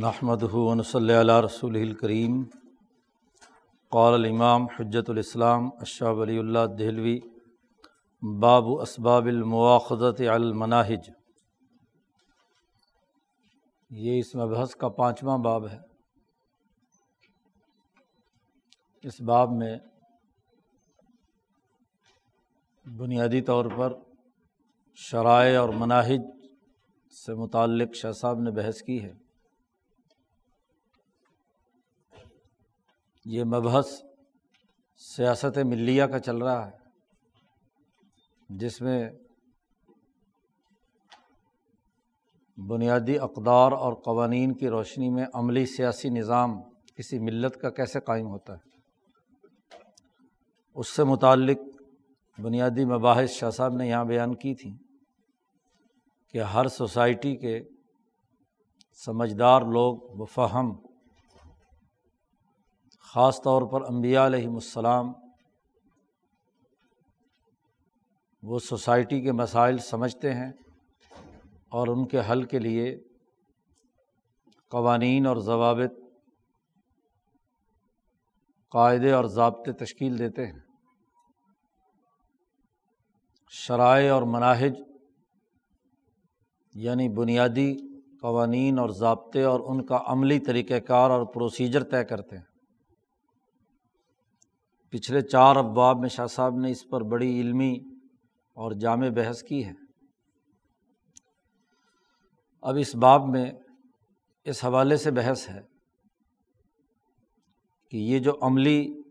نحمد 0.00 0.42
ہُون 0.42 0.82
صلی 0.82 1.14
اللہ 1.14 1.40
رسول 1.40 1.76
الکریم 1.76 2.44
قال 3.90 4.14
الامام 4.14 4.64
حجت 4.64 5.10
الاسلام 5.10 5.66
اشہ 5.80 6.04
ولی 6.04 6.38
اللہ 6.38 6.58
دہلوی 6.78 7.20
باب 8.40 8.64
اسباب 8.80 9.26
المواخذت 9.26 10.20
المناہج 10.20 11.10
یہ 13.90 14.18
اس 14.18 14.34
مبحث 14.34 14.74
کا 14.74 14.88
پانچواں 14.88 15.38
باب 15.38 15.68
ہے. 15.68 15.78
اس 19.02 19.20
باب 19.20 19.48
میں 19.52 19.78
بنیادی 22.98 23.40
طور 23.40 23.64
پر 23.76 23.92
شرائع 24.94 25.60
اور 25.60 25.68
مناہج 25.68 26.20
سے 27.26 27.34
متعلق 27.34 27.94
شاہ 27.94 28.12
صاحب 28.12 28.40
نے 28.40 28.50
بحث 28.50 28.82
کی 28.82 29.02
ہے. 29.04 29.21
یہ 33.26 33.44
مبحث 33.44 33.90
سیاست 35.00 35.58
ملیہ 35.58 36.04
کا 36.04 36.18
چل 36.18 36.36
رہا 36.36 36.66
ہے، 36.66 36.72
جس 38.48 38.80
میں 38.80 39.10
بنیادی 42.58 43.18
اقدار 43.18 43.72
اور 43.72 43.92
قوانین 43.94 44.54
کی 44.54 44.68
روشنی 44.68 45.10
میں 45.10 45.26
عملی 45.34 45.66
سیاسی 45.66 46.08
نظام 46.08 46.60
کسی 46.96 47.18
ملت 47.18 47.60
کا 47.60 47.70
کیسے 47.70 48.00
قائم 48.00 48.26
ہوتا 48.26 48.52
ہے؟ 48.52 48.70
اس 50.76 50.88
سے 50.88 51.04
متعلق 51.04 51.58
بنیادی 52.38 52.84
مباحث 52.84 53.30
شاہ 53.30 53.50
صاحب 53.50 53.74
نے 53.74 53.88
یہاں 53.88 54.04
بیان 54.04 54.34
کی 54.34 54.54
تھیں 54.54 54.76
کہ 56.34 56.42
ہر 56.42 56.68
سوسائٹی 56.68 57.36
کے 57.36 57.60
سمجھدار 59.06 59.62
لوگ 59.62 60.20
و 60.20 60.24
فہم 60.24 60.72
خاص 63.14 63.42
طور 63.42 63.62
پر 63.62 63.82
امبیا 63.82 64.26
علیہم 64.26 64.54
السلام، 64.54 65.12
وہ 68.42 68.58
سوسائٹی 68.58 69.20
کے 69.20 69.32
مسائل 69.32 69.78
سمجھتے 69.78 70.34
ہیں 70.34 70.52
اور 71.68 71.88
ان 71.88 72.06
کے 72.06 72.20
حل 72.30 72.42
کے 72.42 72.58
لیے 72.58 73.00
قوانین 74.70 75.26
اور 75.26 75.36
ضوابط، 75.36 75.98
قاعدے 78.72 79.12
اور 79.12 79.24
ضابطے 79.24 79.72
تشکیل 79.72 80.18
دیتے 80.18 80.46
ہیں۔ 80.46 80.60
شرائع 83.50 84.14
اور 84.14 84.22
مناہج 84.22 84.80
یعنی 86.74 87.08
بنیادی 87.08 87.76
قوانین 88.20 88.78
اور 88.78 88.88
ضابطے 88.88 89.42
اور 89.42 89.60
ان 89.60 89.86
کا 89.86 89.98
عملی 90.06 90.38
طریقۂ 90.38 90.86
کار 90.86 91.10
اور 91.10 91.26
پروسیجر 91.26 91.84
طے 91.84 92.04
کرتے 92.04 92.36
ہیں۔ 92.36 92.51
پچھلے 94.92 95.20
چار 95.20 95.56
ابواب 95.56 95.98
میں 95.98 96.08
شاہ 96.08 96.26
صاحب 96.26 96.54
نے 96.54 96.70
اس 96.70 96.88
پر 96.88 97.00
بڑی 97.00 97.40
علمی 97.40 97.74
اور 98.56 98.72
جامع 98.72 99.08
بحث 99.08 99.42
کی 99.42 99.64
ہے۔ 99.66 99.72
اب 102.62 102.76
اس 102.80 102.94
باب 102.96 103.28
میں 103.28 103.52
اس 104.44 104.64
حوالے 104.64 104.96
سے 104.96 105.10
بحث 105.10 105.48
ہے 105.48 105.60
کہ 107.90 107.96
یہ 107.96 108.18
جو 108.18 108.32
عملی 108.42 109.02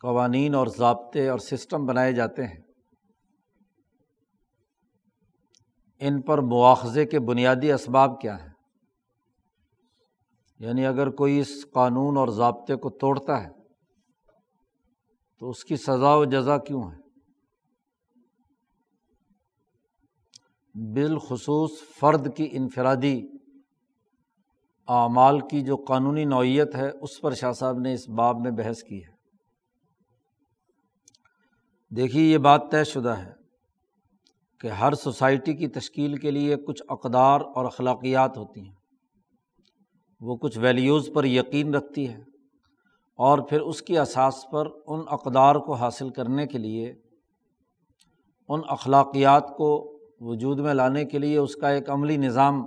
قوانین 0.00 0.54
اور 0.54 0.66
ضابطے 0.66 1.28
اور 1.28 1.38
سسٹم 1.38 1.86
بنائے 1.86 2.12
جاتے 2.12 2.46
ہیں، 2.46 2.62
ان 6.00 6.22
پر 6.22 6.38
مواخذے 6.38 7.06
کے 7.06 7.20
بنیادی 7.20 7.72
اسباب 7.72 8.20
کیا 8.20 8.36
ہیں؟ 8.40 8.52
یعنی 10.58 10.86
اگر 10.86 11.10
کوئی 11.10 11.40
اس 11.40 11.66
قانون 11.74 12.16
اور 12.16 12.28
ضابطے 12.28 12.76
کو 12.76 12.90
توڑتا 12.90 13.44
ہے 13.44 13.57
تو 15.40 15.50
اس 15.50 15.64
کی 15.64 15.76
سزا 15.76 16.14
و 16.14 16.24
جزا 16.24 16.58
کیوں 16.58 16.82
ہے؟ 16.82 17.08
بالخصوص 20.94 21.70
فرد 22.00 22.36
کی 22.36 22.48
انفرادی 22.52 23.20
اعمال 24.88 25.40
کی 25.40 25.60
جو 25.60 25.76
قانونی 25.76 26.24
نوعیت 26.24 26.74
ہے، 26.74 26.90
اس 27.00 27.20
پر 27.20 27.34
شاہ 27.34 27.52
صاحب 27.52 27.78
نے 27.78 27.92
اس 27.94 28.08
باب 28.08 28.36
میں 28.40 28.50
بحث 28.50 28.82
کی 28.82 29.04
ہے۔ 29.04 29.18
دیکھیے، 31.96 32.22
یہ 32.22 32.38
بات 32.38 32.62
طے 32.70 32.84
شدہ 32.84 33.08
ہے 33.08 33.32
کہ 34.60 34.68
ہر 34.68 34.92
سوسائٹی 34.92 35.54
کی 35.54 35.68
تشکیل 35.68 36.16
کے 36.16 36.30
لیے 36.30 36.56
کچھ 36.56 36.82
اقدار 36.88 37.40
اور 37.40 37.64
اخلاقیات 37.64 38.36
ہوتی 38.36 38.60
ہیں۔ 38.60 38.74
وہ 40.20 40.36
کچھ 40.36 40.58
ویلیوز 40.58 41.10
پر 41.14 41.24
یقین 41.24 41.74
رکھتی 41.74 42.08
ہے۔ 42.08 42.37
اور 43.18 43.38
پھر 43.38 43.60
اس 43.60 43.82
کی 43.82 43.98
اساس 43.98 44.46
پر 44.52 44.66
ان 44.86 45.00
اقدار 45.06 45.54
کو 45.54 45.74
حاصل 45.74 46.10
کرنے 46.10 46.46
کے 46.46 46.58
لیے، 46.58 46.94
ان 48.48 48.60
اخلاقیات 48.68 49.56
کو 49.56 49.98
وجود 50.20 50.58
میں 50.58 50.74
لانے 50.74 51.04
کے 51.04 51.18
لیے 51.18 51.38
اس 51.38 51.56
کا 51.56 51.68
ایک 51.68 51.90
عملی 51.90 52.16
نظام 52.16 52.62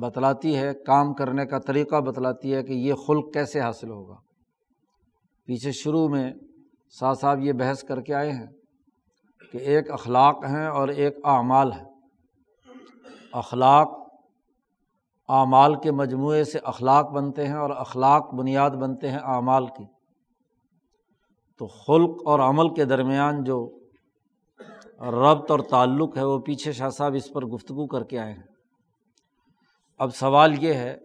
بتلاتی 0.00 0.56
ہے، 0.56 0.74
کام 0.86 1.14
کرنے 1.14 1.46
کا 1.46 1.58
طریقہ 1.58 2.00
بتلاتی 2.00 2.54
ہے 2.54 2.62
کہ 2.62 2.72
یہ 2.72 2.94
خلق 2.94 3.32
کیسے 3.34 3.60
حاصل 3.60 3.90
ہوگا۔ 3.90 4.16
پیچھے 5.44 5.72
شروع 5.72 6.08
میں 6.08 6.32
ساتھ 7.00 7.18
صاحب 7.18 7.40
یہ 7.40 7.52
بحث 7.52 7.82
کر 7.82 8.00
کے 8.00 8.14
آئے 8.14 8.30
ہیں 8.30 8.46
کہ 9.52 9.58
ایک 9.58 9.90
اخلاق 9.90 10.44
ہیں 10.44 10.66
اور 10.66 10.88
ایک 10.88 11.16
اعمال 11.24 11.72
ہے 11.72 11.84
اخلاق 13.32 14.03
اعمال 15.28 15.74
کے 15.80 15.92
مجموعے 15.92 16.44
سے 16.44 16.58
اخلاق 16.58 17.10
بنتے 17.10 17.46
ہیں 17.46 17.54
اور 17.54 17.70
اخلاق 17.70 18.34
بنیاد 18.34 18.70
بنتے 18.70 19.10
ہیں 19.10 19.18
اعمال 19.22 19.66
کی۔ 19.66 19.84
تو 21.58 21.66
خلق 21.66 22.22
اور 22.26 22.40
عمل 22.40 22.74
کے 22.74 22.84
درمیان 22.84 23.44
جو 23.44 23.78
ربط 25.00 25.50
اور 25.50 25.58
تعلق 25.58 26.16
ہے 26.16 26.24
وہ 26.24 26.38
پیچھے 26.38 26.72
شاہ 26.72 26.88
صاحب 26.88 27.14
اس 27.14 27.32
پر 27.32 27.46
گفتگو 27.46 27.86
کر 27.86 28.04
کے 28.04 28.18
آئے 28.18 28.32
ہیں۔ 28.32 28.42
اب 29.98 30.14
سوال 30.14 30.64
یہ 30.64 30.74
ہے 30.74 30.98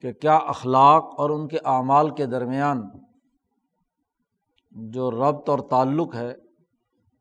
کہ 0.00 0.12
کیا 0.12 0.36
اخلاق 0.36 1.14
اور 1.18 1.30
ان 1.30 1.48
کے 1.48 1.58
اعمال 1.64 2.10
کے 2.10 2.26
درمیان 2.26 2.82
جو 4.70 5.10
ربط 5.10 5.50
اور 5.50 5.58
تعلق 5.58 6.14
ہے 6.14 6.34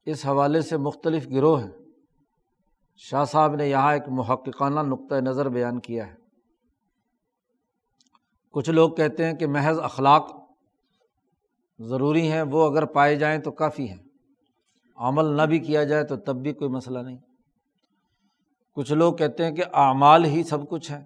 اس 0.06 0.26
حوالے 0.26 0.62
سے 0.62 0.78
مختلف 0.78 1.28
گروہ 1.32 1.62
ہیں؟ 1.62 1.85
شاہ 2.98 3.26
صاحب 3.26 3.56
نے 3.56 3.68
یہاں 3.68 3.94
ایک 3.94 4.04
محققانہ 4.08 4.80
نقطۂ 4.80 5.16
نظر 5.16 5.50
بیان 5.50 5.80
کیا 5.80 6.08
ہے۔ 6.08 6.14
کچھ 8.52 8.70
لوگ 8.70 8.92
کہتے 8.92 9.26
ہیں 9.26 9.34
کہ 9.34 9.48
محض 9.48 9.80
اخلاق 9.80 10.36
ضروری 11.80 12.32
ہیں، 12.32 12.42
وہ 12.42 12.72
اگر 12.72 12.86
پائے 12.86 13.16
جائیں 13.16 13.40
تو 13.40 13.52
کافی 13.52 13.90
ہیں۔ 13.90 13.98
عمل 14.98 15.26
نہ 15.26 15.42
بھی 15.42 15.60
کیا 15.60 15.84
جائے 15.84 16.04
تو 16.04 16.16
تب 16.16 16.36
بھی 16.36 16.54
کوئی 16.54 16.70
مسئلہ 16.70 17.00
نہیں۔ 17.00 17.18
کچھ 18.74 18.92
لوگ 18.92 19.14
کہتے 19.14 19.46
ہیں 19.46 19.52
کہ 19.52 19.64
اعمال 19.74 20.26
ہی 20.26 20.44
سب 20.44 20.70
کچھ 20.70 20.92
ہے 20.92 21.06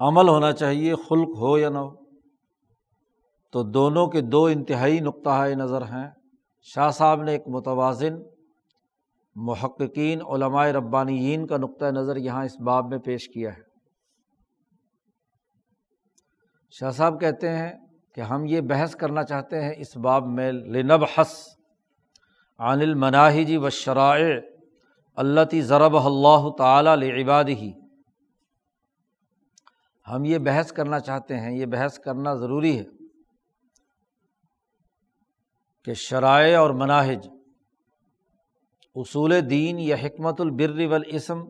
عمل 0.00 0.28
ہونا 0.28 0.52
چاہیے، 0.52 0.94
خلق 0.94 1.38
ہو 1.38 1.58
یا 1.58 1.68
نہ 1.68 1.78
ہو۔ 1.78 1.90
تو 3.52 3.62
دونوں 3.62 4.06
کے 4.06 4.20
دو 4.20 4.44
انتہائی 4.44 5.00
نقطۂ 5.00 5.48
نظر 5.48 5.82
ہیں۔ 5.82 6.10
شاہ 6.62 6.90
صاحب 6.90 7.22
نے 7.22 7.32
ایک 7.32 7.48
متوازن 7.48 8.33
محققین 9.34 10.20
علمائے 10.22 10.72
ربانیین 10.72 11.46
کا 11.46 11.56
نقطۂ 11.56 11.84
نظر 11.84 12.16
یہاں 12.16 12.44
اس 12.44 12.60
باب 12.60 12.88
میں 12.88 12.98
پیش 12.98 13.28
کیا 13.28 13.52
ہے۔ 13.52 13.62
شاہ 16.70 16.90
صاحب 16.90 17.20
کہتے 17.20 17.48
ہیں 17.48 17.72
کہ 18.14 18.20
ہم 18.20 18.44
یہ 18.44 18.60
بحث 18.60 18.96
کرنا 18.96 19.24
چاہتے 19.24 19.62
ہیں 19.62 19.72
اس 19.76 19.96
باب 19.96 20.26
میں 20.26 20.52
لنب 20.52 21.04
حس 21.04 21.48
عن 22.58 22.80
المناہجی 22.80 23.56
و 23.56 23.68
شرائع 23.68 24.40
اللہ 25.16 25.60
ضرب 25.60 25.96
اللہ 25.96 26.50
تعالیٰ 26.58 26.96
عباد 27.02 27.44
ہی 27.44 27.72
ہم 30.08 30.24
یہ 30.24 30.38
بحث 30.38 30.72
کرنا 30.72 31.00
چاہتے 31.00 31.40
ہیں، 31.40 31.52
یہ 31.52 31.66
بحث 31.66 31.98
کرنا 31.98 32.34
ضروری 32.34 32.78
ہے 32.78 32.84
کہ 35.84 35.94
شرائع 35.94 36.60
اور 36.60 36.70
مناہج 36.70 37.28
اصول 38.94 39.50
دین 39.50 39.78
یا 39.78 39.96
حکمت 39.96 40.40
البر 40.40 40.86
والاسم، 40.90 41.42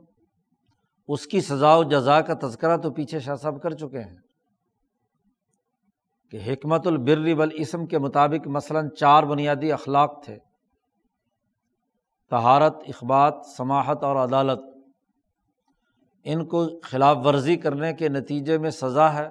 اس 1.09 1.27
کی 1.27 1.41
سزا 1.41 1.75
و 1.75 1.83
جزا 1.83 2.21
کا 2.21 2.35
تذکرہ 2.43 2.77
تو 2.77 2.91
پیچھے 2.91 3.21
شاہ 3.21 3.35
صاحب 3.35 3.63
کر 3.63 3.71
چکے 3.71 4.01
ہیں۔ 4.01 4.17
کہ 6.31 6.53
حکمت 6.53 6.87
البر 6.87 7.35
والاسم 7.37 7.87
کے 7.87 7.99
مطابق 7.99 8.49
مثلاً 8.49 8.89
چار 8.91 9.23
بنیادی 9.23 9.73
اخلاق 9.73 10.25
تھے۔ 10.25 10.39
تہارت 12.31 12.77
اخبات، 12.89 13.35
سماحت 13.57 14.05
اور 14.05 14.17
عدالت۔ 14.17 14.61
ان 16.25 16.47
کو 16.47 16.81
خلاف 16.81 17.17
ورزی 17.25 17.57
کرنے 17.57 17.93
کے 17.93 18.09
نتیجے 18.09 18.59
میں 18.59 18.71
سزا 18.71 19.15
ہے 19.15 19.29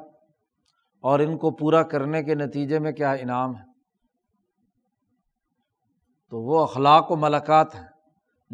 اور 1.02 1.20
ان 1.20 1.38
کو 1.38 1.52
پورا 1.52 1.84
کرنے 1.84 2.24
کے 2.24 2.36
نتیجے 2.36 2.80
میں 2.80 2.92
کیا 2.92 3.12
انعام 3.12 3.56
ہے؟ 3.56 3.64
تو 6.30 6.42
وہ 6.42 6.64
اخلاق 6.64 7.12
و 7.12 7.16
ملکات 7.16 7.76
ہیں۔ 7.76 7.93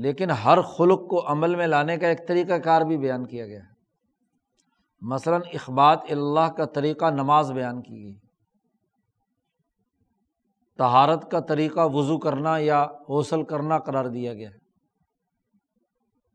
لیکن 0.02 0.32
ہر 0.32 0.62
خلق 0.62 1.10
کو 1.10 1.32
عمل 1.32 1.56
میں 1.56 1.68
لانے 1.68 1.98
کا 1.98 2.08
ایک 2.08 2.28
طریقہ 2.28 2.54
کار 2.54 2.82
بھی 2.82 2.98
بیان 2.98 3.26
کیا 3.26 3.48
گیا 3.48 3.60
ہے۔ 3.60 3.74
مثلاً 5.02 5.42
اخبات 5.54 6.00
اللہ 6.10 6.52
کا 6.52 6.66
طریقہ 6.66 7.06
نماز 7.10 7.52
بیان 7.52 7.82
کی 7.82 8.04
گئی۔ 8.04 8.20
تہارت 10.78 11.32
کا 11.32 11.40
طریقہ 11.40 11.80
وضو 11.86 12.18
کرنا 12.18 12.58
یا 12.58 12.84
حوصل 12.84 13.44
کرنا 13.44 13.80
قرار 13.80 14.06
دیا 14.06 14.34
گیا۔ 14.34 14.50
ہے 14.50 14.58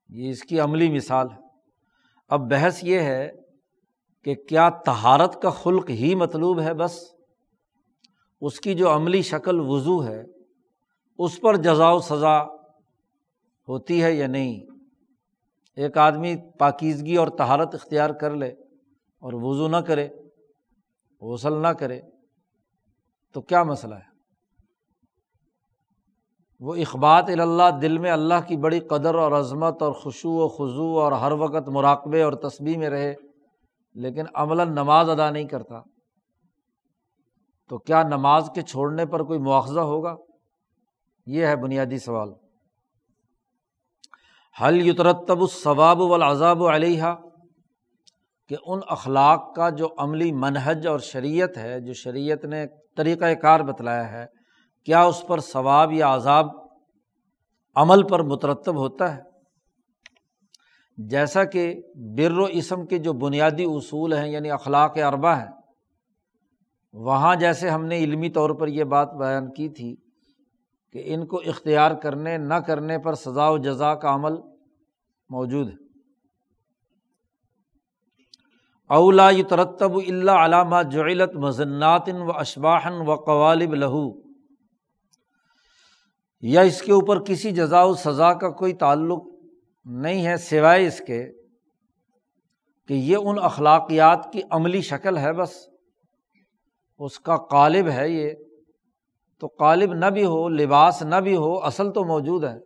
یہ 0.09 0.31
اس 0.31 0.43
کی 0.43 0.61
عملی 0.61 0.93
مثال 0.93 1.27
ہے۔ 1.31 1.39
اب 2.29 2.51
بحث 2.51 2.85
یہ 2.85 3.01
ہے 3.01 3.31
کہ 4.25 4.35
کیا 4.35 4.69
تہارت 4.69 5.43
کا 5.43 5.51
خلق 5.51 5.91
ہی 5.91 6.15
مطلوب 6.15 6.61
ہے 6.61 6.75
بس؟ 6.75 7.15
اس 8.41 8.61
کی 8.61 8.75
جو 8.75 8.95
عملی 8.95 9.23
شکل 9.23 9.61
وضو 9.61 10.07
ہے، 10.07 10.25
اس 11.19 11.41
پر 11.41 11.57
جزا 11.57 11.91
و 11.91 11.99
سزا 11.99 12.54
ہوتی 13.69 14.03
ہے 14.03 14.13
یا 14.13 14.27
نہیں۔ 14.27 14.61
ایک 15.77 15.99
آدمی 15.99 16.37
پاکیزگی 16.59 17.17
اور 17.17 17.29
تہارت 17.29 17.75
اختیار 17.75 18.11
کر 18.11 18.31
لے 18.35 18.49
اور 19.21 19.33
وضو 19.33 19.69
نہ 19.69 19.77
کرے، 19.77 20.09
غسل 21.21 21.63
نہ 21.63 21.69
کرے، 21.69 22.01
تو 23.33 23.41
کیا 23.41 23.63
مسئلہ 23.63 23.95
ہے؟ 23.95 24.15
وہ 26.61 26.75
اخبات 26.75 27.25
اللہ 27.29 27.79
دل 27.83 27.99
میں 27.99 28.11
اللہ 28.11 28.35
کی 28.47 28.57
بڑی 28.57 28.81
قدر 28.81 29.15
اور 29.15 29.33
عظمت 29.33 29.83
اور 29.83 29.93
خوشو 29.93 30.31
و 30.31 30.49
خضو 30.49 31.01
اور 31.01 31.13
ہر 31.13 31.33
وقت 31.33 31.69
مراقبے 31.69 32.23
اور 32.23 32.33
تصبیح 32.33 32.79
میں 32.79 32.91
رہے، 32.91 33.15
لیکن 33.95 34.25
عملاً 34.35 34.71
نماز 34.71 35.11
ادا 35.11 35.31
نہیں 35.31 35.45
کرتا۔ 35.45 35.81
تو 37.69 37.79
کیا 37.79 38.03
نماز 38.03 38.51
کے 38.55 38.63
چھوڑنے 38.63 39.07
پر 39.07 39.21
کوئی 39.21 39.39
مواخذہ 39.39 39.81
ہوگا؟ 39.81 40.17
یہ 41.27 41.47
ہے 41.47 41.57
بنیادی 41.57 41.99
سوال۔ 41.99 42.33
حل 44.57 44.81
یترتب 44.87 45.41
الصواب 45.41 46.01
والعذاب 46.01 46.65
علیہ 46.65 47.15
کہ 48.51 48.57
ان 48.67 48.81
اخلاق 48.89 49.55
کا 49.57 49.69
جو 49.71 49.89
عملی 49.99 50.31
منہج 50.33 50.87
اور 50.87 50.99
شریعت 50.99 51.57
ہے، 51.59 51.81
جو 51.81 51.93
شریعت 51.93 52.45
نے 52.45 52.65
طریقۂ 52.97 53.41
کار 53.43 53.61
بتلایا 53.61 54.11
ہے، 54.13 54.27
کیا 54.85 55.03
اس 55.03 55.23
پر 55.27 55.41
ثواب 55.41 55.93
یا 55.93 56.15
عذاب 56.15 56.47
عمل 57.77 58.03
پر 58.03 58.23
مترتب 58.23 58.77
ہوتا 58.77 59.15
ہے؟ 59.17 59.23
جیسا 60.99 61.45
کہ 61.45 61.75
بر 62.17 62.39
و 62.39 62.45
اسم 62.53 62.87
کے 62.87 62.99
جو 62.99 63.13
بنیادی 63.13 63.65
اصول 63.65 64.13
ہیں 64.13 64.29
یعنی 64.29 64.51
اخلاق 64.51 64.99
اربا 65.07 65.37
ہیں، 65.39 65.51
وہاں 66.95 67.35
جیسے 67.37 67.71
ہم 67.71 67.85
نے 67.85 67.99
علمی 67.99 68.31
طور 68.31 68.51
پر 68.51 68.69
یہ 68.69 68.85
بات 68.85 69.15
بیان 69.19 69.51
کی 69.53 69.69
تھی 69.69 69.95
کہ 70.95 71.03
ان 71.05 71.27
کو 71.27 71.37
اختیار 71.37 71.91
کرنے 71.91 72.39
نہ 72.39 72.55
کرنے 72.55 72.99
پر 72.99 73.15
سزا 73.15 73.49
و 73.49 73.59
جزا 73.59 73.95
کا 73.95 74.15
عمل 74.15 74.33
موجود 75.29 75.69
ہے۔ 75.69 75.85
اولا 78.89 79.31
ترتب 79.51 79.97
اللہ 79.97 80.31
علامہ 80.31 80.77
جعلت 80.91 81.37
مزناتن 81.37 82.17
و 82.17 82.31
اشباہن 82.31 82.93
و 82.93 83.15
قوالب 83.15 83.75
لہو۔ 83.75 84.23
یا 86.41 86.61
اس 86.61 86.83
کے 86.83 86.93
اوپر 86.93 87.25
کسی 87.25 87.51
جزا 87.51 87.83
و 87.83 87.95
سزا 87.95 88.33
کا 88.33 88.51
کوئی 88.51 88.73
تعلق 88.73 89.23
نہیں 89.85 90.27
ہے 90.27 90.37
سوائے 90.37 90.87
اس 90.87 91.03
کے 91.07 91.33
کہ 92.89 92.95
یہ 92.95 93.17
ان 93.17 93.37
اخلاقیات 93.43 94.29
کی 94.33 94.41
عملی 94.51 94.83
شکل 94.83 95.19
ہے 95.19 95.33
بس، 95.33 95.69
اس 96.99 97.21
کا 97.21 97.37
قالب 97.37 97.89
ہے 97.89 98.09
یہ۔ 98.09 98.33
تو 99.45 99.49
قالب 99.49 99.95
نہ 99.95 100.07
بھی 100.07 100.25
ہو، 100.25 100.49
لباس 100.49 101.03
نہ 101.03 101.17
بھی 101.17 101.37
ہو، 101.37 101.59
اصل 101.59 101.93
تو 101.93 102.05
موجود 102.05 102.45
ہے۔ 102.45 102.59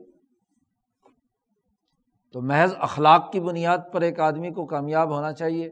تو 2.32 2.40
محض 2.40 2.75
اخلاق 2.78 3.32
کی 3.32 3.40
بنیاد 3.40 3.78
پر 3.92 4.00
ایک 4.00 4.20
آدمی 4.20 4.50
کو 4.50 4.66
کامیاب 4.66 5.14
ہونا 5.14 5.32
چاہیے۔ 5.32 5.70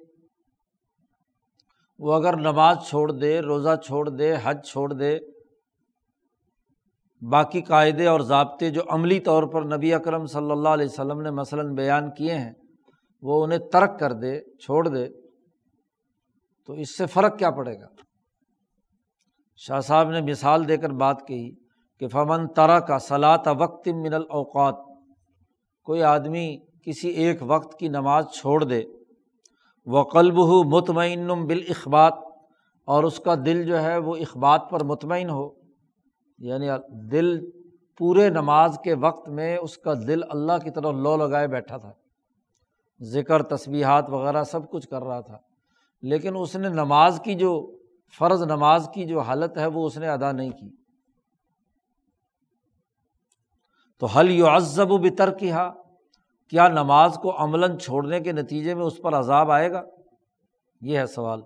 وہ 1.98 2.14
اگر 2.14 2.36
نماز 2.36 2.76
چھوڑ 2.88 3.12
دے، 3.12 3.40
روزہ 3.40 3.76
چھوڑ 3.84 4.08
دے، 4.08 4.34
حج 4.42 4.68
چھوڑ 4.68 4.92
دے، 4.92 5.18
باقی 7.30 7.62
قاعدے 7.62 8.06
اور 8.06 8.20
ضابطے 8.20 8.70
جو 8.70 8.80
عملی 8.90 9.20
طور 9.20 9.42
پر 9.42 9.62
نبی 9.62 9.94
اکرم 9.94 10.26
صلی 10.26 10.50
اللہ 10.50 10.68
علیہ 10.68 10.86
وسلم 10.86 11.20
نے 11.20 11.30
مثلاً 11.30 11.74
بیان 11.74 12.10
کیے 12.10 12.34
ہیں، 12.34 12.52
وہ 13.22 13.44
انہیں 13.44 13.58
ترک 13.58 14.00
کر 14.00 14.12
دے، 14.12 14.40
چھوڑ 14.40 14.88
دے، 14.88 15.08
تو 16.66 16.72
اس 16.72 16.96
سے 16.96 17.06
فرق 17.06 17.38
کیا 17.38 17.50
پڑے 17.50 17.80
گا؟ 17.80 17.95
شاہ 19.60 19.80
صاحب 19.80 20.10
نے 20.10 20.20
مثال 20.20 20.66
دے 20.68 20.76
کر 20.76 20.92
بات 21.02 21.26
کہی 21.28 21.50
کہ 22.00 22.08
فمن 22.08 22.46
ترا 22.48 22.78
کا 22.88 22.98
صلاح 22.98 23.50
وقت 23.58 23.88
من 23.96 24.14
الاوقات 24.14 24.84
کوئی 25.86 26.02
آدمی 26.04 26.46
کسی 26.86 27.08
ایک 27.22 27.42
وقت 27.46 27.78
کی 27.78 27.88
نماز 27.88 28.24
چھوڑ 28.34 28.62
دے 28.64 28.82
وہ 29.86 30.02
قلب 30.12 30.38
ہو 30.48 30.62
مطمئن 30.70 31.46
بالاخبات 31.46 32.14
اور 32.88 33.04
اس 33.04 33.18
کا 33.20 33.34
دل 33.46 33.64
جو 33.66 33.82
ہے 33.82 33.96
وہ 33.98 34.16
اخبات 34.16 34.70
پر 34.70 34.84
مطمئن 34.84 35.30
ہو 35.30 35.48
یعنی 36.38 36.68
دل 37.10 37.38
پورے 38.00 38.28
نماز 38.30 38.78
کے 38.84 38.94
وقت 39.00 39.28
میں 39.36 39.56
اس 39.56 39.76
کا 39.78 39.94
دل 40.06 40.22
اللہ 40.30 40.58
کی 40.64 40.70
طرف 40.70 40.94
لو 41.04 41.16
لگائے 41.16 41.46
بیٹھا 41.48 41.76
تھا، 41.76 41.92
ذکر 43.00 43.42
تصبیحات 43.54 44.10
وغیرہ 44.10 44.42
سب 44.44 44.68
کچھ 44.70 44.88
کر 44.88 45.02
رہا 45.02 45.20
تھا، 45.20 45.38
لیکن 46.02 46.36
اس 46.36 46.56
نے 46.56 46.68
نماز 46.68 47.20
کی 47.24 47.34
جو 47.34 47.52
فرض 48.12 48.42
نماز 48.42 48.88
کی 48.94 49.04
جو 49.04 49.20
حالت 49.20 49.58
ہے 49.58 49.66
وہ 49.66 49.86
اس 49.86 49.98
نے 49.98 50.08
ادا 50.08 50.32
نہیں 50.32 50.50
کی۔ 50.50 50.70
تو 53.98 54.06
حل 54.06 54.30
یو 54.30 54.46
عزب 54.46 54.90
و 54.90 54.98
بتر 54.98 55.34
کیا 55.34 55.70
کیا 56.50 56.68
نماز 56.68 57.18
کو 57.22 57.44
عملاً 57.44 57.78
چھوڑنے 57.78 58.20
کے 58.20 58.32
نتیجے 58.32 58.74
میں 58.74 58.82
اس 58.82 59.00
پر 59.02 59.18
عذاب 59.18 59.50
آئے 59.50 59.72
گا؟ 59.72 59.82
یہ 60.80 60.98
ہے 60.98 61.06
سوال۔ 61.06 61.42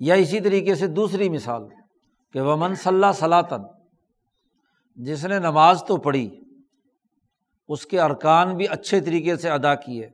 یا 0.00 0.14
اسی 0.14 0.40
طریقے 0.40 0.74
سے 0.74 0.86
دوسری 0.86 1.28
مثال 1.28 1.62
کہ 2.32 2.40
ومن 2.40 2.74
صلاح 2.74 3.12
صلاطن 3.12 3.62
جس 4.96 5.24
نے 5.24 5.38
نماز 5.38 5.84
تو 5.88 5.96
پڑھی، 5.96 6.40
اس 7.68 7.86
کے 7.86 8.00
ارکان 8.00 8.56
بھی 8.56 8.68
اچھے 8.68 9.00
طریقے 9.00 9.36
سے 9.36 9.50
ادا 9.50 9.74
کیے، 9.74 10.08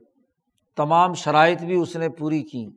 تمام 0.75 1.13
شرائط 1.13 1.61
بھی 1.61 1.75
اس 1.75 1.95
نے 1.95 2.09
پوری 2.09 2.43
کی 2.43 2.67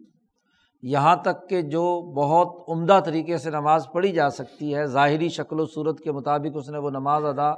یہاں 0.82 1.16
تک 1.16 1.48
کہ 1.48 1.62
جو 1.62 2.12
بہت 2.12 2.64
عمدہ 2.68 3.00
طریقے 3.04 3.38
سے 3.38 3.50
نماز 3.50 3.86
پڑھی 3.92 4.12
جا 4.12 4.30
سکتی 4.30 4.74
ہے، 4.74 4.86
ظاہری 4.86 5.28
شکل 5.28 5.60
و 5.60 5.66
صورت 5.66 6.00
کے 6.00 6.12
مطابق 6.12 6.56
اس 6.56 6.68
نے 6.68 6.78
وہ 6.78 6.90
نماز 6.90 7.24
ادا 7.24 7.54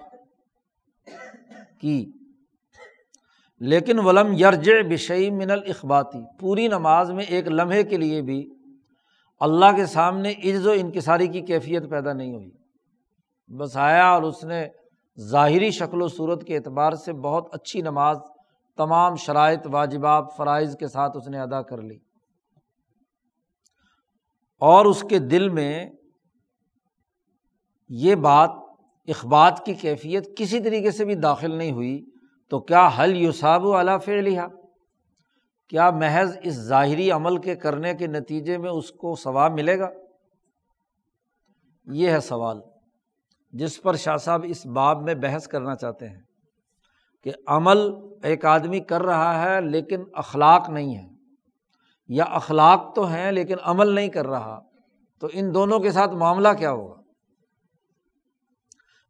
کی۔ 1.80 2.12
لیکن 3.60 3.98
ولم 3.98 4.32
یرج 4.32 4.70
بشئی 4.90 5.30
من 5.30 5.50
الخباتی 5.50 6.18
پوری 6.40 6.68
نماز 6.68 7.10
میں 7.10 7.24
ایک 7.28 7.48
لمحے 7.48 7.82
کے 7.82 7.96
لیے 7.96 8.22
بھی 8.22 8.54
اللہ 9.40 9.76
کے 9.76 9.86
سامنے 9.86 10.30
عز 10.30 10.66
و 10.66 10.70
انکساری 10.70 11.26
کی 11.26 11.40
کیفیت 11.40 11.90
پیدا 11.90 12.12
نہیں 12.12 12.34
ہوئی۔ 12.34 12.50
بس 13.48 13.76
آیا 13.76 14.06
اور 14.06 14.22
اس 14.22 14.44
نے 14.44 14.68
ظاہری 15.20 15.70
شکل 15.70 16.02
و 16.02 16.08
صورت 16.08 16.44
کے 16.44 16.56
اعتبار 16.56 16.92
سے 16.92 17.12
بہت 17.12 17.48
اچھی 17.52 17.82
نماز، 17.82 18.16
تمام 18.76 19.14
شرائط، 19.14 19.66
واجبات، 19.72 20.24
فرائض 20.36 20.76
کے 20.76 20.88
ساتھ 20.88 21.16
اس 21.16 21.28
نے 21.28 21.40
ادا 21.40 21.62
کر 21.62 21.82
لی۔ 21.82 21.98
اور 24.60 24.84
اس 24.84 25.04
کے 25.10 25.18
دل 25.18 25.48
میں 25.48 25.90
یہ 27.88 28.14
بات، 28.14 28.50
اخبات 29.08 29.64
کی 29.64 29.74
کیفیت 29.74 30.36
کسی 30.36 30.60
طریقے 30.60 30.90
سے 30.90 31.04
بھی 31.04 31.14
داخل 31.14 31.54
نہیں 31.54 31.72
ہوئی، 31.72 32.04
تو 32.48 32.60
کیا 32.60 32.88
حل 32.98 33.16
یوساب 33.16 33.64
والا 33.64 33.96
لیا 34.06 34.46
کیا 35.68 35.90
محض 35.90 36.36
اس 36.42 36.54
ظاہری 36.54 37.10
عمل 37.10 37.36
کے 37.36 37.54
کرنے 37.56 37.94
کے 37.94 38.06
نتیجے 38.06 38.58
میں 38.58 38.70
اس 38.70 38.90
کو 38.90 39.14
ثواب 39.16 39.52
ملے 39.52 39.78
گا؟ 39.78 39.88
یہ 41.86 42.10
ہے 42.10 42.20
سوال، 42.20 42.60
جس 43.52 43.82
پر 43.82 43.96
شاہ 43.96 44.16
صاحب 44.16 44.44
اس 44.48 44.66
باب 44.66 45.02
میں 45.02 45.14
بحث 45.14 45.46
کرنا 45.48 45.74
چاہتے 45.74 46.08
ہیں 46.08 46.20
کہ 47.24 47.32
عمل 47.46 47.78
ایک 48.22 48.44
آدمی 48.44 48.80
کر 48.80 49.02
رہا 49.02 49.42
ہے 49.42 49.60
لیکن 49.60 50.02
اخلاق 50.14 50.70
نہیں 50.70 50.96
ہے۔ 50.96 51.19
یا 52.10 52.24
اخلاق 52.24 52.94
تو 52.94 53.08
ہیں 53.08 53.32
لیکن 53.32 53.56
عمل 53.62 53.94
نہیں 53.94 54.08
کر 54.08 54.26
رہا، 54.26 54.60
تو 55.20 55.28
ان 55.32 55.54
دونوں 55.54 55.78
کے 55.78 55.90
ساتھ 55.90 56.10
معاملہ 56.10 56.48
کیا 56.58 56.70
ہوگا؟ 56.70 57.00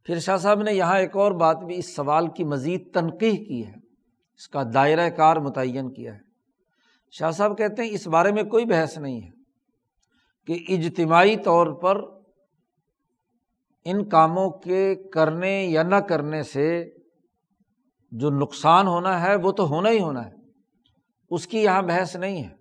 پھر 0.05 0.19
شاہ 0.19 0.37
صاحب 0.37 0.63
نے 0.63 0.73
یہاں 0.73 0.99
ایک 0.99 1.17
اور 1.17 1.33
بات 1.33 1.57
بھی 1.57 1.79
اس 1.79 1.97
سوال 1.97 2.27
کی 2.27 2.45
مزید 2.45 2.95
تنقید 2.95 3.49
کی 3.49 3.67
ہے، 3.67 3.73
اس 4.35 4.49
کا 4.49 4.63
دائرۂ 4.75 5.17
کار 5.17 5.37
متعین 5.37 5.91
کیا 5.91 6.15
ہے۔ 6.15 6.19
شاہ 7.11 7.31
صاحب 7.31 7.59
کہتے 7.59 7.83
ہیں 7.83 7.91
اس 7.91 8.07
بارے 8.07 8.33
میں 8.33 8.43
کوئی 8.43 8.65
بحث 8.65 8.99
نہیں 8.99 9.23
ہے 9.23 9.31
کہ 10.47 10.65
اجتماعی 10.69 11.37
طور 11.37 11.67
پر 11.67 12.01
ان 13.85 14.09
کاموں 14.09 14.51
کے 14.51 14.95
کرنے 14.95 15.65
یا 15.65 15.83
نہ 15.83 15.97
کرنے 15.97 16.43
سے 16.43 16.91
جو 18.11 18.31
نقصان 18.31 18.87
ہونا 18.87 19.23
ہے 19.23 19.37
وہ 19.37 19.53
تو 19.53 19.69
ہونا 19.69 19.91
ہی 19.91 20.01
ہونا 20.01 20.27
ہے، 20.27 20.33
اس 21.31 21.47
کی 21.47 21.59
یہاں 21.59 21.83
بحث 21.83 22.17
نہیں 22.17 22.45
ہے۔ 22.45 22.60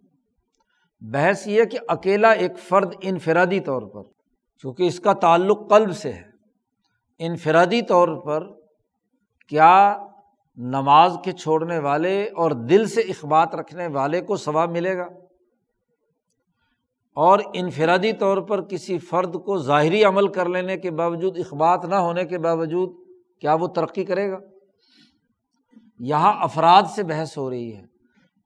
بحث 1.01 1.47
یہ 1.47 1.63
کہ 1.63 1.79
اکیلا 1.87 2.31
ایک 2.31 2.57
فرد 2.57 2.93
انفرادی 3.01 3.59
طور 3.59 3.81
پر، 3.81 4.01
چونکہ 4.57 4.83
اس 4.83 4.99
کا 4.99 5.13
تعلق 5.13 5.69
قلب 5.69 5.95
سے 5.95 6.11
ہے، 6.11 6.23
انفرادی 7.19 7.81
طور 7.81 8.21
پر 8.25 8.47
کیا 9.47 9.97
نماز 10.57 11.17
کے 11.23 11.31
چھوڑنے 11.31 11.79
والے 11.79 12.23
اور 12.23 12.51
دل 12.51 12.85
سے 12.85 13.01
اخبات 13.01 13.55
رکھنے 13.55 13.87
والے 13.87 14.21
کو 14.21 14.37
ثواب 14.37 14.71
ملے 14.71 14.97
گا؟ 14.97 15.07
اور 17.15 17.39
انفرادی 17.53 18.13
طور 18.13 18.37
پر 18.37 18.61
کسی 18.61 18.97
فرد 18.97 19.35
کو 19.45 19.57
ظاہری 19.57 20.03
عمل 20.03 20.27
کر 20.27 20.49
لینے 20.49 20.77
کے 20.77 20.91
باوجود، 20.91 21.39
اخبات 21.39 21.85
نہ 21.85 21.95
ہونے 21.95 22.25
کے 22.25 22.37
باوجود 22.37 22.93
کیا 23.41 23.53
وہ 23.53 23.67
ترقی 23.67 24.03
کرے 24.03 24.31
گا؟ 24.31 24.37
یہاں 25.99 26.33
افراد 26.43 26.83
سے 26.95 27.03
بحث 27.03 27.37
ہو 27.37 27.49
رہی 27.49 27.75
ہے۔ 27.75 27.88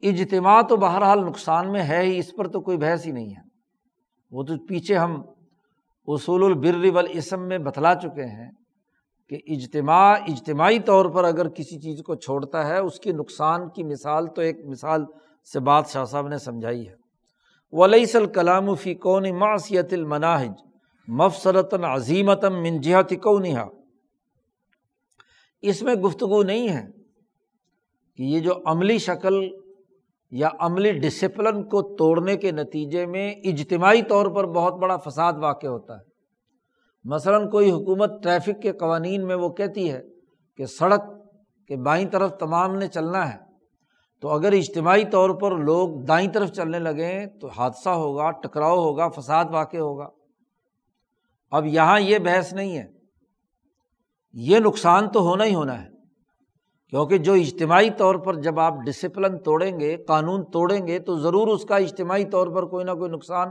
اجتماع 0.04 0.62
تو 0.62 0.78
بہرحال 0.78 1.26
نقصان 1.26 1.72
میں 1.72 1.84
ہے 1.84 2.02
ہی، 2.02 2.18
اس 2.18 2.36
پر 2.36 2.48
تو 2.48 2.62
کوئی 2.62 2.78
بحث 2.78 3.06
ہی 3.06 3.12
نہیں 3.12 3.30
ہے۔ 3.30 3.42
وہ 4.32 4.44
تو 4.44 4.66
پیچھے 4.66 4.98
ہم 4.98 5.24
اصول 6.08 6.44
البر 6.44 6.92
والاسم 6.94 7.48
میں 7.48 7.58
بتلا 7.58 7.96
چکے 7.96 8.26
ہیں 8.26 8.52
کہ 9.30 9.38
اجتماع، 9.48 10.16
اجتماعی 10.28 10.80
طور 10.80 11.06
پر 11.06 11.24
اگر 11.24 11.50
کسی 11.50 11.80
چیز 11.80 12.02
کو 12.04 12.16
چھوڑتا 12.16 12.68
ہے، 12.68 12.78
اس 12.78 13.00
کی 13.00 13.12
نقصان 13.12 13.70
کی 13.70 13.84
مثال 13.84 14.28
تو 14.28 14.42
ایک 14.42 14.58
مثال 14.66 15.06
سے 15.54 15.60
بات 15.60 15.90
شاہ 15.90 16.06
صاحب 16.06 16.28
نے 16.28 16.38
سمجھائی 16.38 16.90
ہے۔ 16.90 16.96
ولیس 17.72 18.16
الکلام 18.16 18.76
فی 18.76 18.96
کون 18.96 19.36
معصیت 19.40 19.94
المناہج 19.94 20.52
مفسرتاً 21.08 21.84
عظیمتم 21.84 22.62
منجہت 22.62 23.14
کونہا۔ 23.24 23.68
اس 25.62 25.82
میں 25.82 25.96
گفتگو 25.96 26.44
نہیں 26.44 26.70
ہے 26.70 26.86
کہ 28.18 28.24
یہ 28.24 28.40
جو 28.40 28.54
عملی 28.66 28.98
شکل 28.98 29.63
یا 30.36 30.50
عملی 30.60 30.92
ڈسپلن 30.92 31.64
کو 31.64 31.96
توڑنے 31.96 32.38
کے 32.38 32.52
نتیجے 32.52 33.06
میں 33.06 33.32
اجتماعی 33.32 34.02
طور 34.02 34.26
پر 34.26 34.48
بہت 34.48 34.74
بڑا 34.74 34.98
فساد 34.98 35.34
واقع 35.42 35.68
ہوتا 35.68 35.94
ہے۔ 35.94 36.02
مثلاً 37.04 37.50
کوئی 37.50 37.72
حکومت 37.72 38.24
ٹریفک 38.24 38.62
کے 38.62 38.72
قوانین 38.72 39.28
میں 39.28 39.36
وہ 39.36 39.50
کہتی 39.50 39.92
ہے 39.92 40.02
کہ 40.58 40.66
سڑک 40.66 41.02
کے 41.68 41.76
بائیں 41.76 42.10
طرف 42.10 42.32
تمام 42.40 42.76
نے 42.76 42.88
چلنا 42.88 43.34
ہے، 43.34 43.38
تو 44.22 44.30
اگر 44.30 44.52
اجتماعی 44.52 45.06
طور 45.06 45.30
پر 45.30 45.58
لوگ 45.58 46.06
دائیں 46.08 46.32
طرف 46.32 46.52
چلنے 46.52 46.80
لگیں 46.80 47.26
تو 47.26 47.48
حادثہ 47.48 47.90
ہوگا، 47.90 48.32
ٹکراؤ 48.32 48.76
ہوگا، 48.76 49.10
فساد 49.10 49.46
واقع 49.52 49.78
ہوگا۔ 49.78 50.08
اب 51.52 51.66
یہاں 51.66 52.00
یہ 52.00 52.18
بحث 52.18 52.54
نہیں 52.54 52.78
ہے۔ 52.78 52.86
یہ 54.34 54.60
نقصان 54.60 55.10
تو 55.10 55.20
ہونا 55.20 55.46
ہی 55.46 55.56
ہونا 55.56 55.84
ہے۔ 55.84 55.93
کیونکہ 56.94 57.18
جو 57.18 57.34
اجتماعی 57.34 57.90
طور 57.98 58.16
پر 58.16 58.36
جب 58.36 58.60
آپ 58.60 58.74
ڈسپلن 58.86 59.38
توڑیں 59.38 59.80
گے، 59.80 59.98
قانون 59.98 60.44
توڑیں 60.52 60.88
گے، 60.88 61.00
تو 61.00 61.20
ضرور 61.20 61.48
اس 61.48 61.66
کا 61.66 61.78
اجتماعی 61.78 62.26
طور 62.26 62.48
پر 62.48 62.64
کوئی 62.64 62.86
نہ 62.86 62.92
کوئی 62.92 63.12
نقصان 63.12 63.50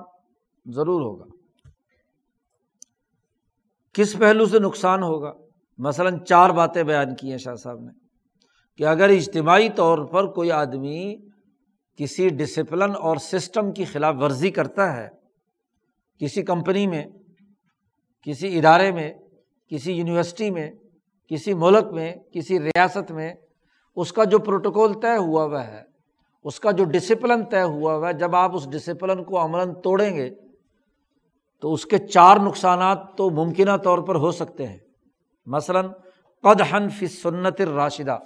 ضرور 0.67 1.01
ہوگا۔ 1.01 1.25
کس 3.93 4.19
پہلو 4.19 4.47
سے 4.47 4.59
نقصان 4.59 5.03
ہوگا؟ 5.03 5.33
مثلاً 5.79 6.19
چار 6.25 6.51
باتیں 6.51 6.83
بیان 6.83 7.15
کی 7.15 7.31
ہیں 7.31 7.39
شاہ 7.39 7.55
صاحب 7.55 7.81
نے 7.81 7.93
کہ 8.77 8.85
اگر 8.85 9.09
اجتماعی 9.09 9.69
طور 9.69 9.99
پر 9.99 10.27
کوئی 10.27 10.53
آدمی 10.53 11.17
کسی 11.97 12.29
ڈسپلن 12.29 12.95
اور 13.01 13.17
سسٹم 13.17 13.73
کی 13.73 13.85
خلاف 13.85 14.15
ورزی 14.21 14.51
کرتا 14.51 14.97
ہے، 14.97 15.09
کسی 16.19 16.43
کمپنی 16.43 16.87
میں، 16.87 17.05
کسی 18.23 18.59
ادارے 18.59 18.93
میں، 18.93 19.13
کسی 19.71 19.93
یونیورسٹی 19.93 20.51
میں 20.51 20.71
کسی 21.33 21.55
ملک 21.55 21.93
میں، 21.93 22.13
کسی 22.33 22.59
ریاست 22.61 23.11
میں 23.13 23.33
اس 23.97 24.13
کا 24.13 24.25
جو 24.25 24.39
پروٹوکول 24.39 24.93
طے 25.01 25.17
ہوا 25.17 25.45
ہوا 25.45 25.67
ہے، 25.67 25.83
اس 26.45 26.59
کا 26.61 26.71
جو 26.71 26.85
ڈسپلن 26.85 27.45
طے 27.45 27.63
ہوا 27.63 27.95
ہوا 27.95 28.09
ہے، 28.09 28.13
جب 28.13 28.35
آپ 28.37 28.55
اس 28.57 28.69
ڈسپلن 28.71 29.23
کو 29.25 29.45
عملاً 29.45 29.73
توڑیں 29.75 30.15
گے 30.17 30.29
تو 31.63 31.73
اس 31.73 31.85
کے 31.87 31.99
چار 31.99 32.37
نقصانات 32.37 32.99
تو 33.17 33.31
ممکنہ 33.31 33.77
طور 33.77 33.99
پر 33.99 34.15
ہو 34.15 34.31
سکتے 34.33 34.67
ہیں۔ 34.67 34.79
مثلاً 35.47 35.89
قد 36.45 36.61
فی 36.99 37.07
سنت 37.07 37.61
الراشدہ، 37.61 38.19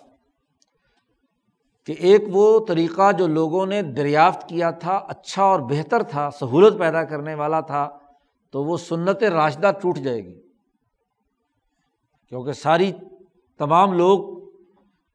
کہ 1.88 1.94
ایک 2.00 2.24
وہ 2.32 2.46
طریقہ 2.68 3.10
جو 3.12 3.26
لوگوں 3.26 3.66
نے 3.66 3.82
دریافت 3.82 4.48
کیا 4.48 4.70
تھا 4.70 4.96
اچھا 5.08 5.42
اور 5.42 5.60
بہتر 5.60 6.02
تھا، 6.02 6.28
سہولت 6.30 6.78
پیدا 6.78 7.04
کرنے 7.04 7.34
والا 7.34 7.60
تھا، 7.60 7.88
تو 8.54 8.64
وہ 8.64 8.76
سنت 8.76 9.22
راشدہ 9.22 9.70
ٹوٹ 9.82 9.98
جائے 9.98 10.24
گی۔ 10.24 10.40
کیونکہ 12.28 12.52
ساری 12.52 12.92
تمام 13.58 13.92
لوگ 13.92 14.46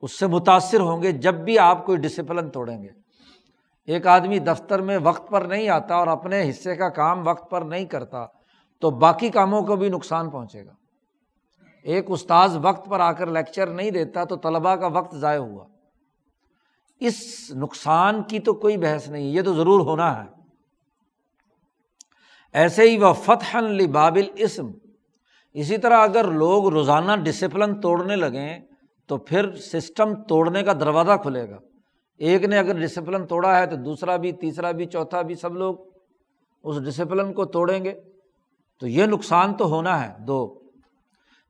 اس 0.02 0.20
سے 0.20 0.28
متاثر 0.28 0.80
ہوں 0.80 1.04
گے 1.04 1.12
جب 1.12 1.36
بھی 1.36 1.60
آپ 1.60 1.86
کوئی 1.86 1.98
ڈسپلن 1.98 2.50
توڑیں 2.50 2.84
گے۔ 2.84 2.90
ایک 3.86 4.08
آدمی 4.08 4.40
دفتر 4.40 4.82
میں 4.82 4.98
وقت 5.04 5.30
پر 5.30 5.42
نہیں 5.42 5.70
آتا 5.70 5.96
اور 5.96 6.08
اپنے 6.08 6.50
حصے 6.50 6.76
کا 6.76 6.90
کام 6.90 7.28
وقت 7.28 7.52
پر 7.52 7.62
نہیں 7.62 7.86
کرتا، 7.86 8.26
تو 8.80 8.90
باقی 8.90 9.30
کاموں 9.30 9.62
کو 9.62 9.76
بھی 9.76 9.90
نقصان 9.90 10.30
پہنچے 10.30 10.66
گا۔ 10.66 10.72
ایک 11.84 12.06
استاذ 12.08 12.58
وقت 12.62 12.90
پر 12.90 13.00
آ 13.00 13.12
کر 13.12 13.26
لیکچر 13.26 13.68
نہیں 13.68 13.92
دیتا 13.92 14.24
تو 14.24 14.36
طلبا 14.36 14.76
کا 14.76 14.88
وقت 14.88 15.16
ضائع 15.16 15.40
ہوا۔ 15.40 15.68
اس 17.00 17.52
نقصان 17.56 18.24
کی 18.24 18.40
تو 18.40 18.54
کوئی 18.54 18.78
بحث 18.78 19.08
نہیں، 19.08 19.24
یہ 19.24 19.42
تو 19.42 19.54
ضرور 19.54 19.80
ہونا 19.80 20.24
ہے۔ 20.24 20.30
ایسے 22.54 22.90
ہی 22.90 22.98
وہ 22.98 23.14
فتح 23.14 23.58
بابل 23.92 24.28
اسم 24.36 24.72
اسی 25.54 25.78
طرح 25.78 25.98
اگر 25.98 26.32
لوگ 26.32 26.68
روزانہ 26.68 27.16
ڈسپلن 27.24 27.82
توڑنے 27.82 28.16
لگیں 28.16 28.60
تو 29.08 29.18
پھر 29.18 29.56
سسٹم 29.56 30.24
توڑنے 30.24 30.64
کا 30.64 30.74
دروازہ 30.74 31.12
کھلے 31.22 31.50
گا۔ 31.50 31.58
ایک 32.18 32.44
نے 32.44 32.58
اگر 32.58 32.80
ڈسپلن 32.80 33.28
توڑا 33.28 33.60
ہے 33.60 33.68
تو 33.68 33.76
دوسرا 33.76 34.16
بھی، 34.16 34.32
تیسرا 34.32 34.72
بھی، 34.72 34.86
چوتھا 34.86 35.22
بھی، 35.22 35.36
سب 35.36 35.56
لوگ 35.56 35.76
اس 36.64 36.84
ڈسپلن 36.84 37.34
کو 37.34 37.46
توڑیں 37.46 37.84
گے۔ 37.84 37.94
تو 38.80 38.88
یہ 38.88 39.06
نقصان 39.06 39.54
تو 39.58 39.66
ہونا 39.66 40.08
ہے۔ 40.08 40.24
دو، 40.24 40.60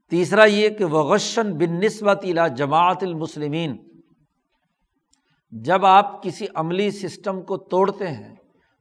تیسرا 0.09 0.43
یہ 0.43 0.69
کہ 0.69 0.85
وغشن 0.85 1.57
بن 1.57 1.79
نسبت 1.79 2.19
الا 2.23 2.47
جماعت 2.47 3.03
المسلمین 3.03 3.77
جب 5.51 5.85
آپ 5.85 6.23
کسی 6.23 6.45
عملی 6.55 6.91
سسٹم 6.91 7.41
کو 7.41 7.57
توڑتے 7.57 8.07
ہیں 8.07 8.35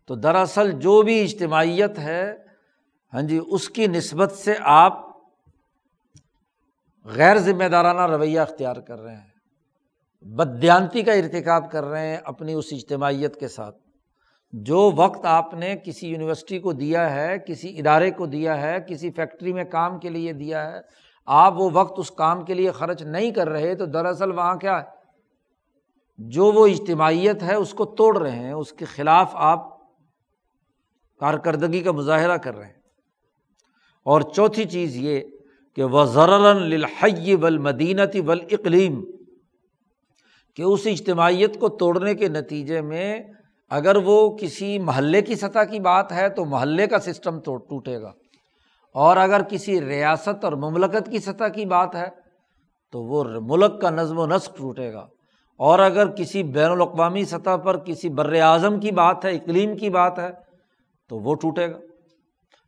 تو 0.06 0.14
دراصل 0.14 0.70
جو 0.70 1.02
بھی 1.02 1.22
اجتماعیت 1.22 1.98
ہے 1.98 2.36
ہاں 3.14 3.22
جی 3.22 3.40
اس 3.46 3.68
کی 3.68 3.86
نسبت 3.86 4.32
سے 4.32 4.54
آپ 4.60 5.09
غیر 7.04 7.38
ذمہ 7.38 7.64
دارانہ 7.64 8.14
رویہ 8.14 8.40
اختیار 8.40 8.76
کر 8.76 9.00
رہے 9.00 9.16
ہیں۔ 9.16 9.30
بدیانتی 10.22 11.02
کا 11.02 11.12
ارتکاب 11.12 11.70
کر 11.70 11.84
رہے 11.84 12.06
ہیں 12.06 12.18
اپنی 12.24 12.52
اس 12.52 12.64
اجتماعیت 12.70 13.40
کے 13.40 13.48
ساتھ۔ 13.48 13.76
جو 14.52 14.92
وقت 14.96 15.24
آپ 15.24 15.54
نے 15.54 15.76
کسی 15.84 16.08
یونیورسٹی 16.08 16.58
کو 16.58 16.72
دیا 16.72 17.14
ہے، 17.14 17.38
کسی 17.38 17.78
ادارے 17.78 18.10
کو 18.10 18.26
دیا 18.26 18.60
ہے، 18.60 18.76
کسی 18.88 19.10
فیکٹری 19.10 19.52
میں 19.52 19.64
کام 19.64 19.98
کے 19.98 20.08
لیے 20.08 20.32
دیا 20.32 20.72
ہے، 20.72 20.80
آپ 21.26 21.54
وہ 21.56 21.70
وقت 21.72 21.94
اس 21.96 22.10
کام 22.10 22.44
کے 22.44 22.54
لیے 22.54 22.70
خرچ 22.70 23.02
نہیں 23.02 23.30
کر 23.30 23.48
رہے 23.48 23.74
تو 23.74 23.86
دراصل 23.86 24.30
وہاں 24.30 24.56
کیا 24.56 24.80
ہے؟ 24.80 24.86
جو 26.18 26.52
وہ 26.52 26.66
اجتماعیت 26.66 27.42
ہے 27.42 27.54
اس 27.54 27.74
کو 27.74 27.84
توڑ 27.84 28.18
رہے 28.18 28.30
ہیں، 28.30 28.52
اس 28.52 28.72
کے 28.72 28.84
خلاف 28.84 29.30
آپ 29.32 29.78
کارکردگی 31.18 31.80
کا 31.80 31.92
مظاہرہ 31.92 32.36
کر 32.36 32.56
رہے 32.56 32.66
ہیں۔ 32.66 32.74
اور 34.04 34.20
چوتھی 34.20 34.64
چیز 34.64 34.96
یہ 34.96 35.20
کہ 35.76 35.84
وہ 35.84 36.04
ضرحی 36.04 37.36
بل 37.36 37.58
مدینتی 37.58 38.22
بل 38.22 38.38
اقلیم 38.50 39.04
کہ 40.56 40.62
اس 40.62 40.80
اجتماعیت 40.86 41.60
کو 41.60 41.68
توڑنے 41.68 42.14
کے 42.14 42.28
نتیجے 42.28 42.80
میں 42.80 43.20
اگر 43.70 43.96
وہ 43.96 44.36
کسی 44.36 44.78
محلے 44.78 45.22
کی 45.22 45.34
سطح 45.34 45.64
کی 45.70 45.80
بات 45.80 46.12
ہے 46.12 46.28
تو 46.28 46.44
محلے 46.44 46.86
کا 46.86 46.98
سسٹم 46.98 47.40
تو 47.40 47.56
ٹوٹے 47.56 48.00
گا۔ 48.02 48.12
اور 48.94 49.16
اگر 49.16 49.42
کسی 49.42 49.80
ریاست 49.80 50.44
اور 50.44 50.52
مملکت 50.52 51.10
کی 51.10 51.18
سطح 51.18 51.44
کی 51.44 51.64
بات 51.64 51.94
ہے 51.94 52.08
تو 52.92 53.02
وہ 53.02 53.24
ملک 53.40 53.80
کا 53.80 53.90
نظم 53.90 54.18
و 54.18 54.26
نسق 54.26 54.56
ٹوٹے 54.56 54.92
گا۔ 54.92 55.06
اور 55.58 55.78
اگر 55.78 56.10
کسی 56.10 56.42
بین 56.42 56.70
الاقوامی 56.70 57.24
سطح 57.24 57.56
پر 57.56 57.78
کسی 57.78 58.08
بر 58.08 58.32
اعظم 58.32 58.80
کی 58.80 58.90
بات 58.90 59.24
ہے، 59.24 59.30
اقلیم 59.30 59.76
کی 59.76 59.90
بات 59.90 60.18
ہے، 60.18 60.30
تو 61.08 61.18
وہ 61.18 61.34
ٹوٹے 61.34 61.70
گا۔ 61.70 61.78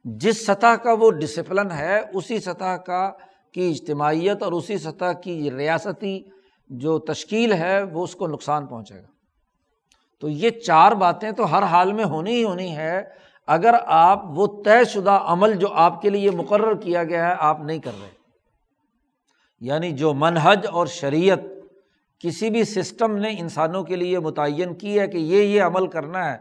جس 0.04 0.47
سطح 0.47 0.75
کا 0.82 0.92
وہ 0.92 1.11
ڈسپلن 1.11 1.71
ہے، 1.71 2.00
اسی 2.14 2.38
سطح 2.38 2.76
کا 2.76 3.12
کی 3.52 3.71
اجتماعیت 3.71 4.42
اور 4.42 4.52
اسی 4.52 4.78
سطح 4.78 5.12
کی 5.12 5.50
ریاستی 5.50 6.23
جو 6.68 6.99
تشکیل 6.99 7.52
ہے، 7.52 7.82
وہ 7.82 8.04
اس 8.04 8.14
کو 8.14 8.26
نقصان 8.26 8.66
پہنچے 8.66 8.94
گا۔ 8.94 9.06
تو 10.21 10.28
یہ 10.28 10.50
چار 10.50 10.92
باتیں 10.92 11.30
تو 11.30 11.52
ہر 11.52 11.62
حال 11.62 11.92
میں 11.92 12.04
ہونی 12.04 12.35
ہی 12.35 12.44
ہونی 12.44 12.76
ہے 12.76 13.02
اگر 13.47 13.75
آپ 13.87 14.23
وہ 14.26 14.62
طے 14.64 14.85
شدہ 14.85 15.11
عمل 15.11 15.54
جو 15.54 15.68
آپ 15.73 16.02
کے 16.02 16.11
لیے 16.11 16.30
مقرر 16.30 16.75
کیا 16.75 17.04
گیا 17.04 17.28
ہے، 17.28 17.35
آپ 17.38 17.61
نہیں 17.61 17.78
کر 17.78 17.90
رہے۔ 18.02 18.11
یعنی 19.61 19.92
جو 19.92 20.14
منہج 20.14 20.66
اور 20.73 20.87
شریعت 20.87 21.38
کسی 22.18 22.50
بھی 22.50 22.64
سسٹم 22.64 23.16
نے 23.16 23.35
انسانوں 23.38 23.85
کے 23.85 23.97
لیے 23.97 24.18
متعین 24.18 24.75
کی 24.75 25.00
ہے 25.00 25.09
کہ 25.09 25.18
یہ 25.18 25.42
یہ 25.42 25.62
عمل 25.62 25.87
کرنا 25.87 26.32
ہے، 26.32 26.38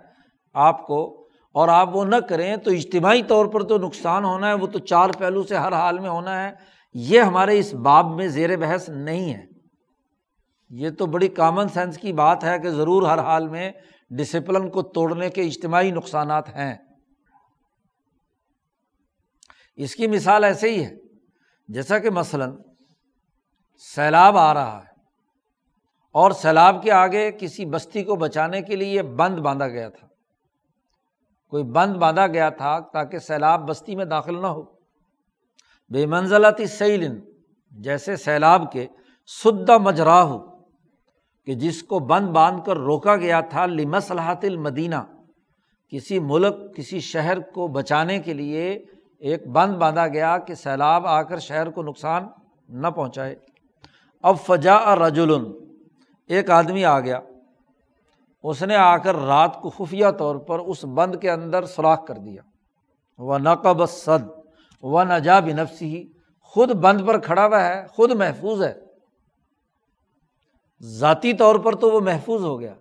آپ 0.53 0.87
کو 0.87 1.20
اور 1.53 1.67
آپ 1.67 1.95
وہ 1.95 2.05
نہ 2.05 2.15
کریں 2.15 2.57
تو 2.57 2.71
اجتماعی 2.71 3.23
طور 3.23 3.45
پر 3.45 3.63
تو 3.63 3.77
نقصان 3.77 4.25
ہونا 4.25 4.47
ہے، 4.47 4.53
وہ 4.53 4.67
تو 4.67 4.79
چار 4.79 5.09
پہلو 5.19 5.43
سے 5.43 5.57
ہر 5.57 5.73
حال 5.73 5.99
میں 5.99 6.09
ہونا 6.09 6.43
ہے۔ 6.43 6.51
یہ 6.93 7.21
ہمارے 7.21 7.59
اس 7.59 7.73
باب 7.73 8.15
میں 8.15 8.27
زیر 8.27 8.57
بحث 8.57 8.89
نہیں 8.89 9.33
ہے۔ 9.33 9.45
یہ 10.69 10.89
تو 10.89 11.05
بڑی 11.05 11.27
کامن 11.27 11.67
سینس 11.67 11.97
کی 11.97 12.13
بات 12.13 12.43
ہے 12.43 12.59
کہ 12.59 12.69
ضرور 12.69 13.03
ہر 13.03 13.19
حال 13.19 13.47
میں 13.47 13.71
ڈسپلن 14.09 14.69
کو 14.69 14.81
توڑنے 14.81 15.29
کے 15.29 15.41
اجتماعی 15.41 15.91
نقصانات 15.91 16.49
ہیں۔ 16.49 16.75
اس 19.75 19.95
کی 19.95 20.07
مثال 20.07 20.43
ایسے 20.43 20.69
ہی 20.69 20.85
ہے، 20.85 20.95
جیسا 21.67 21.99
کہ 21.99 22.09
مثلاً 22.09 22.51
سیلاب 23.95 24.37
آ 24.37 24.53
رہا 24.53 24.77
ہے 24.77 24.91
اور 26.13 26.31
سیلاب 26.31 26.83
کے 26.83 26.91
آگے 26.91 27.31
کسی 27.31 27.65
بستی 27.65 28.03
کو 28.03 28.15
بچانے 28.15 28.61
کے 28.61 28.75
لیے 28.75 29.01
بند 29.01 29.39
باندھا 29.39 29.67
گیا 29.67 29.89
تھا۔ 29.89 30.07
کوئی 31.51 31.63
بند 31.63 31.95
باندھا 31.95 32.27
گیا 32.27 32.49
تھا 32.49 32.79
تاکہ 32.79 33.19
سیلاب 33.19 33.67
بستی 33.67 33.95
میں 33.95 34.05
داخل 34.05 34.41
نہ 34.41 34.47
ہو۔ 34.47 34.63
بے 35.89 36.05
منزلتی 36.05 36.65
سیلن، 36.65 37.19
جیسے 37.71 38.15
سیلاب 38.15 38.71
کے 38.71 38.87
سدہ 39.43 39.77
مجرا 39.77 40.23
ہو 40.23 40.39
کہ 41.45 41.55
جس 41.55 41.83
کو 41.83 41.99
بند 41.99 42.27
باندھ 42.27 42.61
کر 42.65 42.77
روکا 42.77 43.15
گیا 43.15 43.41
تھا 43.41 43.65
لمسلحت 43.65 44.45
المدینہ۔ 44.45 45.03
کسی 45.89 46.19
ملک، 46.19 46.75
کسی 46.75 46.99
شہر 46.99 47.39
کو 47.39 47.67
بچانے 47.67 48.19
کے 48.19 48.33
لیے 48.33 48.85
ایک 49.19 49.47
بند 49.47 49.75
باندھا 49.75 50.07
گیا 50.07 50.37
کہ 50.37 50.53
سیلاب 50.53 51.07
آ 51.07 51.21
کر 51.21 51.39
شہر 51.39 51.69
کو 51.69 51.83
نقصان 51.83 52.27
نہ 52.69 52.87
پہنچائے۔ 52.87 53.35
اب 54.23 54.35
فجا 54.39 54.73
اور 54.73 54.97
رجول 54.97 55.31
ایک 56.27 56.49
آدمی 56.49 56.85
آ 56.85 56.99
گیا۔ 56.99 57.19
اس 58.43 58.63
نے 58.63 58.75
آ 58.75 58.97
کر 58.97 59.15
رات 59.15 59.61
کو 59.61 59.69
خفیہ 59.69 60.05
طور 60.19 60.35
پر 60.35 60.59
اس 60.59 60.85
بند 60.85 61.15
کے 61.21 61.31
اندر 61.31 61.65
سوراخ 61.65 62.05
کر 62.05 62.15
دیا۔ 62.15 62.41
وہ 63.17 63.37
نقب 63.37 63.89
صد 63.89 64.29
و 64.83 65.03
نجا 65.03 65.39
بنفسی 65.39 66.03
خود 66.39 66.71
بند 66.71 67.07
پر 67.07 67.19
کھڑا 67.19 67.45
ہوا 67.45 67.65
ہے، 67.67 67.87
خود 67.87 68.11
محفوظ 68.11 68.63
ہے۔ 68.63 68.73
ذاتی 70.81 71.33
طور 71.33 71.55
پر 71.55 71.75
تو 71.75 71.91
وہ 71.91 71.99
محفوظ 71.99 72.43
ہو 72.43 72.59
گیا، 72.59 72.73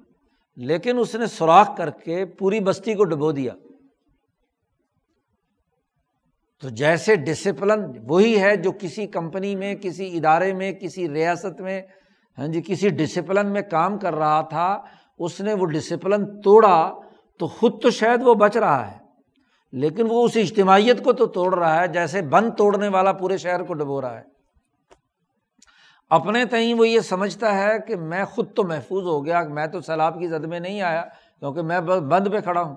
لیکن 0.56 0.98
اس 0.98 1.14
نے 1.14 1.26
سوراخ 1.26 1.76
کر 1.76 1.90
کے 1.90 2.24
پوری 2.24 2.60
بستی 2.60 2.94
کو 2.94 3.04
ڈبو 3.04 3.32
دیا۔ 3.32 3.52
تو 6.60 6.68
جیسے 6.68 7.16
ڈسپلن 7.16 7.80
وہی 8.08 8.40
ہے 8.40 8.56
جو 8.56 8.72
کسی 8.72 9.06
کمپنی 9.06 9.56
میں، 9.56 9.74
کسی 9.74 10.16
ادارے 10.16 10.52
میں، 10.54 10.72
کسی 10.72 11.08
ریاست 11.08 11.60
میں 11.60 11.82
ہاں 12.38 12.48
جی 12.48 12.62
کسی 12.66 12.88
ڈسپلن 12.88 13.52
میں 13.52 13.62
کام 13.62 13.98
کر 13.98 14.14
رہا 14.14 14.40
تھا 14.40 14.82
اس 15.20 15.40
نے 15.40 15.54
وہ 15.54 15.66
ڈسپلن 15.66 16.40
توڑا 16.40 16.92
تو 17.38 17.46
خود 17.46 17.82
تو 17.82 17.90
شاید 17.90 18.20
وہ 18.24 18.34
بچ 18.34 18.56
رہا 18.56 18.90
ہے، 18.90 18.98
لیکن 19.72 20.06
وہ 20.08 20.24
اس 20.24 20.36
اجتماعیت 20.36 21.04
کو 21.04 21.12
تو 21.12 21.26
توڑ 21.26 21.54
رہا 21.58 21.80
ہے 21.80 21.88
جیسے 21.88 22.22
بند 22.22 22.50
توڑنے 22.58 22.88
والا 22.88 23.12
پورے 23.12 23.38
شہر 23.38 23.62
کو 23.62 23.74
ڈبو 23.74 24.00
رہا 24.00 24.18
ہے۔ 24.18 24.24
اپنے 26.10 26.44
تئیں 26.44 26.74
وہ 26.74 26.88
یہ 26.88 27.00
سمجھتا 27.00 27.54
ہے 27.58 27.78
کہ 27.86 27.96
میں 27.96 28.24
خود 28.24 28.54
تو 28.54 28.64
محفوظ 28.64 29.04
ہو 29.04 29.24
گیا، 29.26 29.42
میں 29.42 29.66
تو 29.66 29.80
سیلاب 29.80 30.18
کی 30.18 30.28
زد 30.28 30.44
میں 30.44 30.60
نہیں 30.60 30.80
آیا 30.82 31.04
کیونکہ 31.38 31.62
میں 31.62 31.80
بند 31.80 32.32
پہ 32.32 32.40
کھڑا 32.40 32.62
ہوں۔ 32.62 32.76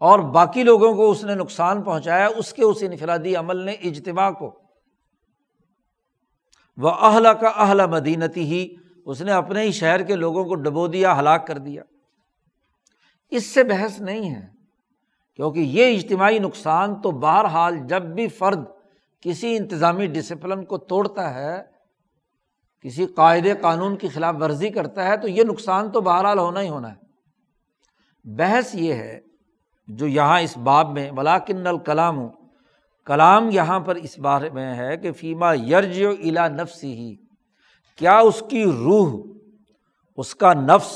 اور 0.00 0.18
باقی 0.18 0.62
لوگوں 0.62 0.94
کو 0.94 1.10
اس 1.10 1.24
نے 1.24 1.34
نقصان 1.34 1.82
پہنچایا، 1.82 2.28
اس 2.36 2.52
کے 2.52 2.64
اس 2.64 2.76
انفرادی 2.80 3.36
عمل 3.36 3.56
نے 3.56 3.72
اجتماع 3.72 4.30
کو۔ 4.30 4.50
وہ 6.76 6.90
اہلا 6.90 7.32
کا 7.32 7.48
اہل 7.48 7.86
مدینتی 7.86 8.44
ہی 8.44 8.68
اس 9.06 9.22
نے 9.22 9.32
اپنے 9.32 9.62
ہی 9.62 9.72
شہر 9.72 10.02
کے 10.02 10.16
لوگوں 10.16 10.44
کو 10.44 10.54
ڈبو 10.54 10.86
دیا، 10.86 11.18
ہلاک 11.18 11.46
کر 11.46 11.58
دیا۔ 11.58 11.82
اس 13.32 13.46
سے 13.46 13.64
بحث 13.64 14.00
نہیں 14.00 14.34
ہے، 14.34 14.46
کیونکہ 15.36 15.60
یہ 15.60 15.96
اجتماعی 15.96 16.38
نقصان 16.38 17.00
تو 17.02 17.10
بہرحال 17.10 17.76
جب 17.88 18.02
بھی 18.02 18.28
فرد 18.28 18.64
کسی 19.20 19.56
انتظامی 19.56 20.06
ڈسپلن 20.06 20.64
کو 20.64 20.78
توڑتا 20.78 21.34
ہے، 21.34 21.62
کسی 22.84 23.06
قاعدے 23.06 23.54
قانون 23.60 23.96
کی 23.96 24.08
خلاف 24.08 24.34
ورزی 24.40 24.68
کرتا 24.68 25.08
ہے، 25.08 25.16
تو 25.16 25.28
یہ 25.28 25.42
نقصان 25.44 25.90
تو 25.90 26.00
بہرحال 26.00 26.38
ہونا 26.38 26.60
ہی 26.60 26.68
ہونا 26.68 26.90
ہے۔ 26.90 27.00
بحث 28.24 28.74
یہ 28.74 28.94
ہے 28.94 29.20
جو 29.88 30.06
یہاں 30.06 30.40
اس 30.40 30.56
باب 30.58 30.92
میں 30.92 31.10
ولاکن 31.10 31.66
الکلام 31.66 32.18
ہوں 32.18 32.28
کلام 33.06 33.48
یہاں 33.50 33.80
پر 33.80 33.94
اس 33.94 34.18
بارے 34.18 34.50
میں 34.50 34.74
ہے 34.74 34.96
کہ 34.96 35.12
فیما 35.12 35.54
یرج 35.54 36.02
و 36.02 36.10
الا 36.10 36.48
نفس 36.48 36.84
ہی 36.84 37.14
کیا 37.98 38.18
اس 38.18 38.42
کی 38.48 38.64
روح، 38.64 39.10
اس 40.18 40.34
کا 40.34 40.52
نفس 40.54 40.92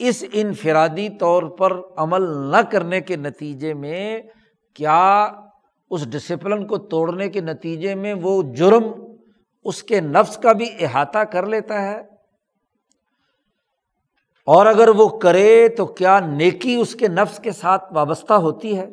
اس 0.00 0.24
انفرادی 0.32 1.08
طور 1.08 1.42
پر 1.58 1.72
عمل 1.96 2.22
نہ 2.52 2.60
کرنے 2.70 3.00
کے 3.00 3.16
نتیجے 3.16 3.74
میں، 3.74 4.20
کیا 4.76 5.28
اس 5.90 6.06
ڈسپلن 6.10 6.66
کو 6.66 6.78
توڑنے 6.86 7.28
کے 7.28 7.40
نتیجے 7.40 7.94
میں 7.94 8.14
وہ 8.14 8.42
جرم 8.56 8.90
اس 9.64 9.82
کے 9.82 10.00
نفس 10.00 10.36
کا 10.36 10.52
بھی 10.52 10.68
احاطہ 10.80 11.18
کر 11.24 11.46
لیتا 11.46 11.82
ہے؟ 11.82 12.00
اور 14.48 14.66
اگر 14.66 14.88
وہ 14.88 15.08
کرے 15.18 15.68
تو 15.68 15.86
کیا 15.86 16.18
نیکی 16.20 16.74
اس 16.74 16.94
کے 16.94 17.08
نفس 17.08 17.38
کے 17.38 17.52
ساتھ 17.52 17.84
وابستہ 17.92 18.34
ہوتی 18.40 18.76
ہے؟ 18.78 18.86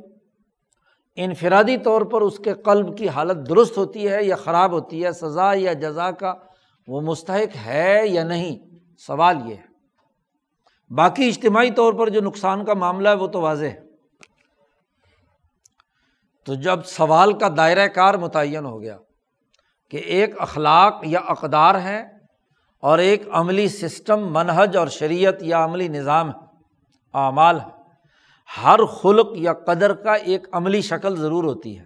انفرادی 1.17 1.77
طور 1.77 2.01
پر 2.01 2.21
اس 2.21 2.37
کے 2.39 2.53
قلب 2.53 2.97
کی 2.97 3.09
حالت 3.09 3.47
درست 3.49 3.77
ہوتی 3.77 4.07
ہے 4.09 4.23
یا 4.23 4.35
خراب 4.35 4.71
ہوتی 4.71 5.03
ہے، 5.05 5.11
سزا 5.11 5.51
یا 5.55 5.73
جزا 5.73 6.11
کا 6.11 6.33
وہ 6.87 7.01
مستحق 7.01 7.65
ہے 7.65 8.01
یا 8.05 8.23
نہیں؟ 8.23 8.57
سوال 8.97 9.37
یہ 9.49 9.55
ہے۔ 9.55 9.71
باقی 10.93 11.27
اجتماعی 11.27 11.71
طور 11.71 11.93
پر 11.93 12.09
جو 12.09 12.21
نقصان 12.21 12.65
کا 12.65 12.73
معاملہ 12.73 13.09
ہے 13.09 13.13
وہ 13.13 13.27
تو 13.27 13.41
واضح 13.41 13.65
ہے۔ 13.65 13.81
تو 16.45 16.53
جب 16.53 16.85
سوال 16.85 17.33
کا 17.33 17.47
دائرۂ 17.57 17.93
کار 17.95 18.13
متعین 18.13 18.65
ہو 18.65 18.81
گیا 18.81 18.97
کہ 19.89 19.97
ایک 19.97 20.41
اخلاق 20.41 20.99
یا 21.03 21.19
اقدار 21.19 21.75
ہے 21.75 22.17
اور 22.79 22.99
ایک 22.99 23.23
عملی 23.31 23.67
سسٹم، 23.67 24.33
منہج 24.33 24.77
اور 24.77 24.87
شریعت 24.87 25.43
یا 25.43 25.65
عملی 25.65 25.87
نظام 25.87 26.29
ہے، 26.29 26.39
اعمال 27.13 27.59
ہے، 27.59 27.81
ہر 28.63 28.85
خلق 28.85 29.27
یا 29.35 29.53
قدر 29.53 29.93
کا 29.93 30.13
ایک 30.13 30.47
عملی 30.51 30.81
شکل 30.81 31.15
ضرور 31.15 31.43
ہوتی 31.43 31.79
ہے۔ 31.79 31.85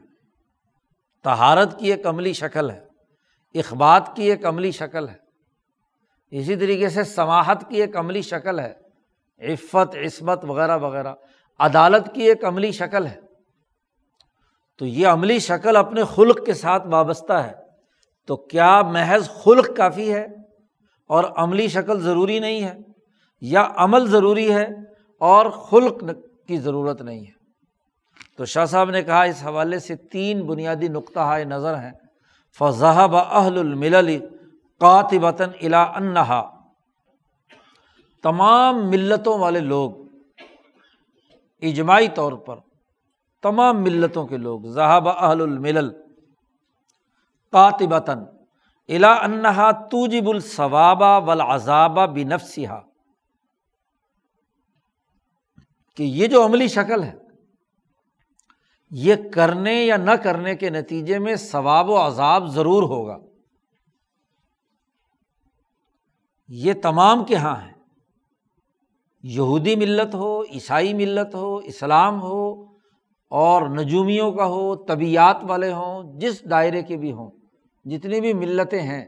تہارت 1.24 1.80
کی 1.80 1.92
ایک 1.92 2.08
عملی 2.08 2.34
شکل 2.34 2.72
ہے۔ 2.72 2.85
اخبات 3.56 4.16
کی 4.16 4.24
ایک 4.24 4.46
عملی 4.46 4.72
شکل 4.72 5.10
ہے۔ 5.10 5.26
اسی 6.32 6.56
طریقے 6.56 6.90
سے 6.90 7.04
سماہت 7.04 7.58
کی 7.70 7.82
ایک 7.82 7.98
عملی 7.98 8.22
شکل 8.22 8.60
ہے۔ 8.60 8.74
عفت، 9.40 9.96
عصمت 9.96 10.46
وغیرہ 10.46 10.78
وغیرہ۔ 10.78 11.14
عدالت 11.60 12.16
کی 12.16 12.22
ایک 12.22 12.46
عملی 12.46 12.72
شکل 12.72 13.08
ہے۔ 13.08 13.20
تو 14.78 14.86
یہ 14.86 15.08
عملی 15.08 15.40
شکل 15.40 15.76
اپنے 15.76 16.04
خلق 16.04 16.46
کے 16.46 16.54
ساتھ 16.54 16.88
وابستہ 16.88 17.34
ہے۔ 17.34 17.54
تو 18.28 18.36
کیا 18.36 18.82
محض 18.82 19.30
خلق 19.30 19.78
کافی 19.78 20.14
ہے 20.14 20.28
اور 21.08 21.24
عملی 21.24 21.68
شکل 21.68 22.02
ضروری 22.02 22.40
نہیں 22.40 22.64
ہے؟ 22.64 22.74
یا 23.42 23.68
عمل 23.76 24.08
ضروری 24.08 24.54
ہے 24.54 24.68
اور 25.20 25.50
خلق 25.50 26.04
کی 26.48 26.58
ضرورت 26.58 27.02
نہیں 27.02 27.20
ہے؟ 27.20 27.32
تو 28.38 28.46
شاہ 28.46 28.66
صاحب 28.66 28.90
نے 28.90 29.04
کہا 29.04 29.24
اس 29.24 29.44
حوالے 29.44 29.80
سے 29.80 29.96
تین 29.96 30.46
بنیادی 30.46 30.88
نقطہ 30.88 31.38
نظر 31.44 31.76
ہیں۔ 31.76 31.92
فضح 32.60 33.00
اہل 33.32 33.58
المل 33.58 34.20
قاتبتاً 34.80 35.50
الا 35.62 35.84
انہا۔ 35.84 36.42
تمام 38.24 38.90
ملتوں 38.90 39.40
والے 39.40 39.60
لوگ، 39.60 39.92
اجماعی 41.62 42.08
طور 42.08 42.34
پر 42.34 42.60
تمام 43.42 43.84
ملتوں 43.84 44.28
کے 44.28 44.38
لوگ 44.38 44.62
ذہاب 44.62 45.10
اہل 45.10 45.42
الملل 45.42 45.94
قاتبتاً 47.52 48.20
الا 48.88 49.14
انہا 49.14 49.72
توجب 49.72 50.30
الصوابہ 50.30 51.20
ولازابہ 51.26 52.06
بنفسا 52.06 52.80
کہ 55.96 56.04
یہ 56.04 56.28
جو 56.28 56.46
عملی 56.46 56.68
شکل 56.68 57.04
ہے 57.04 57.25
یہ 58.92 59.16
کرنے 59.34 59.86
یا 59.86 59.98
نہ 59.98 60.12
کرنے 60.12 60.56
کے 60.56 60.70
نتیجے 60.70 61.20
میں 61.20 61.36
ثواب 61.36 61.90
و 61.90 62.08
عذاب 62.08 62.48
ضرور 62.48 62.84
ہوگا۔ 62.84 63.18
یہ 66.50 66.74
تمام 66.74 67.26
کے 67.26 67.34
یہاں 67.34 67.62
ہیں؟ 67.62 67.74
یہودی 69.24 69.76
ملت 69.76 70.16
ہو، 70.16 70.42
عیسائی 70.42 70.94
ملت 70.94 71.36
ہو، 71.36 71.58
اسلام 71.58 72.22
ہو 72.22 72.64
اور 73.30 73.70
نجومیوں 73.70 74.32
کا 74.32 74.46
ہو، 74.46 74.76
طبیعت 74.76 75.38
والے 75.42 75.74
ہوں، 75.74 76.20
جس 76.20 76.50
دائرے 76.50 76.82
کے 76.82 76.98
بھی 76.98 77.12
ہوں، 77.12 77.32
جتنی 77.86 78.22
بھی 78.22 78.34
ملتیں 78.34 78.82
ہیں، 78.82 79.06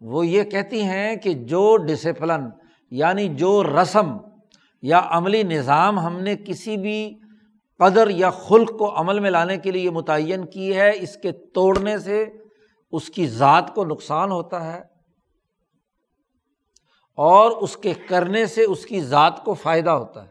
وہ 0.00 0.26
یہ 0.26 0.42
کہتی 0.42 0.82
ہیں 0.82 1.16
کہ 1.16 1.34
جو 1.34 1.76
ڈسپلن 1.76 2.44
یعنی 2.90 3.28
جو 3.28 3.64
رسم 3.64 4.16
یا 4.82 5.02
عملی 5.04 5.42
نظام 5.42 5.98
ہم 5.98 6.20
نے 6.20 6.36
کسی 6.36 6.76
بھی 6.76 7.18
قدر 7.80 8.10
یا 8.10 8.30
خلق 8.30 8.70
کو 8.78 8.90
عمل 9.00 9.18
میں 9.20 9.30
لانے 9.30 9.56
کے 9.56 9.70
لیے 9.70 9.90
متعین 9.90 10.44
کی 10.46 10.76
ہے، 10.76 10.90
اس 10.96 11.16
کے 11.16 11.32
توڑنے 11.54 11.98
سے 11.98 12.24
اس 12.92 13.08
کی 13.10 13.26
ذات 13.26 13.74
کو 13.74 13.84
نقصان 13.84 14.30
ہوتا 14.30 14.72
ہے 14.72 14.80
اور 17.18 17.50
اس 17.62 17.76
کے 17.76 17.92
کرنے 18.08 18.44
سے 18.46 18.64
اس 18.64 18.84
کی 18.86 19.00
ذات 19.00 19.44
کو 19.44 19.54
فائدہ 19.54 19.90
ہوتا 19.90 20.24
ہے۔ 20.24 20.30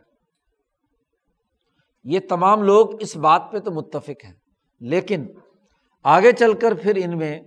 یہ 2.06 2.20
تمام 2.30 2.64
لوگ 2.64 3.02
اس 3.02 3.16
بات 3.18 3.52
پہ 3.52 3.60
تو 3.60 3.72
متفق 3.72 4.26
ہیں، 4.26 4.34
لیکن 4.82 5.26
آگے 6.06 6.32
چل 6.32 6.54
کر 6.54 6.74
پھر 6.74 7.02
ان 7.04 7.18
میں 7.18 7.40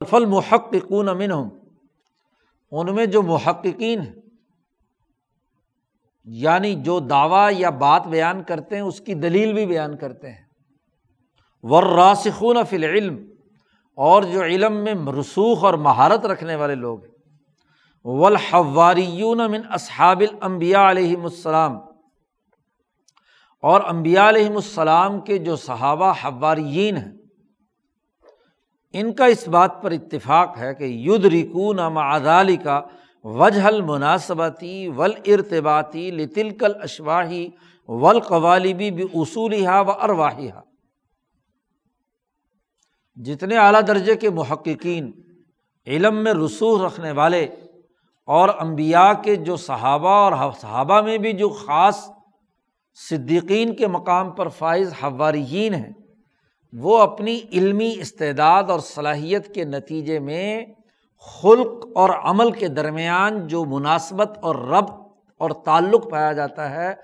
فل 0.00 0.26
محققون 0.26 1.08
امن 1.08 1.30
ہوں 1.30 1.50
ان 2.72 2.94
میں 2.94 3.06
جو 3.06 3.22
محققین 3.22 4.00
ہیں 4.00 4.19
یعنی 6.26 6.74
جو 6.82 6.98
دعویٰ 7.00 7.48
یا 7.52 7.70
بات 7.78 8.06
بیان 8.06 8.42
کرتے 8.42 8.76
ہیں، 8.76 8.82
اس 8.82 9.00
کی 9.00 9.14
دلیل 9.16 9.52
بھی 9.52 9.66
بیان 9.66 9.96
کرتے 9.96 10.30
ہیں۔ 10.30 10.44
ور 11.64 11.82
راسخون 11.96 12.56
فل 12.70 12.84
علم 12.84 13.16
اور 13.98 14.22
جو 14.22 14.42
علم 14.42 14.76
میں 14.84 14.94
رسوخ 15.12 15.64
اور 15.64 15.74
مہارت 15.80 16.26
رکھنے 16.26 16.54
والے 16.54 16.74
لوگ 16.76 17.02
ہیں۔ 17.04 17.12
ولحواریون 18.04 19.38
من 19.50 19.62
اصحاب 19.70 20.20
الانبیاء 20.20 20.90
علیہم 20.90 21.24
السلام، 21.24 21.76
اور 23.64 23.80
امبیا 23.86 24.28
علیہم 24.28 24.54
السلام 24.56 25.20
کے 25.20 25.38
جو 25.38 25.56
صحابہ 25.56 26.12
حوارین 26.24 26.96
ہیں، 26.96 27.12
ان 28.94 29.12
کا 29.12 29.24
اس 29.24 29.46
بات 29.48 29.82
پر 29.82 29.90
اتفاق 29.90 30.56
ہے 30.58 30.74
کہ 30.74 30.84
ید 30.84 31.24
رکون 31.24 31.76
معدالی 31.92 32.56
کا 32.56 32.80
وجہ 33.24 33.62
المناسبتی 33.62 34.88
ول 34.88 35.12
ارتباطی 35.26 36.10
لتلکل 36.10 36.72
اشواہی 36.82 37.48
ول 37.88 38.20
قوالبی 38.20 38.90
بھی 38.90 39.04
اصولی 39.14 39.66
ہا 39.66 39.80
و 39.80 39.90
ارواہی 39.90 40.50
ہا 40.50 40.62
جتنے 43.16 43.56
اعلیٰ 43.56 43.80
درجے 43.86 44.14
کے 44.16 44.30
محققین، 44.30 45.10
علم 45.86 46.22
میں 46.24 46.32
رسوخ 46.34 46.80
رکھنے 46.82 47.12
والے 47.12 47.44
اور 48.28 48.48
امبیا 48.58 49.12
کے 49.24 49.36
جو 49.36 49.56
صحابہ 49.56 50.08
اور 50.08 50.52
صحابہ 50.60 51.00
میں 51.00 51.18
بھی 51.18 51.32
جو 51.32 51.48
خاص 51.48 52.08
صدیقین 52.98 53.74
کے 53.74 53.86
مقام 53.86 54.30
پر 54.30 54.48
فائز 54.48 54.92
حواریین 55.02 55.74
ہیں، 55.74 55.92
وہ 56.72 56.98
اپنی 56.98 57.38
علمی 57.52 57.92
استعداد 57.98 58.70
اور 58.70 58.80
صلاحیت 58.80 59.54
کے 59.54 59.64
نتیجے 59.64 60.18
میں 60.18 60.64
خلق 61.20 61.86
اور 61.94 62.10
عمل 62.10 62.52
کے 62.52 62.68
درمیان 62.68 63.46
جو 63.46 63.64
مناسبت 63.64 64.38
اور 64.42 64.56
ربط 64.56 64.92
اور 65.38 65.50
تعلق 65.50 66.10
پایا 66.10 66.32
جاتا 66.32 66.70
ہے، 66.70 66.94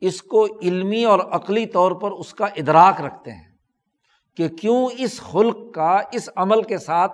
اس 0.00 0.22
کو 0.22 0.46
علمی 0.62 1.04
اور 1.04 1.18
عقلی 1.18 1.66
طور 1.66 1.92
پر 1.92 2.10
اس 2.10 2.34
کا 2.34 2.44
ادراک 2.44 3.00
رکھتے 3.00 3.32
ہیں 3.32 3.54
کہ 4.36 4.48
کیوں 4.48 4.88
اس 4.98 5.20
خلق 5.20 5.74
کا، 5.74 6.00
اس 6.12 6.28
عمل 6.36 6.62
کے 6.62 6.78
ساتھ 6.78 7.12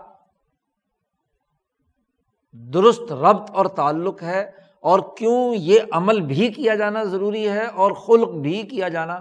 درست 2.52 3.12
ربط 3.12 3.50
اور 3.50 3.66
تعلق 3.66 4.22
ہے 4.22 4.50
اور 4.80 5.00
کیوں 5.18 5.54
یہ 5.54 5.80
عمل 5.92 6.20
بھی 6.20 6.52
کیا 6.52 6.74
جانا 6.74 7.04
ضروری 7.04 7.48
ہے 7.48 7.66
اور 7.66 7.92
خلق 7.92 8.28
بھی 8.28 8.62
کیا 8.62 8.88
جانا 8.88 9.20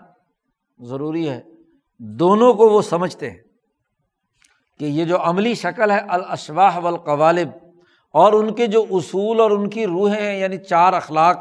ضروری 0.79 1.29
ہے۔ 1.29 1.41
دونوں 1.99 2.53
کو 2.53 2.69
وہ 2.69 2.81
سمجھتے 2.81 3.29
ہیں۔ 3.29 3.37
کہ 4.79 4.85
یہ 4.85 5.05
جو 5.05 5.17
عملی 5.21 5.53
شکل 5.55 5.91
ہے 5.91 5.99
الاشواہ 6.09 6.77
والقوالب، 6.77 7.49
اور 8.15 8.33
ان 8.33 8.53
کے 8.53 8.67
جو 8.67 8.85
اصول 8.91 9.39
اور 9.39 9.51
ان 9.51 9.69
کی 9.69 9.85
روحیں 9.85 10.21
ہیں 10.21 10.39
یعنی 10.39 10.57
چار 10.57 10.93
اخلاق، 10.93 11.37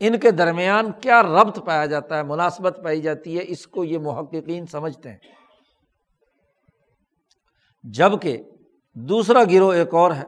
ان 0.00 0.18
کے 0.18 0.30
درمیان 0.30 0.90
کیا 1.02 1.22
ربط 1.22 1.58
پایا 1.64 1.86
جاتا 1.86 2.16
ہے، 2.16 2.22
مناسبت 2.22 2.78
پائی 2.84 3.00
جاتی 3.00 3.38
ہے، 3.38 3.44
اس 3.48 3.66
کو 3.66 3.84
یہ 3.84 3.98
محققین 3.98 4.66
سمجھتے 4.66 5.08
ہیں۔ 5.08 5.18
جبکہ 7.84 8.42
دوسرا 8.96 9.42
گروہ 9.44 9.72
ایک 9.72 9.94
اور 9.94 10.12
ہے 10.12 10.24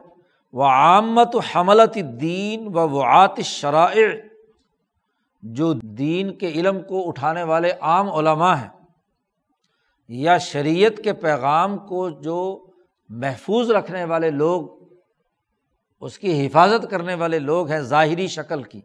وہ 0.53 0.63
عامت 0.63 1.35
حملت 1.55 1.97
دین 2.21 2.67
و 2.67 2.89
وعات 2.89 3.39
شرائع 3.41 4.07
جو 5.43 5.73
دین 5.97 6.33
کے 6.37 6.47
علم 6.49 6.81
کو 6.81 7.07
اٹھانے 7.07 7.43
والے 7.43 7.71
عام 7.81 8.09
علماء 8.09 8.55
ہیں۔ 8.55 8.69
یا 10.13 10.37
شریعت 10.37 11.03
کے 11.03 11.13
پیغام 11.13 11.77
کو 11.77 12.09
جو 12.09 12.65
محفوظ 13.09 13.71
رکھنے 13.71 14.03
والے 14.03 14.29
لوگ، 14.29 14.67
اس 16.01 16.19
کی 16.19 16.47
حفاظت 16.47 16.91
کرنے 16.91 17.13
والے 17.13 17.39
لوگ 17.39 17.69
ہیں 17.69 17.79
ظاہری 17.79 18.27
شکل 18.27 18.63
کی، 18.63 18.81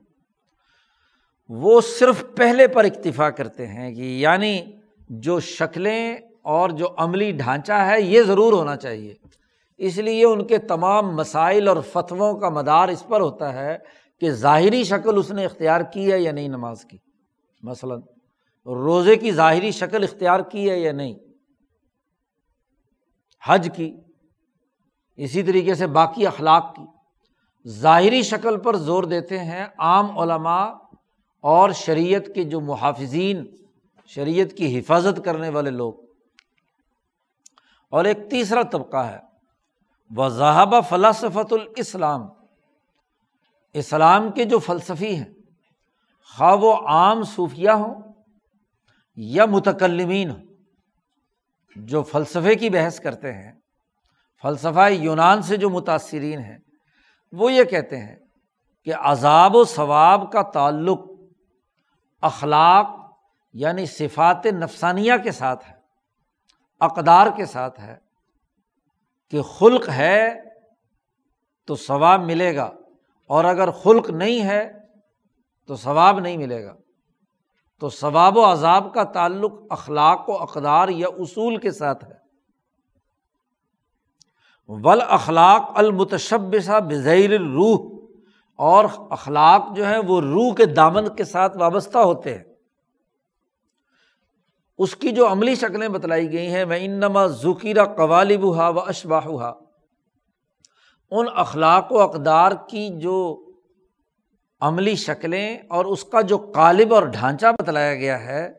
وہ 1.49 1.81
صرف 1.81 2.25
پہلے 2.37 2.69
پر 2.69 2.85
اکتفا 2.85 3.31
کرتے 3.31 3.67
ہیں 3.67 3.95
کہ 3.95 4.01
یعنی 4.01 4.63
جو 5.09 5.41
شکلیں 5.41 6.17
اور 6.43 6.71
جو 6.71 6.89
عملی 6.97 7.33
ڈھانچہ 7.33 7.73
ہے 7.73 8.01
یہ 8.01 8.23
ضرور 8.23 8.53
ہونا 8.53 8.77
چاہیے۔ 8.77 9.15
اس 9.79 9.99
لیے 9.99 10.25
ان 10.25 10.47
کے 10.47 10.59
تمام 10.59 11.17
مسائل 11.17 11.69
اور 11.69 11.77
فتووں 11.93 12.35
کا 12.35 12.49
مدار 12.49 12.89
اس 12.89 13.07
پر 13.07 13.21
ہوتا 13.21 13.53
ہے 13.53 13.79
کہ 14.21 14.31
ظاہری 14.31 14.85
شکل 14.85 15.19
اس 15.19 15.31
نے 15.31 15.45
اختیار 15.45 15.81
کی 15.81 16.13
ہے 16.13 16.21
یا 16.21 16.33
نہیں 16.33 16.49
نماز 16.49 16.85
کی۔ 16.85 16.97
مثلاً 17.63 18.01
روزے 18.75 19.17
کی 19.17 19.31
ظاہری 19.31 19.71
شکل 19.71 20.03
اختیار 20.03 20.41
کی 20.41 20.71
ہے 20.71 20.79
یا 20.79 20.93
نہیں؟ 20.93 21.15
حج 23.45 23.71
کی، 23.77 23.97
اسی 25.17 25.43
طریقے 25.43 25.75
سے 25.75 25.87
باقی 25.87 26.27
اخلاق 26.27 26.75
کی۔ 26.75 26.83
ظاہری 27.69 28.23
شکل 28.23 28.61
پر 28.61 28.77
زور 28.77 29.05
دیتے 29.05 29.39
ہیں 29.39 29.67
عام 29.79 30.19
علماء 30.19 30.73
اور 31.41 31.71
شریعت 31.71 32.27
کے 32.35 32.45
جو 32.45 32.61
محافظین، 32.61 33.57
شریعت 34.07 34.57
کی 34.57 34.79
حفاظت 34.79 35.25
کرنے 35.25 35.49
والے 35.49 35.71
لوگ۔ 35.71 35.95
اور 37.91 38.05
ایک 38.05 38.19
تیسرا 38.31 38.63
طبقہ 38.63 38.97
ہے 38.97 39.19
وضاحب 40.17 40.75
فلاسفت 40.89 41.53
الاسلام 41.53 42.23
اسلام 43.73 44.33
کے 44.33 44.45
جو 44.45 44.59
فلسفی 44.59 45.17
ہیں، 45.17 45.33
خواہ 46.37 46.57
وہ 46.57 46.75
عام 46.75 47.23
صوفیہ 47.23 47.71
ہوں 47.71 48.08
یا 49.19 49.45
متکلمین 49.45 50.33
جو 51.77 52.03
فلسفے 52.03 52.55
کی 52.55 52.71
بحث 52.71 53.01
کرتے 53.01 53.33
ہیں، 53.33 53.53
فلسفہ 54.43 54.89
یونان 54.91 55.43
سے 55.43 55.57
جو 55.57 55.71
متاثرین 55.71 56.39
ہیں، 56.39 56.59
وہ 57.33 57.53
یہ 57.53 57.65
کہتے 57.65 57.97
ہیں 57.97 58.17
کہ 58.85 58.95
عذاب 58.95 59.57
و 59.57 59.65
ثواب 59.65 60.33
کا 60.33 60.43
تعلق 60.43 60.99
اخلاق 62.21 62.87
یعنی 63.53 63.87
صفات 63.87 64.47
نفسانیہ 64.47 65.13
کے 65.25 65.33
ساتھ 65.33 65.69
ہے، 65.69 65.75
اقدار 66.81 67.27
کے 67.37 67.47
ساتھ 67.47 67.81
ہے 67.81 67.97
کہ 69.31 69.43
خلق 69.43 69.89
ہے 69.89 70.35
تو 71.67 71.77
ثواب 71.77 72.23
ملے 72.23 72.57
گا 72.57 72.71
اور 73.27 73.45
اگر 73.45 73.71
خلق 73.71 74.11
نہیں 74.11 74.43
ہے 74.43 74.73
تو 75.67 75.77
ثواب 75.77 76.21
نہیں 76.21 76.37
ملے 76.37 76.65
گا۔ 76.65 76.75
تو 77.81 77.89
ثواب 77.89 78.37
و 78.37 78.53
عذاب 78.53 78.95
کا 78.95 79.05
تعلق 79.05 79.53
اخلاق 79.71 80.29
و 80.29 80.33
اقدار 80.33 80.89
یا 80.89 81.07
اصول 81.09 81.57
کے 81.57 81.71
ساتھ 81.71 82.05
ہے۔ 82.05 82.19
ول 84.69 85.03
اخلاق 85.09 85.71
المتشبہ 85.75 86.81
بزیر 86.81 87.41
روح 87.41 88.07
اور 88.59 88.85
اخلاق 89.11 89.77
جو 89.77 89.87
ہے 89.87 89.99
وہ 89.99 90.21
روح 90.21 90.55
کے 90.55 90.65
دامن 90.65 91.15
کے 91.15 91.25
ساتھ 91.25 91.57
وابستہ 91.57 91.99
ہوتے 91.99 92.35
ہیں۔ 92.35 92.45
اس 94.79 94.97
کی 94.97 95.09
جو 95.09 95.33
عملی 95.33 95.55
شکلیں 95.55 95.89
بتلائی 95.89 96.33
گئی 96.33 96.47
ہیں، 96.47 96.65
میں 96.65 96.79
انما 96.81 97.27
ذکیرہ 97.27 97.85
قوالب 97.85 98.57
ہا 98.57 98.69
و 98.69 98.81
اشباہ 98.81 99.53
ان 101.11 101.27
اخلاق 101.35 101.93
و 101.93 102.01
اقدار 102.01 102.53
کی 102.69 102.99
جو 102.99 103.48
عملی 104.61 104.97
شکلیں 104.97 105.59
اور 105.69 105.85
اس 105.85 106.05
کا 106.05 106.21
جو 106.21 106.39
قالب 106.39 106.95
اور 106.95 107.03
ڈھانچہ 107.03 107.47
بتلایا 107.59 107.95
گیا 107.95 108.25
ہے، 108.25 108.53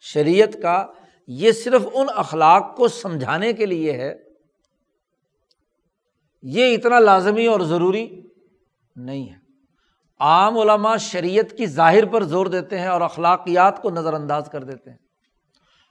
شریعت 0.00 0.56
کا، 0.62 0.86
یہ 1.26 1.52
صرف 1.52 1.82
ان 1.94 2.06
اخلاق 2.16 2.76
کو 2.76 2.88
سمجھانے 2.88 3.52
کے 3.52 3.66
لیے 3.66 3.92
ہے۔ 3.92 4.14
یہ 6.42 6.74
اتنا 6.74 6.98
لازمی 6.98 7.46
اور 7.46 7.60
ضروری 7.60 8.22
نہیں 8.96 9.30
ہے۔ 9.30 9.34
عام 10.20 10.58
علماء 10.58 10.96
شریعت 10.96 11.56
کی 11.56 11.66
ظاہر 11.66 12.06
پر 12.06 12.22
زور 12.22 12.46
دیتے 12.46 12.78
ہیں 12.78 12.86
اور 12.86 13.00
اخلاقیات 13.00 13.82
کو 13.82 13.90
نظر 13.90 14.14
انداز 14.14 14.48
کر 14.52 14.64
دیتے 14.64 14.90
ہیں۔ 14.90 14.98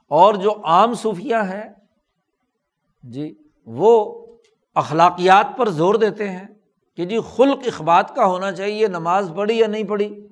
اور 0.07 0.33
جو 0.33 0.61
عام 0.63 0.93
صوفیہ 0.93 1.35
ہیں 1.35 1.73
جی 3.03 3.33
وہ 3.65 4.25
اخلاقیات 4.75 5.57
پر 5.57 5.69
زور 5.69 5.95
دیتے 5.95 6.29
ہیں۔ 6.29 6.54
کہ 6.97 7.05
جی 7.05 7.17
خلق 7.35 7.59
اخبات 7.65 8.15
کا 8.15 8.25
ہونا 8.25 8.51
چاہیے 8.51 8.87
نماز 8.87 9.31
پڑھی 9.35 9.57
یا 9.57 9.67
نہیں 9.67 9.83
پڑھی؟ 9.83 10.27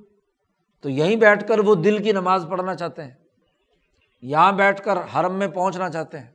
تو 0.82 0.90
یہیں 0.90 1.16
بیٹھ 1.16 1.48
کر 1.48 1.60
وہ 1.60 1.76
دل 1.76 2.04
کی 2.04 2.12
نماز 2.12 2.46
پڑھنا 2.50 2.76
چاہتے 2.76 3.04
ہیں۔ 3.04 3.12
یہاں 4.22 4.52
بیٹھ 4.52 4.82
کر 4.82 4.98
حرم 5.16 5.36
میں 5.36 5.48
پہنچنا 5.48 5.90
چاہتے 5.90 6.20
ہیں۔ 6.20 6.32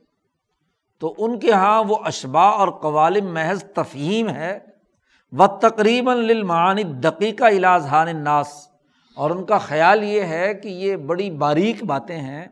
تو 0.99 1.15
ان 1.17 1.39
کے 1.39 1.47
یہاں 1.47 1.83
وہ 1.87 1.95
اشبا 2.05 2.43
اور 2.43 2.67
قوالم 2.67 3.33
محض 3.33 3.63
تفہیم 3.63 4.29
ہے۔ 4.29 4.59
و 5.31 5.47
تقریباً 5.47 6.17
للمعانی 6.17 6.83
دقیقہ 6.83 7.43
علاج 7.43 7.85
حان 7.85 8.23
ناس 8.23 8.47
اور 9.15 9.29
ان 9.29 9.45
کا 9.45 9.57
خیال 9.57 10.03
یہ 10.03 10.21
ہے 10.21 10.53
کہ 10.53 10.67
یہ 10.67 10.95
بڑی 10.95 11.31
باریک 11.31 11.83
باتیں 11.83 12.17
ہیں۔ 12.17 12.47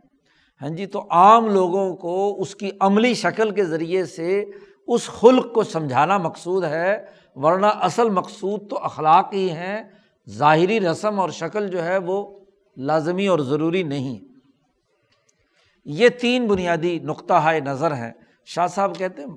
ہاں 0.62 0.70
جی 0.70 0.86
تو 0.86 1.06
عام 1.10 1.46
لوگوں 1.46 1.96
کو 1.96 2.42
اس 2.42 2.56
کی 2.56 2.72
عملی 2.80 3.14
شکل 3.14 3.52
کے 3.52 3.66
ذریعے 3.66 4.06
سے 4.06 4.46
اس 4.88 5.08
خلق 5.08 5.54
کو 5.54 5.64
سمجھانا 5.64 6.18
مقصود 6.18 6.64
ہے۔ 6.64 7.06
ورنہ 7.38 7.66
اصل 7.66 8.10
مقصود 8.10 8.70
تو 8.70 8.80
اخلاق 8.80 9.34
ہی 9.34 9.50
ہیں۔ 9.50 9.84
ظاہری 10.30 10.80
رسم 10.80 11.20
اور 11.20 11.30
شکل 11.30 11.68
جو 11.68 11.84
ہے 11.84 11.98
وہ 11.98 12.40
لازمی 12.78 13.28
اور 13.28 13.40
ضروری 13.40 13.84
نہیں۔ 13.84 14.20
یہ 15.86 16.10
تین 16.10 16.48
بنیادی 16.48 17.00
نقطہ 17.00 17.34
نظر 17.66 17.96
ہیں۔ 17.96 18.12
شاہ 18.46 18.68
صاحب 18.68 18.98
کہتے 18.98 19.22
ہیں 19.22 19.30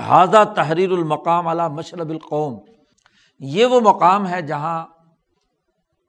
حاضہ 0.00 0.44
تحریر 0.56 0.90
المقام 0.90 1.46
علی 1.46 1.74
مشرب 1.74 2.10
القوم 2.10 2.58
یہ 3.38 3.66
وہ 3.66 3.80
مقام 3.80 4.28
ہے 4.28 4.42
جہاں 4.42 4.86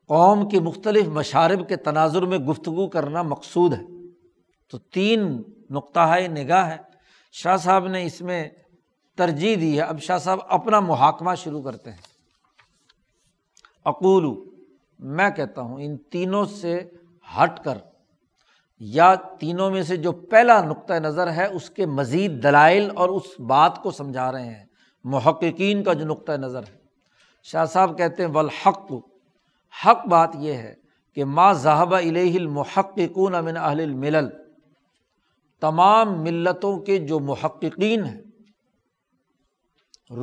قوم 0.08 0.50
کی 0.50 0.60
مختلف 0.60 1.08
مشارب 1.08 1.70
کے 1.70 1.76
تناظر 1.76 2.22
میں 2.22 2.38
گفتگو 2.38 2.90
کرنا 2.90 3.22
مقصود 3.22 3.74
ہے۔ 3.74 3.84
تو 4.72 4.78
تین 4.78 5.44
نقطہ 5.70 6.16
نگاہ 6.28 6.70
ہے۔ 6.70 6.78
شاہ 7.32 7.58
صاحب 7.58 7.88
نے 7.88 8.06
اس 8.06 8.22
میں 8.22 8.50
ترجیح 9.22 9.56
دی 9.56 9.78
ہے، 9.78 9.82
اب 9.82 10.00
شاہ 10.00 10.18
صاحب 10.18 10.40
اپنا 10.50 10.80
محاکمہ 10.80 11.36
شروع 11.36 11.62
کرتے 11.62 11.92
ہیں۔ 11.92 11.98
اقولو، 13.86 14.44
میں 15.00 15.30
کہتا 15.30 15.62
ہوں، 15.62 15.78
ان 15.82 15.98
تینوں 15.98 16.46
سے 16.46 16.90
ہٹ 17.38 17.64
کر 17.64 17.78
یا 18.80 19.16
تینوں 19.16 19.72
میں 19.72 19.84
سے 19.84 19.98
جو 19.98 20.12
پہلا 20.12 20.62
نقطۂ 20.62 20.94
نظر 20.94 21.32
ہے، 21.32 21.46
اس 21.46 21.70
کے 21.70 21.86
مزید 21.86 22.44
دلائل 22.44 22.90
اور 22.96 23.10
اس 23.10 23.40
بات 23.40 23.84
کو 23.84 23.92
سمجھا 23.92 24.32
رہے 24.32 24.46
ہیں۔ 24.46 24.66
محققین 25.04 25.84
کا 25.84 25.94
جو 25.94 26.06
نقطۂ 26.06 26.34
نظر 26.34 26.60
ہے۔ 26.60 26.78
شاہ 27.44 27.66
صاحب 27.66 27.98
کہتے 27.98 28.26
ہیں، 28.26 28.32
والحق۔ 28.32 28.92
حق 29.86 30.08
بات 30.08 30.36
یہ 30.36 30.54
ہے 30.54 30.76
کہ 31.16 31.26
ما 31.26 31.54
ذہب 31.54 31.96
الہ 31.96 32.38
المحققون 32.38 33.36
امن 33.36 33.58
اہل 33.58 33.80
الملل۔ 33.80 34.30
تمام 35.60 36.22
ملتوں 36.22 36.78
کے 36.78 36.98
جو 36.98 37.20
محققین 37.20 38.06
ہیں 38.06 38.22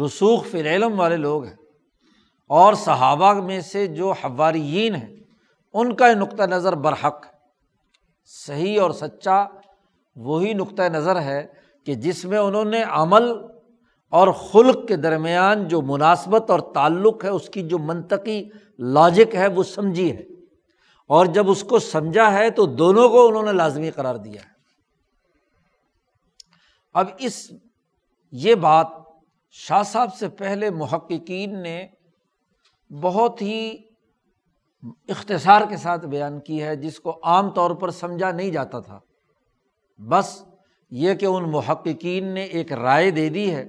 رسوخ 0.04 0.46
فی 0.46 0.60
العلم 0.60 1.00
والے 1.00 1.16
لوگ 1.16 1.44
ہیں۔ 1.44 1.56
اور 2.48 2.74
صحابہ 2.74 3.32
میں 3.32 3.60
سے 3.60 3.86
جو 3.86 4.10
حواریین 4.10 4.94
ہیں، 4.94 5.14
ان 5.72 5.96
کا 5.96 6.12
نقطۂ 6.14 6.42
نظر 6.42 6.74
برحق 6.74 7.26
ہے۔ 7.26 7.30
صحیح 8.24 8.80
اور 8.80 8.90
سچا 8.90 9.44
وہی 10.16 10.54
نقطۂ 10.54 10.82
نظر 10.82 11.20
ہے 11.20 11.46
کہ 11.86 11.94
جس 11.94 12.24
میں 12.24 12.38
انہوں 12.38 12.64
نے 12.64 12.82
عمل 12.82 13.32
اور 14.10 14.28
خلق 14.28 14.88
کے 14.88 14.96
درمیان 14.96 15.68
جو 15.68 15.82
مناسبت 15.82 16.50
اور 16.50 16.60
تعلق 16.60 17.24
ہے، 17.24 17.28
اس 17.28 17.48
کی 17.48 17.62
جو 17.62 17.78
منطقی 17.78 18.48
لاجک 18.78 19.34
ہے، 19.34 19.46
وہ 19.46 19.62
سمجھی 19.62 20.16
ہے۔ 20.16 20.22
اور 21.06 21.26
جب 21.26 21.50
اس 21.50 21.64
کو 21.64 21.78
سمجھا 21.78 22.32
ہے، 22.32 22.50
تو 22.50 22.66
دونوں 22.66 23.08
کو 23.08 23.28
انہوں 23.28 23.42
نے 23.42 23.52
لازمی 23.52 23.90
قرار 23.90 24.14
دیا 24.14 24.42
ہے۔ 24.42 24.58
اب 26.94 27.06
اس 27.18 27.52
یہ 28.32 28.54
بات 28.54 28.86
شاہ 29.54 29.82
صاحب 29.82 30.14
سے 30.14 30.28
پہلے 30.28 30.70
محققین 30.70 31.62
نے 31.62 31.86
بہت 32.90 33.42
ہی 33.42 33.76
اختصار 35.08 35.62
کے 35.68 35.76
ساتھ 35.76 36.06
بیان 36.06 36.40
کی 36.40 36.62
ہے، 36.62 36.76
جس 36.76 37.00
کو 37.00 37.18
عام 37.22 37.50
طور 37.50 37.70
پر 37.70 37.90
سمجھا 37.90 38.30
نہیں 38.32 38.50
جاتا 38.50 38.80
تھا۔ 38.80 38.98
بس 39.98 40.42
یہ 40.90 41.14
کہ 41.14 41.26
ان 41.26 41.50
محققین 41.50 42.24
نے 42.24 42.42
ایک 42.42 42.72
رائے 42.72 43.10
دے 43.10 43.28
دی 43.28 43.54
ہے، 43.54 43.64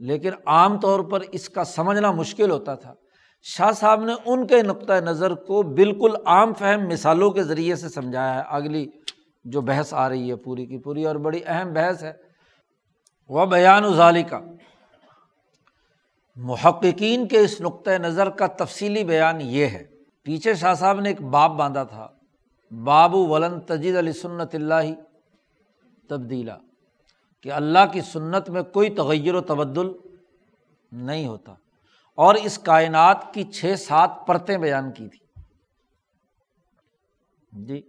لیکن 0.00 0.30
عام 0.46 0.80
طور 0.80 1.00
پر 1.00 1.20
اس 1.32 1.48
کا 1.48 1.64
سمجھنا 1.64 2.10
مشکل 2.10 2.50
ہوتا 2.50 2.74
تھا۔ 2.74 2.94
شاہ 3.42 3.72
صاحب 3.72 4.04
نے 4.04 4.12
ان 4.26 4.46
کے 4.46 4.62
نقطۂ 4.62 4.92
نظر 4.92 5.34
کو 5.34 5.62
بالکل 5.62 6.14
عام 6.26 6.54
فہم 6.54 6.88
مثالوں 6.88 7.30
کے 7.30 7.42
ذریعے 7.42 7.76
سے 7.76 7.88
سمجھایا 7.88 8.34
ہے۔ 8.34 8.42
اگلی 8.48 8.86
جو 9.44 9.60
بحث 9.60 9.94
آ 9.94 10.08
رہی 10.08 10.30
ہے 10.30 10.36
پوری 10.36 10.66
کی 10.66 10.78
پوری، 10.78 11.04
اور 11.04 11.16
بڑی 11.16 11.40
اہم 11.46 11.72
بحث 11.72 12.02
ہے۔ 12.04 12.12
وہ 13.30 13.46
بیان 13.46 13.84
ازالی 13.84 14.22
کا 14.22 14.40
محققین 16.38 17.28
کے 17.28 17.38
اس 17.38 17.60
نقطۂ 17.60 17.90
نظر 17.90 18.30
کا 18.30 18.46
تفصیلی 18.46 19.04
بیان 19.04 19.40
یہ 19.40 19.66
ہے۔ 19.66 19.84
پیچھے 20.22 20.54
شاہ 20.54 20.74
صاحب 20.74 21.00
نے 21.00 21.08
ایک 21.08 21.20
باب 21.20 21.50
باندھا 21.50 21.84
تھا۔ 21.84 22.08
بابو 22.84 23.26
ولن 23.26 23.60
تجید 23.60 23.96
علی 23.96 24.12
سنت 24.12 24.54
اللہ 24.54 24.74
تبدیلا۔ 26.08 26.58
کہ 27.42 27.52
اللہ 27.52 27.78
کی 27.92 28.00
سنت 28.00 28.50
میں 28.50 28.62
کوئی 28.62 28.90
تغیر 28.90 29.34
و 29.34 29.40
تبدل 29.40 29.92
نہیں 30.92 31.26
ہوتا۔ 31.26 31.54
اور 32.14 32.34
اس 32.34 32.58
کائنات 32.58 33.34
کی 33.34 33.44
چھ 33.44 33.74
سات 33.78 34.10
پرتیں 34.26 34.58
بیان 34.58 34.92
کی 34.92 35.08
تھی۔ 35.08 35.42
جی۔ 37.64 37.82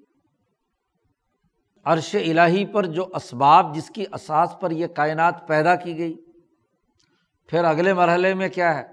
عرش 1.85 2.15
الہی 2.15 2.65
پر 2.65 2.85
جو 2.85 3.05
اسباب 3.13 3.75
جس 3.75 3.91
کی 3.95 4.05
اساس 4.11 4.55
پر 4.59 4.71
یہ 4.71 4.87
کائنات 4.87 5.47
پیدا 5.47 5.75
کی 5.75 5.97
گئی۔ 5.97 6.15
پھر 7.49 7.63
اگلے 7.63 7.93
مرحلے 7.93 8.33
میں 8.33 8.49
کیا 8.49 8.77
ہے؟ 8.77 8.83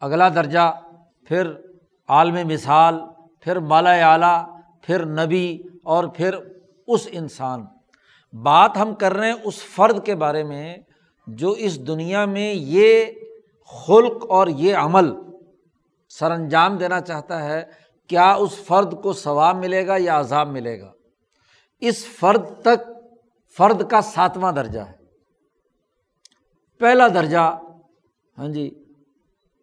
اگلا 0.00 0.28
درجہ، 0.28 0.80
پھر 1.28 1.52
عالم 2.08 2.48
مثال، 2.48 2.94
پھر 3.40 3.58
مالا 3.58 3.90
اعلیٰ، 3.90 4.60
پھر 4.82 5.06
نبی 5.06 5.62
اور 5.84 6.04
پھر 6.04 6.34
اس 6.88 7.08
انسان۔ 7.10 7.66
بات 8.32 8.76
ہم 8.76 8.94
کر 8.94 9.14
رہے 9.14 9.28
ہیں 9.28 9.36
اس 9.44 9.62
فرد 9.62 10.06
کے 10.06 10.14
بارے 10.14 10.44
میں 10.44 10.76
جو 11.26 11.50
اس 11.50 11.86
دنیا 11.86 12.24
میں 12.24 12.54
یہ 12.54 13.04
خلق 13.66 14.26
اور 14.28 14.46
یہ 14.46 14.76
عمل 14.76 15.14
سر 16.08 16.30
انجام 16.30 16.76
دینا 16.76 17.00
چاہتا 17.00 17.44
ہے، 17.44 17.64
کیا 18.08 18.32
اس 18.32 18.64
فرد 18.64 19.02
کو 19.02 19.12
ثواب 19.12 19.56
ملے 19.56 19.86
گا 19.86 19.94
یا 19.98 20.18
عذاب 20.18 20.48
ملے 20.48 20.80
گا؟ 20.80 20.92
اس 21.80 22.06
فرد 22.06 22.60
تک، 22.60 22.90
فرد 23.56 23.90
کا 23.90 24.00
ساتواں 24.00 24.52
درجہ 24.52 24.80
ہے۔ 24.80 24.95
پہلا 26.78 27.08
درجہ 27.08 27.58
ہاں 28.38 28.48
جی 28.48 28.70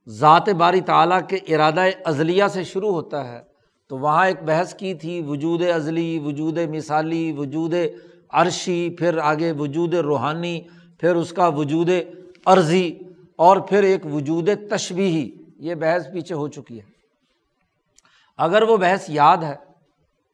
ذات 0.07 0.49
باری 0.49 0.81
تعلیٰ 0.81 1.19
کے 1.27 1.35
ارادہ 1.35 1.83
ازلیہ 2.05 2.43
سے 2.53 2.63
شروع 2.63 2.91
ہوتا 2.91 3.31
ہے۔ 3.31 3.53
تو 3.87 3.97
وہاں 3.97 4.27
ایک 4.27 4.43
بحث 4.43 4.75
کی 4.75 4.93
تھی، 4.93 5.21
وجود 5.21 5.61
ازلی، 5.75 6.19
وجود 6.19 6.57
مثالی، 6.57 7.31
وجود 7.31 7.73
عرشی، 8.29 8.89
پھر 8.89 9.17
آگے 9.17 9.51
وجود 9.51 9.93
روحانی، 9.93 10.61
پھر 10.99 11.15
اس 11.15 11.33
کا 11.33 11.47
وجود 11.47 11.89
عرضی، 12.45 12.99
اور 13.35 13.57
پھر 13.57 13.83
ایک 13.83 14.05
وجود 14.05 14.49
تشبیہی۔ 14.69 15.31
یہ 15.59 15.75
بحث 15.75 16.07
پیچھے 16.13 16.35
ہو 16.35 16.47
چکی 16.47 16.77
ہے۔ 16.77 16.85
اگر 18.37 18.61
وہ 18.61 18.77
بحث 18.77 19.05
یاد 19.07 19.37
ہے 19.37 19.55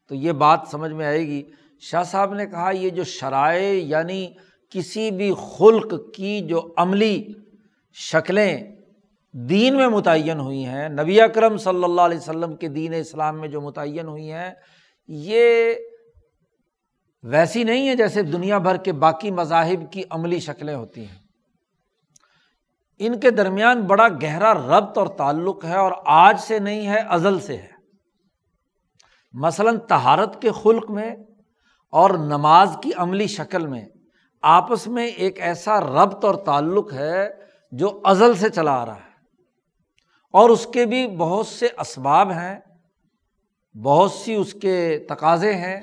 تو 0.08 0.14
یہ 0.14 0.32
بات 0.32 0.60
سمجھ 0.70 0.92
میں 0.92 1.06
آئے 1.06 1.26
گی۔ 1.26 1.42
شاہ 1.80 2.02
صاحب 2.02 2.34
نے 2.34 2.46
کہا، 2.46 2.70
یہ 2.70 2.90
جو 2.90 3.04
شرائع 3.04 3.82
یعنی 3.84 4.28
کسی 4.70 5.10
بھی 5.10 5.32
خلق 5.58 6.14
کی 6.14 6.40
جو 6.40 6.74
عملی 6.76 7.24
شکلیں 7.92 8.76
دین 9.32 9.76
میں 9.76 9.88
متعین 9.88 10.40
ہوئی 10.40 10.64
ہیں، 10.64 10.88
نبی 10.88 11.20
اکرم 11.20 11.56
صلی 11.56 11.84
اللہ 11.84 12.00
علیہ 12.00 12.18
وسلم 12.18 12.56
کے 12.56 12.68
دین 12.68 12.94
اسلام 12.94 13.40
میں 13.40 13.48
جو 13.48 13.60
متعین 13.60 14.06
ہوئی 14.06 14.32
ہیں، 14.32 14.54
یہ 15.08 15.74
ویسی 17.22 17.64
نہیں 17.64 17.88
ہے 17.88 17.96
جیسے 17.96 18.22
دنیا 18.22 18.58
بھر 18.58 18.76
کے 18.76 18.92
باقی 18.92 19.30
مذاہب 19.30 19.92
کی 19.92 20.02
عملی 20.10 20.40
شکلیں 20.40 20.74
ہوتی 20.74 21.00
ہیں۔ 21.00 21.18
ان 22.98 23.20
کے 23.20 23.30
درمیان 23.30 23.80
بڑا 23.80 24.08
گہرا 24.22 24.54
ربط 24.54 24.98
اور 24.98 25.06
تعلق 25.06 25.64
ہے 25.64 25.76
اور 25.76 25.92
آج 26.04 26.40
سے 26.40 26.58
نہیں 26.58 26.86
ہے، 26.86 26.98
ازل 27.08 27.40
سے 27.40 27.56
ہے۔ 27.56 27.80
مثلاً 29.32 29.78
تہارت 29.78 30.42
کے 30.42 30.50
خلق 30.62 30.90
میں 30.90 31.14
اور 31.90 32.10
نماز 32.10 32.76
کی 32.82 32.90
عملی 32.96 33.26
شکل 33.26 33.66
میں 33.66 33.84
آپس 34.42 34.86
میں 34.86 35.06
ایک 35.06 35.40
ایسا 35.40 35.80
ربط 35.80 36.24
اور 36.24 36.34
تعلق 36.34 36.92
ہے 36.92 37.28
جو 37.72 38.00
ازل 38.04 38.34
سے 38.34 38.50
چلا 38.50 38.82
آ 38.82 38.86
رہا 38.86 38.94
ہے۔ 38.94 39.10
اور 40.32 40.50
اس 40.50 40.66
کے 40.66 40.86
بھی 40.86 41.08
بہت 41.08 41.46
سے 41.46 41.68
اسباب 41.78 42.30
ہیں، 42.30 42.58
بہت 43.76 44.12
سی 44.12 44.34
اس 44.34 44.52
کے 44.52 44.98
تقاضے 45.08 45.54
ہیں۔ 45.54 45.80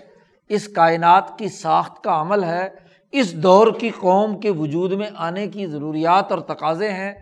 اس 0.50 0.68
کائنات 0.68 1.40
کی 1.40 1.50
ساخت 1.50 2.04
کا 2.04 2.22
عمل 2.22 2.44
ہے، 2.44 2.70
اس 3.12 3.34
دور 3.34 3.68
کی 3.80 3.90
قوم 3.90 4.40
کے 4.40 4.50
وجود 4.50 4.92
میں 4.92 5.10
آنے 5.16 5.48
کی 5.48 5.66
ضروریات 5.66 6.32
اور 6.32 6.40
تقاضے 6.40 6.90
ہیں۔ 6.90 7.14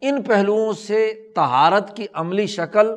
ان 0.00 0.22
پہلوؤں 0.22 0.72
سے 0.72 1.32
تہارت 1.34 1.96
کی 1.96 2.06
عملی 2.14 2.46
شکل، 2.46 2.90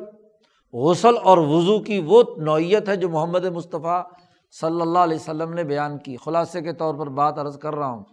غسل 0.72 1.14
اور 1.22 1.38
وضو 1.38 1.80
کی 1.80 2.02
وہ 2.06 2.22
نوعیت 2.36 2.88
ہے 2.88 2.96
جو 2.96 3.08
محمد 3.08 3.44
مصطفیٰ 3.44 4.02
صلی 4.50 4.80
اللہ 4.80 4.98
علیہ 4.98 5.16
وسلم 5.16 5.54
نے 5.54 5.64
بیان 5.64 5.98
کی۔ 5.98 6.16
خلاصے 6.24 6.62
کے 6.62 6.72
طور 6.72 6.94
پر 6.94 7.06
بات 7.06 7.38
عرض 7.38 7.58
کر 7.58 7.74
رہا 7.74 7.86
ہوں۔ 7.86 8.04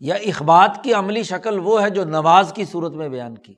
یا 0.00 0.14
اخبات 0.14 0.78
کی 0.82 0.92
عملی 0.92 1.22
شکل 1.22 1.58
وہ 1.58 1.82
ہے 1.82 1.90
جو 1.90 2.04
نماز 2.04 2.52
کی 2.52 2.64
صورت 2.64 2.92
میں 2.92 3.08
بیان 3.08 3.34
کی۔ 3.34 3.54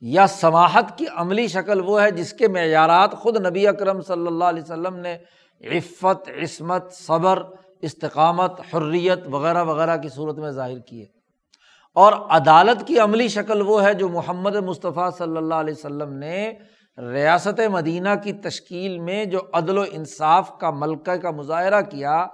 یا 0.00 0.26
سماحت 0.26 0.98
کی 0.98 1.04
عملی 1.14 1.48
شکل 1.48 1.80
وہ 1.80 2.02
ہے 2.02 2.10
جس 2.10 2.32
کے 2.32 2.48
معیارات 2.48 3.12
خود 3.12 3.46
نبی 3.46 3.66
اکرم 3.66 4.00
صلی 4.00 4.26
اللہ 4.26 4.44
علیہ 4.44 4.62
وسلم 4.62 4.96
نے 4.96 5.18
عفت، 5.60 6.28
عصمت، 6.42 6.92
صبر، 6.92 7.42
استقامت، 7.82 8.60
حریت 8.60 9.18
وغیرہ 9.30 9.64
وغیرہ 9.64 9.96
کی 9.96 10.08
صورت 10.08 10.38
میں 10.38 10.50
ظاہر 10.50 10.78
کی 10.78 11.00
ہے 11.00 11.06
اور 11.94 12.12
عدالت 12.12 12.86
کی 12.86 12.98
عملی 12.98 13.28
شکل 13.28 13.60
وہ 13.60 13.82
ہے 13.82 13.94
جو 13.94 14.08
محمد 14.08 14.56
مصطفیٰ 14.56 15.10
صلی 15.18 15.36
اللہ 15.36 15.54
علیہ 15.54 15.74
وسلم 15.78 16.12
نے 16.12 16.52
ریاست 16.98 17.60
مدینہ 17.60 18.08
کی 18.22 18.32
تشکیل 18.32 18.98
میں 18.98 19.24
جو 19.24 19.40
عدل 19.52 19.78
و 19.78 19.84
انصاف 19.90 20.58
کا 20.58 20.70
ملکہ 20.70 21.16
کا 21.16 21.30
مظاہرہ 21.30 21.80
کیا، 21.80 22.26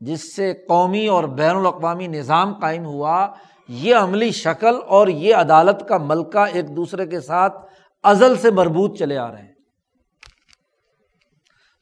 جس 0.00 0.36
سے 0.36 0.54
قومی 0.68 1.06
اور 1.06 1.24
بین 1.24 1.56
الاقوامی 1.56 2.06
نظام 2.06 2.58
قائم 2.58 2.84
ہوا، 2.84 3.28
یہ 3.68 3.96
عملی 3.96 4.30
شکل 4.30 4.76
اور 4.88 5.08
یہ 5.08 5.34
عدالت 5.34 5.88
کا 5.88 5.98
ملکہ 5.98 6.44
ایک 6.52 6.76
دوسرے 6.76 7.06
کے 7.06 7.20
ساتھ 7.20 7.54
ازل 8.02 8.36
سے 8.36 8.50
مربوط 8.50 8.98
چلے 8.98 9.18
آ 9.18 9.32
رہے 9.32 9.42
ہیں۔ 9.42 9.52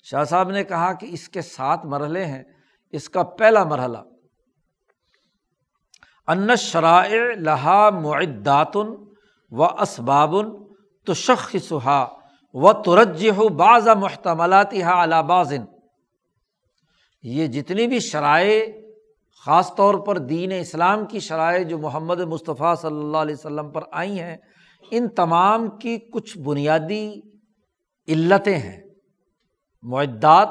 شاہ 0.03 0.25
صاحب 0.25 0.51
نے 0.51 0.65
کہا 0.65 0.93
کہ 0.93 1.07
اس 1.11 1.29
کے 1.29 1.43
سات 1.43 1.85
مرحلے 1.85 2.25
ہیں۔ 2.25 2.43
اس 2.93 3.09
کا 3.09 3.23
پہلا 3.23 3.65
مرحلہ، 3.65 3.99
ان 6.27 6.57
شرائع 6.57 7.23
لہا 7.37 7.91
معداتن 7.91 8.89
و 9.51 9.65
اسبابن 9.65 10.49
تو 11.05 11.15
شخ 11.15 11.57
و 12.55 12.73
ترج 12.73 13.29
ہو 13.37 13.49
بعض 13.49 13.89
محتملات 13.89 14.75
ہا 14.75 15.21
بازن 15.21 15.65
یہ 17.23 17.47
جتنی 17.47 17.87
بھی 17.87 18.01
شرائع، 18.01 18.65
خاص 19.45 19.75
طور 19.75 19.95
پر 19.95 20.19
دین 20.19 20.53
اسلام 20.53 21.07
کی 21.07 21.21
شرائع 21.21 21.63
جو 21.63 21.79
محمد 21.79 22.21
مصطفیٰ 22.21 22.77
صلی 22.77 22.99
اللہ 22.99 23.17
علیہ 23.17 23.35
وسلم 23.35 23.71
پر 23.71 23.81
آئی 23.93 24.21
ہیں، 24.21 24.37
ان 24.91 25.09
تمام 25.09 25.79
کی 25.79 25.99
کچھ 25.99 26.39
بنیادی 26.39 27.21
علتیں 28.09 28.59
ہیں۔ 28.59 28.81
معدات 29.83 30.49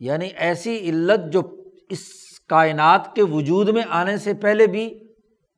یعنی 0.00 0.26
ایسی 0.26 0.90
علت 0.90 1.32
جو 1.32 1.42
اس 1.90 2.00
کائنات 2.48 3.14
کے 3.14 3.22
وجود 3.22 3.68
میں 3.68 3.82
آنے 3.88 4.16
سے 4.16 4.34
پہلے 4.34 4.66
بھی 4.66 4.98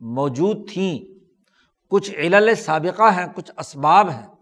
موجود 0.01 0.71
تھیں۔ 0.71 0.99
کچھ 1.91 2.15
علل 2.15 2.55
سابقہ 2.55 3.17
ہیں، 3.17 3.27
کچھ 3.35 3.53
اسباب 3.59 4.11
ہیں۔ 4.11 4.36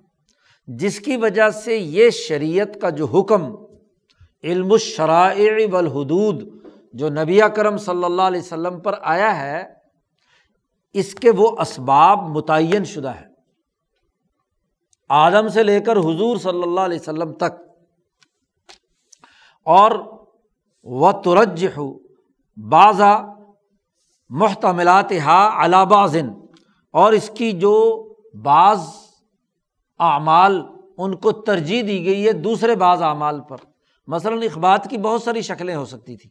جس 0.67 1.01
کی 1.01 1.17
وجہ 1.17 1.51
سے 1.51 1.77
یہ 1.77 2.11
شریعت 2.11 2.81
کا 2.81 2.91
جو 2.91 3.07
حکم، 3.07 3.43
علم 4.45 4.73
الشرائع 4.73 5.67
والحدود، 5.73 6.43
جو 6.93 7.09
نبی 7.09 7.41
کرم 7.57 7.77
صلی 7.77 8.05
اللہ 8.05 8.23
علیہ 8.23 8.41
وسلم 8.41 8.81
پر 8.81 8.95
آیا 9.03 9.41
ہے، 9.41 9.65
اس 10.93 11.15
کے 11.15 11.31
وہ 11.31 11.57
اسباب 11.61 12.29
متعین 12.29 12.85
شدہ 12.85 13.15
ہے 13.15 13.35
آدم 15.09 15.49
سے 15.49 15.63
لے 15.63 15.81
کر 15.81 15.97
حضور 15.97 16.37
صلی 16.37 16.63
اللہ 16.63 16.81
علیہ 16.81 17.01
وسلم 17.01 17.33
تک۔ 17.33 17.53
اور 19.67 19.91
و 20.83 21.13
ترج 21.13 21.67
ہو 21.77 21.99
بعضا 22.57 23.17
محتملات 24.29 25.13
ہا 25.13 25.65
علابازن 25.65 26.29
اور 26.91 27.13
اس 27.13 27.31
کی 27.35 27.53
جو 27.53 27.75
بعض 28.35 28.81
اعمال 29.99 30.63
ان 30.99 31.17
کو 31.17 31.33
ترجیح 31.33 31.83
دی 31.83 32.05
گئی 32.05 32.27
ہے 32.27 32.33
دوسرے 32.33 32.75
بعض 32.75 33.03
اعمال 33.03 33.41
پر۔ 33.41 33.57
مثلاً 34.07 34.43
اخبات 34.43 34.91
کی 34.91 34.99
بہت 34.99 35.23
ساری 35.23 35.41
شکلیں 35.41 35.77
ہو 35.77 35.85
سکتی 35.85 36.17
تھیں، 36.17 36.31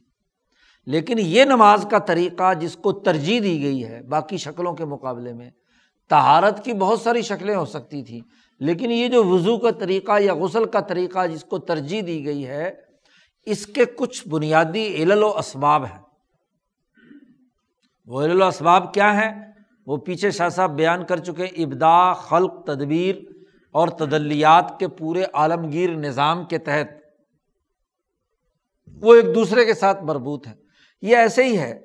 لیکن 0.86 1.18
یہ 1.18 1.44
نماز 1.44 1.86
کا 1.90 1.98
طریقہ 1.98 2.54
جس 2.54 2.76
کو 2.76 2.92
ترجیح 2.92 3.40
دی 3.40 3.62
گئی 3.62 3.84
ہے 3.84 4.02
باقی 4.02 4.36
شکلوں 4.36 4.74
کے 4.74 4.84
مقابلے 4.84 5.32
میں 5.32 5.50
تہارت 6.08 6.64
کی 6.64 6.72
بہت 6.72 7.00
ساری 7.00 7.22
شکلیں 7.22 7.56
ہو 7.56 7.64
سکتی 7.64 8.02
تھیں۔ 8.02 8.20
لیکن 8.60 8.90
یہ 8.90 9.08
جو 9.08 9.24
وضو 9.24 9.58
کا 9.58 9.70
طریقہ 9.70 10.12
یا 10.20 10.34
غسل 10.34 10.64
کا 10.64 10.80
طریقہ 10.80 11.26
جس 11.26 11.44
کو 11.44 11.58
ترجیح 11.58 12.02
دی 12.06 12.24
گئی 12.24 12.46
ہے، 12.46 12.72
اس 13.46 13.66
کے 13.66 13.84
کچھ 13.84 14.28
بنیادی 14.28 14.86
علل 14.94 15.22
و 15.22 15.38
اسباب 15.38 15.84
ہیں۔ 15.84 15.98
وہ 18.06 18.24
علل 18.24 18.42
و 18.42 18.46
اسباب 18.46 18.94
کیا 18.94 19.14
ہیں؟ 19.14 19.52
وہ 19.86 19.96
پیچھے 19.96 20.30
شاہ 20.30 20.48
صاحب 20.48 20.76
بیان 20.76 21.04
کر 21.04 21.16
چکے 21.16 21.44
ابدا 21.44 22.12
خلق، 22.12 22.64
تدبیر۔ 22.64 23.33
اور 23.74 23.88
تدلیات 23.88 24.78
کے 24.78 24.88
پورے 24.88 25.24
عالمگیر 25.32 25.90
نظام 25.90 26.44
کے 26.44 26.58
تحت 26.58 26.86
وہ 29.02 29.14
ایک 29.14 29.34
دوسرے 29.34 29.64
کے 29.64 29.74
ساتھ 29.74 30.02
مربوط 30.02 30.46
ہیں۔ 30.46 30.54
یہ 31.02 31.16
ایسے 31.16 31.44
ہی 31.44 31.58
ہے 31.58 31.80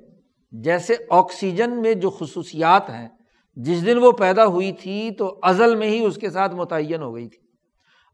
جیسے 0.52 0.94
آکسیجن 1.10 1.82
میں 1.82 1.94
جو 1.94 2.10
خصوصیات 2.10 2.90
ہیں، 2.90 3.08
جس 3.56 3.86
دن 3.86 3.98
وہ 3.98 4.12
پیدا 4.12 4.46
ہوئی 4.46 4.72
تھی 4.72 5.10
تو 5.10 5.38
ازل 5.42 5.76
میں 5.76 5.86
ہی 5.86 6.04
اس 6.04 6.16
کے 6.16 6.30
ساتھ 6.30 6.54
متعین 6.54 7.02
ہو 7.02 7.14
گئی 7.14 7.28
تھی۔ 7.28 7.38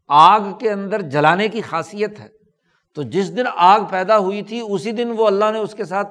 آگ 0.09 0.41
کے 0.61 0.71
اندر 0.71 1.01
جلانے 1.01 1.49
کی 1.49 1.61
خاصیت 1.61 2.21
ہے۔ 2.21 2.29
تو 2.95 3.03
جس 3.03 3.37
دن 3.37 3.45
آگ 3.57 3.81
پیدا 3.91 4.19
ہوئی 4.19 4.43
تھی، 4.43 4.63
اسی 4.71 4.93
دن 4.93 5.13
وہ 5.17 5.27
اللہ 5.27 5.45
نے 5.53 5.59
اس 5.59 5.75
کے 5.75 5.85
ساتھ 5.85 6.09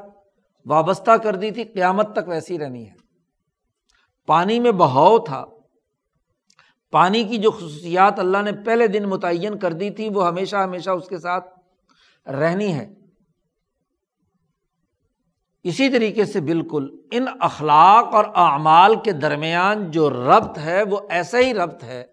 وابستہ 0.65 1.11
کر 1.11 1.35
دی 1.35 1.51
تھی۔ 1.51 1.63
قیامت 1.63 2.13
تک 2.13 2.27
ویسی 2.27 2.59
رہنی 2.59 2.89
ہے۔ 2.89 2.93
پانی 4.25 4.59
میں 4.59 4.71
بہاؤ 4.71 5.19
تھا۔ 5.19 5.45
پانی 6.95 7.23
کی 7.23 7.37
جو 7.37 7.51
خصوصیات 7.51 8.19
اللہ 8.19 8.41
نے 8.43 8.51
پہلے 8.65 8.87
دن 8.87 9.09
متعین 9.09 9.57
کر 9.59 9.73
دی 9.73 9.89
تھی، 9.89 10.09
وہ 10.09 10.27
ہمیشہ 10.27 10.55
ہمیشہ 10.55 10.89
اس 10.89 11.07
کے 11.07 11.17
ساتھ 11.19 12.29
رہنی 12.29 12.73
ہے 12.73 12.85
اسی 15.65 15.89
طریقے 15.89 16.25
سے 16.25 16.39
بالکل 16.41 16.87
ان 17.11 17.25
اخلاق 17.39 18.15
اور 18.15 18.25
اعمال 18.35 18.95
کے 19.03 19.11
درمیان 19.21 19.89
جو 19.91 20.09
ربط 20.09 20.57
ہے، 20.57 20.81
وہ 20.83 20.99
ایسا 21.09 21.39
ہی 21.39 21.53
ربط 21.53 21.83
ہے 21.83 22.03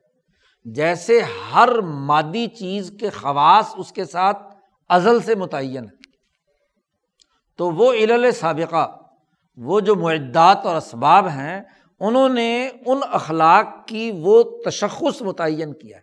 جیسے 0.66 1.21
ہر 1.53 1.68
مادی 2.09 2.47
چیز 2.59 2.90
کے 3.01 3.11
خواص 3.11 3.75
اس 3.77 3.92
کے 3.92 4.05
ساتھ 4.05 4.42
ازل 4.90 5.21
سے 5.21 5.35
متعین 5.35 5.85
ہے 5.85 6.01
تو 7.59 7.71
وہ 7.71 7.92
علل 7.92 8.31
سابقہ 8.33 8.87
وہ 9.59 9.81
جو 9.81 9.95
معدات 9.97 10.66
اور 10.66 10.77
اسباب 10.77 11.29
ہیں 11.29 11.61
انہوں 12.02 12.28
نے 12.28 12.70
ان 12.86 13.00
اخلاق 13.10 13.88
کی 13.88 14.12
وہ 14.14 14.42
تشخص 14.42 15.22
متعین 15.22 15.72
کیا 15.72 15.96
ہے۔ 15.96 16.02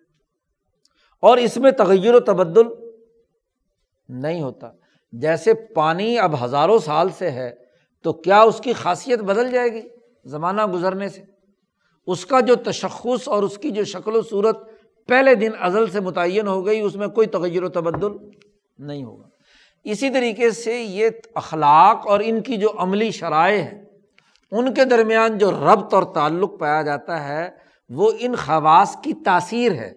اور 1.21 1.37
اس 1.37 1.57
میں 1.57 1.71
تغیر 1.71 2.15
و 2.15 2.19
تبدل 2.19 2.67
نہیں 4.09 4.41
ہوتا۔ 4.41 4.71
جیسے 5.11 5.53
پانی 5.53 6.19
اب 6.19 6.45
ہزاروں 6.45 6.79
سال 6.79 7.09
سے 7.09 7.31
ہے، 7.31 7.55
تو 8.03 8.13
کیا 8.13 8.41
اس 8.41 8.61
کی 8.63 8.73
خاصیت 8.73 9.19
بدل 9.19 9.51
جائے 9.51 9.69
گی 9.69 9.81
زمانہ 10.25 10.65
گزرنے 10.65 11.09
سے؟ 11.09 11.21
اس 12.07 12.25
کا 12.25 12.39
جو 12.39 12.55
تشخص 12.55 13.27
اور 13.27 13.43
اس 13.43 13.57
کی 13.57 13.69
جو 13.69 13.83
شکل 13.83 14.15
و 14.15 14.21
صورت 14.21 14.57
پہلے 15.07 15.35
دن 15.35 15.51
ازل 15.59 15.89
سے 15.89 15.99
متعین 15.99 16.47
ہو 16.47 16.65
گئی، 16.65 16.79
اس 16.79 16.95
میں 16.95 17.07
کوئی 17.07 17.27
تغیر 17.27 17.63
و 17.63 17.69
تبدل 17.69 18.29
نہیں 18.77 19.03
ہوگا۔ 19.03 19.27
اسی 19.83 20.09
طریقے 20.09 20.51
سے 20.51 20.81
یہ 20.81 21.09
اخلاق 21.35 22.07
اور 22.07 22.19
ان 22.23 22.41
کی 22.41 22.57
جو 22.57 22.69
عملی 22.77 23.11
شرائع 23.11 23.61
ہیں 23.61 23.88
ان 24.51 24.73
کے 24.73 24.85
درمیان 24.85 25.37
جو 25.37 25.51
ربط 25.51 25.93
اور 25.93 26.03
تعلق 26.03 26.59
پایا 26.59 26.81
جاتا 26.81 27.27
ہے، 27.27 27.49
وہ 27.89 28.11
ان 28.19 28.35
خواص 28.35 28.95
کی 29.03 29.13
تاثیر 29.13 29.71
ہے، 29.71 29.93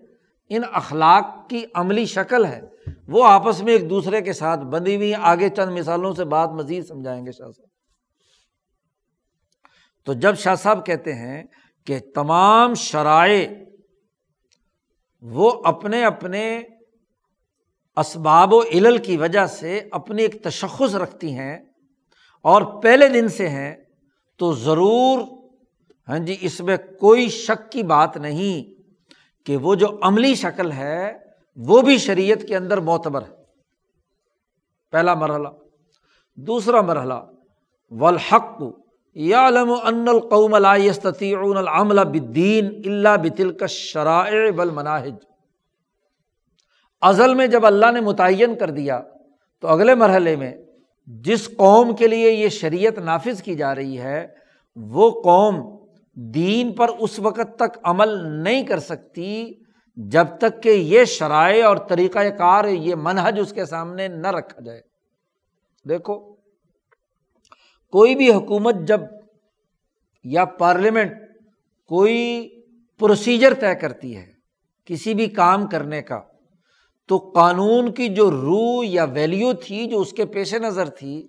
ان 0.49 0.63
اخلاق 0.73 1.51
کی 1.51 1.65
عملی 1.75 2.05
شکل 2.05 2.45
ہے۔ 2.45 2.61
وہ 3.09 3.25
آپس 3.25 3.63
میں 3.63 3.73
ایک 3.73 3.91
دوسرے 3.91 4.21
کے 4.21 4.33
ساتھ 4.33 4.61
بندی 4.61 4.97
ہوئی 4.97 5.15
آگے 5.15 5.49
چند 5.49 5.79
مثالوں 5.79 6.15
سے 6.15 6.25
بات 6.25 6.49
مزید 6.49 6.87
سمجھائیں 6.87 7.27
گے 7.27 7.33
شاہ 7.33 7.51
صاحب۔ 7.51 7.69
تو 10.05 10.13
جب 10.13 10.39
شاہ 10.39 10.55
صاحب 10.55 10.87
کہتے 10.87 11.15
ہیں 11.15 11.43
کہ 11.87 11.99
تمام 12.15 12.75
شرائع 12.75 13.49
وہ 15.23 15.63
اپنے 15.65 16.05
اپنے 16.05 16.63
اسباب 17.97 18.53
و 18.53 18.63
علل 18.63 18.99
کی 18.99 19.17
وجہ 19.17 19.47
سے 19.47 19.89
اپنی 19.93 20.23
ایک 20.23 20.45
تشخص 20.45 20.95
رکھتی 20.95 21.33
ہیں 21.33 21.59
اور 22.43 22.83
پہلے 22.83 23.09
دن 23.09 23.29
سے 23.29 23.49
ہیں 23.49 23.77
تو 24.43 24.53
ضرور 24.53 25.19
ہاں 26.09 26.19
جی 26.19 26.37
اس 26.41 26.61
میں 26.61 26.77
کوئی 27.01 27.29
شک 27.29 27.73
کی 27.73 27.83
بات 27.83 28.17
نہیں 28.17 28.83
کہ 29.47 29.57
وہ 29.57 29.75
جو 29.75 29.99
عملی 30.03 30.35
شکل 30.35 30.73
ہے، 30.73 31.19
وہ 31.57 31.83
بھی 31.83 31.99
شریعت 31.99 32.39
کے 32.49 32.57
اندر 32.57 32.81
معتبر 32.81 33.23
ہے۔ 33.23 33.35
پہلا 34.91 35.15
مرحلہ۔ 35.15 35.49
دوسرا 36.35 36.81
مرحلہ۔ 36.81 37.15
والحق 37.91 38.63
یا 39.15 39.49
علم 39.49 39.73
ان 39.85 40.09
القوم 40.09 40.55
العمل 40.55 41.57
العمل 41.57 42.05
بدین 42.05 42.83
اللہ 42.85 43.17
بتل 43.23 43.53
کا 43.53 43.67
شرائع 43.67 44.51
بل 44.51 44.71
مناہج 44.71 45.15
ازل 47.01 47.35
میں 47.35 47.47
جب 47.47 47.67
اللہ 47.67 47.91
نے 47.91 48.01
متعین 48.01 48.59
کر 48.59 48.71
دیا، 48.71 49.01
تو 49.61 49.69
اگلے 49.69 49.95
مرحلے 49.95 50.37
میں 50.37 50.57
جس 51.21 51.49
قوم 51.57 51.97
کے 51.97 52.09
لیے 52.09 52.31
یہ 52.31 52.49
شریعت 52.49 52.99
نافذ 52.99 53.43
کی 53.43 53.55
جا 53.55 53.75
رہی 53.75 53.99
ہے، 53.99 54.27
وہ 54.77 55.23
قوم 55.23 55.85
دین 56.15 56.73
پر 56.73 56.89
اس 56.89 57.19
وقت 57.19 57.57
تک 57.57 57.79
عمل 57.83 58.27
نہیں 58.45 58.63
کر 58.63 58.79
سکتی 58.79 59.53
جب 59.97 60.27
تک 60.41 60.63
کہ 60.63 60.69
یہ 60.69 61.05
شرائع 61.05 61.67
اور 61.67 61.77
طریقۂ 61.77 62.39
کار، 62.39 62.65
یہ 62.65 62.95
منہج 62.95 63.41
اس 63.41 63.53
کے 63.53 63.65
سامنے 63.65 64.09
نہ 64.09 64.29
رکھا 64.29 64.61
جائے۔ 64.61 64.81
دیکھو، 65.89 66.35
کوئی 67.93 68.15
بھی 68.15 68.33
حکومت 68.33 68.75
جب 68.75 69.01
یا 70.25 70.45
پارلیمنٹ 70.45 71.13
کوئی 71.87 72.49
پروسیجر 72.99 73.55
طے 73.55 73.75
کرتی 73.75 74.17
ہے 74.17 74.27
کسی 74.85 75.15
بھی 75.15 75.27
کام 75.27 75.67
کرنے 75.67 76.03
کا 76.03 76.21
تو 77.09 77.19
قانون 77.19 77.93
کی 77.93 78.09
جو 78.09 78.31
روح 78.31 78.85
یا 78.89 79.05
ویلیو 79.05 79.53
تھی، 79.53 79.87
جو 79.87 80.01
اس 80.01 80.13
کے 80.13 80.25
پیش 80.25 80.55
نظر 80.55 80.89
تھی، 80.89 81.29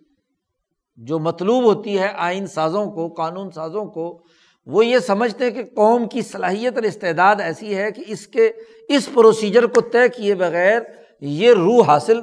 جو 0.98 1.20
مطلوب 1.20 1.64
ہوتی 1.64 2.00
ہے 2.00 2.12
آئین 2.16 2.48
سازوں 2.48 2.92
کو، 2.92 3.08
قانون 3.08 3.52
سازوں 3.52 3.86
کو، 3.86 4.24
وہ 4.66 4.86
یہ 4.86 5.00
سمجھتے 5.00 5.44
ہیں 5.44 5.52
کہ 5.52 5.64
قوم 5.64 6.08
کی 6.08 6.22
صلاحیت 6.22 6.74
اور 6.76 6.84
استعداد 6.84 7.36
ایسی 7.40 7.76
ہے 7.76 7.92
کہ 7.92 8.04
اس 8.08 8.28
کے، 8.28 8.52
اس 8.90 9.10
پروسیجر 9.14 9.66
کو 9.66 9.82
طے 9.82 10.10
کیے 10.10 10.36
بغیر 10.36 10.82
یہ 11.22 11.54
روح 11.54 11.86
حاصل 11.88 12.20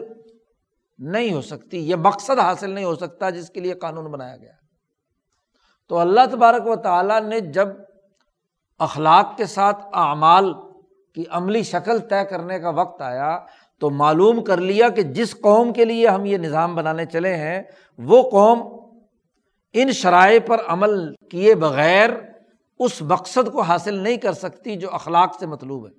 نہیں 0.98 1.32
ہو 1.32 1.40
سکتی، 1.40 1.78
یہ 1.78 1.96
مقصد 1.96 2.38
حاصل 2.38 2.70
نہیں 2.70 2.84
ہو 2.84 2.94
سکتا 2.94 3.30
جس 3.30 3.50
کے 3.50 3.60
لیے 3.60 3.74
قانون 3.74 4.10
بنایا 4.10 4.36
گیا۔ 4.36 4.52
تو 5.88 5.98
اللہ 5.98 6.20
تبارک 6.32 6.66
و 6.66 6.76
تعالیٰ 6.76 7.22
نے 7.22 7.40
جب 7.40 7.68
اخلاق 8.78 9.36
کے 9.36 9.46
ساتھ 9.46 9.84
اعمال 9.92 10.52
کی 11.14 11.24
عملی 11.30 11.62
شکل 11.62 11.98
طے 11.98 12.24
کرنے 12.24 12.58
کا 12.58 12.68
وقت 12.68 13.02
آیا 13.02 13.38
تو 13.80 13.90
معلوم 13.90 14.44
کر 14.44 14.56
لیا 14.56 14.88
کہ 14.88 15.02
جس 15.02 15.40
قوم 15.40 15.72
کے 15.72 15.84
لیے 15.84 16.08
ہم 16.08 16.24
یہ 16.24 16.38
نظام 16.38 16.74
بنانے 16.74 17.06
چلے 17.06 17.36
ہیں، 17.36 17.62
وہ 17.98 18.30
قوم 18.30 18.80
ان 19.72 19.92
شرائع 19.92 20.38
پر 20.46 20.56
عمل 20.66 21.14
کیے 21.30 21.54
بغیر 21.54 22.10
اس 22.78 23.02
مقصد 23.02 23.52
کو 23.52 23.60
حاصل 23.60 23.94
نہیں 23.94 24.16
کر 24.16 24.32
سکتی 24.32 24.76
جو 24.76 24.94
اخلاق 24.94 25.38
سے 25.40 25.46
مطلوب 25.46 25.86
ہے۔ 25.86 25.92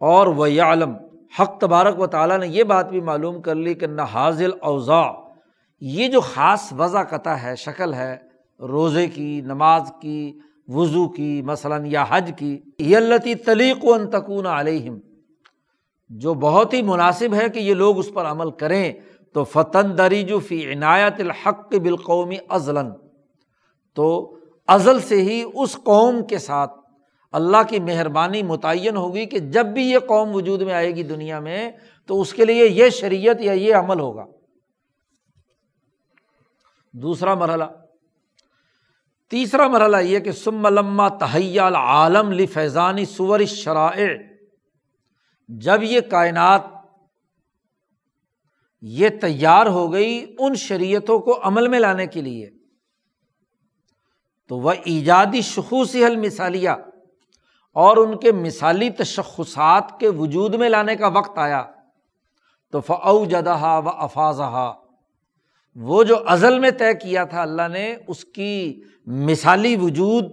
اور 0.00 0.26
وہ 0.26 0.46
عالم 0.46 0.94
حق 1.40 1.58
تبارک 1.58 2.00
و 2.00 2.06
تعالیٰ 2.06 2.38
نے 2.38 2.46
یہ 2.46 2.64
بات 2.64 2.88
بھی 2.88 3.00
معلوم 3.00 3.42
کر 3.42 3.54
لی 3.54 3.74
کہ 3.74 3.86
نہ 3.86 4.02
حاضل 4.02 4.50
اوضاع، 4.60 5.12
یہ 5.80 6.08
جو 6.08 6.20
خاص 6.20 6.72
وضع 6.78 7.02
قطع 7.02 7.34
ہے، 7.34 7.56
شکل 7.56 7.94
ہے، 7.94 8.16
روزے 8.60 9.06
کی، 9.08 9.40
نماز 9.40 9.92
کی 10.00 10.38
وضو 10.68 11.08
کی، 11.08 11.42
مثلاً، 11.42 11.86
یا 11.86 12.04
حج 12.08 12.32
کی، 12.38 12.60
یہ 12.78 12.96
اللہ 12.96 13.34
تلیق 13.44 13.84
و 13.84 13.94
انتقون 13.94 14.46
علیہم، 14.46 14.98
جو 16.08 16.34
بہت 16.34 16.74
ہی 16.74 16.82
مناسب 16.82 17.34
ہے 17.34 17.48
کہ 17.48 17.58
یہ 17.58 17.74
لوگ 17.74 17.98
اس 17.98 18.10
پر 18.14 18.24
عمل 18.24 18.50
کریں۔ 18.50 18.92
تو 19.32 19.44
فتن 19.44 19.98
دریجو 19.98 20.38
فی 20.38 20.72
عنایت 20.72 21.14
الحق 21.18 21.74
بالقومی 21.74 22.36
ازلن 22.48 22.90
تو 23.94 24.38
ازل 24.66 25.00
سے 25.00 25.22
ہی 25.22 25.44
اس 25.54 25.76
قوم 25.84 26.22
کے 26.22 26.38
ساتھ 26.38 26.72
اللہ 27.32 27.56
کی 27.68 27.80
مہربانی 27.80 28.42
متعین 28.42 28.96
ہوگی 28.96 29.26
کہ 29.26 29.38
جب 29.38 29.66
بھی 29.66 29.90
یہ 29.90 29.98
قوم 29.98 30.34
وجود 30.34 30.62
میں 30.62 30.74
آئے 30.74 30.94
گی 30.94 31.02
دنیا 31.02 31.40
میں، 31.40 31.70
تو 32.06 32.20
اس 32.20 32.32
کے 32.32 32.44
لیے 32.44 32.68
یہ 32.68 32.90
شریعت 32.90 33.40
یا 33.40 33.52
یہ 33.52 33.74
عمل 33.74 34.00
ہوگا۔ 34.00 34.24
دوسرا 36.92 37.34
مرحلہ 37.34 37.64
تیسرا 39.34 39.66
مرحلہ 39.68 39.96
یہ 39.96 40.18
کہ 40.20 40.32
سم 40.32 40.66
لما 40.68 41.08
تہیا 41.20 41.68
عالم 41.76 42.30
لی 42.32 42.46
فیضانی 42.46 43.04
سور 43.04 43.40
شرائع 43.48 44.06
جب 45.48 45.82
یہ 45.82 46.00
کائنات 46.00 46.62
یہ 48.82 49.08
تیار 49.20 49.66
ہو 49.66 49.92
گئی 49.92 50.34
ان 50.38 50.54
شریعتوں 50.54 51.18
کو 51.18 51.38
عمل 51.42 51.68
میں 51.68 51.80
لانے 51.80 52.06
کے 52.06 52.20
لیے، 52.20 52.50
تو 54.50 54.58
وہ 54.58 54.72
ایجادی 54.84 55.40
شخوصی 55.40 56.04
حل 56.04 56.16
مثالیہ 56.16 56.70
اور 57.76 57.96
ان 57.96 58.16
کے 58.18 58.32
مثالی 58.32 58.90
تشخصات 58.90 59.98
کے 60.00 60.08
وجود 60.18 60.54
میں 60.54 60.68
لانے 60.68 60.96
کا 60.96 61.08
وقت 61.08 61.38
آیا۔ 61.38 61.62
تو 62.72 62.80
فعو 62.80 63.24
جدہ 63.24 63.58
و 63.84 63.88
افاظہ 63.88 64.72
وہ 65.76 66.02
جو 66.04 66.16
ازل 66.26 66.58
میں 66.58 66.70
طے 66.70 66.94
کیا 66.94 67.24
تھا 67.24 67.42
اللہ 67.42 67.68
نے، 67.68 67.96
اس 68.08 68.24
کی 68.24 68.82
مثالی 69.06 69.74
وجود، 69.76 70.32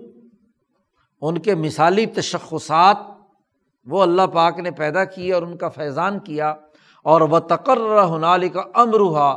ان 1.22 1.38
کے 1.38 1.56
مثالی 1.58 2.06
تشخصات، 2.16 2.98
وہ 3.88 4.02
اللہ 4.02 4.28
پاک 4.34 4.60
نے 4.60 4.72
پیدا 4.74 5.04
کیے 5.06 5.32
اور 5.34 5.44
ان 5.44 5.56
کا 5.58 5.70
فیضان 5.70 6.20
کیا، 6.22 6.54
اور 7.06 7.22
وہ 7.22 7.40
تقرر 7.48 8.04
ہنالی 8.10 8.50
کا 8.50 8.64
امروہا 8.76 9.30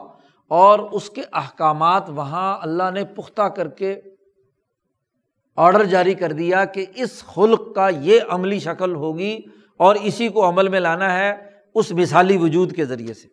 اور 0.51 0.79
اس 0.79 1.09
کے 1.11 1.23
احکامات 1.33 2.11
وہاں 2.11 2.57
اللہ 2.63 2.91
نے 2.95 3.05
پختہ 3.17 3.49
کر 3.57 3.69
کے 3.71 3.95
آڈر 5.59 5.85
جاری 5.87 6.15
کر 6.15 6.33
دیا 6.33 6.65
کہ 6.67 6.85
اس 6.95 7.23
خلق 7.25 7.75
کا 7.75 7.89
یہ 8.03 8.21
عملی 8.29 8.59
شکل 8.59 8.95
ہوگی 8.95 9.37
اور 9.81 9.97
اسی 10.03 10.29
کو 10.29 10.49
عمل 10.49 10.69
میں 10.69 10.81
لانا 10.81 11.13
ہے 11.13 11.33
اس 11.75 11.93
مثالی 11.93 12.37
وجود 12.37 12.75
کے 12.77 12.85
ذریعے 12.85 13.15
سے۔ 13.15 13.29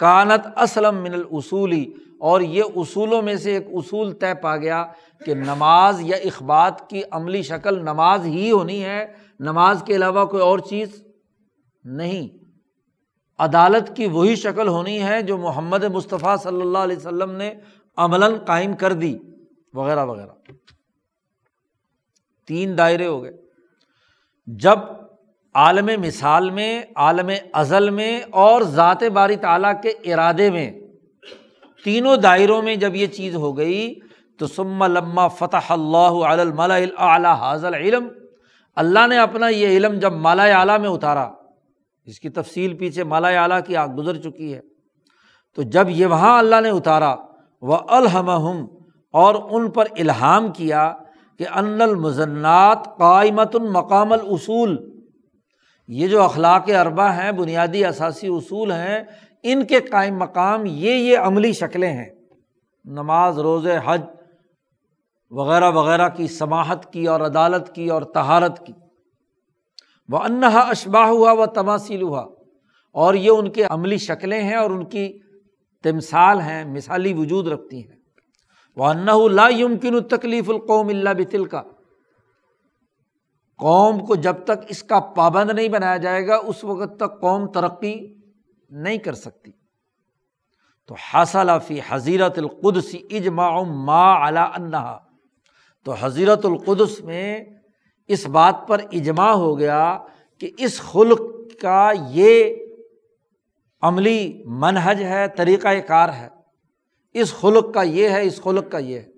کانت 0.00 0.46
اسلم 0.56 1.02
من 1.02 1.14
الاصولی، 1.14 1.84
اور 2.20 2.40
یہ 2.40 2.76
اصولوں 2.76 3.20
میں 3.22 3.34
سے 3.36 3.52
ایک 3.52 3.66
اصول 3.72 4.12
طے 4.12 4.32
پا 4.42 4.56
گیا 4.56 4.84
کہ 5.24 5.34
نماز 5.34 6.00
یا 6.00 6.16
اخبات 6.16 6.90
کی 6.90 7.02
عملی 7.10 7.42
شکل 7.42 7.78
نماز 7.78 8.24
ہی 8.24 8.50
ہونی 8.50 8.84
ہے، 8.84 9.06
نماز 9.40 9.82
کے 9.86 9.96
علاوہ 9.96 10.24
کوئی 10.24 10.42
اور 10.42 10.58
چیز 10.58 11.04
نہیں۔ 11.84 12.44
عدالت 13.38 13.96
کی 13.96 14.06
وہی 14.06 14.36
شکل 14.36 14.68
ہونی 14.68 15.02
ہے 15.02 15.22
جو 15.22 15.38
محمد 15.38 15.84
مصطفیٰ 15.84 16.36
صلی 16.38 16.60
اللہ 16.60 16.78
علیہ 16.78 16.96
وسلم 16.96 17.30
نے 17.30 17.54
عملاً 17.96 18.34
قائم 18.46 18.76
کر 18.76 18.92
دی، 18.92 19.18
وغیرہ 19.74 20.04
وغیرہ۔ 20.04 20.52
تین 22.46 22.78
دائرے 22.78 23.06
ہو 23.06 23.22
گئے۔ 23.22 23.32
جب 24.46 24.78
عالم 25.54 25.90
مثال 26.00 26.50
میں، 26.50 26.82
عالم 26.96 27.30
ازل 27.52 27.90
میں 27.90 28.20
اور 28.30 28.62
ذات 28.62 29.02
باری 29.02 29.36
تعالیٰ 29.36 29.72
کے 29.82 29.88
ارادے 29.88 30.50
میں 30.50 30.72
تینوں 31.84 32.16
دائروں 32.16 32.62
میں 32.62 32.76
جب 32.76 32.94
یہ 32.94 33.06
چیز 33.06 33.34
ہو 33.34 33.58
گئی 33.58 33.94
تو 34.40 34.46
سم 34.46 34.84
لما 34.84 35.26
فتح 35.38 35.70
اللہ 35.70 36.14
اعلیٰ 36.98 37.34
حاضل 37.40 37.74
علم 37.74 38.08
اللہ 38.76 39.06
نے 39.06 39.18
اپنا 39.18 39.48
یہ 39.48 39.76
علم 39.76 39.98
جب 39.98 40.12
مالا 40.24 40.44
اعلیٰ 40.58 40.78
میں 40.80 40.88
اتارا، 40.88 41.28
اس 42.06 42.20
کی 42.20 42.28
تفصیل 42.30 42.76
پیچھے 42.78 43.04
مالا 43.04 43.28
اعلیٰ 43.42 43.60
کی 43.66 43.76
آگ 43.76 43.94
گزر 43.98 44.16
چکی 44.22 44.52
ہے، 44.54 44.60
تو 45.58 45.62
جب 45.74 45.90
یہ 45.90 46.06
وہاں 46.06 46.38
اللہ 46.38 46.60
نے 46.60 46.70
اتارا 46.70 47.14
وہ 47.62 47.78
الحمہم 47.96 48.64
اور 49.14 49.34
ان 49.34 49.70
پر 49.70 49.86
الہام 49.98 50.52
کیا 50.52 50.92
کہ 51.40 51.46
ان 51.54 51.80
المزنات 51.80 52.84
قائمت 52.98 53.56
المقام 53.56 54.12
الاصول، 54.12 54.76
یہ 55.88 56.08
جو 56.08 56.22
اخلاق 56.22 56.68
اربا 56.80 57.14
ہیں، 57.16 57.32
بنیادی 57.32 57.84
اثاثی 57.84 58.28
اصول 58.28 58.72
ہیں، 58.72 59.02
ان 59.44 59.64
کے 59.66 59.80
قائم 59.90 60.16
مقام 60.18 60.66
یہ 60.66 60.92
یہ 60.92 61.18
عملی 61.20 61.52
شکلیں 61.52 61.92
ہیں، 61.92 62.08
نماز 62.84 63.38
روز 63.38 63.66
حج 63.84 64.00
وغیرہ 65.30 65.70
وغیرہ 65.70 66.08
کی 66.08 66.28
سماہت 66.28 66.92
کی 66.92 67.06
اور 67.06 67.20
عدالت 67.20 67.74
کی 67.74 67.88
اور 67.88 68.02
تہارت 68.02 68.66
کی۔ 68.66 68.72
وہ 70.08 70.18
انہا 70.18 70.60
اشباہ 70.60 71.06
ہوا 71.06 71.32
و 71.32 71.46
تماثیل 71.46 72.02
ہوا 72.02 72.26
اور 72.92 73.14
یہ 73.14 73.30
ان 73.30 73.50
کے 73.50 73.64
عملی 73.64 73.98
شکلیں 73.98 74.42
ہیں 74.42 74.54
اور 74.54 74.70
ان 74.70 74.84
کی 74.84 75.18
تمثال 75.82 76.40
ہیں، 76.40 76.64
مثالی 76.64 77.14
وجود 77.14 77.48
رکھتی 77.48 77.88
ہیں۔ 77.88 77.96
وہ 78.76 78.84
انّا 78.84 79.28
لا 79.32 79.48
یمکن 79.48 80.02
تکلیف 80.02 80.50
القوم 80.50 80.88
اللہ 80.88 81.10
بتل 81.10 81.44
کا 81.44 81.62
قوم 83.58 84.06
کو 84.06 84.14
جب 84.14 84.36
تک 84.44 84.64
اس 84.68 84.82
کا 84.82 85.00
پابند 85.00 85.50
نہیں 85.50 85.68
بنایا 85.68 85.96
جائے 85.96 86.26
گا، 86.26 86.36
اس 86.36 86.64
وقت 86.64 86.96
تک 86.96 87.20
قوم 87.20 87.46
ترقی 87.46 88.14
نہیں 88.70 88.98
کر 88.98 89.12
سکتی۔ 89.12 89.50
تو 90.86 90.94
حاصل 90.94 91.48
فی 91.66 91.80
حضیرت 91.88 92.38
القدس 92.38 92.96
اجماع 93.10 93.62
ما 93.62 94.28
علا 94.28 94.44
انہا۔ 94.44 95.05
تو 95.86 95.92
حضیرت 95.92 96.46
القدس 96.46 97.00
میں 97.00 97.44
اس 98.06 98.26
بات 98.26 98.54
پر 98.68 98.80
اجماع 98.92 99.30
ہو 99.30 99.58
گیا 99.58 99.98
کہ 100.38 100.50
اس 100.58 100.80
خلق 100.80 101.20
کا 101.60 101.90
یہ 102.08 102.54
عملی 103.80 104.42
منحج 104.46 105.02
ہے 105.02 105.28
طریقۂ 105.28 105.68
کار 105.88 106.08
ہے۔ 106.08 106.28
اس 107.12 107.34
خلق 107.34 107.74
کا 107.74 107.82
یہ 107.82 108.08
ہے، 108.08 108.22
اس 108.22 108.42
خلق 108.42 108.72
کا 108.72 108.78
یہ 108.78 109.00
ہے۔ 109.00 109.08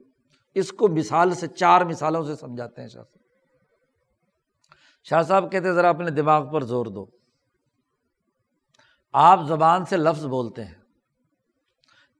اس 0.54 0.72
کو 0.72 0.88
مثال 0.88 1.34
سے 1.34 1.46
چار 1.46 1.80
مثالوں 1.80 2.24
سے 2.24 2.36
سمجھاتے 2.36 2.82
ہیں 2.82 2.88
شاہ 2.88 3.02
صاحب۔ 3.02 3.18
شاہ 5.04 5.22
صاحب 5.22 5.52
کہتے 5.52 5.72
ذرا 5.72 5.88
اپنے 5.88 6.10
دماغ 6.10 6.52
پر 6.52 6.64
زور 6.64 6.86
دو۔ 6.86 7.06
آپ 9.12 9.40
زبان 9.48 9.84
سے 9.84 9.96
لفظ 9.96 10.26
بولتے 10.26 10.64
ہیں۔ 10.64 10.74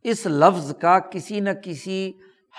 اس 0.03 0.27
لفظ 0.27 0.77
کا 0.81 0.99
کسی 0.99 1.41
نہ 1.41 1.51
کسی 1.65 2.13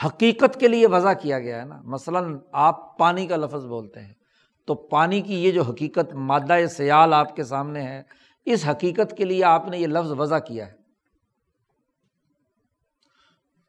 حقیقت 0.06 0.60
کے 0.60 0.68
لیے 0.68 0.88
وضع 0.88 1.14
کیا 1.14 1.40
گیا 1.40 1.60
ہے 1.60 1.66
نا۔ 1.66 1.82
مثلاً 1.84 2.38
آپ 2.52 2.98
پانی 2.98 3.28
کا 3.28 3.36
لفظ 3.36 3.66
بولتے 3.66 4.00
ہیں، 4.00 4.14
تو 4.66 4.76
پانی 4.76 5.22
کی 5.22 5.44
یہ 5.44 5.52
جو 5.52 5.64
حقیقت 5.64 6.14
مادہ 6.14 6.66
سیال 6.70 7.14
آپ 7.14 7.36
کے 7.36 7.44
سامنے 7.44 7.82
ہے، 7.82 8.04
اس 8.46 8.68
حقیقت 8.70 9.18
کے 9.18 9.26
لیے 9.26 9.44
آپ 9.44 9.68
نے 9.68 9.78
یہ 9.78 9.88
لفظ 9.88 10.12
وضع 10.12 10.40
کیا 10.40 10.68
ہے۔ 10.68 10.74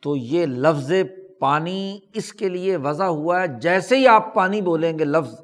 تو 0.02 0.16
یہ 0.16 0.46
لفظ 0.46 0.92
پانی 1.40 1.98
اس 2.14 2.32
کے 2.32 2.48
لیے 2.48 2.76
وضع 2.76 3.04
ہوا 3.04 3.42
ہے، 3.42 3.46
جیسے 3.60 3.96
ہی 3.96 4.06
آپ 4.06 4.34
پانی 4.34 4.60
بولیں 4.60 4.98
گے 4.98 5.04
لفظ، 5.04 5.34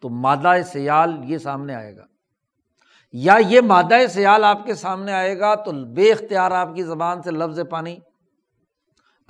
تو 0.00 0.08
مادہ 0.08 0.52
سیال 0.64 1.16
یہ 1.24 1.38
سامنے 1.38 1.74
آئے 1.74 1.96
گا۔ 1.96 2.04
یا 3.12 3.36
یہ 3.46 3.60
مادہ 3.60 3.94
سیال 4.10 4.44
آپ 4.44 4.66
کے 4.66 4.74
سامنے 4.74 5.12
آئے 5.12 5.38
گا 5.38 5.54
تو 5.54 5.94
بے 5.94 6.12
اختیار 6.12 6.50
آپ 6.50 6.74
کی 6.74 6.82
زبان 6.82 7.22
سے 7.22 7.30
لفظ 7.30 7.60
پانی 7.70 7.96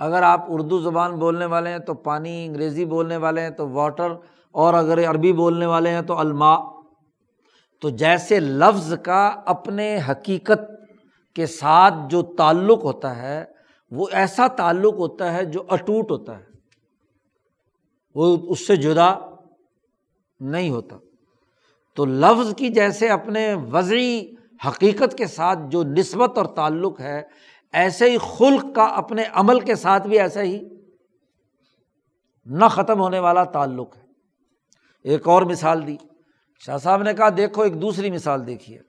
اگر 0.01 0.23
آپ 0.23 0.45
اردو 0.47 0.79
زبان 0.79 1.15
بولنے 1.19 1.45
والے 1.45 1.69
ہیں 1.69 1.79
تو 1.79 1.93
پانی 1.93 2.45
انگریزی 2.45 2.85
بولنے 2.85 3.17
والے 3.17 3.41
ہیں 3.41 3.49
تو 3.49 3.69
واٹر، 3.69 4.11
اور 4.51 4.73
اگر 4.73 5.09
عربی 5.09 5.33
بولنے 5.33 5.65
والے 5.65 5.89
ہیں 5.89 6.01
تو 6.01 6.17
الما 6.19 6.55
تو 7.81 7.89
جیسے 7.89 8.39
لفظ 8.39 8.93
کا 9.03 9.35
اپنے 9.45 9.99
حقیقت 10.09 10.61
کے 11.35 11.45
ساتھ 11.45 11.93
جو 12.09 12.21
تعلق 12.21 12.83
ہوتا 12.83 13.15
ہے، 13.15 13.43
وہ 13.91 14.07
ایسا 14.11 14.47
تعلق 14.47 14.93
ہوتا 14.93 15.33
ہے 15.33 15.45
جو 15.45 15.63
اٹوٹ 15.69 16.11
ہوتا 16.11 16.37
ہے۔ 16.39 16.45
وہ 18.15 18.37
اس 18.49 18.67
سے 18.67 18.75
جدا 18.75 19.13
نہیں 20.39 20.69
ہوتا۔ 20.69 20.97
تو 21.95 22.05
لفظ 22.05 22.53
کی 22.55 22.69
جیسے 22.69 23.09
اپنے 23.09 23.53
وضعی 23.71 24.21
حقیقت 24.67 25.17
کے 25.17 25.25
ساتھ 25.25 25.59
جو 25.67 25.83
نسبت 25.83 26.37
اور 26.37 26.45
تعلق 26.45 26.99
ہے 26.99 27.21
ایسے 27.73 28.11
ہی 28.11 28.17
خلق 28.17 28.75
کا 28.75 28.83
اپنے 28.83 29.23
عمل 29.33 29.59
کے 29.59 29.75
ساتھ 29.75 30.07
بھی 30.07 30.19
ایسا 30.19 30.41
ہی 30.41 30.63
نہ 32.45 32.65
ختم 32.65 32.99
ہونے 32.99 33.19
والا 33.19 33.43
تعلق 33.43 33.97
ہے۔ 33.97 34.01
ایک 35.03 35.27
اور 35.27 35.41
مثال 35.41 35.87
دی۔ 35.87 35.97
شاہ 36.65 36.77
صاحب 36.77 37.03
نے 37.03 37.13
کہا، 37.13 37.29
دیکھو، 37.37 37.61
ایک 37.61 37.81
دوسری 37.81 38.11
مثال 38.11 38.47
دیکھیے۔ 38.47 38.79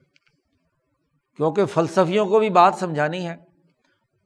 کیونکہ 1.37 1.65
فلسفیوں 1.65 2.25
کو 2.25 2.39
بھی 2.39 2.49
بات 2.49 2.75
سمجھانی 2.79 3.27
ہے 3.27 3.35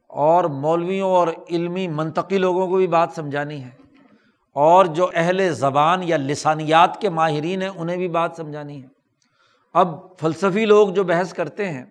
اور 0.08 0.44
مولویوں 0.44 1.10
اور 1.10 1.28
علمی 1.50 1.88
منطقی 1.88 2.38
لوگوں 2.38 2.68
کو 2.68 2.78
بھی 2.78 2.88
بات 2.88 3.10
سمجھانی 3.16 3.64
ہے 3.64 3.70
اور 4.54 4.86
جو 4.86 5.10
اہل 5.14 5.54
زبان 5.54 6.04
یا 6.04 6.18
لسانیات 6.18 7.02
کے 7.02 7.10
ماہرین 7.10 7.62
ہیں، 7.62 7.70
انہیں 7.70 7.98
بھی 7.98 8.08
بات 8.08 8.32
سمجھانی 8.38 8.84
ہے۔ 8.84 8.88
اب 9.74 10.18
فلسفی 10.18 10.66
لوگ 10.66 10.90
جو 10.90 11.04
بحث 11.04 11.34
کرتے 11.34 11.70
ہیں 11.70 11.86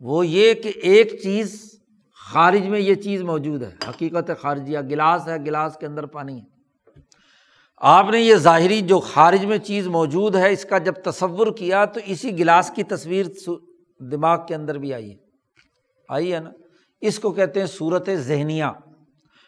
وہ 0.00 0.26
یہ 0.26 0.54
کہ 0.54 0.72
ایک 0.82 1.22
چیز 1.22 1.80
خارج 2.14 2.68
میں 2.68 2.80
یہ 2.80 2.94
چیز 2.94 3.22
موجود 3.22 3.62
ہے۔ 3.62 3.70
حقیقت 3.88 4.30
خارجیہ، 4.40 4.78
گلاس 4.80 5.28
ہے، 5.28 5.36
گلاس 5.36 5.76
کے 5.80 5.86
اندر 5.86 6.06
پانی 6.06 6.40
ہے۔ 6.40 6.44
آپ 7.76 8.06
نے 8.10 8.20
یہ 8.20 8.34
ظاہری 8.34 8.80
جو 8.80 9.00
خارج 9.00 9.44
میں 9.44 9.58
چیز 9.58 9.86
موجود 9.86 10.36
ہے، 10.36 10.52
اس 10.52 10.64
کا 10.64 10.78
جب 10.78 10.92
تصور 10.92 11.46
کیا 11.56 11.84
تو 11.84 12.00
اسی 12.06 12.38
گلاس 12.38 12.72
کی 12.76 12.82
تصویر 12.82 13.26
دماغ 13.98 14.46
کے 14.46 14.54
اندر 14.54 14.78
بھی 14.78 14.94
آئی 14.94 15.10
ہے۔ 15.10 15.16
آئی 16.08 16.34
ہے 16.34 16.40
نا؟ 16.40 16.50
اس 17.00 17.18
کو 17.18 17.30
کہتے 17.30 17.60
ہیں 17.60 17.66
صورت 17.66 18.08
ذہنیہ 18.14 18.64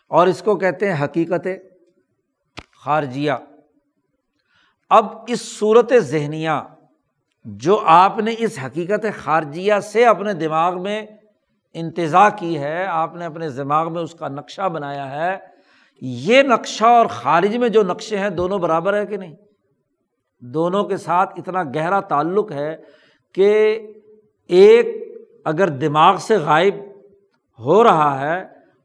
اور 0.09 0.27
اس 0.27 0.43
کو 0.43 0.57
کہتے 0.57 0.93
ہیں 0.93 1.05
حقیقت 1.05 1.49
خارجیہ۔ 2.85 3.33
اب 4.91 5.07
اس 5.29 5.59
صورت 5.59 5.93
ذہنیہ 5.99 6.51
جو 7.47 7.81
آپ 7.85 8.19
نے 8.19 8.35
اس 8.39 8.59
حقیقت 8.65 9.07
خارجیہ 9.19 9.79
سے 9.83 10.05
اپنے 10.07 10.33
دماغ 10.33 10.81
میں 10.83 11.05
انتظا 11.75 12.29
کی 12.29 12.59
ہے، 12.59 12.85
آپ 12.85 13.15
نے 13.15 13.25
اپنے 13.25 13.49
دماغ 13.49 13.93
میں 13.93 14.03
اس 14.03 14.15
کا 14.15 14.29
نقشہ 14.29 14.69
بنایا 14.69 15.11
ہے، 15.11 15.37
یہ 16.03 16.43
نقشہ 16.43 16.85
اور 16.85 17.07
خارج 17.07 17.57
میں 17.57 17.69
جو 17.69 17.83
نقشے 17.83 18.19
ہیں 18.19 18.29
دونوں 18.31 18.59
برابر 18.59 18.97
ہے 18.97 19.07
کہ 19.07 19.17
نہیں؟ 19.17 19.35
دونوں 20.43 20.85
کے 20.85 20.97
ساتھ 20.97 21.39
اتنا 21.39 21.63
گہرا 21.75 22.01
تعلق 22.01 22.53
ہے 22.53 22.77
کہ 23.35 23.51
ایک 24.51 24.87
اگر 25.45 25.69
دماغ 25.69 26.17
سے 26.17 26.37
غائب 26.37 26.75
ہو 27.59 27.83
رہا 27.85 28.21
ہے 28.21 28.41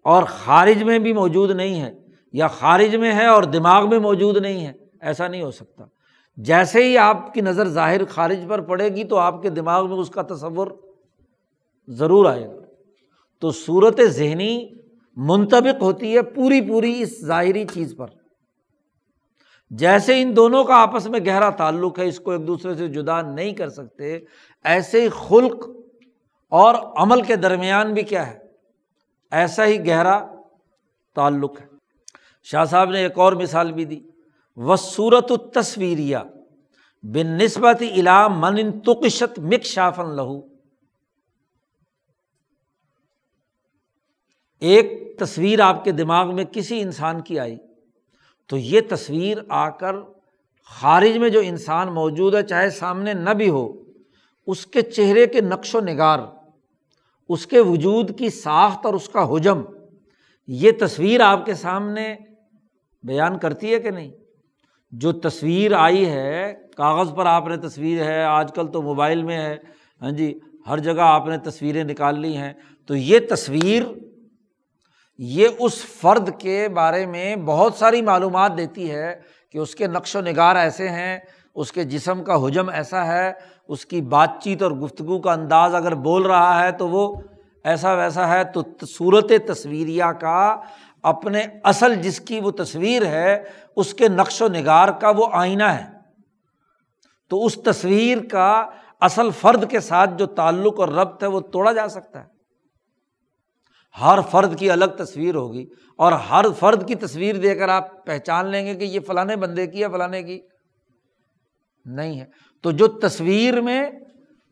اور 0.05 0.23
خارج 0.23 0.83
میں 0.83 0.99
بھی 0.99 1.13
موجود 1.13 1.51
نہیں 1.51 1.81
ہے، 1.81 1.91
یا 2.33 2.47
خارج 2.47 2.95
میں 2.95 3.13
ہے 3.13 3.25
اور 3.25 3.43
دماغ 3.43 3.89
میں 3.89 3.99
موجود 3.99 4.37
نہیں 4.37 4.65
ہے، 4.65 4.73
ایسا 5.01 5.27
نہیں 5.27 5.41
ہو 5.41 5.51
سکتا۔ 5.51 5.85
جیسے 6.37 6.83
ہی 6.83 6.97
آپ 6.97 7.33
کی 7.33 7.41
نظر 7.41 7.67
ظاہر 7.67 8.05
خارج 8.05 8.39
پر 8.47 8.61
پڑے 8.61 8.89
گی 8.89 9.03
تو 9.03 9.17
آپ 9.17 9.41
کے 9.41 9.49
دماغ 9.49 9.89
میں 9.89 9.97
اس 9.97 10.09
کا 10.09 10.21
تصور 10.21 10.67
ضرور 11.87 12.25
آئے 12.25 12.47
گا۔ 12.47 12.61
تو 13.39 13.51
صورت 13.51 14.01
ذہنی 14.01 14.69
منطبق 15.15 15.81
ہوتی 15.81 16.15
ہے 16.15 16.21
پوری 16.21 16.61
پوری 16.61 17.01
اس 17.01 17.25
ظاہری 17.25 17.65
چیز 17.73 17.95
پر۔ 17.97 18.07
جیسے 19.69 20.21
ان 20.21 20.35
دونوں 20.35 20.63
کا 20.63 20.75
آپس 20.75 21.09
میں 21.09 21.19
گہرا 21.25 21.49
تعلق 21.49 21.99
ہے، 21.99 22.07
اس 22.07 22.19
کو 22.19 22.31
ایک 22.31 22.47
دوسرے 22.47 22.75
سے 22.75 22.87
جدا 22.87 23.21
نہیں 23.21 23.53
کر 23.53 23.69
سکتے، 23.69 24.19
ایسے 24.63 25.01
ہی 25.01 25.09
خلق 25.09 25.69
اور 26.49 26.75
عمل 26.75 27.21
کے 27.21 27.35
درمیان 27.35 27.93
بھی 27.93 28.01
کیا 28.01 28.27
ہے؟ 28.27 28.39
ایسا 29.31 29.65
ہی 29.65 29.87
گہرا 29.87 30.25
تعلق 31.15 31.61
ہے۔ 31.61 31.65
شاہ 32.43 32.65
صاحب 32.65 32.89
نے 32.89 32.99
ایک 32.99 33.19
اور 33.19 33.33
مثال 33.33 33.71
بھی 33.71 33.85
دی۔ 33.85 33.99
وہ 34.57 34.75
صورت 34.75 35.31
تصویریہ 35.53 36.17
بن 37.03 37.37
نسبت 37.37 37.81
علام 37.81 38.39
من 38.41 38.79
تقشت 38.79 39.39
مک 39.39 39.63
شافن 39.63 40.15
لہو۔ 40.15 40.39
ایک 44.59 45.19
تصویر 45.19 45.59
آپ 45.59 45.83
کے 45.83 45.91
دماغ 45.91 46.35
میں 46.35 46.43
کسی 46.51 46.81
انسان 46.81 47.21
کی 47.21 47.39
آئی 47.39 47.57
تو 48.47 48.57
یہ 48.57 48.81
تصویر 48.89 49.37
آ 49.49 49.69
کر 49.69 49.95
خارج 50.65 51.17
میں 51.17 51.29
جو 51.29 51.39
انسان 51.39 51.93
موجود 51.93 52.35
ہے، 52.35 52.43
چاہے 52.43 52.69
سامنے 52.69 53.13
نہ 53.13 53.29
بھی 53.29 53.49
ہو، 53.49 53.83
اس 54.47 54.65
کے 54.65 54.81
چہرے 54.81 55.25
کے 55.25 55.41
نقش 55.41 55.75
و 55.75 55.79
نگار، 55.79 56.19
اس 57.29 57.47
کے 57.47 57.59
وجود 57.59 58.17
کی 58.19 58.29
ساخت 58.29 58.85
اور 58.85 58.93
اس 58.93 59.09
کا 59.09 59.35
حجم، 59.35 59.61
یہ 60.47 60.71
تصویر 60.79 61.21
آپ 61.21 61.45
کے 61.45 61.53
سامنے 61.53 62.15
بیان 63.03 63.37
کرتی 63.39 63.73
ہے 63.73 63.79
کہ 63.79 63.91
نہیں؟ 63.91 64.11
جو 64.91 65.11
تصویر 65.11 65.73
آئی 65.73 66.09
ہے، 66.09 66.53
کاغذ 66.77 67.13
پر 67.15 67.25
آپ 67.25 67.47
نے 67.47 67.57
تصویر 67.57 68.03
ہے، 68.03 68.23
آج 68.23 68.51
کل 68.55 68.67
تو 68.67 68.81
موبائل 68.81 69.23
میں 69.23 69.37
ہے 69.37 69.55
ہاں 70.01 70.11
جی 70.11 70.39
ہر 70.67 70.77
جگہ 70.77 71.01
آپ 71.01 71.27
نے 71.27 71.37
تصویریں 71.37 71.83
نکال 71.83 72.19
لی 72.19 72.37
ہیں۔ 72.37 72.53
تو 72.87 72.95
یہ 72.95 73.19
تصویر، 73.29 73.83
یہ 75.17 75.47
اس 75.59 75.85
فرد 75.85 76.29
کے 76.39 76.67
بارے 76.69 77.05
میں 77.05 77.35
بہت 77.35 77.73
ساری 77.73 78.01
معلومات 78.01 78.57
دیتی 78.57 78.91
ہے 78.91 79.15
کہ 79.51 79.57
اس 79.57 79.75
کے 79.75 79.87
نقش 79.87 80.15
و 80.15 80.21
نگار 80.21 80.55
ایسے 80.55 80.89
ہیں، 80.89 81.19
اس 81.55 81.71
کے 81.71 81.83
جسم 81.83 82.23
کا 82.23 82.47
حجم 82.47 82.69
ایسا 82.69 83.05
ہے، 83.07 83.31
اس 83.67 83.85
کی 83.85 84.01
بات 84.01 84.29
چیت 84.41 84.63
اور 84.63 84.71
گفتگو 84.71 85.19
کا 85.19 85.33
انداز 85.33 85.75
اگر 85.75 85.95
بول 85.95 86.25
رہا 86.25 86.63
ہے 86.63 86.71
تو 86.71 86.89
وہ 86.89 87.21
ایسا 87.63 87.93
ویسا 87.93 88.27
ہے۔ 88.29 88.43
تو 88.43 88.85
صورت 88.85 89.31
تصویریہ 89.47 90.03
کا 90.03 90.61
اپنے 91.03 91.43
اصل 91.63 91.95
جس 91.95 92.19
کی 92.19 92.39
وہ 92.39 92.51
تصویر 92.51 93.05
ہے 93.05 93.43
اس 93.77 93.93
کے 93.93 94.07
نقش 94.07 94.41
و 94.41 94.47
نگار 94.47 94.87
کا 94.87 95.09
وہ 95.09 95.27
آئینہ 95.33 95.63
ہے۔ 95.63 95.97
تو 97.29 97.45
اس 97.45 97.55
تصویر 97.55 98.17
کا 98.31 98.69
اصل 99.01 99.29
فرد 99.31 99.71
کے 99.71 99.79
ساتھ 99.79 100.09
جو 100.17 100.25
تعلق 100.25 100.79
اور 100.79 100.87
ربط 100.87 101.23
ہے 101.23 101.27
وہ 101.27 101.39
توڑا 101.39 101.71
جا 101.71 101.87
سکتا 101.87 102.19
ہے۔ 102.19 102.37
ہر 104.01 104.19
فرد 104.31 104.59
کی 104.59 104.71
الگ 104.71 104.85
تصویر 104.85 105.35
ہوگی 105.35 105.65
اور 105.97 106.11
ہر 106.11 106.45
فرد 106.59 106.87
کی 106.87 106.95
تصویر 106.95 107.35
دے 107.35 107.55
کر 107.55 107.69
آپ 107.69 108.05
پہچان 108.05 108.47
لیں 108.47 108.65
گے 108.65 108.75
کہ 108.75 108.83
یہ 108.83 108.99
فلاں 108.99 109.25
بندے 109.25 109.67
کی 109.67 109.83
ہے 109.83 109.89
فلاں 109.89 110.21
کی۔ 110.21 110.41
نہیں 111.85 112.19
ہے۔ 112.19 112.25
تو 112.63 112.71
جو 112.71 112.87
تصویر 112.87 113.61
میں 113.61 113.91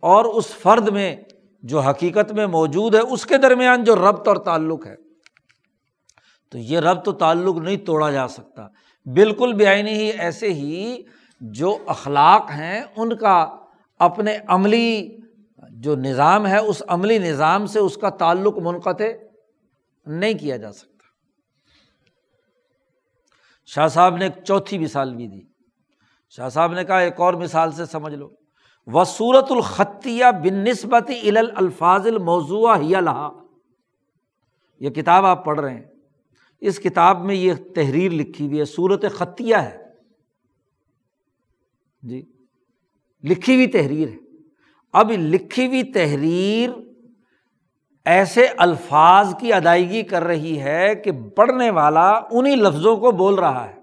اور 0.02 0.26
اس 0.26 0.48
فرد 0.48 0.88
میں 0.90 1.16
جو 1.62 1.80
حقیقت 1.80 2.32
میں 2.32 2.48
موجود 2.48 2.96
ہے، 2.96 3.00
اس 3.00 3.26
کے 3.26 3.38
درمیان 3.38 3.84
جو 3.84 3.96
ربط 3.96 4.28
اور 4.28 4.36
تعلق 4.36 4.88
ہے۔ 4.88 4.96
تو 6.52 6.58
یہ 6.58 6.80
ربط 6.80 7.08
و 7.08 7.12
تعلق 7.12 7.58
نہیں 7.58 7.78
توڑا 7.78 8.12
جا 8.12 8.28
سکتا۔ 8.28 8.68
بالکل 9.06 9.54
بے 9.54 9.68
ہی، 9.68 10.12
ایسے 10.12 10.54
ہی 10.54 11.02
جو 11.40 11.78
اخلاق 11.88 12.52
ہیں، 12.52 12.84
ان 12.96 13.18
کا 13.18 13.58
اپنے 14.00 14.38
عملی 14.48 15.18
جو 15.70 15.96
نظام 15.96 16.48
ہے، 16.48 16.58
اس 16.58 16.84
عملی 16.88 17.18
نظام 17.18 17.66
سے 17.66 17.80
اس 17.80 17.98
کا 17.98 18.10
تعلق 18.10 18.58
منقطع 18.58 19.04
نہیں 20.06 20.34
کیا 20.34 20.58
جا 20.58 20.72
سکتا۔ 20.72 20.96
شاہ 23.66 23.88
صاحب 23.88 24.18
نے 24.18 24.26
ایک 24.26 24.44
چوتھی 24.44 24.78
مثال 24.78 25.16
بھی 25.16 25.28
دی۔ 25.28 25.42
شاہ 26.30 26.50
صاحب 26.50 26.74
نے 26.74 26.84
کہا، 26.84 27.00
ایک 27.00 27.22
اور 27.22 27.34
مثال 27.34 27.72
سے 27.72 27.86
سمجھ 27.86 28.14
لو۔ 28.14 28.30
وہ 28.88 29.04
صورت 29.04 29.46
الخطیہ 29.50 30.26
بن 30.44 30.54
نسبت 30.54 31.12
الفاظ 31.56 32.08
الموضوع 32.08 32.76
ہی 32.76 32.94
لہا 33.02 33.30
یہ 34.80 34.90
کتاب 34.90 35.26
آپ 35.26 35.46
پڑھ 35.46 35.60
رہے 35.60 35.74
ہیں۔ 35.74 35.95
اس 36.60 36.80
کتاب 36.80 37.26
میں 37.26 37.36
یہ 37.36 37.54
تحریر 37.76 38.12
لکھی 38.12 38.48
ہوئی 38.48 38.60
ہے 38.60 38.66
صورت 38.66 39.06
خطیہ 39.14 39.56
ہے۔ 39.56 39.78
جی 42.02 42.32
لکھی 43.24 43.56
ہوئی 43.56 43.68
تحریر 43.68 44.08
ہے۔ 44.08 44.16
اب 44.94 45.12
لکھی 45.12 45.68
ہوئی 45.68 45.84
تحریر 45.84 46.70
ایسے 48.06 48.48
الفاظ 48.58 49.36
کی 49.40 49.54
ادائیگی 49.54 50.04
کر 50.04 50.24
رہی 50.24 50.62
ہے 50.62 50.96
کہ 50.96 51.12
پڑھنے 51.36 51.70
والا 51.70 52.20
انہیں 52.32 52.56
لفظوں 52.56 52.98
کو 52.98 53.12
بول 53.12 53.36
رہا 53.36 53.70
ہے۔ 53.70 53.76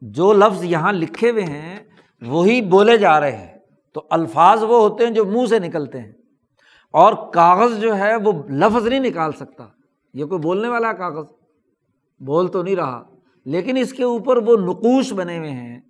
جو 0.00 0.32
لفظ 0.32 0.64
یہاں 0.64 0.92
لکھے 0.92 1.30
ہوئے 1.30 1.42
ہیں، 1.42 1.78
وہی 2.22 2.62
بولے 2.62 2.96
جا 2.96 3.20
رہے 3.20 3.36
ہیں۔ 3.36 3.58
تو 3.92 4.06
الفاظ 4.10 4.62
وہ 4.62 4.88
ہوتے 4.88 5.06
ہیں 5.06 5.10
جو 5.10 5.24
منہ 5.24 5.46
سے 5.46 5.58
نکلتے 5.58 6.00
ہیں۔ 6.00 6.12
اور 6.92 7.32
کاغذ 7.32 7.80
جو 7.80 7.96
ہے، 7.98 8.16
وہ 8.16 8.32
لفظ 8.48 8.86
نہیں 8.86 9.00
نکال 9.00 9.32
سکتا۔ 9.32 9.66
یہ 10.14 10.24
کوئی 10.24 10.40
بولنے 10.40 10.68
والا 10.68 10.92
کاغذ۔ 10.92 11.41
بول 12.26 12.48
تو 12.48 12.62
نہیں 12.62 12.76
رہا، 12.76 13.02
لیکن 13.44 13.76
اس 13.76 13.92
کے 13.92 14.04
اوپر 14.04 14.36
وہ 14.36 14.56
نقوش 14.56 15.12
بنے 15.12 15.38
ہوئے 15.38 15.50
ہیں۔ 15.50 15.80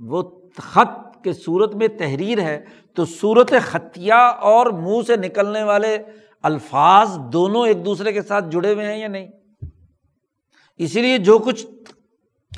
وہ 0.00 0.22
خط 0.58 1.24
کے 1.24 1.32
صورت 1.32 1.74
میں 1.74 1.88
تحریر 1.88 2.40
ہے، 2.40 2.64
تو 2.94 3.04
صورت 3.04 3.52
خطیہ 3.60 4.12
اور 4.40 4.66
منہ 4.66 5.02
سے 5.06 5.16
نکلنے 5.16 5.62
والے 5.62 5.98
الفاظ 6.42 7.18
دونوں 7.32 7.66
ایک 7.66 7.84
دوسرے 7.84 8.12
کے 8.12 8.22
ساتھ 8.22 8.44
جڑے 8.50 8.74
ہوئے 8.74 8.86
ہیں 8.86 8.98
یا 8.98 9.08
نہیں؟ 9.08 9.28
اسی 10.78 11.02
لیے 11.02 11.18
جو 11.18 11.38
کچھ 11.38 11.66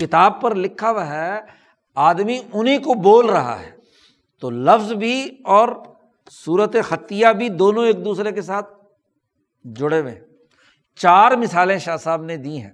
کتاب 0.00 0.40
پر 0.40 0.54
لکھا 0.54 0.90
ہوا 0.90 1.06
ہے، 1.06 1.40
آدمی 1.94 2.38
انہیں 2.52 2.78
کو 2.78 2.94
بول 2.94 3.26
رہا 3.26 3.60
ہے۔ 3.60 3.70
تو 4.40 4.50
لفظ 4.50 4.92
بھی 4.92 5.30
اور 5.44 5.68
صورت 6.30 6.76
خطیہ 6.82 7.26
بھی 7.28 7.48
دونوں 7.48 7.86
ایک 7.86 8.04
دوسرے 8.04 8.32
کے 8.32 8.42
ساتھ 8.42 8.70
جڑے 9.64 10.00
ہوئے 10.00 10.12
ہیں۔ 10.12 10.20
چار 10.96 11.32
مثالیں 11.32 11.78
شاہ 11.78 11.96
صاحب 11.96 12.22
نے 12.22 12.36
دی 12.36 12.62
ہیں۔ 12.62 12.72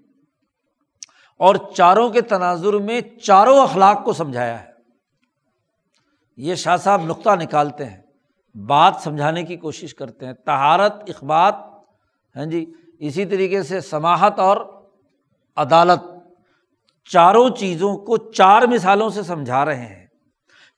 اور 1.41 1.55
چاروں 1.76 2.09
کے 2.11 2.20
تناظر 2.20 2.72
میں 2.72 3.01
چاروں 3.22 3.59
اخلاق 3.61 4.05
کو 4.05 4.12
سمجھایا 4.12 4.61
ہے۔ 4.61 4.68
یہ 6.38 6.55
شاہ 6.55 6.76
صاحب 6.76 7.05
نقطہ 7.05 7.30
نکالتے 7.30 7.84
ہیں، 7.84 8.01
بات 8.55 8.95
سمجھانے 9.05 9.43
کی 9.43 9.57
کوشش 9.57 9.95
کرتے 9.95 10.26
ہیں۔ 10.26 10.32
تہارت 10.32 11.03
اخبات 11.09 11.55
ہاں 12.36 12.45
جی 12.47 12.64
اسی 12.99 13.24
طریقے 13.24 13.62
سے 13.62 13.80
سماہت 13.80 14.38
اور 14.38 14.57
عدالت 15.57 16.05
چاروں 17.11 17.49
چیزوں 17.51 17.97
کو 17.97 18.16
چار 18.16 18.62
مثالوں 18.62 19.09
سے 19.11 19.22
سمجھا 19.22 19.64
رہے 19.64 19.86
ہیں 19.86 20.07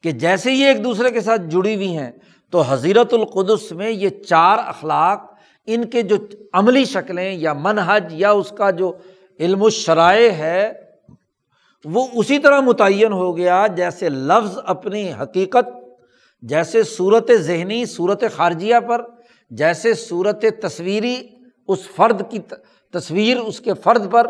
کہ 0.05 0.13
جیسے 0.13 0.53
یہ 0.53 0.67
ایک 0.67 0.85
دوسرے 0.85 1.11
کے 1.11 1.21
ساتھ 1.21 1.43
جڑی 1.43 1.75
ہوئی 1.75 1.97
ہیں، 1.97 2.11
تو 2.53 2.61
حضیرت 2.61 3.15
القدس 3.15 3.71
میں 3.73 3.91
یہ 3.91 4.09
چار 4.23 4.59
اخلاق 4.59 5.31
ان 5.69 5.85
کے 5.85 6.03
جو 6.03 6.17
عملی 6.53 6.85
شکلیں 6.85 7.33
یا 7.33 7.53
منحج 7.53 8.13
یا 8.13 8.31
اس 8.31 8.53
کا 8.59 8.71
جو 8.71 8.93
علم 9.43 9.63
و 9.63 9.69
شرائع 9.71 10.31
ہے، 10.31 10.73
وہ 11.85 12.07
اسی 12.13 12.39
طرح 12.39 12.61
متعین 12.61 13.13
ہو 13.13 13.37
گیا 13.37 13.67
جیسے 13.77 14.09
لفظ 14.09 14.59
اپنی 14.65 15.13
حقیقت، 15.13 15.69
جیسے 16.43 16.83
صورت 16.83 17.31
ذہنی، 17.41 17.85
صورت 17.87 18.25
خارجیہ 18.35 18.81
پر، 18.89 19.03
جیسے 19.51 19.95
صورت 19.95 20.45
تصویری 20.63 21.17
اس 21.69 21.89
فرد 21.97 22.23
کی 22.31 22.39
تصویر 22.95 23.39
اس 23.39 23.61
کے 23.61 23.75
فرد 23.75 24.11
پر، 24.13 24.27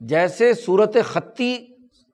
جیسے 0.00 0.52
صورت 0.54 0.96
خطی 1.04 1.54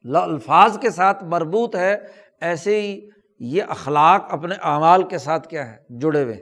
الفاظ 0.04 0.78
کے 0.78 0.90
ساتھ 0.90 1.24
مربوط 1.24 1.76
ہے، 1.76 1.96
ایسے 2.40 2.80
ہی 2.80 3.00
یہ 3.40 3.62
اخلاق 3.68 4.32
اپنے 4.32 4.54
اعمال 4.62 5.02
کے 5.02 5.18
ساتھ 5.18 5.48
کیا 5.48 5.66
ہے، 5.70 5.76
جڑے 6.00 6.22
ہوئے 6.24 6.36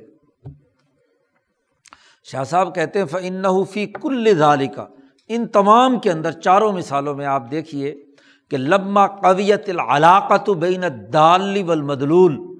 شاہ 2.26 2.44
صاحب 2.44 2.74
کہتے 2.74 2.98
ہیں 2.98 3.06
فن 3.06 3.46
فی 3.72 3.86
کل 3.92 4.34
ظالی 4.38 4.66
کا 4.66 4.86
ان 5.28 5.46
تمام 5.46 5.98
کے 5.98 6.10
اندر 6.10 6.32
چاروں 6.32 6.72
مثالوں 6.72 7.14
میں 7.14 7.26
آپ 7.26 7.50
دیکھیے 7.50 8.04
کہ 8.50 8.56
لما 8.56 9.06
قویت 9.06 9.68
العلاقت 9.68 10.50
بین 10.50 10.84
دال 11.12 11.62
والمدلول۔ 11.66 12.52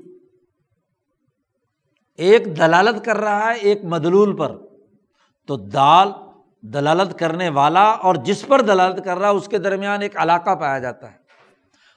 ایک 2.17 2.57
دلالت 2.57 3.05
کر 3.05 3.17
رہا 3.17 3.51
ہے 3.51 3.59
ایک 3.59 3.85
مدلول 3.85 4.37
پر۔ 4.37 4.57
تو 5.47 5.57
دال 5.57 6.09
دلالت 6.61 7.19
کرنے 7.19 7.49
والا 7.49 7.83
اور 7.83 8.15
جس 8.15 8.47
پر 8.47 8.61
دلالت 8.61 9.05
کر 9.05 9.19
رہا 9.19 9.31
ہے 9.31 9.35
اس 9.35 9.49
کے 9.49 9.59
درمیان 9.59 10.03
ایک 10.03 10.17
علاقہ 10.17 10.55
پایا 10.55 10.79
جاتا 10.79 11.13
ہے۔ 11.13 11.17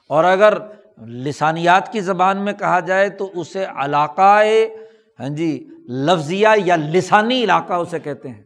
اور 0.08 0.24
اگر 0.24 0.58
لسانیات 1.06 1.92
کی 1.92 2.00
زبان 2.00 2.44
میں 2.44 2.52
کہا 2.52 2.80
جائے 2.80 3.08
تو 3.08 3.30
اسے 3.34 3.66
علاقۂ 3.76 4.44
ہاں 5.20 5.28
جی 5.28 5.68
لفظیہ 5.88 6.48
یا 6.64 6.76
لسانی 6.76 7.44
علاقہ 7.44 7.72
اسے 7.72 7.98
کہتے 7.98 8.28
ہیں۔ 8.28 8.45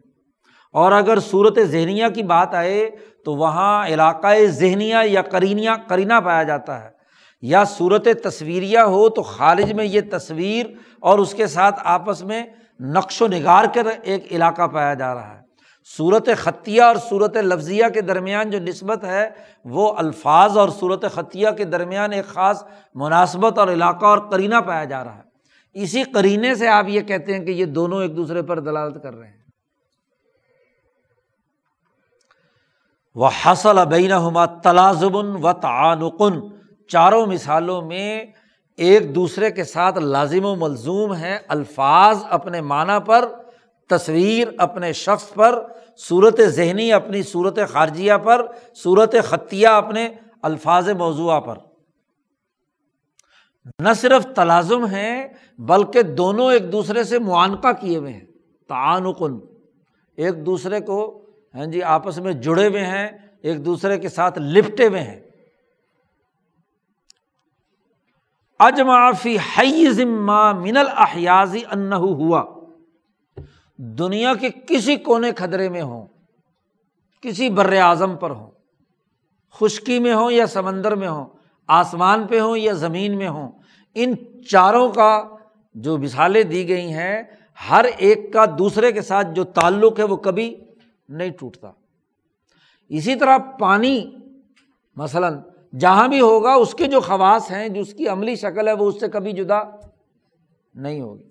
اور 0.73 0.93
اگر 0.93 1.21
صورت 1.21 1.59
ذہنیہ 1.63 2.05
کی 2.15 2.23
بات 2.23 2.55
آئے 2.55 2.91
تو 3.25 3.35
وہاں 3.35 3.87
علاقۂ 3.87 4.47
ذہنیہ 4.47 4.97
یا 5.05 5.23
کرینیا 5.23 5.75
کرینہ 5.89 6.21
پایا 6.25 6.43
جاتا 6.43 6.85
ہے۔ 6.85 7.01
یا 7.43 7.65
صورت 7.65 8.09
تصویریہ 8.23 8.79
ہو 8.79 9.09
تو 9.09 9.23
خارج 9.23 9.73
میں 9.73 9.85
یہ 9.85 10.01
تصویر 10.11 10.67
اور 11.01 11.19
اس 11.19 11.35
کے 11.35 11.47
ساتھ 11.47 11.81
آپس 11.85 12.23
میں 12.23 12.47
نقش 12.81 13.23
و 13.23 13.27
نگار 13.27 13.65
کر 13.75 13.87
ایک 14.03 14.27
علاقہ 14.31 14.67
پایا 14.67 14.95
جا 14.95 15.15
رہا 15.15 15.35
ہے۔ 15.35 15.41
صورت 15.97 16.29
خطیہ 16.37 16.83
اور 16.83 16.97
صورت 16.97 17.37
لفظیہ 17.37 17.85
کے 17.95 18.01
درمیان 18.01 18.51
جو 18.51 18.59
نسبت 18.61 19.05
ہے 19.05 19.31
وہ 19.65 19.93
الفاظ 19.97 20.59
اور 20.59 20.69
صورت 20.69 21.05
خطیہ 21.15 21.49
کے 21.57 21.65
درمیان 21.65 22.13
ایک 22.13 22.27
خاص 22.27 22.65
مناسبت 22.95 23.59
اور 23.59 23.69
علاقہ 23.69 24.07
اور 24.07 24.19
کرینہ 24.19 24.61
پایا 24.67 24.85
جا 24.85 25.05
رہا 25.05 25.17
ہے۔ 25.17 25.23
اسی 25.75 26.03
کرینے 26.03 26.55
سے 26.55 26.69
آپ 26.69 26.85
یہ 26.89 27.01
کہتے 27.01 27.37
ہیں 27.37 27.45
کہ 27.45 27.51
یہ 27.51 27.65
دونوں 27.65 28.03
ایک 28.03 28.17
دوسرے 28.17 28.43
پر 28.43 28.61
دلالت 28.61 29.03
کر 29.03 29.15
رہے 29.15 29.29
ہیں۔ 29.29 29.40
وہ 33.15 33.29
حسل 33.47 33.85
بین 33.85 34.13
ہما 34.13 34.47
تلازمن 34.47 35.45
و 35.45 35.53
تعانقن 35.53 36.41
چاروں 36.89 37.27
مثالوں 37.27 37.83
میں 37.83 38.25
ایک 38.77 39.15
دوسرے 39.15 39.51
کے 39.51 39.65
ساتھ 39.65 39.99
لازم 39.99 40.45
و 40.45 40.55
ملزوم 40.57 41.15
ہے 41.15 41.39
الفاظ 41.49 42.19
اپنے 42.31 42.61
معنی 42.61 42.99
پر، 43.07 43.25
تصویر 43.89 44.49
اپنے 44.59 44.93
شخص 44.93 45.35
پر، 45.35 45.67
صورت 45.97 46.41
ذہنی 46.41 46.93
اپنی 46.93 47.23
صورت 47.23 47.59
خارجیہ 47.73 48.13
پر، 48.25 48.47
صورت 48.75 49.15
خطیہ 49.25 49.69
اپنے 49.69 50.09
الفاظ 50.43 50.89
موضوع 50.89 51.41
پر۔ 51.41 51.59
نہ 53.79 53.89
صرف 53.97 54.27
تلازم 54.37 54.89
ہے 54.89 55.27
بلکہ 55.59 56.03
دونوں 56.03 56.53
ایک 56.53 56.73
دوسرے 56.73 57.05
سے 57.05 57.19
معانقہ 57.19 57.69
کیے 57.81 57.97
ہوئے 57.97 58.13
ہیں۔ 58.13 58.27
تعانقن 58.69 59.39
ایک 60.17 60.47
دوسرے 60.47 60.81
کو 60.81 61.27
ہاں 61.55 61.67
جی 61.67 61.83
آپس 61.83 62.19
میں 62.19 62.33
جڑے 62.33 62.67
ہوئے 62.67 62.87
ہیں، 62.87 63.09
ایک 63.43 63.65
دوسرے 63.65 63.99
کے 63.99 64.09
ساتھ 64.09 64.39
لپٹے 64.39 64.87
ہوئے 64.87 65.01
ہیں۔ 65.01 65.21
اجمافی 68.59 69.91
ذمہ 69.91 70.53
من 70.53 70.77
الحیازی 70.77 71.61
انہ 71.71 71.95
ہوا۔ 71.95 72.43
دنیا 73.79 74.35
کے 74.35 74.49
کسی 74.69 74.97
کونے 74.97 75.33
خدرے 75.37 75.69
میں 75.69 75.83
ہوں، 75.83 76.07
کسی 77.21 77.49
بر 77.49 77.73
اعظم 77.73 78.17
پر 78.17 78.31
ہوں، 78.31 78.51
خشکی 79.55 79.99
میں 79.99 80.15
ہوں 80.15 80.31
یا 80.33 80.47
سمندر 80.47 80.95
میں 80.95 81.09
ہوں، 81.09 81.27
آسمان 81.69 82.27
پہ 82.27 82.41
ہوں 82.41 82.57
یا 82.57 82.73
زمین 82.73 83.19
میں 83.19 83.29
ہوں، 83.29 83.51
ان 83.95 84.15
چاروں 84.51 84.89
کا 84.89 85.23
جو 85.75 85.99
مثالیں 85.99 86.43
دی 86.43 86.69
گئی 86.69 86.93
ہیں، 86.93 87.23
ہر 87.71 87.85
ایک 87.97 88.33
کا 88.33 88.45
دوسرے 88.59 88.93
کے 88.93 89.03
ساتھ 89.03 89.29
جو 89.35 89.45
تعلق 89.45 89.99
ہے، 89.99 90.05
وہ 90.05 90.17
کبھی 90.17 90.55
نہیں 91.11 91.31
ٹوٹتا۔ 91.31 91.71
اسی 92.89 93.15
طرح 93.15 93.39
پانی، 93.39 94.17
مثلاً 94.97 95.39
جہاں 95.79 96.09
بھی 96.09 96.21
ہوگا، 96.21 96.55
اس 96.55 96.75
کے 96.75 96.87
جو 96.87 97.01
خواص 97.01 97.51
ہیں، 97.51 97.69
جو 97.69 97.81
اس 97.81 97.95
کی 97.95 98.09
عملی 98.09 98.37
شکل 98.37 98.69
ہے، 98.69 98.73
وہ 98.73 98.89
اس 98.89 99.01
سے 99.01 99.09
کبھی 99.09 99.33
جدا 99.33 99.63
نہیں 100.75 101.01
ہوگی۔ 101.01 101.31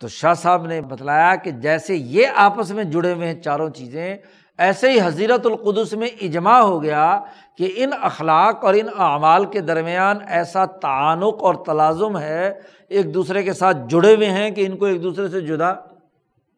تو 0.00 0.08
شاہ 0.08 0.34
صاحب 0.34 0.66
نے 0.66 0.80
بتلایا 0.80 1.36
کہ 1.36 1.50
جیسے 1.50 1.96
یہ 1.96 2.26
آپس 2.34 2.70
میں 2.70 2.84
جڑے 2.84 3.12
ہوئے 3.12 3.26
ہیں 3.26 3.42
چاروں 3.42 3.70
چیزیں، 3.70 4.16
ایسے 4.58 4.90
ہی 4.90 5.00
حضیرت 5.00 5.46
القدس 5.46 5.92
میں 5.92 6.08
اجماع 6.22 6.60
ہو 6.60 6.82
گیا 6.82 7.20
کہ 7.58 7.72
ان 7.76 7.90
اخلاق 8.00 8.64
اور 8.64 8.74
ان 8.74 8.86
اعمال 8.98 9.44
کے 9.44 9.60
درمیان 9.60 10.18
ایسا 10.26 10.64
تعانق 10.64 11.42
اور 11.42 11.54
تلازم 11.54 12.18
ہے، 12.18 12.60
ایک 12.88 13.14
دوسرے 13.14 13.42
کے 13.42 13.52
ساتھ 13.52 13.76
جڑے 13.88 14.14
ہوئے 14.14 14.30
ہیں 14.30 14.50
کہ 14.50 14.66
ان 14.66 14.76
کو 14.76 14.84
ایک 14.84 15.02
دوسرے 15.02 15.28
سے 15.28 15.40
جدا 15.40 15.74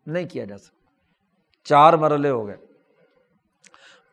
نہیں 0.07 0.29
کیا 0.29 0.45
جا 0.45 0.59
سکتا۔ 0.59 0.80
چار 1.65 1.93
مرحلے 1.93 2.31
ہو 2.31 2.47
گئے۔ 2.47 2.57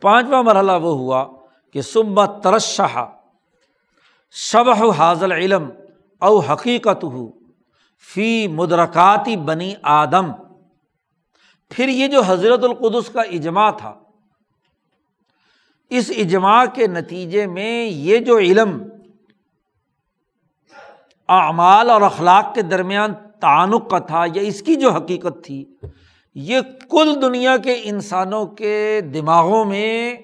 پانچواں 0.01 0.43
مرحلہ 0.43 0.71
وہ 0.71 0.97
ہوا 0.97 1.25
کہ 1.73 1.81
سب 1.81 2.41
ترشہ 2.43 3.05
شب 4.31 4.69
حاضل 4.97 5.31
علم 5.31 5.69
او 6.21 6.39
حقیقت 6.39 7.03
ہو 7.03 7.27
فی 8.13 8.47
مدرکاتی 8.47 9.35
بنی 9.35 9.73
آدم۔ 9.81 10.31
پھر 11.69 11.87
یہ 11.87 12.07
جو 12.07 12.21
حضرت 12.21 12.63
القدس 12.63 13.09
کا 13.09 13.21
اجماع 13.21 13.71
تھا، 13.71 13.93
اس 15.89 16.11
اجماع 16.17 16.65
کے 16.65 16.87
نتیجے 16.87 17.45
میں 17.47 17.85
یہ 17.85 18.19
جو 18.19 18.37
علم 18.37 18.83
اعمال 21.29 21.89
اور 21.89 22.01
اخلاق 22.01 22.53
کے 22.53 22.61
درمیان 22.61 23.13
تعانق 23.39 23.89
کا 23.89 23.99
تھا 23.99 24.23
یا 24.33 24.41
اس 24.41 24.61
کی 24.61 24.75
جو 24.75 24.91
حقیقت 24.91 25.43
تھی 25.43 25.65
یہ 26.39 26.59
کل 26.89 27.21
دنیا 27.21 27.57
کے 27.57 27.81
انسانوں 27.83 28.45
کے 28.45 29.01
دماغوں 29.13 29.65
میں 29.65 30.15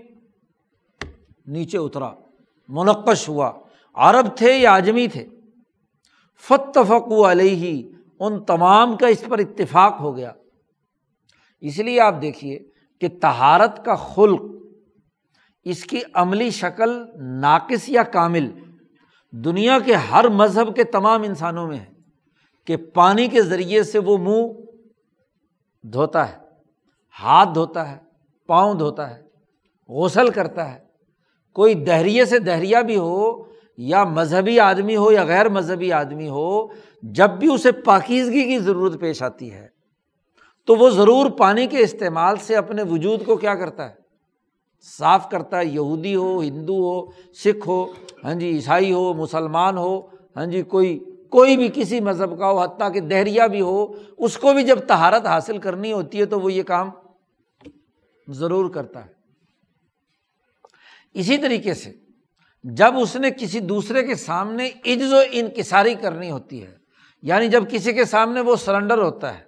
نیچے 1.47 1.78
اترا، 1.78 2.11
منقش 2.68 3.30
ہوا۔ 3.30 3.51
عرب 3.93 4.38
تھے 4.38 4.53
یا 4.57 4.74
آجمی 4.74 5.07
تھے؟ 5.07 5.26
فتفق 6.41 7.11
علیہ، 7.11 7.93
ان 8.20 8.43
تمام 8.43 8.97
کا 8.97 9.07
اس 9.07 9.24
پر 9.30 9.39
اتفاق 9.39 9.99
ہو 9.99 10.18
گیا۔ 10.18 10.32
اس 11.61 11.80
لیے 11.80 11.99
آپ 11.99 12.22
دیکھیے 12.22 12.59
کہ 13.01 13.07
تہارت 13.22 13.86
کا 13.86 13.95
خلق 13.95 14.41
اس 15.64 15.84
کی 15.84 15.99
عملی 16.14 16.49
شکل 16.49 17.05
ناقص 17.41 17.89
یا 17.89 18.03
کامل 18.03 18.51
دنیا 19.32 19.80
کے 19.80 19.93
ہر 19.93 20.28
مذہب 20.28 20.76
کے 20.76 20.84
تمام 20.84 21.24
انسانوں 21.24 21.68
میں 21.68 21.78
ہے 21.78 21.91
کہ 22.66 22.78
پانی 22.78 23.28
کے 23.28 23.41
ذریعے 23.41 23.84
سے 23.84 23.99
وہ 23.99 24.18
منہ 24.18 24.72
دھوتا 25.84 26.27
ہے، 26.29 26.38
ہاتھ 27.17 27.49
دھوتا 27.55 27.91
ہے، 27.91 27.97
پاؤں 28.49 28.73
دھوتا 28.73 29.09
ہے، 29.09 29.21
غسل 29.89 30.29
کرتا 30.29 30.73
ہے۔ 30.73 30.79
کوئی 31.55 31.73
دہریے 31.73 32.25
سے 32.25 32.39
دہریا 32.39 32.81
بھی 32.81 32.97
ہو 32.97 33.31
یا 33.77 34.03
مذہبی 34.03 34.59
آدمی 34.59 34.95
ہو 34.97 35.11
یا 35.11 35.23
غیر 35.23 35.49
مذہبی 35.49 35.91
آدمی 35.93 36.29
ہو، 36.29 36.67
جب 37.03 37.29
بھی 37.29 37.53
اسے 37.53 37.71
پاکیزگی 37.86 38.43
کی 38.43 38.59
ضرورت 38.59 38.99
پیش 38.99 39.21
آتی 39.23 39.51
ہے، 39.51 39.67
تو 40.67 40.75
وہ 40.75 40.89
ضرور 40.89 41.29
پانی 41.29 41.67
کے 41.67 41.79
استعمال 41.79 42.38
سے 42.38 42.55
اپنے 42.55 42.84
وجود 42.84 43.25
کو 43.25 43.36
کیا 43.36 43.55
کرتا 43.55 43.89
ہے؟ 43.89 43.95
صاف 44.88 45.29
کرتا 45.29 45.57
ہے، 45.57 45.65
یہودی 45.65 46.15
ہو، 46.15 46.41
ہندو 46.41 46.75
ہو، 46.75 47.05
سکھ 47.43 47.67
ہو 47.67 47.84
ہاں 48.23 48.34
جی 48.34 48.49
عیسائی 48.49 48.91
ہو، 48.93 49.13
مسلمان 49.13 49.77
ہو 49.77 49.99
ہاں 50.36 50.45
جی 50.45 50.61
کوئی 50.61 50.99
کوئی 51.34 51.57
بھی 51.57 51.69
کسی 51.73 51.99
مذہب 51.99 52.38
کا 52.39 52.49
ہو، 52.49 52.59
حتیٰ 52.61 52.93
کہ 52.93 52.99
دہریا 52.99 53.47
بھی 53.47 53.61
ہو، 53.61 53.86
اس 54.17 54.38
کو 54.38 54.53
بھی 54.53 54.63
جب 54.63 54.79
تہارت 54.88 55.25
حاصل 55.25 55.57
کرنی 55.57 55.91
ہوتی 55.91 56.19
ہے 56.19 56.25
تو 56.25 56.39
وہ 56.39 56.53
یہ 56.53 56.63
کام 56.63 56.89
ضرور 58.27 58.69
کرتا 58.69 59.05
ہے۔ 59.05 59.11
اسی 61.13 61.38
طریقے 61.38 61.73
سے 61.73 61.91
جب 62.63 62.97
اس 62.97 63.15
نے 63.15 63.29
کسی 63.31 63.59
دوسرے 63.59 64.03
کے 64.03 64.15
سامنے 64.15 64.69
عجز 64.86 65.13
و 65.13 65.19
انکساری 65.31 65.93
کرنی 65.95 66.31
ہوتی 66.31 66.63
ہے 66.63 66.75
یعنی 67.23 67.47
جب 67.47 67.63
کسی 67.69 67.93
کے 67.93 68.05
سامنے 68.05 68.41
وہ 68.41 68.55
سرنڈر 68.55 68.97
ہوتا 68.97 69.34
ہے، 69.38 69.43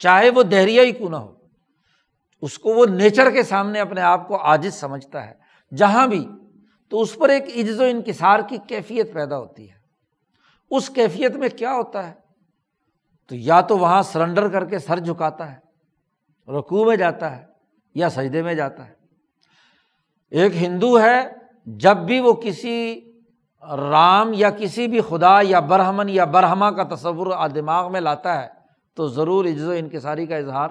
چاہے 0.00 0.30
وہ 0.30 0.42
دہریا 0.42 0.82
ہی 0.82 0.92
کیوں 0.92 1.10
نہ 1.10 1.16
ہو، 1.16 1.32
اس 2.42 2.58
کو 2.58 2.74
وہ 2.74 2.86
نیچر 2.86 3.30
کے 3.30 3.42
سامنے 3.42 3.80
اپنے 3.80 4.00
آپ 4.00 4.28
کو 4.28 4.42
عاجز 4.42 4.74
سمجھتا 4.74 5.26
ہے، 5.26 5.34
جہاں 5.76 6.06
بھی، 6.06 6.24
تو 6.92 7.00
اس 7.00 7.14
پر 7.14 7.28
ایک 7.28 7.48
عجز 7.56 7.80
و 7.80 7.84
انکسار 7.84 8.40
کی 8.48 8.56
کیفیت 8.68 9.12
پیدا 9.14 9.38
ہوتی 9.38 9.70
ہے۔ 9.70 9.77
اس 10.70 10.90
کیفیت 10.90 11.36
میں 11.36 11.48
کیا 11.48 11.74
ہوتا 11.74 12.08
ہے؟ 12.08 12.12
تو 13.28 13.34
یا 13.34 13.60
تو 13.60 13.78
وہاں 13.78 14.02
سرنڈر 14.02 14.48
کر 14.48 14.64
کے 14.64 14.78
سر 14.78 14.98
جھکاتا 14.98 15.52
ہے 15.52 15.68
رقو 16.58 16.84
میں 16.84 16.96
جاتا 16.96 17.36
ہے 17.36 17.44
یا 17.94 18.10
سجدے 18.10 18.42
میں 18.42 18.54
جاتا 18.54 18.88
ہے۔ 18.88 18.94
ایک 20.30 20.56
ہندو 20.56 21.00
ہے، 21.00 21.20
جب 21.66 21.96
بھی 21.96 22.20
وہ 22.20 22.32
کسی 22.32 23.00
رام 23.62 24.30
یا 24.34 24.50
کسی 24.50 24.86
بھی 24.86 25.00
خدا 25.00 25.38
یا 25.42 25.60
برہمن 25.60 26.08
یا 26.08 26.24
برہما 26.24 26.70
کا 26.70 26.94
تصور 26.94 27.48
دماغ 27.48 27.92
میں 27.92 28.00
لاتا 28.00 28.42
ہے، 28.42 28.48
تو 28.94 29.08
ضرور 29.08 29.44
عز 29.44 29.68
و 29.68 29.70
انکساری 29.70 30.26
کا 30.26 30.36
اظہار 30.36 30.68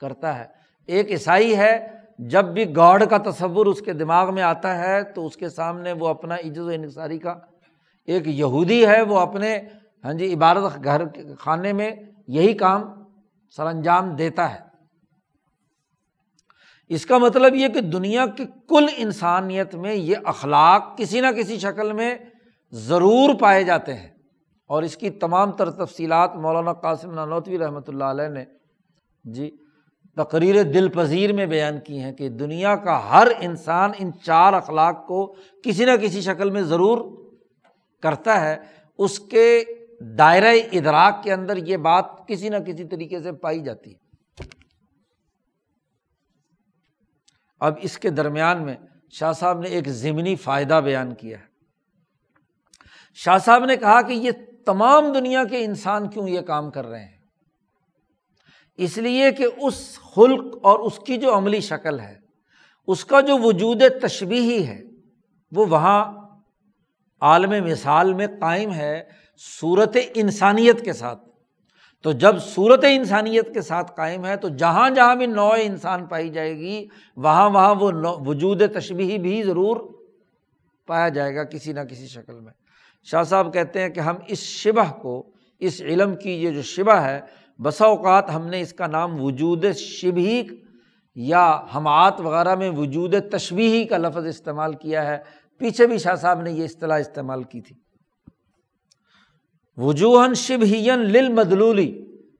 کرتا 0.00 0.38
ہے۔ 0.38 0.44
ایک 0.86 1.10
عیسائی 1.10 1.56
ہے، 1.56 1.86
جب 2.18 2.44
بھی 2.44 2.76
گاڈ 2.76 3.02
کا 3.10 3.30
تصور 3.30 3.66
اس 3.66 3.80
کے 3.80 3.92
دماغ 3.92 4.34
میں 4.34 4.42
آتا 4.42 4.78
ہے، 4.78 5.02
تو 5.02 5.26
اس 5.26 5.36
کے 5.36 5.48
سامنے 5.48 5.92
وہ 5.92 6.08
اپنا 6.08 6.34
عز 6.34 6.58
و 6.58 6.68
انکساری 6.68 7.18
کا 7.18 7.38
ایک 8.10 8.28
یہودی 8.28 8.86
ہے، 8.86 9.02
وہ 9.02 9.18
اپنے 9.18 9.60
ہاں 10.04 10.12
جی 10.12 10.34
عبادت 10.34 10.84
گھر 10.84 11.02
خانے 11.38 11.72
میں 11.72 11.90
یہی 12.28 12.54
کام 12.54 12.82
سر 13.56 13.66
انجام 13.66 14.16
دیتا 14.16 14.54
ہے۔ 14.54 14.58
اس 16.88 17.06
کا 17.06 17.18
مطلب 17.18 17.54
یہ 17.54 17.68
کہ 17.68 17.80
دنیا 17.80 18.26
کی 18.26 18.44
کل 18.68 18.86
انسانیت 18.96 19.74
میں 19.74 19.94
یہ 19.94 20.16
اخلاق 20.24 20.98
کسی 20.98 21.20
نہ 21.20 21.26
کسی 21.26 21.58
شکل 21.58 21.92
میں 21.92 22.14
ضرور 22.72 23.34
پائے 23.40 23.64
جاتے 23.64 23.94
ہیں۔ 23.94 24.08
اور 24.66 24.82
اس 24.82 24.96
کی 24.96 25.10
تمام 25.10 25.52
تر 25.52 25.70
تفصیلات 25.70 26.36
مولانا 26.36 26.72
قاسم 26.72 27.14
نانوتوی 27.14 27.58
رحمۃ 27.58 27.88
اللہ 27.88 28.04
علیہ 28.04 28.28
نے 28.28 28.44
جی 29.24 29.50
تقریر 30.16 30.62
دل 30.62 30.88
پذیر 30.88 31.32
میں 31.32 31.46
بیان 31.46 31.80
کی 31.80 32.00
ہیں 32.00 32.12
کہ 32.12 32.28
دنیا 32.28 32.76
کا 32.76 33.10
ہر 33.10 33.28
انسان 33.40 33.90
ان 33.98 34.10
چار 34.22 34.52
اخلاق 34.52 35.06
کو 35.06 35.34
کسی 35.64 35.84
نہ 35.84 35.96
کسی 36.02 36.20
شکل 36.20 36.50
میں 36.50 36.62
ضرور 36.62 36.98
کرتا 38.02 38.40
ہے، 38.40 38.56
اس 38.98 39.18
کے 39.18 39.64
دائرۂ 40.18 40.56
ادراک 40.72 41.22
کے 41.22 41.32
اندر 41.32 41.56
یہ 41.56 41.76
بات 41.76 42.04
کسی 42.28 42.48
نہ 42.48 42.56
کسی 42.56 42.84
طریقے 42.84 43.22
سے 43.22 43.32
پائی 43.32 43.60
جاتی 43.60 43.92
ہے۔ 43.92 44.10
اب 47.60 47.74
اس 47.82 47.98
کے 47.98 48.10
درمیان 48.10 48.64
میں 48.64 48.76
شاہ 49.10 49.32
صاحب 49.32 49.60
نے 49.60 49.68
ایک 49.68 49.88
ضمنی 49.88 50.36
فائدہ 50.36 50.80
بیان 50.84 51.14
کیا 51.14 51.38
ہے۔ 51.38 51.44
شاہ 53.14 53.38
صاحب 53.38 53.64
نے 53.64 53.76
کہا 53.76 54.02
کہ 54.02 54.12
یہ 54.12 54.30
تمام 54.66 55.12
دنیا 55.12 55.44
کے 55.44 55.64
انسان 55.64 56.10
کیوں 56.10 56.28
یہ 56.28 56.40
کام 56.40 56.70
کر 56.70 56.86
رہے 56.86 57.04
ہیں؟ 57.04 57.18
اس 58.76 58.98
لیے 58.98 59.32
کہ 59.32 59.46
اس 59.56 59.98
خلق 59.98 60.58
اور 60.62 60.78
اس 60.78 60.98
کی 61.06 61.16
جو 61.16 61.38
عملی 61.38 61.60
شکل 61.60 62.00
ہے، 62.00 62.16
اس 62.86 63.04
کا 63.04 63.20
جو 63.20 63.38
وجود 63.38 63.82
تشبیہی 64.02 64.66
ہے، 64.66 64.82
وہ 65.52 65.66
وہاں 65.66 66.19
عالم 67.20 67.64
مثال 67.64 68.14
میں 68.14 68.26
قائم 68.40 68.72
ہے 68.72 69.02
صورت 69.60 69.96
انسانیت 70.14 70.84
کے 70.84 70.92
ساتھ۔ 70.92 71.28
تو 72.02 72.12
جب 72.12 72.38
صورت 72.38 72.84
انسانیت 72.90 73.54
کے 73.54 73.60
ساتھ 73.60 73.92
قائم 73.96 74.26
ہے 74.26 74.36
تو 74.36 74.48
جہاں 74.48 74.90
جہاں 74.90 75.14
بھی 75.14 75.26
نو 75.26 75.50
انسان 75.62 76.06
پائی 76.06 76.28
جائے 76.28 76.56
گی، 76.56 76.86
وہاں 77.16 77.50
وہاں 77.50 77.74
وہ 77.74 77.90
وجود 78.26 78.62
تشبیہی 78.74 79.18
بھی 79.18 79.42
ضرور 79.42 79.76
پایا 80.86 81.08
جائے 81.08 81.34
گا 81.34 81.44
کسی 81.44 81.72
نہ 81.72 81.80
کسی 81.80 82.06
شکل 82.06 82.40
میں۔ 82.40 82.52
شاہ 83.04 83.22
صاحب 83.22 83.52
کہتے 83.52 83.80
ہیں 83.80 83.88
کہ 83.88 84.00
ہم 84.00 84.16
اس 84.28 84.38
شبہ 84.38 84.92
کو، 85.02 85.30
اس 85.58 85.80
علم 85.80 86.16
کی 86.16 86.30
یہ 86.30 86.50
جو 86.50 86.62
شبہ 86.62 86.92
ہے، 86.92 87.20
بسا 87.62 87.86
اوقات 87.86 88.34
ہم 88.34 88.46
نے 88.46 88.60
اس 88.60 88.72
کا 88.72 88.86
نام 88.86 89.24
وجود 89.24 89.64
شبہی 89.76 90.42
یا 91.14 91.60
حمات 91.74 92.20
وغیرہ 92.20 92.54
میں 92.54 92.70
وجود 92.70 93.14
تشبیہی 93.32 93.84
کا 93.84 93.96
لفظ 93.96 94.26
استعمال 94.26 94.74
کیا 94.74 95.06
ہے۔ 95.06 95.18
پیچھے 95.60 95.86
بھی 95.86 95.98
شاہ 95.98 96.14
صاحب 96.14 96.40
نے 96.42 96.50
یہ 96.50 96.64
اصطلاح 96.64 96.98
استعمال 96.98 97.42
کی 97.42 97.60
تھی۔ 97.60 97.76
وجوہن 99.78 100.34
شبہین 100.34 100.98
لل 101.12 101.28
مدلولی 101.32 101.90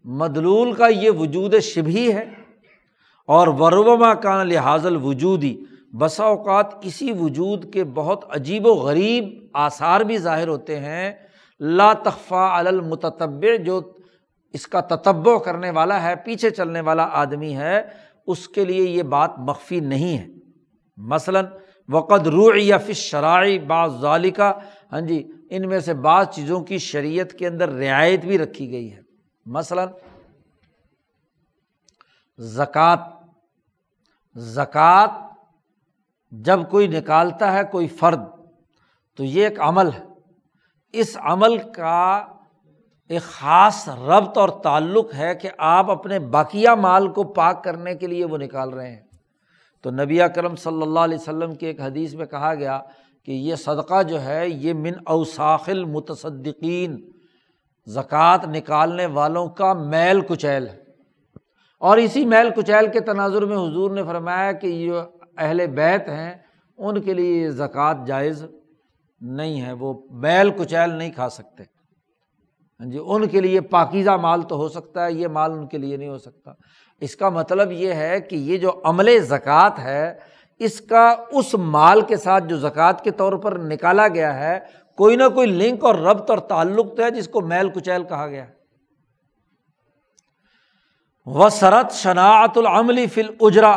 مدلول 0.04 0.72
کا 0.72 0.86
یہ 0.86 1.10
وجود 1.10 1.54
شبہی 1.64 2.12
ہے، 2.12 2.24
اور 3.28 3.48
ورما 3.58 4.12
کا 4.14 4.42
لحاظ 4.44 4.86
الوجودی، 4.86 5.54
بسا 5.92 6.24
اوقات 6.24 6.74
اسی 6.82 7.10
وجود 7.12 7.72
کے 7.72 7.84
بہت 7.94 8.24
عجیب 8.36 8.66
و 8.66 8.74
غریب 8.74 9.28
آثار 9.58 10.00
بھی 10.00 10.18
ظاہر 10.18 10.48
ہوتے 10.48 10.78
ہیں۔ 10.80 11.12
لا 11.60 11.92
تخفا 12.02 12.46
المتب 12.58 13.44
جو 13.64 13.80
اس 14.54 14.66
کا 14.66 14.80
تتبع 14.80 15.36
کرنے 15.38 15.70
والا 15.70 16.02
ہے، 16.02 16.14
پیچھے 16.24 16.50
چلنے 16.50 16.80
والا 16.80 17.08
آدمی 17.12 17.54
ہے، 17.56 17.80
اس 18.26 18.48
کے 18.48 18.64
لیے 18.64 18.88
یہ 18.88 19.02
بات 19.08 19.38
مخفی 19.38 19.80
نہیں 19.82 20.16
ہے۔ 20.18 20.26
مثلاً 20.98 21.44
وقت 21.90 22.28
روح 22.28 22.52
یا 22.56 22.78
فش 22.78 22.96
شرائع 22.96 23.58
بعض 23.66 24.00
ظالقہ 24.00 24.58
ہاں 24.92 25.00
جی 25.00 25.32
ان 25.50 25.68
میں 25.68 25.80
سے 25.80 25.94
بعض 25.94 26.28
چیزوں 26.28 26.60
کی 26.60 26.78
شریعت 26.78 27.32
کے 27.32 27.46
اندر 27.46 27.68
رعایت 27.68 28.24
بھی 28.24 28.38
رکھی 28.38 28.70
گئی 28.70 28.92
ہے۔ 28.92 29.00
مثلاً، 29.46 29.88
زکوٰۃ۔ 32.38 32.96
زکوٰۃ 34.36 35.32
جب 36.30 36.60
کوئی 36.70 36.88
نکالتا 36.88 37.52
ہے 37.52 37.60
کوئی 37.70 37.88
فرد، 37.88 38.20
تو 39.16 39.24
یہ 39.24 39.44
ایک 39.44 39.60
عمل 39.60 39.86
ہے۔ 39.86 40.04
اس 40.92 41.16
عمل 41.20 41.58
کا 41.58 42.26
ایک 43.08 43.22
خاص 43.22 43.88
ربط 43.88 44.38
اور 44.38 44.48
تعلق 44.48 45.14
ہے 45.14 45.34
کہ 45.34 45.50
آپ 45.58 45.90
اپنے 45.90 46.18
باقیہ 46.18 46.70
مال 46.70 47.08
کو 47.08 47.22
پاک 47.22 47.64
کرنے 47.64 47.94
کے 47.94 48.06
لیے 48.06 48.24
وہ 48.24 48.38
نکال 48.38 48.68
رہے 48.70 48.90
ہیں۔ 48.90 49.09
تو 49.82 49.90
نبی 49.90 50.18
کرم 50.34 50.56
صلی 50.56 50.82
اللہ 50.82 51.00
علیہ 51.00 51.18
وسلم 51.18 51.54
کی 51.54 51.66
ایک 51.66 51.80
حدیث 51.80 52.14
میں 52.14 52.26
کہا 52.26 52.54
گیا 52.54 52.80
کہ 53.24 53.32
یہ 53.32 53.54
صدقہ 53.54 54.02
جو 54.02 54.22
ہے، 54.22 54.48
یہ 54.48 54.72
من 54.74 54.92
اوساخل 55.06 55.84
متصدقین 55.84 57.10
زکوٰۃ 57.86 58.38
نکالنے 58.46 59.06
والوں 59.06 59.48
کا 59.48 59.72
میل 59.72 60.20
کچیل 60.20 60.68
ہے۔ 60.68 60.78
اور 61.78 61.98
اسی 61.98 62.24
میل 62.24 62.50
کچیل 62.56 62.90
کے 62.92 63.00
تناظر 63.00 63.42
میں 63.42 63.56
حضور 63.56 63.90
نے 63.90 64.04
فرمایا 64.04 64.52
کہ 64.52 64.66
یہ 64.66 64.92
اہل 65.36 65.66
بیت 65.66 66.08
ہیں، 66.08 66.34
ان 66.78 67.00
کے 67.00 67.14
لیے 67.14 67.42
یہ 67.42 67.48
زکوٰۃ 67.48 68.06
جائز 68.06 68.44
نہیں 69.20 69.62
ہے، 69.62 69.72
وہ 69.72 69.94
میل 70.10 70.50
کچیل 70.50 70.90
نہیں 70.90 71.10
کھا 71.10 71.28
سکتے۔ 71.28 71.62
ہاں 72.80 72.90
جی 72.90 72.98
ان 73.06 73.28
کے 73.28 73.40
لیے 73.40 73.60
پاکیزہ 73.60 74.10
مال 74.10 74.42
تو 74.42 74.56
ہو 74.56 74.68
سکتا 74.68 75.04
ہے، 75.04 75.12
یہ 75.12 75.28
مال 75.28 75.52
ان 75.52 75.68
کے 75.68 75.78
لیے 75.78 75.96
نہیں 75.96 76.08
ہو 76.08 76.18
سکتا۔ 76.18 76.52
اس 77.00 77.14
کا 77.16 77.28
مطلب 77.28 77.72
یہ 77.72 77.92
ہے 77.94 78.20
کہ 78.20 78.36
یہ 78.36 78.58
جو 78.58 78.80
عمل 78.84 79.18
زکوٰۃ 79.26 79.78
ہے، 79.78 80.12
اس 80.60 80.80
کا 80.80 81.04
اس 81.30 81.54
مال 81.74 82.00
کے 82.00 82.16
ساتھ 82.16 82.44
جو 82.44 82.56
زکوٰۃ 82.58 83.02
کے 83.04 83.10
طور 83.10 83.32
پر 83.42 83.58
نکالا 83.58 84.06
گیا 84.14 84.34
ہے، 84.38 84.58
کوئی 84.98 85.16
نہ 85.16 85.28
کوئی 85.34 85.46
لنک 85.48 85.84
اور 85.84 85.94
ربط 86.06 86.30
اور 86.30 86.38
تعلق 86.48 86.96
تو 86.96 87.02
ہے 87.02 87.10
جس 87.10 87.28
کو 87.28 87.40
میل 87.42 87.70
کچیل 87.70 88.04
کہا 88.04 88.26
گیا۔ 88.26 88.44
و 91.26 91.48
سرت 91.50 91.92
شناعت 91.92 92.58
العملی 92.58 93.06
فل 93.06 93.30
اجرا 93.40 93.74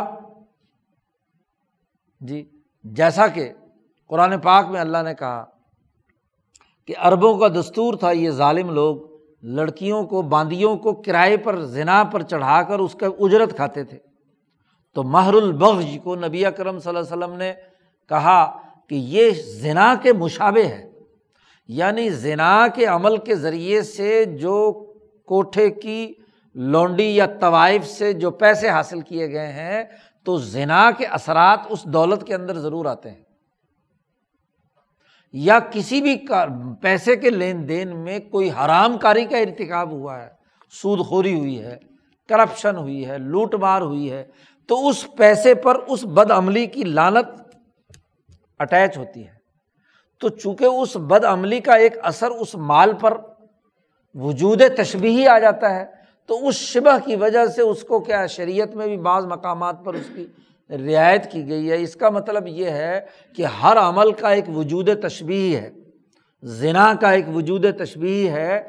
جی 2.20 2.42
جیسا 2.84 3.26
کہ 3.26 3.52
قرآن 4.10 4.38
پاک 4.40 4.68
میں 4.70 4.80
اللہ 4.80 5.02
نے 5.04 5.14
کہا 5.14 5.44
کہ 6.88 6.94
اربوں 7.02 7.36
کا 7.38 7.48
دستور 7.54 7.94
تھا، 7.94 8.10
یہ 8.12 8.30
ظالم 8.32 8.70
لوگ 8.74 8.96
لڑکیوں 9.44 10.04
کو، 10.04 10.22
باندیوں 10.22 10.76
کو 10.76 10.92
کرائے 10.92 11.36
پر، 11.36 11.60
زنا 11.60 12.04
پر 12.04 12.22
چڑھا 12.22 12.62
کر 12.62 12.78
اس 12.78 12.94
کا 12.94 13.06
اجرت 13.20 13.56
کھاتے 13.56 13.84
تھے۔ 13.84 13.98
تو 14.94 15.02
مہر 15.02 15.34
البغ 15.34 15.80
کو 16.02 16.14
نبی 16.14 16.46
اکرم 16.46 16.78
صلی 16.78 16.96
اللہ 16.96 17.14
علیہ 17.14 17.24
وسلم 17.24 17.36
نے 17.36 17.52
کہا 18.08 18.58
کہ 18.88 18.94
یہ 18.94 19.30
زنا 19.60 19.94
کے 20.02 20.12
مشابے 20.12 20.64
ہے۔ 20.64 20.90
یعنی 21.68 22.10
زنا 22.10 22.68
کے 22.74 22.84
عمل 22.84 23.16
کے 23.16 23.34
ذریعے 23.34 23.82
سے 23.82 24.24
جو 24.24 24.72
کوٹھے 25.26 25.70
کی 25.70 26.12
لونڈی 26.54 27.16
یا 27.16 27.26
طوائف 27.40 27.86
سے 27.86 28.12
جو 28.12 28.30
پیسے 28.30 28.68
حاصل 28.68 29.00
کیے 29.00 29.32
گئے 29.32 29.52
ہیں، 29.52 29.84
تو 30.24 30.36
زنا 30.36 30.90
کے 30.90 31.06
اثرات 31.06 31.60
اس 31.68 31.84
دولت 31.84 32.26
کے 32.26 32.34
اندر 32.34 32.58
ضرور 32.58 32.86
آتے 32.86 33.10
ہیں۔ 33.10 33.23
یا 35.34 35.58
کسی 35.70 36.00
بھی 36.02 36.16
پیسے 36.80 37.16
کے 37.16 37.30
لین 37.30 37.68
دین 37.68 37.96
میں 37.96 38.18
کوئی 38.18 38.50
حرام 38.50 38.96
کاری 38.98 39.24
کا 39.24 39.38
ارتکاب 39.38 39.90
ہوا 39.90 40.20
ہے، 40.22 40.28
سود 40.72 41.00
خوری 41.06 41.38
ہوئی 41.38 41.62
ہے، 41.62 41.76
کرپشن 42.28 42.76
ہوئی 42.76 43.06
ہے، 43.08 43.18
لوٹ 43.18 43.54
مار 43.54 43.82
ہوئی 43.82 44.10
ہے، 44.12 44.24
تو 44.68 44.88
اس 44.88 45.04
پیسے 45.16 45.54
پر 45.54 45.74
اس 45.74 46.04
بد 46.04 46.30
عملی 46.30 46.66
کی 46.66 46.84
لانت 46.84 47.40
اٹیچ 48.58 48.98
ہوتی 48.98 49.26
ہے۔ 49.26 49.32
تو 50.20 50.28
چونکہ 50.28 50.64
اس 50.64 50.96
بد 50.96 51.24
عملی 51.24 51.60
کا 51.60 51.74
ایک 51.74 51.96
اثر 52.02 52.30
اس 52.30 52.54
مال 52.54 52.92
پر 53.00 53.16
وجود 54.14 54.62
تشبیہی 54.76 55.26
آ 55.26 55.38
جاتا 55.38 55.74
ہے، 55.74 55.84
تو 56.26 56.48
اس 56.48 56.54
شبہ 56.54 56.96
کی 57.04 57.16
وجہ 57.16 57.46
سے 57.46 57.62
اس 57.62 57.82
کو 57.82 58.00
کیا 58.00 58.26
شریعت 58.26 58.74
میں 58.76 58.86
بھی 58.86 58.96
بعض 58.96 59.24
مقامات 59.24 59.84
پر 59.84 59.94
اس 59.94 60.10
کی 60.16 60.26
رعایت 60.70 61.32
کی 61.32 61.48
گئی 61.48 61.70
ہے۔ 61.70 61.82
اس 61.82 61.94
کا 61.94 62.10
مطلب 62.10 62.46
یہ 62.46 62.70
ہے 62.70 63.00
کہ 63.36 63.44
ہر 63.44 63.76
عمل 63.76 64.12
کا 64.12 64.30
ایک 64.30 64.44
وجود 64.48 64.88
تشبیہ 65.02 65.58
ہے 65.58 65.70
ذنا 66.44 66.92
کا 67.00 67.10
ایک 67.10 67.24
وجود 67.34 67.64
تشبیہ 67.78 68.30
ہے 68.30 68.68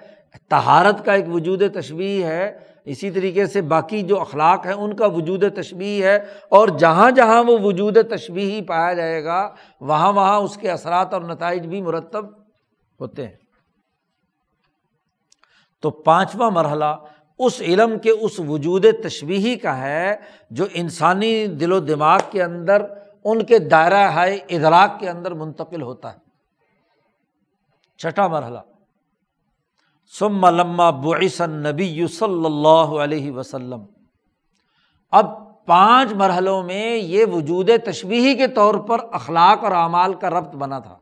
تہارت 0.50 1.06
کا 1.06 1.14
ایک 1.14 1.26
وجود 1.28 1.62
تشبیہ 1.74 2.26
ہے۔ 2.26 2.60
اسی 2.86 3.12
طریقے 3.12 3.46
سے 3.46 3.62
باقی 3.62 4.02
جو 4.02 4.22
اخلاق 4.22 4.66
ہیں، 4.66 4.74
ان 4.74 4.96
کا 4.96 5.06
وجود 5.06 5.44
تشبیہ 5.56 6.06
ہے۔ 6.06 6.16
اور 6.50 6.68
جہاں 6.68 7.12
جہاں 7.12 7.44
وہ 7.44 7.58
وجود 7.62 7.98
تشبیہی 8.10 8.62
پایا 8.62 8.94
جائے 8.94 9.24
گا، 9.24 9.56
وہاں 9.82 10.14
وہاں 10.14 10.40
اس 10.40 10.58
کے 10.58 10.72
اثرات 10.72 11.14
اور 11.14 11.22
نتائج 11.22 11.68
بھی 11.68 11.82
مرتب 11.82 12.26
ہوتے 13.00 13.28
ہیں۔ 13.28 13.36
تو 15.82 15.90
پانچواں 15.90 16.52
مرحلہ 16.52 16.96
اس 17.40 17.62
علم 17.62 18.00
کے 18.00 18.10
اس 18.10 18.40
وجود 18.40 18.86
تشبیہی 19.04 19.56
کا 19.56 19.78
ہے 19.78 20.16
جو 20.50 20.66
انسانی 20.74 21.48
دل 21.48 21.72
و 21.72 21.80
دماغ 21.80 22.20
کے 22.32 22.44
اندر، 22.44 22.86
ان 23.24 23.46
کے 23.46 23.60
دائرہ 23.60 24.10
ہائے 24.10 24.36
ادراک 24.50 25.00
کے 25.00 25.10
اندر 25.10 25.32
منتقل 25.32 25.82
ہوتا 25.82 26.14
ہے۔ 26.14 26.18
چھٹا 27.98 28.28
مرحلہ۔ 28.28 28.60
سم 30.20 30.46
لما 30.46 30.90
بعث 30.90 31.42
نبی 31.42 32.08
صلی 32.08 32.46
اللہ 32.46 33.04
علیہ 33.04 33.32
وسلم۔ 33.32 33.84
اب 35.12 35.26
پانچ 35.66 36.14
مرحلوں 36.14 36.64
میں 36.64 36.96
یہ 36.96 37.26
وجود 37.26 37.70
تشبیہی 37.86 38.36
کے 38.36 38.48
طور 38.48 38.76
پر 38.76 38.98
اخلاق 39.12 39.64
اور 39.64 39.72
اعمال 39.72 40.14
کا 40.14 40.30
ربط 40.30 40.56
بنا 40.56 40.80
تھا۔ 40.80 40.98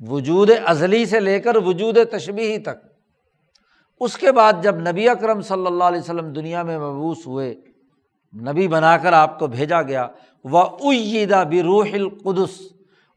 وجود 0.00 0.50
ازلی 0.66 1.06
سے 1.06 1.20
لے 1.20 1.40
کر 1.40 1.56
وجود 1.56 1.98
تشبیہی 2.12 2.58
تک۔ 2.58 2.85
اس 4.00 4.16
کے 4.16 4.32
بعد 4.32 4.52
جب 4.62 4.80
نبی 4.88 5.08
اکرم 5.08 5.40
صلی 5.42 5.66
اللہ 5.66 5.84
علیہ 5.84 6.00
وسلم 6.00 6.32
دنیا 6.32 6.62
میں 6.62 6.78
مبوس 6.78 7.26
ہوئے، 7.26 7.54
نبی 8.34 8.66
بنا 8.68 8.96
کر 9.02 9.12
آپ 9.12 9.38
کو 9.38 9.46
بھیجا 9.48 9.82
گیا 9.82 10.06
وہ 10.44 10.62
ادا 10.90 11.42
بھی 11.44 11.62
روح 11.62 11.88
القدس، 11.94 12.60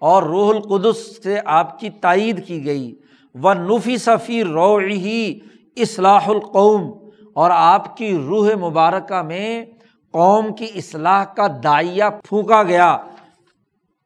اور 0.02 0.24
روح 0.24 0.50
القدس 0.50 0.98
سے 1.24 1.40
آپ 1.56 1.80
کی 1.80 1.90
تائید 2.02 2.46
کی 2.48 2.64
گئی 2.66 2.94
و 3.36 3.54
نفی 3.56 3.98
صفی 3.98 4.44
رو 4.44 4.78
ہی 4.80 5.40
اصلاح 5.78 6.30
القوم، 6.30 6.90
اور 7.34 7.52
آپ 7.52 7.96
کی 7.98 8.12
روح 8.20 8.50
مبارکہ 8.60 9.22
میں 9.24 9.64
قوم 10.14 10.54
کی 10.56 10.68
اصلاح 10.76 11.24
کا 11.36 11.48
دائیا 11.64 12.10
پھونکا 12.26 12.62
گیا، 12.64 12.92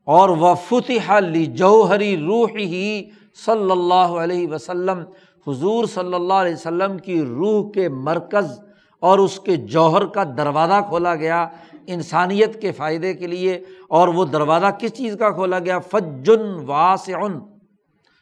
اور 0.07 0.29
وہ 0.29 0.53
فتح 0.69 1.19
لی 1.21 1.45
جوہری 1.57 2.15
روح 2.17 2.57
ہی 2.57 3.03
صلی 3.45 3.71
اللہ 3.71 4.17
علیہ 4.23 4.47
وسلم 4.47 5.03
حضور 5.47 5.85
صلی 5.85 6.13
اللہ 6.13 6.33
علیہ 6.33 6.53
وسلم 6.53 6.97
کی 6.97 7.21
روح 7.21 7.71
کے 7.71 7.89
مرکز 7.89 8.59
اور 8.99 9.19
اس 9.19 9.39
کے 9.39 9.55
جوہر 9.55 10.05
کا 10.05 10.23
دروازہ 10.37 10.79
کھولا 10.87 11.15
گیا 11.15 11.47
انسانیت 11.87 12.61
کے 12.61 12.71
فائدے 12.71 13.13
کے 13.13 13.27
لیے 13.27 13.61
اور 13.87 14.07
وہ 14.07 14.25
دروازہ 14.25 14.65
کس 14.79 14.93
چیز 14.93 15.15
کا 15.19 15.29
کھولا 15.29 15.59
گیا؟ 15.59 15.79
فجن 15.79 16.63
واسعن۔ 16.65 17.39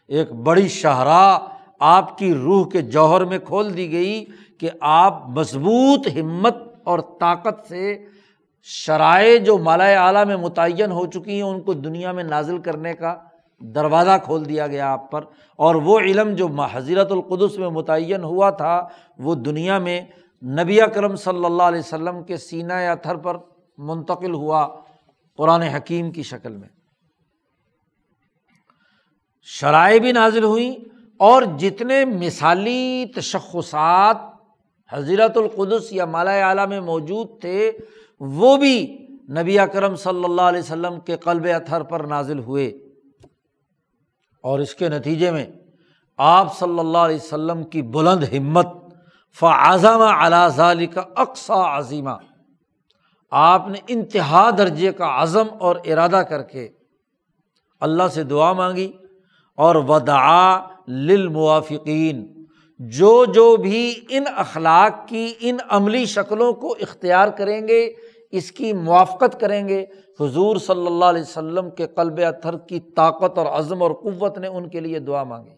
ایک 0.08 0.32
بڑی 0.32 0.68
شاہراہ 0.68 1.40
آپ 1.80 2.18
کی 2.18 2.34
روح 2.34 2.70
کے 2.70 2.82
جوہر 2.82 3.26
میں 3.26 3.40
کھول 3.40 3.78
دی 3.78 3.92
گئی 3.92 4.26
کہ 4.58 4.70
آپ 4.82 5.30
مضبوط 5.30 6.08
ہمت 6.16 6.58
اور 6.84 7.00
طاقت 7.00 7.68
سے 7.68 8.06
شرائع 8.64 9.38
جو 9.38 9.58
مالا 9.58 10.08
اعلیٰ 10.08 10.26
میں 10.26 10.38
متعین 10.38 10.92
ہو 10.92 11.06
چکی 11.06 11.36
ہیں، 11.36 11.42
ان 11.42 11.62
کو 11.62 11.74
دنیا 11.74 12.12
میں 12.12 12.24
نازل 12.24 12.58
کرنے 12.58 12.94
کا 12.94 13.16
دروازہ 13.62 14.18
کھول 14.24 14.50
دیا 14.50 14.68
گیا 14.68 14.92
آپ 14.92 15.12
پر 15.12 15.24
اور 15.56 15.76
وہ 15.76 16.00
علم 16.00 16.34
جو 16.36 16.48
حضیرت 16.72 17.12
القدس 17.12 17.58
میں 17.58 17.70
متعین 17.70 18.24
ہوا 18.24 18.50
تھا، 18.50 18.88
وہ 19.20 19.36
دنیا 19.36 19.78
میں 19.80 20.02
نبی 20.44 20.80
کرم 20.96 21.16
صلی 21.16 21.46
اللہ 21.46 21.64
علیہ 21.64 21.80
وسلم 21.80 22.24
کے 22.24 22.38
سینہ 22.38 22.74
یا 22.74 22.96
تھر 22.96 23.16
پر 23.16 23.38
منتقل 23.78 24.34
ہوا 24.34 24.68
قرآن 25.38 25.62
حکیم 25.62 26.12
کی 26.12 26.24
شکل 26.24 26.56
میں۔ 26.56 26.68
شرائع 29.42 30.00
بھی 30.00 30.12
نازل 30.12 30.44
ہوئیں 30.44 30.76
اور 31.18 31.44
جتنے 31.60 32.06
مثالی 32.06 33.06
تشخصات 33.16 34.18
حضیرت 34.94 35.38
القدس 35.38 35.94
یا 35.94 36.06
مالا 36.06 36.50
اعلیٰ 36.50 36.68
میں 36.68 36.82
موجود 36.82 37.42
تھے، 37.42 37.72
وہ 38.20 38.58
بھی 38.58 39.08
نبی 39.30 39.60
اکرم 39.60 39.96
صلی 39.96 40.24
اللہ 40.24 40.42
علیہ 40.42 40.60
وسلم 40.60 41.00
کے 41.00 41.18
قلب 41.18 41.48
اتھر 41.56 41.84
پر 41.84 42.00
نازل 42.00 42.40
ہوئے۔ 42.40 42.91
اور 44.44 44.60
اس 44.60 44.76
کے 44.76 44.90
نتیجے 44.90 45.32
میں 45.32 45.46
آپ 46.18 46.60
صلی 46.60 46.80
اللہ 46.80 46.98
علیہ 46.98 47.16
وسلم 47.16 47.64
کی 47.64 47.82
بلند 47.82 48.24
ہمت، 48.38 48.68
فعظم 49.40 50.02
ظالی 50.56 50.86
کا 50.86 51.04
اقسا 51.16 51.78
عظیمہ 51.78 52.16
آپ 53.32 53.68
نے 53.68 53.80
انتہا 53.88 54.50
درجے 54.58 54.92
کا 54.92 55.22
عزم 55.24 55.48
اور 55.60 55.76
ارادہ 55.86 56.24
کر 56.30 56.42
کے 56.42 56.70
اللہ 57.80 58.04
سے 58.14 58.24
دعا 58.24 58.54
مانگی 58.54 58.92
اور 59.58 59.76
ودعا 59.76 60.68
للموافقین۔ 60.88 62.46
جو 62.80 63.26
جو 63.26 63.56
بھی 63.56 63.94
ان 64.10 64.24
اخلاق 64.36 65.08
کی 65.08 65.34
ان 65.40 65.58
عملی 65.70 66.06
شکلوں 66.06 66.54
کو 66.54 66.76
اختیار 66.82 67.28
کریں 67.28 67.68
گے، 67.68 67.94
اس 68.32 68.52
کی 68.52 68.74
موافقت 68.74 69.40
کریں 69.40 69.68
گے 69.68 69.86
حضور 70.22 70.56
صلی 70.56 70.88
اللہ 70.88 71.06
علیہ 71.06 71.22
وسلم 71.22 71.70
کے 71.70 71.88
قلب 71.88 72.20
اتھر 72.28 72.58
کی 72.58 72.80
طاقت 72.80 73.38
اور 73.38 73.46
عزم 73.46 73.82
اور 73.82 73.92
قوت 73.92 74.38
نے 74.38 74.48
ان 74.48 74.70
کے 74.70 74.80
لیے 74.80 75.00
دعا 75.00 75.24
مانگی 75.24 75.56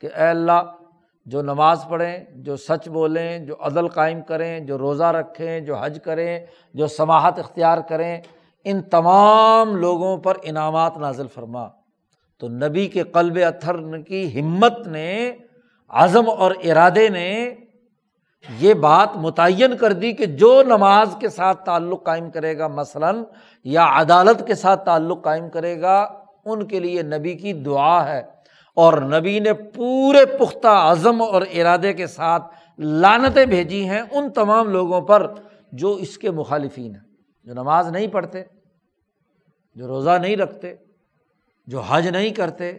کہ 0.00 0.06
اے 0.06 0.28
اللہ، 0.28 0.62
جو 1.26 1.42
نماز 1.42 1.84
پڑھیں، 1.88 2.18
جو 2.34 2.56
سچ 2.56 2.88
بولیں، 2.88 3.38
جو 3.38 3.54
عدل 3.60 3.88
قائم 3.88 4.20
کریں، 4.22 4.60
جو 4.60 4.78
روزہ 4.78 5.04
رکھیں، 5.04 5.60
جو 5.60 5.76
حج 5.76 5.98
کریں، 6.04 6.46
جو 6.74 6.86
سماہت 6.86 7.38
اختیار 7.38 7.78
کریں، 7.88 8.20
ان 8.64 8.82
تمام 8.82 9.76
لوگوں 9.76 10.16
پر 10.18 10.36
انعامات 10.42 10.98
نازل 10.98 11.26
فرما۔ 11.34 11.68
تو 12.38 12.48
نبی 12.48 12.86
کے 12.86 13.02
قلب 13.02 13.38
اتھر 13.46 14.02
کی 14.02 14.40
ہمت 14.40 14.86
نے، 14.86 15.36
عزم 15.88 16.30
اور 16.30 16.52
ارادے 16.64 17.08
نے 17.08 17.54
یہ 18.58 18.74
بات 18.74 19.08
متعین 19.16 19.76
کر 19.76 19.92
دی 19.92 20.12
کہ 20.12 20.26
جو 20.26 20.62
نماز 20.62 21.16
کے 21.20 21.28
ساتھ 21.28 21.64
تعلق 21.64 22.04
قائم 22.04 22.30
کرے 22.30 22.58
گا، 22.58 22.66
مثلاً، 22.66 23.24
یا 23.64 23.86
عدالت 23.90 24.46
کے 24.46 24.54
ساتھ 24.54 24.84
تعلق 24.84 25.24
قائم 25.24 25.50
کرے 25.50 25.80
گا، 25.80 26.24
ان 26.44 26.66
کے 26.66 26.80
لیے 26.80 27.02
نبی 27.02 27.34
کی 27.34 27.52
دعا 27.52 28.08
ہے۔ 28.08 28.22
اور 28.76 28.92
نبی 28.92 29.38
نے 29.38 29.52
پورے 29.52 30.24
پختہ 30.26 30.68
عزم 30.68 31.22
اور 31.22 31.42
ارادے 31.54 31.92
کے 31.92 32.06
ساتھ 32.06 32.42
لانتیں 32.78 33.46
بھیجی 33.46 33.88
ہیں 33.88 34.02
ان 34.10 34.30
تمام 34.30 34.68
لوگوں 34.68 35.00
پر 35.00 35.32
جو 35.72 35.92
اس 35.92 36.18
کے 36.18 36.30
مخالفین 36.30 36.94
ہیں۔ 36.94 37.02
جو 37.44 37.54
نماز 37.54 37.90
نہیں 37.90 38.06
پڑھتے، 38.06 38.42
جو 39.74 39.86
روزہ 39.86 40.10
نہیں 40.10 40.36
رکھتے، 40.36 40.74
جو 41.66 41.80
حج 41.80 42.08
نہیں 42.08 42.30
کرتے 42.30 42.72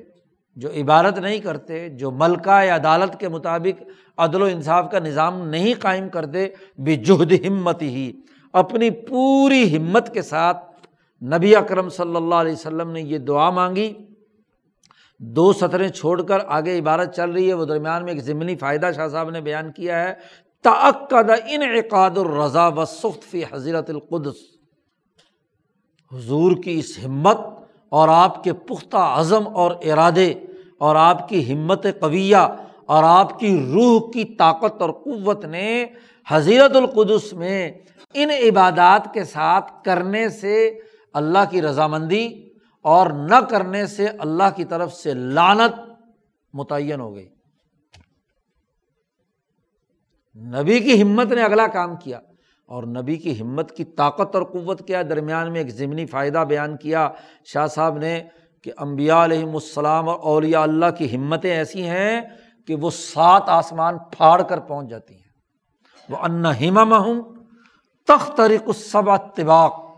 جو 0.55 0.69
عبادت 0.69 1.19
نہیں 1.19 1.39
کرتے، 1.39 1.89
جو 1.89 2.11
ملکہ 2.11 2.63
یا 2.63 2.75
عدالت 2.75 3.19
کے 3.19 3.27
مطابق 3.27 3.83
عدل 4.17 4.41
و 4.41 4.45
انصاف 4.45 4.91
کا 4.91 4.99
نظام 4.99 5.47
نہیں 5.47 5.73
قائم 5.79 6.09
کرتے 6.09 6.47
بے 6.77 6.95
جہد 6.95 7.33
ہمت 7.47 7.81
ہی، 7.81 8.11
اپنی 8.53 8.89
پوری 8.89 9.77
ہمت 9.77 10.13
کے 10.13 10.21
ساتھ 10.21 10.87
نبی 11.23 11.55
اکرم 11.55 11.89
صلی 11.89 12.15
اللہ 12.15 12.35
علیہ 12.35 12.53
وسلم 12.53 12.91
نے 12.91 13.01
یہ 13.01 13.17
دعا 13.17 13.49
مانگی۔ 13.49 13.93
دو 15.19 15.53
سطریں 15.53 15.89
چھوڑ 15.89 16.21
کر 16.21 16.37
آگے 16.47 16.79
عبارت 16.79 17.15
چل 17.15 17.31
رہی 17.31 17.47
ہے۔ 17.47 17.53
وہ 17.53 17.65
درمیان 17.65 18.03
میں 18.03 18.13
ایک 18.13 18.23
ضمنی 18.23 18.55
فائدہ 18.55 18.91
شاہ 18.95 19.07
صاحب 19.07 19.29
نے 19.29 19.41
بیان 19.41 19.71
کیا 19.71 20.03
ہے۔ 20.03 20.13
تعقد 20.63 21.29
ان 21.29 21.61
عقاد 21.61 22.17
الرضا 22.17 22.67
و 22.67 22.85
سخت 22.85 23.23
فی 23.23 23.43
حضرت 23.51 23.89
القدس۔ 23.89 24.35
حضور 26.13 26.51
کی 26.63 26.79
اس 26.79 26.99
ہمت 27.05 27.37
اور 27.89 28.07
آپ 28.07 28.43
کے 28.43 28.53
پختہ 28.53 28.97
عزم 28.97 29.47
اور 29.47 29.71
ارادے 29.71 30.33
اور 30.77 30.95
آپ 30.95 31.29
کی 31.29 31.53
ہمت 31.53 31.85
قویہ 31.99 32.47
اور 32.85 33.03
آپ 33.03 33.39
کی 33.39 33.71
روح 33.73 34.11
کی 34.11 34.23
طاقت 34.23 34.81
اور 34.81 34.89
قوت 34.89 35.45
نے 35.45 35.85
حضیرت 36.27 36.75
القدس 36.75 37.33
میں 37.33 37.71
ان 38.13 38.29
عبادات 38.29 39.13
کے 39.13 39.23
ساتھ 39.23 39.71
کرنے 39.83 40.29
سے 40.29 40.79
اللہ 41.13 41.39
کی 41.49 41.61
رضامندی 41.61 42.49
اور 42.81 43.09
نہ 43.09 43.35
کرنے 43.49 43.85
سے 43.85 44.07
اللہ 44.07 44.49
کی 44.55 44.65
طرف 44.65 44.93
سے 44.93 45.13
لانت 45.13 45.79
متعین 46.53 46.99
ہو 46.99 47.15
گئی۔ 47.15 47.29
نبی 50.35 50.79
کی 50.79 51.01
ہمت 51.01 51.27
نے 51.27 51.43
اگلا 51.43 51.67
کام 51.67 51.95
کیا۔ 51.95 52.19
اور 52.69 52.83
نبی 52.83 53.15
کی 53.15 53.41
ہمت 53.41 53.71
کی 53.71 53.83
طاقت 53.83 54.35
اور 54.35 54.43
قوت 54.43 54.87
کیا 54.87 55.01
درمیان 55.01 55.51
میں 55.51 55.61
ایک 55.61 55.69
ضمنی 55.69 56.05
فائدہ 56.05 56.37
بیان 56.37 56.77
کیا۔ 56.77 57.09
شاہ 57.45 57.67
صاحب 57.67 57.97
نے 57.97 58.23
کہ 58.63 58.71
امبیا 58.77 59.23
علیہم 59.23 59.53
السلام 59.53 60.09
اور 60.09 60.19
اولیاء 60.19 60.61
اللہ 60.61 60.85
کی 60.97 61.15
ہمتیں 61.15 61.51
ایسی 61.51 61.87
ہیں 61.87 62.21
کہ 62.67 62.75
وہ 62.75 62.89
سات 62.89 63.43
آسمان 63.47 63.97
پھاڑ 63.97 64.41
کر 64.41 64.59
پہنچ 64.59 64.89
جاتی 64.89 65.13
ہیں۔ 65.13 65.29
وہ 66.09 66.17
ان 66.17 66.45
ہم 66.45 67.21
تخت 68.07 68.39
الصبا 68.39 69.17
طباق 69.17 69.89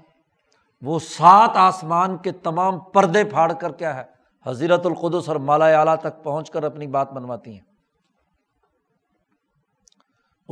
وہ 0.82 1.00
سات 1.00 1.50
آسمان 1.54 2.18
کے 2.18 2.32
تمام 2.32 2.80
پردے 2.80 3.24
پھاڑ 3.24 3.54
کر 3.54 3.72
کیا 3.72 3.96
ہے؟ 3.96 4.04
حضیرت 4.46 4.86
القدس 4.86 5.30
اور 5.30 5.36
مالا 5.36 5.66
اعلیٰ 5.66 5.96
تک 5.96 6.24
پہنچ 6.24 6.52
کر 6.52 6.64
اپنی 6.64 6.88
بات 6.88 7.14
منواتی 7.14 7.54
ہیں۔ 7.54 7.71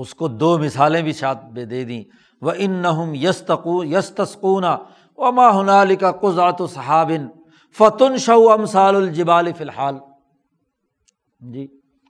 اس 0.01 0.13
کو 0.15 0.27
دو 0.27 0.57
مثالیں 0.57 1.01
بھی 1.01 1.13
شاد 1.13 1.35
دے 1.71 1.83
دیں۔ 1.83 2.03
وہ 2.41 2.51
ان 2.57 2.71
نہ 2.71 2.91
یس 3.13 3.37
تقو 3.41 3.83
یس 3.83 4.09
تسکون 4.09 4.63
ہنال 5.55 5.95
کا 5.95 6.11
قزات 6.11 6.61
صحابن 6.69 7.27
فتن 7.77 8.17
شو 8.17 8.49
امسال 8.49 8.95
الجبال 8.95 9.51
فی 9.57 9.63
الحال۔ 9.63 9.95
جی 11.53 11.67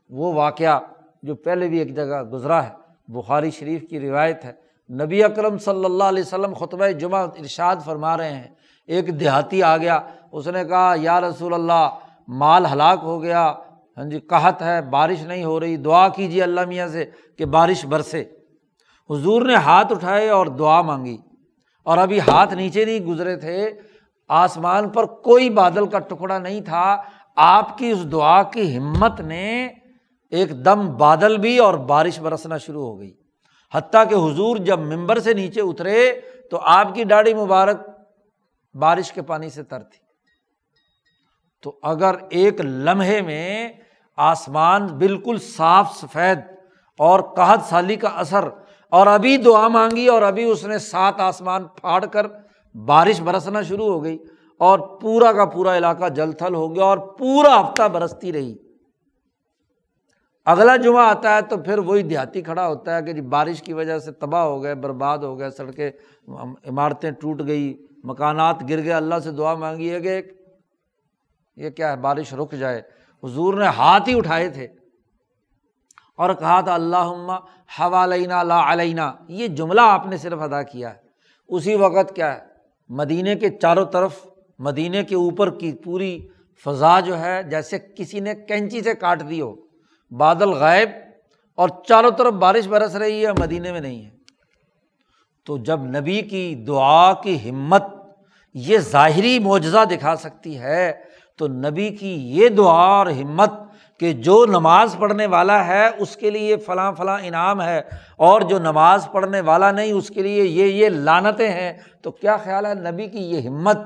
وہ 0.09 0.33
واقعہ 0.33 0.79
جو 1.23 1.35
پہلے 1.35 1.67
بھی 1.67 1.79
ایک 1.79 1.95
جگہ 1.95 2.21
گزرا 2.23 2.63
ہے، 2.63 2.73
بخاری 3.07 3.51
شریف 3.51 3.81
کی 3.89 3.99
روایت 3.99 4.45
ہے۔ 4.45 4.53
نبی 4.89 5.23
اکرم 5.23 5.57
صلی 5.57 5.85
اللہ 5.85 6.03
علیہ 6.03 6.23
وسلم 6.23 6.53
خطبہ 6.53 6.87
جمعہ 6.87 7.27
ارشاد 7.39 7.75
فرما 7.85 8.17
رہے 8.17 8.33
ہیں۔ 8.33 8.47
ایک 8.87 9.19
دیہاتی 9.19 9.63
آ 9.63 9.77
گیا، 9.77 9.99
اس 10.31 10.47
نے 10.47 10.63
کہا، 10.65 10.93
یا 10.97 11.19
رسول 11.21 11.53
اللہ، 11.53 11.89
مال 12.27 12.65
ہلاک 12.65 12.99
ہو 13.03 13.21
گیا 13.23 13.53
ہاں 13.99 14.05
جی 14.05 14.19
قحط 14.19 14.61
ہے، 14.61 14.81
بارش 14.81 15.21
نہیں 15.21 15.43
ہو 15.43 15.59
رہی۔ 15.59 15.77
دعا 15.77 16.07
کیجیے 16.07 16.43
اللہ 16.43 16.61
میاں 16.67 16.87
سے 16.87 17.05
کہ 17.37 17.45
بارش 17.45 17.85
برسے۔ 17.85 18.21
حضور 19.09 19.41
نے 19.41 19.55
ہاتھ 19.55 19.91
اٹھائے 19.91 20.29
اور 20.29 20.45
دعا 20.45 20.81
مانگی۔ 20.81 21.17
اور 21.83 21.97
ابھی 21.97 22.19
ہاتھ 22.19 22.53
نیچے 22.53 22.85
نہیں 22.85 22.99
گزرے 22.99 23.35
تھے۔ 23.35 23.69
آسمان 24.27 24.89
پر 24.89 25.05
کوئی 25.05 25.49
بادل 25.49 25.87
کا 25.87 25.99
ٹکڑا 25.99 26.37
نہیں 26.37 26.61
تھا۔ 26.61 27.01
آپ 27.35 27.77
کی 27.77 27.91
اس 27.91 28.11
دعا 28.11 28.43
کی 28.43 28.77
ہمت 28.77 29.21
نے 29.21 29.67
ایک 30.29 30.65
دم 30.65 30.97
بادل 30.97 31.37
بھی 31.37 31.57
اور 31.57 31.73
بارش 31.73 32.19
برسنا 32.19 32.57
شروع 32.57 32.85
ہو 32.85 32.99
گئی۔ 32.99 33.11
حتیٰ 33.73 34.09
کہ 34.09 34.15
حضور 34.15 34.57
جب 34.57 34.79
ممبر 34.79 35.19
سے 35.19 35.33
نیچے 35.33 35.61
اترے 35.61 36.13
تو 36.51 36.59
آپ 36.59 36.95
کی 36.95 37.03
ڈاڑی 37.03 37.33
مبارک 37.33 37.77
بارش 38.73 39.11
کے 39.11 39.21
پانی 39.21 39.49
سے 39.49 39.63
تر 39.63 39.79
تھی۔ 39.79 39.99
تو 41.61 41.79
اگر 41.83 42.15
ایک 42.29 42.61
لمحے 42.61 43.21
میں 43.21 43.69
آسمان 44.19 44.87
بالکل 44.87 45.37
صاف 45.57 45.97
سفید 45.97 46.39
اور 46.97 47.19
قحط 47.19 47.61
سالی 47.69 47.95
کا 47.95 48.07
اثر۔ 48.07 48.49
اور 48.89 49.07
ابھی 49.07 49.37
دعا 49.37 49.67
مانگی 49.67 50.07
اور 50.07 50.21
ابھی 50.21 50.43
اس 50.43 50.65
نے 50.65 50.77
سات 50.77 51.19
آسمان 51.19 51.63
پھاڑ 51.63 52.05
کر 52.05 52.27
بارش 52.75 53.21
برسنا 53.21 53.61
شروع 53.61 53.85
ہو 53.85 54.03
گئی 54.03 54.17
اور 54.57 54.79
پورا 54.79 55.33
کا 55.33 55.45
پورا 55.45 55.77
علاقہ 55.77 56.09
جل 56.09 56.31
تھل 56.31 56.55
ہو 56.55 56.75
گیا 56.75 56.83
اور 56.83 56.97
پورا 56.97 57.61
ہفتہ 57.61 57.83
برستی 57.83 58.33
رہی۔ 58.33 58.55
اگلا 60.45 60.75
جمعہ 60.75 61.09
آتا 61.09 61.35
ہے 61.35 61.41
تو 61.41 61.57
پھر 61.57 61.77
وہی 61.77 62.03
دیہاتی 62.03 62.41
کھڑا 62.41 62.67
ہوتا 62.67 62.97
ہے 62.97 63.03
کہ 63.03 63.13
جی 63.13 63.21
بارش 63.21 63.61
کی 63.61 63.73
وجہ 63.73 63.99
سے 63.99 64.11
تباہ 64.11 64.43
ہو 64.43 64.63
گئے، 64.63 64.75
برباد 64.75 65.17
ہو 65.17 65.39
گئے، 65.39 65.49
سڑکیں، 65.49 65.91
عمارتیں 66.67 67.11
ٹوٹ 67.11 67.41
گئی، 67.47 67.85
مکانات 68.03 68.69
گر 68.69 68.83
گئے۔ 68.83 68.93
اللہ 68.93 69.15
سے 69.23 69.31
دعا 69.31 69.53
مانگی 69.55 69.91
ہے 69.91 69.99
کہ 69.99 70.21
یہ 71.55 71.69
کیا 71.69 71.91
ہے؟ 71.91 71.97
بارش 71.97 72.33
رک 72.33 72.51
جائے۔ 72.51 72.81
حضور 73.23 73.53
نے 73.53 73.65
ہاتھ 73.65 74.09
ہی 74.09 74.17
اٹھائے 74.17 74.49
تھے 74.49 74.67
اور 76.17 76.33
کہا 76.33 76.61
تھا 76.61 76.73
اللہ 76.73 77.39
حوالینہ 77.79 78.43
لا 78.43 78.73
علینہ 78.73 79.11
یہ 79.27 79.47
جملہ 79.47 79.81
آپ 79.81 80.07
نے 80.07 80.17
صرف 80.17 80.39
ادا 80.39 80.63
کیا 80.63 80.89
ہے۔ 80.89 80.97
اسی 81.47 81.75
وقت 81.75 82.15
کیا 82.15 82.35
ہے، 82.35 82.39
مدینے 82.89 83.35
کے 83.35 83.49
چاروں 83.49 83.85
طرف، 83.85 84.27
مدینے 84.59 85.03
کے 85.03 85.15
اوپر 85.15 85.59
کی 85.59 85.73
پوری 85.73 86.27
فضا 86.65 86.99
جو 86.99 87.19
ہے، 87.19 87.43
جیسے 87.43 87.79
کسی 87.79 88.19
نے 88.19 88.33
کینچی 88.47 88.81
سے 88.81 88.93
کاٹ 88.93 89.29
دی 89.29 89.41
ہو۔ 89.41 89.55
بادل 90.11 90.49
غائب 90.49 90.89
اور 91.55 91.69
چاروں 91.87 92.11
طرف 92.11 92.33
بارش 92.33 92.67
برس 92.67 92.95
رہی 92.95 93.25
ہے، 93.25 93.31
مدینے 93.39 93.71
میں 93.71 93.81
نہیں 93.81 94.05
ہے۔ 94.05 94.09
تو 95.45 95.57
جب 95.57 95.79
نبی 95.79 96.21
کی 96.21 96.55
دعا 96.55 97.13
کی 97.13 97.49
ہمت 97.49 97.83
یہ 98.53 98.77
ظاہری 98.77 99.39
معجزہ 99.39 99.85
دکھا 99.85 100.15
سکتی 100.15 100.59
ہے 100.59 100.93
تو 101.39 101.47
نبی 101.47 101.89
کی 101.89 102.37
یہ 102.37 102.49
دعا 102.49 102.83
اور 102.83 103.05
ہمت 103.05 103.51
کہ 103.99 104.13
جو 104.13 104.45
نماز 104.45 104.95
پڑھنے 104.99 105.25
والا 105.25 105.67
ہے، 105.67 105.89
اس 105.97 106.15
کے 106.15 106.29
لیے 106.29 106.57
فلاں 106.57 106.91
فلاں 106.91 107.19
انعام 107.23 107.61
ہے 107.61 107.81
اور 108.17 108.41
جو 108.41 108.59
نماز 108.59 109.07
پڑھنے 109.11 109.41
والا 109.41 109.71
نہیں، 109.71 109.91
اس 109.91 110.09
کے 110.09 110.21
لیے 110.21 110.43
یہ 110.43 110.65
یہ 110.65 110.89
لانتیں 110.89 111.49
ہیں۔ 111.49 111.73
تو 112.01 112.11
کیا 112.11 112.37
خیال 112.37 112.65
ہے 112.65 112.73
نبی 112.73 113.07
کی 113.07 113.19
یہ 113.19 113.47
ہمت؟ 113.47 113.77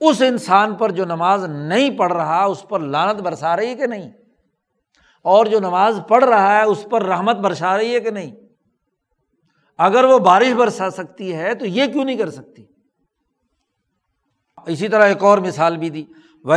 اس 0.00 0.22
انسان 0.22 0.74
پر 0.74 0.90
جو 0.90 1.04
نماز 1.04 1.44
نہیں 1.44 1.90
پڑھ 1.90 2.12
رہا، 2.12 2.44
اس 2.44 2.68
پر 2.68 2.80
لانت 2.80 3.20
برسا 3.20 3.56
رہی 3.56 3.66
ہے 3.66 3.74
کہ 3.74 3.86
نہیں؟ 3.86 4.10
اور 5.22 5.46
جو 5.46 5.60
نماز 5.60 6.00
پڑھ 6.08 6.24
رہا 6.24 6.58
ہے، 6.58 6.62
اس 6.62 6.86
پر 6.90 7.02
رحمت 7.02 7.36
برسا 7.36 7.78
رہی 7.78 7.94
ہے 7.94 8.00
کہ 8.00 8.10
نہیں؟ 8.10 8.30
اگر 9.78 10.04
وہ 10.04 10.18
بارش 10.18 10.52
برسا 10.52 10.90
سکتی 10.90 11.34
ہے 11.34 11.54
تو 11.54 11.66
یہ 11.66 11.86
کیوں 11.86 12.04
نہیں 12.04 12.16
کر 12.16 12.30
سکتی؟ 12.30 12.63
اسی 14.66 14.88
طرح 14.88 15.04
ایک 15.04 15.24
اور 15.24 15.38
مثال 15.38 15.76
بھی 15.76 15.90
دی۔ 15.90 16.04
وہ 16.44 16.54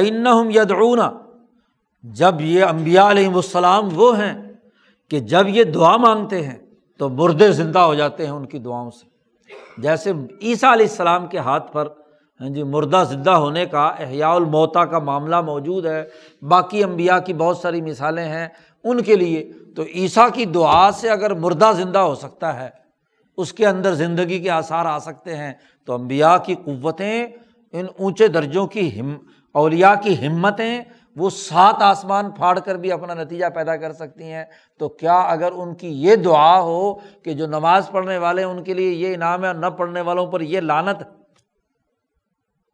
ان 27.72 27.86
اونچے 27.97 28.28
درجوں 28.28 28.68
کی 28.68 28.99
ہم 28.99 29.18
اولیا 29.51 29.95
کی 29.95 30.28
ہمتیں 30.28 30.82
وہ 31.15 31.30
سات 31.30 31.76
آسمان 31.80 32.32
پھاڑ 32.32 32.59
کر 32.59 32.76
بھی 32.76 32.91
اپنا 32.91 33.13
نتیجہ 33.13 33.45
پیدا 33.55 33.76
کر 33.76 33.93
سکتی 33.93 34.24
ہیں۔ 34.24 34.45
تو 34.78 34.89
کیا 34.89 35.20
اگر 35.20 35.51
ان 35.51 35.76
کی 35.76 35.88
یہ 35.88 36.15
دعا 36.15 36.61
ہو 36.61 36.93
کہ 36.93 37.34
جو 37.34 37.47
نماز 37.47 37.89
پڑھنے 37.91 38.18
والے 38.18 38.43
ان 38.43 38.63
کے 38.63 38.74
لیے 38.74 38.91
یہ 38.91 39.13
انعام 39.13 39.41
ہے 39.41 39.47
اور 39.47 39.55
نہ 39.55 39.65
پڑھنے 39.65 40.01
والوں 40.01 40.32
پر 40.32 40.41
یہ 40.41 40.59
لانت 40.59 41.03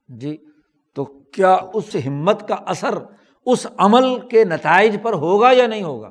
جی 0.08 0.38
تو 0.96 1.06
کیا 1.06 1.58
اس 1.74 1.96
ہمت 2.08 2.48
کا 2.48 2.56
اثر 2.56 2.98
اس 3.46 3.68
عمل 3.78 4.20
کے 4.20 4.44
نتائج 4.44 4.98
پر 5.02 5.14
ہوگا 5.14 5.52
یا 5.52 5.68
نہیں 5.68 5.84
ہوگا؟ 5.84 6.10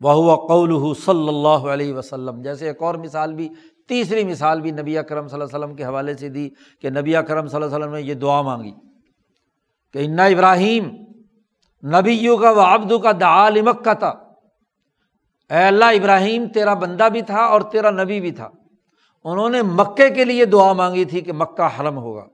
وہ 0.00 0.12
ہوا 0.12 0.36
قول 0.36 0.94
صلی 0.94 1.28
اللہ 1.28 1.48
علیہ 1.48 1.94
وسلم۔ 1.94 2.42
جیسے 2.42 2.66
ایک 2.66 2.82
اور 2.82 2.94
مثال 2.94 3.34
بھی 3.34 3.48
تیسری 3.88 4.24
مثال 4.24 4.60
بھی 4.60 4.70
نبی 4.70 4.98
اکرم 4.98 5.28
صلی 5.28 5.40
اللہ 5.40 5.56
علیہ 5.56 5.64
وسلم 5.64 5.76
کے 5.76 5.84
حوالے 5.84 6.14
سے 6.14 6.28
دی 6.28 6.50
کہ 6.80 6.90
نبی 6.90 7.16
اکرم 7.16 7.46
صلی 7.46 7.62
اللہ 7.62 7.76
علیہ 7.76 7.84
وسلم 7.84 7.94
نے 7.94 8.02
یہ 8.02 8.14
دعا 8.14 8.42
مانگی 8.42 8.72
کہ 9.92 9.98
انا 9.98 10.24
ابراہیم 10.24 10.90
نبی 11.98 12.12
یو 12.12 12.36
کا 12.36 12.50
و 12.50 12.60
آبدو 12.60 12.98
کا 12.98 13.12
دعالمک 13.20 13.84
کا 13.84 13.92
تھا۔ 13.92 14.08
اے 15.50 15.62
اللہ، 15.62 15.84
ابراہیم 15.84 16.46
تیرا 16.46 16.74
بندہ 16.74 17.08
بھی 17.12 17.22
تھا 17.22 17.40
اور 17.40 17.60
تیرا 17.60 17.90
نبی 17.90 18.20
بھی 18.20 18.30
تھا۔ 18.30 18.48
انہوں 19.24 19.48
نے 19.48 19.62
مکے 19.62 20.10
کے 20.10 20.24
لیے 20.24 20.44
دعا 20.44 20.72
مانگی 20.72 21.04
تھی 21.04 21.20
کہ 21.20 21.32
مکہ 21.32 21.80
حرم 21.80 21.98
ہوگا۔ 21.98 22.26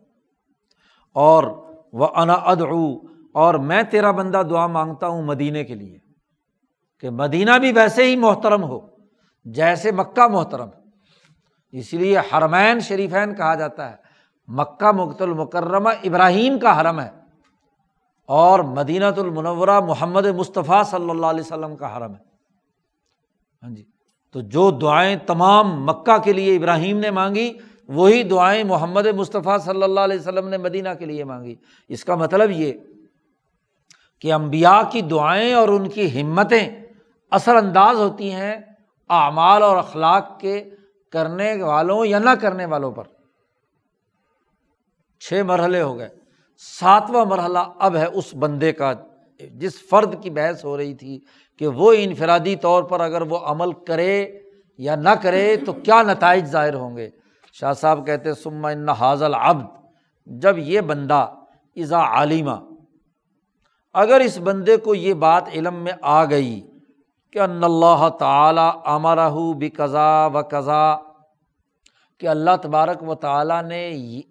اور 1.15 1.45
وہ 1.93 2.07
انا 2.17 2.33
ادعو، 2.33 2.97
اور 3.35 3.55
میں 3.55 3.83
تیرا 3.83 4.11
بندہ 4.11 4.43
دعا 4.51 4.67
مانگتا 4.67 5.09
ہوں 5.09 5.23
مدینے 5.23 5.65
کے 5.65 5.75
لیے 5.75 5.99
کہ 7.01 7.11
مدینہ 7.11 7.59
بھی 7.61 7.73
ویسے 7.73 8.05
ہی 8.05 8.17
محترم 8.17 8.65
ہو، 8.65 8.81
جیسے 9.45 9.93
مکہ 9.93 10.27
محترم۔ 10.29 10.69
ہے 10.69 10.80
اس 11.73 11.93
لیے 11.93 12.18
حرمین 12.18 12.81
شریفین 12.81 13.35
کہا 13.35 13.55
جاتا 13.55 13.91
ہے۔ 13.91 13.97
مکہ 14.49 14.93
مقت 14.93 15.23
المکرمہ 15.23 15.89
ابراہیم 15.89 16.59
کا 16.59 16.81
حرم 16.81 17.01
ہے 17.01 17.11
اور 18.27 18.61
مدینہ 18.61 19.05
المنورہ 19.05 19.81
محمد 19.81 20.27
مصطفیٰ 20.27 20.85
صلی 20.85 21.11
اللہ 21.11 21.27
علیہ 21.27 21.41
وسلم 21.41 21.77
کا 21.77 21.97
حرم 21.97 22.12
ہے۔ 22.14 22.31
ہاں 23.62 23.71
جی۔ 23.71 23.85
تو 24.33 24.41
جو 24.41 24.71
دعائیں 24.71 25.16
تمام 25.27 25.85
مکہ 25.85 26.18
کے 26.18 26.33
لیے 26.33 26.57
ابراہیم 26.57 26.99
نے 26.99 27.11
مانگی، 27.11 27.59
وہی 27.89 28.23
دعائیں 28.23 28.64
محمد 28.64 29.07
مصطفیٰ 29.07 29.59
صلی 29.59 29.83
اللہ 29.83 30.01
علیہ 30.01 30.18
وسلم 30.18 30.49
نے 30.49 30.57
مدینہ 30.57 30.89
کے 30.99 31.05
لیے 31.05 31.25
مانگی۔ 31.25 31.55
اس 31.89 32.05
کا 32.05 32.14
مطلب 32.14 32.51
یہ 32.51 32.73
کہ 34.21 34.33
امبیا 34.33 34.83
کی 34.91 35.01
دعائیں 35.01 35.55
اور 35.55 35.68
ان 35.68 35.89
کی 35.89 36.23
ہمتیں 36.23 36.83
اثر 37.31 37.57
انداز 37.57 37.97
ہوتی 37.97 38.33
ہیں 38.33 38.57
اعمال 39.09 39.62
اور 39.62 39.77
اخلاق 39.77 40.41
کے 40.41 40.71
کرنے 41.11 41.63
والوں 41.63 42.07
یا 42.07 42.19
نہ 42.19 42.31
کرنے 42.31 42.65
والوں 42.65 42.93
پر۔ 42.93 43.05
چھ 45.21 45.43
مرحلے 45.47 45.83
ہو 45.83 45.99
گئے۔ 45.99 46.09
ساتواں 46.57 47.25
مرحلہ 47.25 47.59
اب 47.79 47.97
ہے 47.97 48.07
اس 48.07 48.35
بندے 48.35 48.73
کا 48.73 48.93
جس 49.53 49.89
فرد 49.89 50.23
کی 50.23 50.31
بحث 50.31 50.65
ہو 50.65 50.77
رہی 50.77 50.95
تھی 50.95 51.21
کہ 51.59 51.67
وہ 51.67 51.93
انفرادی 51.99 52.57
طور 52.57 52.83
پر 52.83 53.01
اگر 53.01 53.23
وہ 53.23 53.39
عمل 53.39 53.73
کرے 53.73 54.41
یا 54.79 54.95
نہ 54.95 55.09
کرے 55.09 55.57
تو 55.57 55.73
کیا 55.73 56.03
نتائج 56.03 56.45
ظاہر 56.45 56.75
ہوں 56.75 56.97
گے۔ 56.97 57.11
شاہ 57.53 57.73
صاحب 57.73 58.07
کہتے 58.07 58.35
سما 58.35 58.69
ان 58.69 58.89
حاضل 58.89 59.35
ابد 59.35 59.65
جب 60.27 60.59
یہ 60.59 60.81
بندہ 60.81 61.35
ازا 61.77 61.99
عالمہ، 61.99 62.57
اگر 63.93 64.21
اس 64.21 64.39
بندے 64.39 64.77
کو 64.77 64.95
یہ 64.95 65.15
بات 65.15 65.49
علم 65.49 65.75
میں 65.75 65.93
آ 66.03 66.25
گئی 66.25 66.70
کہ 67.33 67.39
ان 67.39 67.64
اللہ 67.64 68.09
تعالیٰ 68.18 68.70
امرہ 68.85 69.31
بھی 69.59 69.68
قضا 69.70 70.26
و 70.26 70.41
قضا 70.51 70.97
کہ 72.20 72.28
اللہ 72.28 72.57
تبارک 72.62 73.03
و 73.09 73.14
تعالیٰ 73.14 73.62
نے 73.62 73.83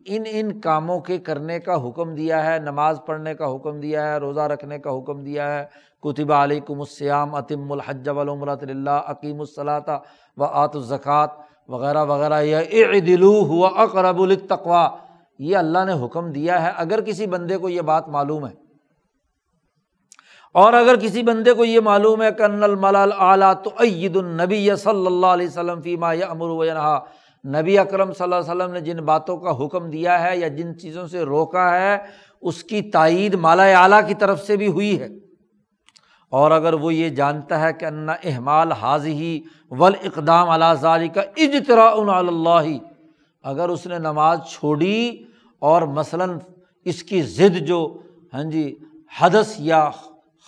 ان 0.05 0.23
ان 0.31 0.59
کاموں 0.61 0.99
کے 0.99 1.17
کرنے 1.17 1.59
کا 1.59 1.75
حکم 1.87 2.13
دیا 2.15 2.45
ہے، 2.45 2.57
نماز 2.59 2.99
پڑھنے 3.05 3.33
کا 3.35 3.45
حکم 3.55 3.79
دیا 3.79 4.07
ہے، 4.07 4.17
روزہ 4.17 4.41
رکھنے 4.51 4.77
کا 4.79 4.97
حکم 4.97 5.23
دیا 5.23 5.47
ہے۔ 5.53 5.63
کتبہ 6.03 6.43
علیکم 6.43 6.79
السیام 6.79 7.35
عتم 7.35 7.71
الحج 7.71 8.09
ولمرۃ 8.09 8.69
اللہ 8.69 9.09
عقیم 9.13 9.39
الصلاۃ 9.39 9.89
و 10.37 10.43
آت 10.43 10.75
الزکوٰۃ 10.75 11.27
وغیرہ 11.67 12.03
وغیرہ۔ 12.05 12.41
یہ 12.43 12.99
دلو 13.07 13.33
ہوا 13.49 13.69
اقرب 13.83 14.21
التقوا 14.21 14.87
یہ 15.39 15.57
اللہ 15.57 15.85
نے 15.85 15.93
حکم 16.05 16.31
دیا 16.31 16.61
ہے۔ 16.63 16.71
اگر 16.75 17.01
کسی 17.01 17.27
بندے 17.27 17.57
کو 17.57 17.69
یہ 17.69 17.81
بات 17.91 18.07
معلوم 18.09 18.45
ہے 18.47 18.53
اور 20.51 20.73
اگر 20.73 20.95
کسی 20.95 21.23
بندے 21.23 21.53
کو 21.53 21.65
یہ 21.65 21.79
معلوم 21.79 22.21
ہے 22.21 22.31
کہ 22.37 22.43
الملال 22.43 23.11
اعلیٰ 23.17 23.53
تو 23.63 23.71
عید 23.79 24.15
النبی 24.15 24.75
صلی 24.75 25.05
اللہ 25.05 25.25
علیہ 25.25 25.47
وسلم 25.47 25.81
فیما 25.81 26.13
یا 26.13 26.27
امر 26.27 26.49
و 26.49 26.63
نبی 27.43 27.77
اکرم 27.79 28.13
صلی 28.13 28.23
اللہ 28.23 28.35
علیہ 28.35 28.51
وسلم 28.51 28.73
نے 28.73 28.79
جن 28.79 28.97
باتوں 28.97 29.37
کا 29.37 29.65
حکم 29.65 29.89
دیا 29.89 30.21
ہے 30.23 30.37
یا 30.37 30.47
جن 30.47 30.77
چیزوں 30.79 31.07
سے 31.07 31.21
روکا 31.21 31.69
ہے، 31.75 31.97
اس 32.41 32.63
کی 32.63 32.81
تائید 32.81 33.33
مالا 33.35 33.63
اعلیٰ 33.63 34.07
کی 34.07 34.13
طرف 34.13 34.43
سے 34.45 34.57
بھی 34.57 34.67
ہوئی 34.67 34.99
ہے۔ 34.99 35.07
اور 36.29 36.51
اگر 36.51 36.73
وہ 36.73 36.93
یہ 36.93 37.09
جانتا 37.09 37.59
ہے 37.59 37.73
کہ 37.73 37.85
انا 37.85 38.15
احمال 38.23 38.71
حاضی 38.71 39.41
ول 39.71 39.93
اقدام 40.03 40.73
ذالی 40.81 41.07
کا 41.07 41.21
اجترا 41.21 41.87
اللہ، 42.17 42.67
اگر 43.43 43.69
اس 43.69 43.87
نے 43.87 43.99
نماز 43.99 44.39
چھوڑی 44.49 45.23
اور 45.59 45.81
مثلاً 45.81 46.37
اس 46.85 47.03
کی 47.03 47.21
ضد 47.21 47.57
جو 47.57 47.97
ہاں 48.33 48.43
جی 48.43 48.75
حدث 49.19 49.55
یا 49.59 49.89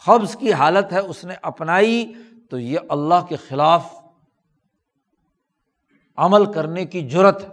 قبض 0.06 0.36
کی 0.36 0.54
حالت 0.54 0.93
ہے، 0.93 0.99
اس 0.99 1.26
نے 1.26 1.34
اپنائی 1.41 2.14
تو 2.49 2.60
یہ 2.60 2.80
اللہ 2.89 3.26
کے 3.30 3.36
خلاف 3.36 3.93
عمل 6.18 6.54
کرنے 6.54 6.86
کی 6.86 7.02
جرت 7.02 7.43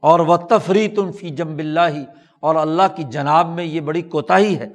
اور 0.00 0.20
وہ 0.20 0.36
تفریح 0.36 0.88
تم 0.96 1.12
فی 1.12 1.30
جم 1.30 1.56
بلّہ 1.56 2.04
اور 2.40 2.54
اللہ 2.54 2.82
کی 2.96 3.02
جناب 3.02 3.48
میں 3.48 3.64
یہ 3.64 3.80
بڑی 3.80 4.02
کوتاہی 4.02 4.58
ہے۔ 4.58 4.68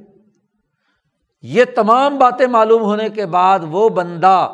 یہ 1.41 1.63
تمام 1.75 2.19
باتیں 2.19 2.47
معلوم 2.47 2.81
ہونے 2.81 3.09
کے 3.09 3.25
بعد 3.25 3.59
وہ 3.71 3.89
بندہ 3.89 4.53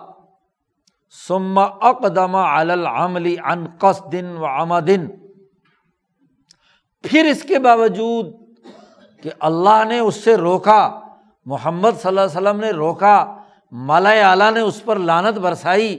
سما 1.28 1.64
اقدم 1.64 2.36
العملی 2.36 3.36
ان 3.44 3.66
قص 3.80 4.02
دن 4.12 4.26
و 4.38 4.46
آمدن 4.46 5.08
پھر 7.04 7.26
اس 7.26 7.44
کے 7.44 7.60
باوجود 7.60 8.26
کہ 9.24 9.30
اللہ 9.40 9.84
نے 9.88 10.00
اس 10.00 10.16
سے 10.16 10.36
روکا 10.36 11.00
محمد 11.46 11.90
صلی 11.90 12.08
اللہ 12.08 12.22
علیہ 12.22 12.38
وسلم 12.38 12.60
نے 12.60 12.70
روکا 12.70 13.36
مالا 13.72 14.10
اعلیٰ 14.10 14.54
نے 14.54 14.60
اس 14.60 14.86
پر 14.86 15.00
لانت 15.00 15.38
برسائی 15.38 15.98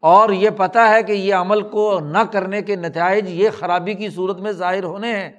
اور 0.00 0.30
یہ 0.30 0.50
پتہ 0.50 0.78
ہے 0.78 1.02
کہ 1.02 1.12
یہ 1.12 1.34
عمل 1.34 1.62
کو 1.62 2.00
نہ 2.00 2.18
کرنے 2.32 2.62
کے 2.62 2.76
نتائج 2.76 3.30
یہ 3.30 3.50
خرابی 3.58 3.94
کی 3.94 4.08
صورت 4.08 4.38
میں 4.38 4.52
ظاہر 4.52 4.84
ہونے 4.84 5.16
ہیں۔ 5.16 5.32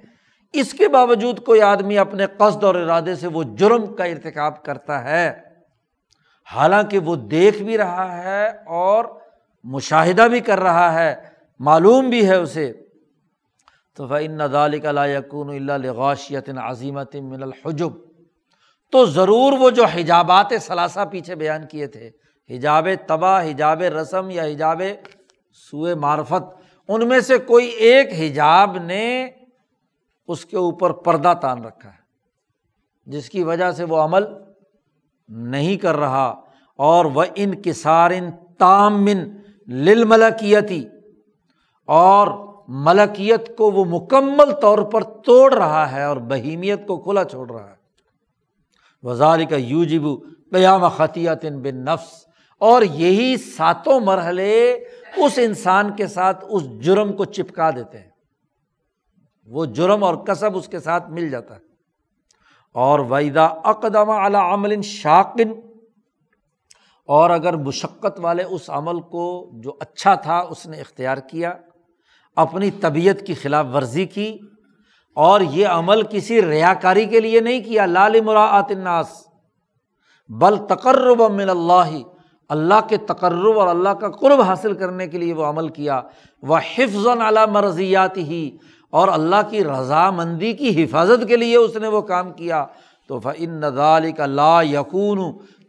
اس 0.53 0.73
کے 0.73 0.87
باوجود 0.87 1.39
کوئی 1.39 1.61
آدمی 1.61 1.97
اپنے 1.97 2.25
قصد 2.37 2.63
اور 2.63 2.75
ارادے 2.75 3.15
سے 3.15 3.27
وہ 3.27 3.43
جرم 3.43 3.95
کا 3.95 4.03
ارتکاب 4.03 4.63
کرتا 4.63 5.03
ہے۔ 5.03 5.33
حالانکہ 6.55 6.99
وہ 6.99 7.15
دیکھ 7.15 7.63
بھی 7.63 7.77
رہا 7.77 8.23
ہے 8.23 8.47
اور 8.65 9.05
مشاہدہ 9.63 10.21
بھی 10.21 10.39
کر 10.39 10.59
رہا 10.59 10.93
ہے، 10.93 11.15
معلوم 11.59 12.09
بھی 12.09 12.29
ہے 12.29 12.35
اسے۔ 12.35 12.73
تو 13.95 14.07
فن 14.07 14.31
ندال 14.31 14.73
یقون 14.73 15.49
اللہ 15.49 15.91
غاشیت 15.91 16.49
عظیمت 16.63 17.15
من 17.15 17.43
الحجب۔ 17.43 18.06
تو 18.91 19.05
ضرور 19.05 19.53
وہ 19.53 19.69
جو 19.69 19.85
حجابات 19.85 20.53
ثلاثہ 20.61 20.99
پیچھے 21.11 21.35
بیان 21.35 21.67
کیے 21.67 21.88
تھے، 21.88 22.11
حجاب 22.49 22.88
تباہ، 23.07 23.45
حجاب 23.49 23.81
رسم 23.81 24.29
یا 24.29 24.43
حجاب 24.43 24.81
سوئے 25.53 25.95
معرفت، 25.95 26.71
ان 26.88 27.07
میں 27.07 27.19
سے 27.19 27.38
کوئی 27.38 27.67
ایک 27.67 28.07
حجاب 28.13 28.77
نے 28.77 29.29
اس 30.27 30.45
کے 30.45 30.57
اوپر 30.57 30.91
پردہ 30.91 31.33
تان 31.41 31.63
رکھا 31.63 31.89
ہے، 31.89 32.07
جس 33.05 33.29
کی 33.29 33.43
وجہ 33.43 33.71
سے 33.71 33.83
وہ 33.83 33.97
عمل 33.97 34.23
نہیں 35.27 35.77
کر 35.77 35.95
رہا۔ 35.95 36.41
اور 36.75 37.05
وہ 37.05 37.23
ان 37.35 37.61
کسار 37.61 38.11
ان 38.11 38.31
تامن 38.59 39.35
لل 39.67 40.03
ملکیتی 40.03 40.85
اور 41.85 42.27
ملکیت 42.67 43.57
کو 43.57 43.71
وہ 43.71 43.85
مکمل 43.85 44.51
طور 44.61 44.79
پر 44.79 45.01
توڑ 45.01 45.53
رہا 45.53 45.91
ہے 45.91 46.03
اور 46.03 46.17
بہیمیت 46.17 46.88
کو 46.88 46.97
کھلا 46.97 47.23
چھوڑ 47.23 47.51
رہا 47.51 47.69
ہے۔ 47.69 47.76
وزار 49.03 49.39
کا 49.49 49.55
یوجب 49.55 50.01
قیام 50.51 50.87
خطیت 50.87 51.45
بن 51.45 51.75
نفس 51.75 52.25
اور 52.59 52.81
یہی 52.81 53.37
ساتوں 53.37 53.99
مرحلے 53.99 54.73
اس 55.17 55.39
انسان 55.43 55.95
کے 55.95 56.07
ساتھ 56.07 56.45
اس 56.49 56.79
جرم 56.79 57.13
کو 57.13 57.25
چپکا 57.25 57.71
دیتے 57.71 57.99
ہیں۔ 57.99 58.09
وہ 59.45 59.65
جرم 59.65 60.03
اور 60.03 60.15
کسب 60.15 60.57
اس 60.57 60.67
کے 60.67 60.79
ساتھ 60.79 61.09
مل 61.09 61.29
جاتا 61.29 61.55
ہے۔ 61.55 61.59
اور 62.73 62.99
ویدا 63.09 63.45
اقدام 63.45 64.09
اعلیٰ 64.09 64.53
عمل 64.53 64.81
شاکن 64.81 65.51
اور 67.07 67.29
اگر 67.29 67.53
مشقت 67.53 68.19
والے 68.19 68.43
اس 68.43 68.69
عمل 68.69 69.01
کو 69.01 69.51
جو 69.53 69.77
اچھا 69.79 70.15
تھا 70.15 70.37
اس 70.37 70.67
نے 70.67 70.77
اختیار 70.77 71.17
کیا، 71.17 71.53
اپنی 72.35 72.71
طبیعت 72.71 73.15
کی 73.27 73.33
خلاف 73.33 73.65
ورزی 73.73 74.05
کی 74.05 74.37
اور 75.18 75.41
یہ 75.41 75.68
عمل 75.68 76.01
کسی 76.03 76.41
ریا 76.41 76.74
کاری 76.74 77.05
کے 77.05 77.20
لیے 77.20 77.39
نہیں 77.39 77.63
کیا 77.63 77.86
لال 77.86 78.22
مراعت 78.22 78.72
الناس، 78.72 79.07
بل 80.30 80.57
تقرب 80.70 81.22
من 81.32 81.49
اللہ 81.49 81.97
اللہ 82.49 82.88
کے 82.89 82.97
تقرب 82.97 83.59
اور 83.59 83.68
اللہ 83.68 83.89
کا 83.89 84.09
قرب 84.09 84.41
حاصل 84.41 84.74
کرنے 84.74 85.07
کے 85.07 85.18
لیے 85.18 85.34
وہ 85.34 85.45
عمل 85.45 85.68
کیا۔ 85.68 86.01
وہ 86.41 86.57
حفظ 86.57 87.07
اعلیٰ 87.07 87.47
مرضیات 87.47 88.18
ہی 88.18 88.57
اور 88.89 89.07
اللہ 89.07 89.49
کی 89.49 89.63
رضامندی 89.63 90.53
کی 90.53 90.84
حفاظت 90.84 91.28
کے 91.28 91.36
لیے 91.36 91.55
اس 91.57 91.76
نے 91.76 91.88
وہ 91.88 92.01
کام 92.01 92.32
کیا۔ 92.32 92.65
تو 93.07 93.20
فن 93.20 93.49
نظال 93.49 94.11
کا 94.11 94.26
لا 94.26 94.61
یقون 94.61 95.20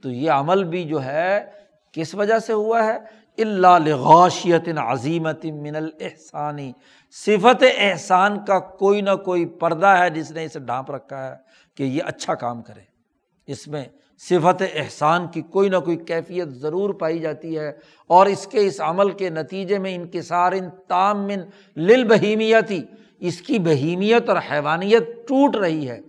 تو 0.03 0.11
یہ 0.11 0.31
عمل 0.31 0.65
بھی 0.65 0.85
جو 0.85 1.05
ہے، 1.05 1.41
کس 1.93 2.15
وجہ 2.15 2.39
سے 2.39 2.53
ہوا 2.53 2.85
ہے؟ 2.85 2.99
اللہ 3.39 3.79
لغاشیت 3.87 4.69
عظیمت 4.79 5.45
من 5.45 5.77
الحسانی 5.77 6.73
صفت 7.15 7.65
احسان 7.77 8.45
کا 8.45 8.59
کوئی 8.59 9.01
نہ 9.01 9.15
کوئی 9.25 9.47
پردہ 9.47 9.87
ہے 9.87 10.11
جس 10.11 10.31
نے 10.31 10.45
اسے 10.45 10.59
ڈھانپ 10.59 10.91
رکھا 10.91 11.31
ہے 11.31 11.35
کہ 11.77 11.83
یہ 11.83 12.03
اچھا 12.07 12.35
کام 12.35 12.63
کرے۔ 12.63 12.81
اس 13.47 13.69
میں 13.69 13.85
صفت 14.19 14.63
احسان 14.75 15.27
کی 15.27 15.43
کوئی 15.43 15.69
نہ 15.69 15.77
کوئی 15.77 15.97
کیفیت 15.97 16.49
ضرور 16.49 16.95
پائی 16.95 17.19
جاتی 17.19 17.59
ہے 17.59 17.69
اور 18.07 18.27
اس 18.27 18.47
کے 18.47 18.67
اس 18.67 18.81
عمل 18.81 19.11
کے 19.11 19.31
نتیجے 19.31 19.79
میں 19.79 19.95
انکسار 19.95 20.53
ان 20.53 20.69
تام 20.89 21.27
من 21.27 21.41
لل 21.77 22.05
بہیمیتی 22.05 22.83
اس 23.21 23.41
کی 23.43 23.59
بہیمیت 23.59 24.29
اور 24.29 24.39
حیوانیت 24.51 25.03
ٹوٹ 25.29 25.57
رہی 25.57 25.89
ہے۔ 25.89 26.01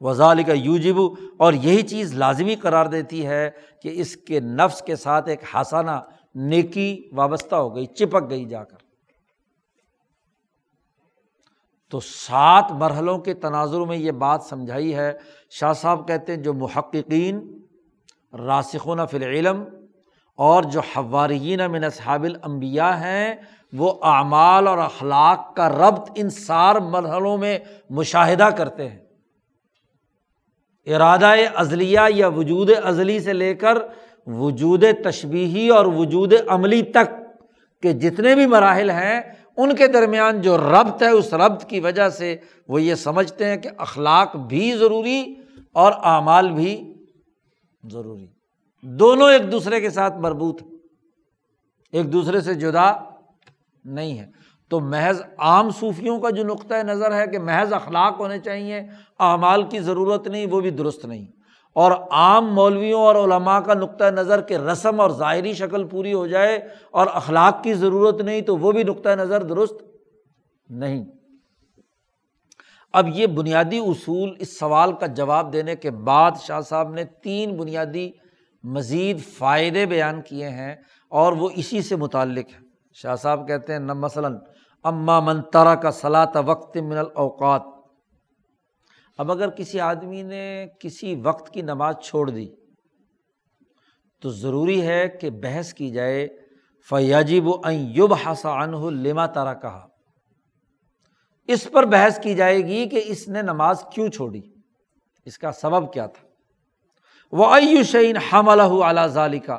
وزال 0.00 0.42
کا 0.42 0.52
یوجب، 0.52 1.00
اور 1.36 1.52
یہی 1.52 1.82
چیز 1.82 2.14
لازمی 2.14 2.54
قرار 2.54 2.86
دیتی 2.86 3.26
ہے 3.26 3.50
کہ 3.82 3.90
اس 3.94 4.16
کے 4.16 4.40
نفس 4.40 4.82
کے 4.82 4.96
ساتھ 4.96 5.28
ایک 5.28 5.42
ہسانہ 5.54 6.00
نیکی 6.34 7.08
وابستہ 7.12 7.54
ہو 7.54 7.74
گئی، 7.76 7.86
چپک 7.86 8.30
گئی 8.30 8.44
جا 8.44 8.64
کر۔ 8.64 8.87
تو 11.90 12.00
سات 12.00 12.72
مرحلوں 12.72 13.18
کے 13.18 13.34
تناظر 13.34 13.80
میں 13.80 13.96
یہ 13.96 14.10
بات 14.10 14.42
سمجھائی 14.42 14.94
ہے۔ 14.94 15.12
شاہ 15.50 15.72
صاحب 15.72 16.08
کہتے 16.08 16.34
ہیں 16.34 16.42
جو 16.42 16.54
محققین، 16.54 17.58
راسخون 18.46 19.00
فی 19.10 19.16
العلم، 19.16 19.64
اور 20.36 20.62
جو 20.62 20.80
حوارین 20.80 21.60
من 21.70 21.84
اصحاب 21.84 22.22
الانبیاء 22.22 22.92
ہیں، 22.92 23.34
وہ 23.72 23.92
اعمال 24.02 24.66
اور 24.66 24.78
اخلاق 24.78 25.56
کا 25.56 25.68
ربط 25.68 26.10
ان 26.14 26.30
سار 26.30 26.76
مرحلوں 26.76 27.38
میں 27.38 27.58
مشاہدہ 27.90 28.44
کرتے 28.44 28.88
ہیں۔ 28.88 28.98
ارادہ 30.86 31.32
ازلیہ 31.54 32.00
یا 32.08 32.28
وجود 32.28 32.70
ازلی 32.84 33.20
سے 33.20 33.32
لے 33.32 33.54
کر 33.54 33.78
وجود 34.26 34.84
تشبیہی 35.04 35.68
اور 35.68 35.86
وجود 35.86 36.32
عملی 36.48 36.82
تک 36.82 37.18
کے 37.82 37.92
جتنے 37.92 38.34
بھی 38.34 38.46
مراحل 38.46 38.90
ہیں 38.90 39.20
ان 39.58 39.74
کے 39.76 39.86
درمیان 39.86 40.40
جو 40.40 40.58
ربط 40.58 41.02
ہے، 41.02 41.08
اس 41.08 41.34
ربط 41.34 41.64
کی 41.64 41.80
وجہ 41.80 42.08
سے 42.08 42.36
وہ 42.68 42.82
یہ 42.82 42.94
سمجھتے 42.94 43.44
ہیں 43.44 43.56
کہ 43.56 43.68
اخلاق 43.78 44.36
بھی 44.36 44.72
ضروری 44.72 45.34
اور 45.72 45.92
اعمال 46.02 46.50
بھی 46.50 46.94
ضروری۔ 47.92 48.26
دونوں 48.82 49.30
ایک 49.30 49.52
دوسرے 49.52 49.80
کے 49.80 49.90
ساتھ 49.90 50.18
مربوط 50.18 50.62
ایک 51.92 52.12
دوسرے 52.12 52.40
سے 52.40 52.54
جدا 52.54 52.92
نہیں 53.84 54.18
ہے 54.18 54.26
تو 54.68 54.80
محض 54.80 55.22
عام 55.38 55.70
صوفیوں 55.70 56.20
کا 56.20 56.30
جو 56.30 56.44
نقطۂ 56.44 56.74
نظر 56.84 57.14
ہے 57.14 57.26
کہ 57.26 57.38
محض 57.38 57.72
اخلاق 57.72 58.20
ہونے 58.20 58.38
چاہیے، 58.38 58.80
اعمال 59.18 59.62
کی 59.62 59.78
ضرورت 59.78 60.28
نہیں، 60.28 60.46
وہ 60.46 60.60
بھی 60.60 60.70
درست 60.70 61.04
نہیں۔ 61.04 61.26
اور 61.74 61.92
عام 62.10 62.54
مولویوں 62.54 63.00
اور 63.00 63.14
علماء 63.14 63.60
کا 63.60 63.74
نقطۂ 63.74 64.04
نظر 64.04 64.40
کہ 64.40 64.54
رسم 64.54 65.00
اور 65.00 65.10
ظاہری 65.10 65.52
شکل 65.52 65.88
پوری 65.88 66.14
ہو 66.14 66.26
جائے 66.26 66.68
اور 66.90 67.06
اخلاق 67.12 67.62
کی 67.62 67.74
ضرورت 67.74 68.20
نہیں 68.20 68.40
تو 68.40 68.56
وہ 68.56 68.72
بھی 68.72 68.82
نقطۂ 68.82 69.08
نظر 69.08 69.42
درست 69.42 69.74
نہیں۔ 70.68 71.04
اب 72.92 73.08
یہ 73.08 73.26
بنیادی 73.26 73.78
اصول 73.78 74.34
اس 74.38 74.58
سوال 74.58 74.92
کا 74.92 75.06
جواب 75.06 75.52
دینے 75.52 75.76
کے 75.76 75.90
بعد 75.90 76.30
شاہ 76.40 76.60
صاحب 76.60 76.90
نے 76.90 77.04
تین 77.04 77.56
بنیادی 77.56 78.10
مزید 78.62 79.20
فائدے 79.20 79.86
بیان 79.86 80.22
کیے 80.22 80.48
ہیں 80.48 80.76
اور 81.10 81.32
وہ 81.32 81.48
اسی 81.54 81.82
سے 81.82 81.96
متعلق 81.96 82.44
ہیں۔ 82.44 82.68
شاہ 82.94 83.14
صاحب 83.14 83.48
کہتے 83.48 83.72
ہیں 83.72 83.80
نہ 83.80 83.92
مثلاً، 83.92 84.36
اما 84.84 85.20
منترا 85.20 85.74
کا 85.74 85.90
صلاح 85.90 86.26
وقت 86.46 86.76
من 86.76 86.98
الاوقات۔ 86.98 87.62
اب 89.18 89.30
اگر 89.30 89.50
کسی 89.50 89.80
آدمی 89.80 90.22
نے 90.22 90.66
کسی 90.80 91.14
وقت 91.14 91.54
کی 91.54 91.62
نماز 91.62 91.94
چھوڑ 92.02 92.30
دی، 92.30 92.48
تو 94.22 94.30
ضروری 94.30 94.86
ہے 94.86 95.08
کہ 95.08 95.30
بحث 95.30 95.74
کی 95.74 95.90
جائے 95.90 96.28
فیاجب 96.88 97.48
و 97.48 97.60
یوب 97.70 98.14
حسان 98.14 98.70
لما 99.02 99.26
تارا 99.26 99.54
کہا 99.54 99.88
اس 101.46 101.68
پر 101.72 101.82
بحث 101.84 102.20
کی 102.20 102.34
جائے 102.34 102.58
گی 102.58 102.88
کہ 102.88 103.02
اس 103.04 103.28
نے 103.28 103.42
نماز 103.42 103.84
کیوں 103.92 104.08
چھوڑی۔ 104.08 104.40
اس 105.24 105.38
کا 105.38 105.52
سبب 105.52 105.92
کیا 105.92 106.06
تھا۔ 106.06 106.28
وہ 107.32 107.46
ایوشین 107.46 108.16
حم 108.16 108.48
اللہ 108.48 109.06
ظالی 109.06 109.38
کا 109.38 109.58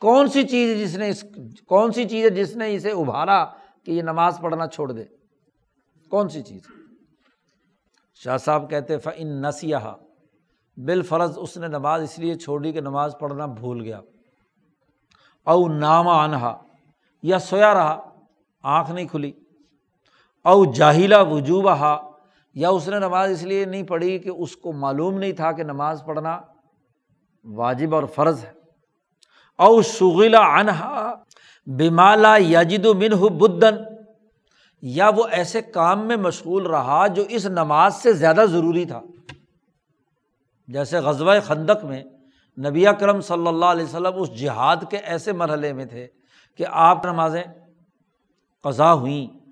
کون 0.00 0.28
سی 0.28 0.42
چیز 0.42 0.78
جس 0.78 0.98
نے 0.98 1.08
اس 1.08 1.24
کون 1.66 1.92
سی 1.92 2.08
چیز 2.08 2.24
ہے 2.24 2.30
جس 2.30 2.56
نے 2.56 2.74
اسے 2.74 2.90
ابھارا 2.90 3.44
کہ 3.84 3.90
یہ 3.90 4.02
نماز 4.02 4.38
پڑھنا 4.42 4.66
چھوڑ 4.66 4.92
دے؟ 4.92 5.04
کون 6.10 6.28
سی 6.28 6.42
چیز؟ 6.42 6.60
شاہ 8.14 8.36
صاحب 8.36 8.70
کہتے 8.70 8.98
فن 8.98 9.42
نسیہ 9.42 9.76
بال 10.76 11.02
فرض 11.02 11.38
اس 11.40 11.56
نے 11.56 11.68
نماز 11.68 12.02
اس 12.02 12.18
لیے 12.18 12.34
چھوڑی 12.34 12.72
کہ 12.72 12.80
نماز 12.80 13.16
پڑھنا 13.20 13.46
بھول 13.46 13.82
گیا۔ 13.82 14.00
او 15.44 15.68
نامہ 15.68 16.10
انہا 16.10 16.56
یا 17.22 17.38
سویا 17.38 17.74
رہا، 17.74 18.10
آنکھ 18.62 18.90
نہیں 18.90 19.06
کھلی۔ 19.06 19.32
او 20.44 20.64
جاہلا 20.64 21.20
وجوب 21.20 21.68
یا 22.54 22.68
اس 22.68 22.88
نے 22.88 22.98
نماز 22.98 23.30
اس 23.30 23.42
لیے 23.42 23.64
نہیں 23.64 23.82
پڑھی 23.82 24.18
کہ 24.18 24.28
اس 24.28 24.56
کو 24.56 24.72
معلوم 24.72 25.18
نہیں 25.18 25.32
تھا 25.32 25.52
کہ 25.52 25.62
نماز 25.62 26.02
پڑھنا 26.06 26.40
واجب 27.44 27.94
اور 27.94 28.04
فرض 28.04 28.44
ہے۔ 28.44 28.52
او 29.58 29.82
شغلا 29.82 30.60
انہا 30.60 31.14
بمالا 31.66 32.36
یاجد 32.36 32.86
من 32.86 33.38
بدن 33.38 33.93
یا 34.86 35.10
وہ 35.16 35.24
ایسے 35.30 35.62
کام 35.62 36.06
میں 36.06 36.16
مشغول 36.16 36.66
رہا 36.66 37.06
جو 37.06 37.22
اس 37.28 37.46
نماز 37.46 37.94
سے 37.94 38.12
زیادہ 38.12 38.44
ضروری 38.50 38.84
تھا۔ 38.84 39.00
جیسے 40.68 40.98
غزوہ 40.98 41.34
خندق 41.44 41.84
میں 41.84 42.02
نبی 42.58 42.86
اکرم 42.86 43.20
صلی 43.20 43.46
اللہ 43.46 43.64
علیہ 43.64 43.84
وسلم 43.84 44.12
اس 44.16 44.40
جہاد 44.40 44.76
کے 44.90 44.96
ایسے 44.96 45.32
مرحلے 45.32 45.72
میں 45.72 45.84
تھے 45.84 46.06
کہ 46.56 46.64
آپ 46.70 47.04
نمازیں 47.04 47.42
قضا 48.62 48.92
ہوئیں۔ 48.92 49.43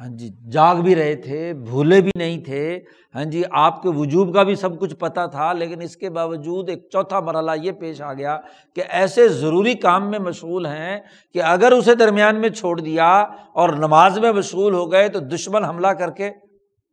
ہاں 0.00 0.08
جی 0.08 0.28
جاگ 0.52 0.76
بھی 0.76 0.94
رہے 0.94 1.14
تھے، 1.14 1.52
بھولے 1.54 2.00
بھی 2.00 2.10
نہیں 2.18 2.44
تھے۔ 2.44 2.78
ہاں 3.14 3.24
جی 3.24 3.42
آپ 3.50 3.82
کے 3.82 3.88
وجوب 3.88 4.32
کا 4.34 4.42
بھی 4.42 4.54
سب 4.54 4.78
کچھ 4.80 4.94
پتہ 4.94 5.26
تھا، 5.32 5.52
لیکن 5.52 5.82
اس 5.82 5.96
کے 5.96 6.10
باوجود 6.10 6.68
ایک 6.68 6.86
چوتھا 6.92 7.20
مرحلہ 7.20 7.50
یہ 7.62 7.72
پیش 7.72 8.00
آ 8.02 8.12
گیا 8.12 8.38
کہ 8.76 8.82
ایسے 8.88 9.28
ضروری 9.28 9.74
کام 9.74 10.10
میں 10.10 10.18
مشغول 10.18 10.66
ہیں 10.66 10.98
کہ 11.32 11.42
اگر 11.42 11.72
اسے 11.72 11.94
درمیان 11.94 12.40
میں 12.40 12.48
چھوڑ 12.48 12.80
دیا 12.80 13.10
اور 13.52 13.68
نماز 13.68 14.18
میں 14.18 14.32
مشغول 14.32 14.74
ہو 14.74 14.92
گئے 14.92 15.08
تو 15.08 15.20
دشمن 15.20 15.64
حملہ 15.64 15.88
کر 15.88 16.10
کے 16.10 16.30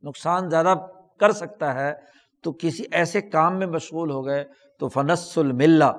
نقصان 0.03 0.49
زیادہ 0.49 0.75
کر 1.19 1.31
سکتا 1.31 1.73
ہے۔ 1.75 1.93
تو 2.43 2.51
کسی 2.51 2.83
ایسے 2.91 3.21
کام 3.21 3.57
میں 3.59 3.67
مشغول 3.67 4.11
ہو 4.11 4.25
گئے 4.25 4.43
تو 4.79 4.87
فنس 4.87 5.37
الملہ 5.37 5.91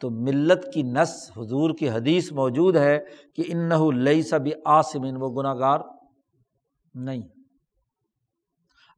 تو 0.00 0.10
ملت 0.10 0.72
کی 0.74 0.82
نس 0.82 1.30
حضور 1.36 1.70
کی 1.78 1.88
حدیث 1.90 2.32
موجود 2.32 2.76
ہے 2.76 2.98
کہ 3.36 3.42
ان 3.48 3.70
لئی 4.04 4.22
سبھی 4.22 4.52
آسمن 4.64 5.16
وہ 5.16 5.28
گناہ 5.28 5.54
گار 5.54 5.80
نہیں۔ 6.94 7.22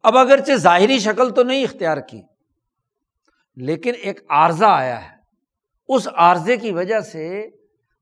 اب 0.02 0.18
اگرچہ 0.18 0.52
ظاہری 0.52 0.98
شکل 0.98 1.30
تو 1.30 1.42
نہیں 1.42 1.64
اختیار 1.64 1.96
کی، 1.96 2.22
لیکن 3.56 3.92
ایک 4.02 4.20
عارضہ 4.28 4.64
آیا 4.64 5.04
ہے۔ 5.04 5.16
اس 5.88 6.08
عارضے 6.08 6.56
کی 6.56 6.70
وجہ 6.70 7.00
سے 7.00 7.48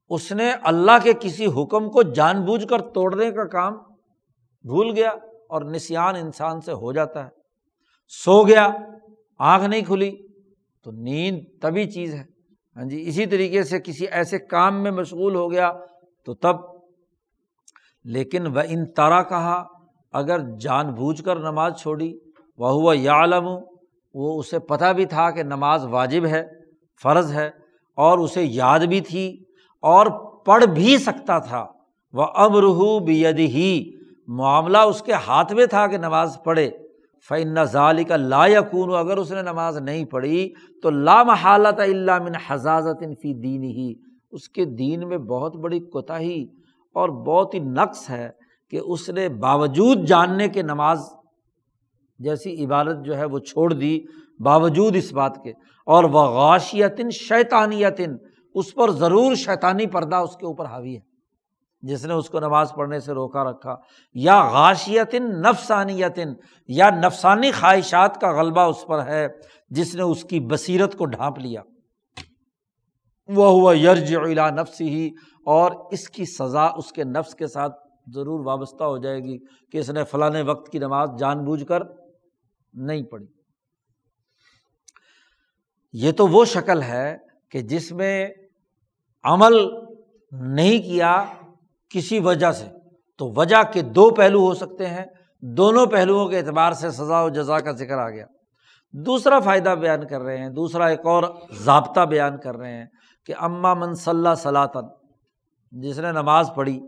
اس 0.09 0.33
نے 0.33 0.53
اللہ 0.63 0.99
کے 1.03 1.13
کسی 1.21 1.47
حکم 1.47 1.91
کو 1.91 2.03
جان 2.03 2.45
بوجھ 2.45 2.67
کر 2.67 2.79
توڑنے 2.79 3.31
کا 3.31 3.45
کام 3.45 3.73
بھول 4.63 4.91
گیا 4.97 5.11
اور 5.49 5.63
نسان 5.63 6.17
انسان 6.17 6.61
سے 6.61 6.73
ہو 6.73 6.93
جاتا 6.93 7.25
ہے۔ 7.25 7.31
سو 8.09 8.43
گیا، 8.43 8.69
آنکھ 9.39 9.67
نہیں 9.67 9.83
کھلی، 9.83 10.17
تو 10.83 10.91
نیند 10.91 11.61
تبھی 11.61 11.91
چیز 11.91 12.15
ہے۔ 12.15 12.25
ہاں 12.77 12.85
جی 12.85 13.09
اسی 13.09 13.27
طریقے 13.27 13.63
سے 13.63 13.79
کسی 13.81 14.07
ایسے 14.07 14.39
کام 14.39 14.83
میں 14.83 14.91
مشغول 14.91 15.35
ہو 15.35 15.53
گیا 15.53 15.73
تو 16.25 16.35
تب۔ 16.35 16.57
لیکن 18.05 18.47
وہ 18.47 18.61
ان 18.69 18.93
طرح 18.93 19.23
کہا 19.23 19.65
اگر 20.13 20.41
جان 20.61 20.93
بوجھ 20.95 21.23
کر 21.23 21.37
نماز 21.37 21.73
چھوڑی 21.81 22.13
وہ 22.59 22.71
ہوا 22.71 22.95
یا 22.97 23.13
عالم 23.13 23.47
وہ 24.15 24.39
اسے 24.39 24.59
پتہ 24.59 24.93
بھی 24.93 25.05
تھا 25.05 25.31
کہ 25.31 25.43
نماز 25.43 25.85
واجب 25.91 26.27
ہے، 26.27 26.43
فرض 27.03 27.33
ہے، 27.33 27.51
اور 27.99 28.19
اسے 28.19 28.43
یاد 28.43 28.79
بھی 28.89 29.01
تھی، 29.01 29.27
اور 29.83 30.07
پڑھ 30.45 30.65
بھی 30.65 30.97
سکتا 30.99 31.39
تھا۔ 31.39 31.65
وہ 32.15 32.27
امرح 32.37 32.81
بید 33.05 33.39
ہی 33.55 33.73
معاملہ 34.29 34.79
اس 34.79 35.03
کے 35.03 35.13
ہاتھ 35.27 35.53
میں 35.53 35.67
تھا 35.67 35.87
کہ 35.87 35.99
نماز 35.99 36.37
پڑھے۔ 36.45 36.71
فن 37.31 37.65
ظالی 37.65 38.05
کا 38.05 38.17
لا 38.17 38.47
یقون 38.47 38.95
اگر 38.97 39.17
اس 39.17 39.31
نے 39.33 39.43
نماز 39.43 39.77
نہیں 39.79 40.05
پڑھی 40.05 40.49
تو 40.83 40.91
لام 40.91 41.31
حالت 41.31 41.81
اللہ 41.81 42.23
من 42.23 42.37
حضاظت 42.47 43.03
فی 43.23 43.33
دین 43.43 43.63
ہی 43.63 43.93
اس 44.33 44.49
کے 44.49 44.65
دین 44.79 45.09
میں 45.09 45.19
بہت 45.19 45.57
بڑی 45.57 45.81
کوتاہی 45.93 46.43
اور 46.97 47.09
بہت 47.27 47.55
ہی 47.55 47.59
نقص 47.59 48.09
ہے۔ 48.11 48.29
کہ 48.73 48.81
اس 48.85 49.11
نے 49.11 49.29
باوجود 49.29 50.05
جاننے 50.07 50.49
کے 50.49 50.63
نماز 50.63 51.01
جیسی 52.19 52.65
عبادت 52.65 53.05
جو 53.05 53.17
ہے 53.17 53.25
وہ 53.25 53.39
چھوڑ 53.39 53.73
دی، 53.73 54.01
باوجود 54.39 54.97
اس 54.97 55.13
بات 55.13 55.39
کے۔ 55.45 55.51
اور 55.87 56.05
وہ 56.05 56.23
غاشیتن 56.23 57.11
شیطانیتن، 57.11 58.17
اس 58.55 58.75
پر 58.75 58.91
ضرور 58.91 59.35
شیطانی 59.35 59.87
پردہ 59.87 60.17
اس 60.17 60.37
کے 60.37 60.47
اوپر 60.47 60.65
حاوی 60.65 60.95
ہے۔ 60.95 61.01
جس 61.81 62.07
نے 62.07 62.15
اس 62.15 62.29
کو 62.29 62.41
نماز 62.41 62.73
پڑھنے 62.77 63.01
سے 63.01 63.13
روکا 63.13 63.45
رکھا۔ 63.45 63.77
یا 64.15 64.49
غاشیتن 64.49 65.43
نفسانیتن، 65.43 66.33
یا 66.69 66.91
نفسانی 66.91 67.51
خواہشات 67.51 68.21
کا 68.21 68.41
غلبہ 68.41 68.61
اس 68.61 68.87
پر 68.87 69.07
ہے، 69.07 69.29
جس 69.69 69.95
نے 69.95 70.03
اس 70.03 70.25
کی 70.25 70.41
بصیرت 70.41 70.99
کو 70.99 71.07
ڈھانپ 71.07 71.39
لیا۔ 71.39 71.63
وہ 73.29 73.47
ہوا 73.47 73.77
یرج 73.77 74.17
الا 74.17 74.51
نفس 74.51 74.81
ہی 74.81 75.11
اور 75.47 75.73
اس 75.93 76.09
کی 76.09 76.25
سزا 76.25 76.65
اس 76.65 76.93
کے 76.93 77.05
نفس 77.05 77.35
کے 77.35 77.47
ساتھ 77.47 77.92
ضرور 78.07 78.45
وابستہ 78.45 78.85
ہو 78.85 78.99
جائے 78.99 79.19
گی 79.19 79.39
کہ 79.73 79.79
اس 79.79 79.91
نے 79.91 80.05
فلاں 80.05 80.45
وقت 80.45 80.73
کی 80.73 80.79
نماز 80.79 81.11
جان 81.19 81.45
بوجھ 81.45 81.65
کر 81.65 81.81
نہیں 82.73 83.03
پڑھی۔ 83.03 83.27
یہ 85.93 86.13
تو 86.13 86.27
وہ 86.27 86.45
شکل 86.45 86.83
ہے 86.83 87.17
کہ 87.51 87.61
جس 87.61 87.93
میں 87.93 88.29
عمل 89.25 89.53
نہیں 90.33 90.83
کیا 90.83 91.25
کسی 91.89 92.19
وجہ 92.21 92.53
سے۔ 92.53 92.65
تو 93.19 93.29
وجہ 93.29 93.57
کے 93.73 93.83
دو 93.83 94.11
پہلو 94.11 94.41
ہو 94.41 94.55
سکتے 94.55 94.87
ہیں۔ 94.87 95.05
دونوں 95.43 95.87
پہلوؤں 95.87 96.29
کے 96.29 96.39
اعتبار 96.39 96.73
سے 96.73 96.91
سزا 96.91 97.23
و 97.23 97.29
جزا 97.29 97.59
کا 97.59 97.73
ذکر 97.73 97.99
آ 97.99 98.11
گیا۔ 98.11 98.27
دوسرا 98.93 99.41
فائدہ 99.41 99.71
بیان 99.71 100.07
کر 100.07 100.21
رہے 100.21 100.39
ہیں۔ 100.39 100.49
دوسرا 100.49 100.87
ایک 100.87 101.07
اور 101.07 101.23
ضابطہ 101.53 102.01
بیان 102.01 102.39
کر 102.41 102.57
رہے 102.57 102.73
ہیں 102.73 102.87
کہ 103.27 103.35
اماں 103.39 103.75
من 103.75 103.95
صلاح 103.95 104.35
صلاطن 104.35 104.87
جس 105.73 105.99
نے 105.99 106.13
نماز 106.13 106.51
پڑھی 106.55 106.81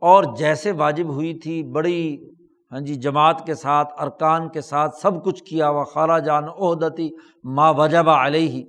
اور 0.00 0.24
جیسے 0.36 0.72
واجب 0.72 1.08
ہوئی 1.08 1.34
تھی، 1.34 1.62
بڑی 1.62 2.30
ہاں 2.72 2.80
جی 2.80 2.94
جماعت 2.94 3.46
کے 3.46 3.54
ساتھ، 3.54 4.02
ارکان 4.02 4.48
کے 4.48 4.60
ساتھ 4.60 4.96
سب 4.96 5.24
کچھ 5.24 5.44
کیا، 5.44 5.70
وہ 5.70 5.84
خالہ 5.84 6.18
جان 6.18 6.44
عہدتی 6.44 7.10
ماں 7.44 7.72
وجبہ 7.76 8.12
علیہ۔ 8.12 8.64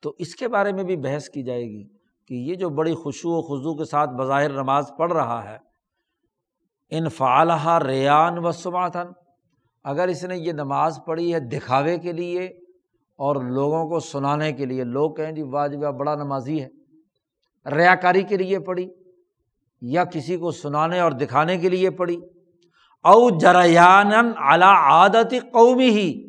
تو 0.00 0.14
اس 0.18 0.34
کے 0.34 0.48
بارے 0.48 0.72
میں 0.72 0.84
بھی 0.84 0.96
بحث 0.96 1.28
کی 1.28 1.42
جائے 1.42 1.64
گی 1.64 1.84
کہ 2.28 2.34
یہ 2.34 2.54
جو 2.54 2.68
بڑی 2.68 2.94
خوشو 2.94 3.28
و 3.30 3.42
خضو 3.42 3.74
کے 3.74 3.84
ساتھ 3.84 4.10
بظاہر 4.10 4.50
نماز 4.50 4.90
پڑھ 4.98 5.12
رہا 5.12 5.50
ہے، 5.50 5.56
ان 6.90 7.08
فعالہ 7.08 7.78
ریان 7.86 8.38
و 8.38 8.52
سماثن 8.52 9.08
اگر 9.84 10.08
اس 10.08 10.24
نے 10.24 10.36
یہ 10.36 10.52
نماز 10.52 11.00
پڑھی 11.06 11.34
ہے 11.34 11.40
دکھاوے 11.40 11.98
کے 11.98 12.12
لیے 12.12 12.44
اور 13.18 13.36
لوگوں 13.36 13.88
کو 13.88 14.00
سنانے 14.00 14.52
کے 14.52 14.64
لیے، 14.66 14.84
لوگ 14.84 15.14
کہیں 15.14 15.32
جی 15.32 15.42
واجب 15.42 15.78
بڑا 15.78 16.14
نمازی 16.14 16.62
ہے۔ 16.62 16.68
ریا 17.70 17.94
کاری 17.94 18.22
کے 18.22 18.36
لیے 18.36 18.58
پڑھی۔ 18.58 18.88
یا 19.80 20.04
کسی 20.04 20.36
کو 20.36 20.50
سنانے 20.50 21.00
اور 21.00 21.12
دکھانے 21.12 21.58
کے 21.58 21.68
لیے 21.68 21.90
پڑھی 21.90 22.16
او 23.04 23.38
جریان 23.38 24.10
اعلیٰ 24.36 24.74
عادت 24.76 25.34
قومی 25.52 25.88
ہی 25.88 26.26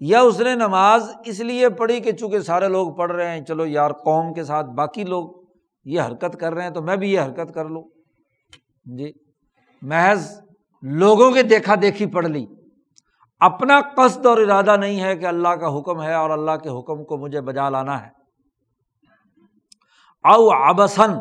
یا 0.00 0.20
اس 0.20 0.40
نے 0.40 0.54
نماز 0.54 1.10
اس 1.24 1.40
لیے 1.40 1.68
پڑھی 1.68 2.00
کہ 2.00 2.12
چونکہ 2.12 2.38
سارے 2.38 2.68
لوگ 2.68 2.94
پڑھ 2.94 3.12
رہے 3.12 3.38
ہیں، 3.38 3.44
چلو 3.44 3.66
یار 3.66 3.90
قوم 3.90 4.32
کے 4.32 4.44
ساتھ 4.44 4.66
باقی 4.66 5.04
لوگ 5.04 5.44
یہ 5.84 6.00
حرکت 6.00 6.40
کر 6.40 6.54
رہے 6.54 6.62
ہیں 6.62 6.70
تو 6.70 6.82
میں 6.82 6.96
بھی 6.96 7.12
یہ 7.12 7.20
حرکت 7.20 7.54
کر 7.54 7.64
لوں۔ 7.64 7.82
جی 8.84 9.12
محض 9.82 10.40
لوگوں 10.82 11.30
کے 11.30 11.42
دیکھا 11.42 11.74
دیکھی 11.82 12.06
پڑھ 12.06 12.26
لی۔ 12.26 12.46
اپنا 13.40 13.80
قصد 13.96 14.26
اور 14.26 14.38
ارادہ 14.38 14.76
نہیں 14.76 15.00
ہے 15.00 15.16
کہ 15.16 15.26
اللہ 15.26 15.48
کا 15.48 15.78
حکم 15.78 16.02
ہے 16.02 16.14
اور 16.14 16.30
اللہ 16.30 16.50
کے 16.50 16.68
حکم 16.68 17.04
کو 17.04 17.16
مجھے 17.16 17.40
بجا 17.40 17.68
لانا 17.68 18.02
ہے۔ 18.02 18.08
او 20.24 20.50
آبسن 20.50 21.12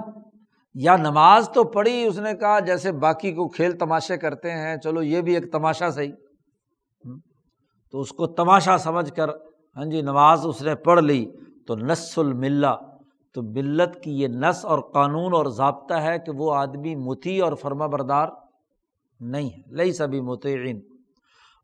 یا 0.75 0.95
نماز 0.95 1.49
تو 1.49 1.63
پڑھی، 1.63 2.03
اس 2.03 2.19
نے 2.19 2.33
کہا 2.33 2.59
جیسے 2.59 2.91
باقی 2.91 3.31
کو 3.31 3.47
کھیل 3.47 3.77
تماشے 3.77 4.17
کرتے 4.17 4.51
ہیں، 4.51 4.77
چلو 4.77 5.03
یہ 5.03 5.21
بھی 5.21 5.35
ایک 5.35 5.51
تماشا 5.51 5.89
صحیح۔ 5.89 6.11
تو 7.91 7.99
اس 7.99 8.09
کو 8.09 8.27
تماشا 8.27 8.77
سمجھ 8.77 9.13
کر 9.13 9.29
ہاں 9.75 9.85
جی 9.85 10.01
نماز 10.01 10.45
اس 10.45 10.61
نے 10.61 10.75
پڑھ 10.75 11.01
لی، 11.01 11.25
تو 11.67 11.75
نس 11.75 12.19
الملہ، 12.19 12.75
تو 13.35 13.41
ملت 13.41 14.03
کی 14.03 14.21
یہ 14.21 14.27
نس 14.27 14.65
اور 14.65 14.79
قانون 14.79 15.33
اور 15.33 15.45
ضابطہ 15.45 15.93
ہے 15.93 16.19
کہ 16.19 16.31
وہ 16.31 16.53
آدمی 16.55 16.95
متی 16.95 17.39
اور 17.39 17.53
فرما 17.53 17.87
بردار 17.87 18.27
نہیں 19.19 19.49
ہے 19.49 19.75
لئی 19.75 19.91
سبھی 19.91 20.21
متعین 20.21 20.81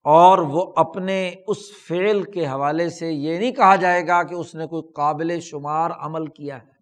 اور 0.04 0.38
وہ 0.38 0.74
اپنے 0.76 1.34
اس 1.48 1.58
فعل 1.88 2.24
کے 2.24 2.46
حوالے 2.46 2.90
سے 2.90 3.12
یہ 3.12 3.40
نہیں 3.40 3.52
کہا 3.52 3.76
جائے 3.76 4.08
گا 4.08 4.24
کہ 4.24 4.36
اس 4.36 4.56
نے 4.56 4.68
کوئی 4.68 4.92
قابل 4.96 5.40
شمار 5.40 5.92
عمل 6.00 6.28
کیا 6.28 6.56
ہے۔ 6.56 6.79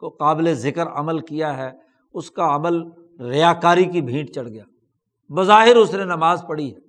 کو 0.00 0.08
قابل 0.10 0.52
ذکر 0.54 0.86
عمل 0.94 1.18
کیا 1.20 1.56
ہے، 1.56 1.70
اس 2.14 2.30
کا 2.30 2.54
عمل 2.56 2.80
ریا 3.22 3.52
کاری 3.52 3.84
کی 3.84 4.00
بھیٹ 4.02 4.34
چڑھ 4.34 4.48
گیا۔ 4.48 4.64
بظاہر 5.30 5.76
اس 5.76 5.94
نے 5.94 6.04
نماز 6.04 6.42
پڑھی 6.48 6.70
ہے۔ 6.74 6.80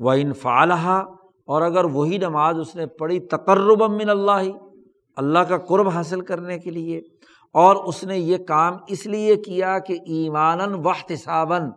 وہ 0.00 0.12
انفالحہ 0.12 0.98
اور 1.48 1.62
اگر 1.62 1.84
وہی 1.84 2.18
نماز 2.18 2.58
اس 2.58 2.74
نے 2.76 2.86
پڑھی 2.98 3.18
تقرب 3.28 3.82
من 3.90 4.10
اللہ 4.10 4.48
اللہ 5.16 5.38
کا 5.38 5.58
قرب 5.58 5.88
حاصل 5.88 6.20
کرنے 6.20 6.58
کے 6.58 6.70
لیے، 6.70 7.00
اور 7.54 7.76
اس 7.84 8.02
نے 8.04 8.18
یہ 8.18 8.36
کام 8.48 8.76
اس 8.86 9.06
لیے 9.06 9.36
کیا 9.36 9.78
کہ 9.78 9.92
ایمان 10.06 10.74
وحتصابً 10.84 11.70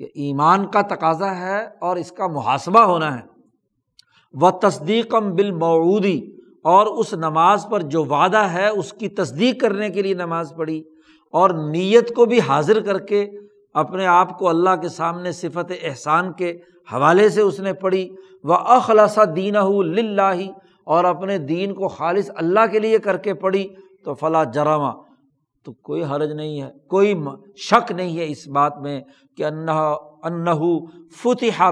کہ 0.00 0.04
ایمان 0.16 0.66
کا 0.66 0.80
تقاضا 0.82 1.30
ہے 1.36 1.58
اور 1.80 1.96
اس 1.96 2.10
کا 2.12 2.26
محاسبہ 2.26 2.80
ہونا 2.80 3.14
ہے۔ 3.14 3.22
وہ 4.34 4.50
تصدیقم 4.62 5.30
بالمعودی 5.34 6.20
اور 6.64 6.86
اس 6.86 7.14
نماز 7.14 7.66
پر 7.70 7.82
جو 7.82 8.04
وعدہ 8.04 8.42
ہے، 8.52 8.68
اس 8.68 8.92
کی 8.92 9.08
تصدیق 9.08 9.60
کرنے 9.60 9.88
کے 9.88 10.02
لیے 10.02 10.14
نماز 10.14 10.52
پڑھی 10.56 10.82
اور 11.32 11.50
نیت 11.50 12.14
کو 12.14 12.24
بھی 12.24 12.40
حاضر 12.40 12.80
کر 12.80 12.98
کے 12.98 13.26
اپنے 13.74 14.06
آپ 14.06 14.38
کو 14.38 14.48
اللہ 14.48 14.76
کے 14.82 14.88
سامنے 14.88 15.32
صفت 15.32 15.72
احسان 15.82 16.32
کے 16.32 16.50
حوالے 16.92 17.28
سے 17.28 17.40
اس 17.40 17.60
نے 17.60 17.72
پڑھی۔ 17.72 18.08
وہ 18.44 18.54
اخلاصہ 18.54 19.20
دین 19.36 19.56
اور 20.84 21.04
اپنے 21.04 21.38
دین 21.38 21.74
کو 21.74 21.88
خالص 21.88 22.30
اللہ 22.34 22.66
کے 22.72 22.78
لیے 22.78 22.98
کر 22.98 23.16
کے 23.16 23.34
پڑھی۔ 23.34 23.68
تو 24.04 24.14
فلاں 24.14 24.44
جرامہ 24.44 24.90
تو 25.64 25.72
کوئی 25.72 26.02
حرج 26.04 26.32
نہیں 26.32 26.62
ہے، 26.62 26.70
کوئی 26.88 27.14
شک 27.56 27.92
نہیں 27.92 28.18
ہے 28.18 28.26
اس 28.28 28.48
بات 28.48 28.78
میں 28.78 29.00
کہ 29.36 29.44
انہو 29.44 30.86
فتح 31.10 31.62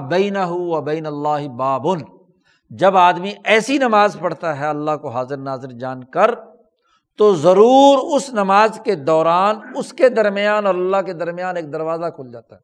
جب 2.71 2.97
آدمی 2.97 3.33
ایسی 3.45 3.79
نماز 3.79 4.17
پڑھتا 4.21 4.59
ہے، 4.59 4.67
اللہ 4.67 4.97
کو 5.03 5.09
حاضر 5.09 5.37
ناظر 5.37 5.69
جان 5.69 6.05
کر، 6.05 6.35
تو 7.17 7.35
ضرور 7.35 8.17
اس 8.17 8.31
نماز 8.31 8.81
کے 8.85 8.95
دوران، 8.95 9.57
اس 9.77 9.93
کے 9.93 10.09
درمیان 10.09 10.67
اور 10.67 10.75
اللہ 10.75 11.03
کے 11.07 11.13
درمیان 11.13 11.57
ایک 11.57 11.73
دروازہ 11.73 12.07
کھل 12.17 12.33
جاتا 12.33 12.55
ہے۔ 12.55 12.61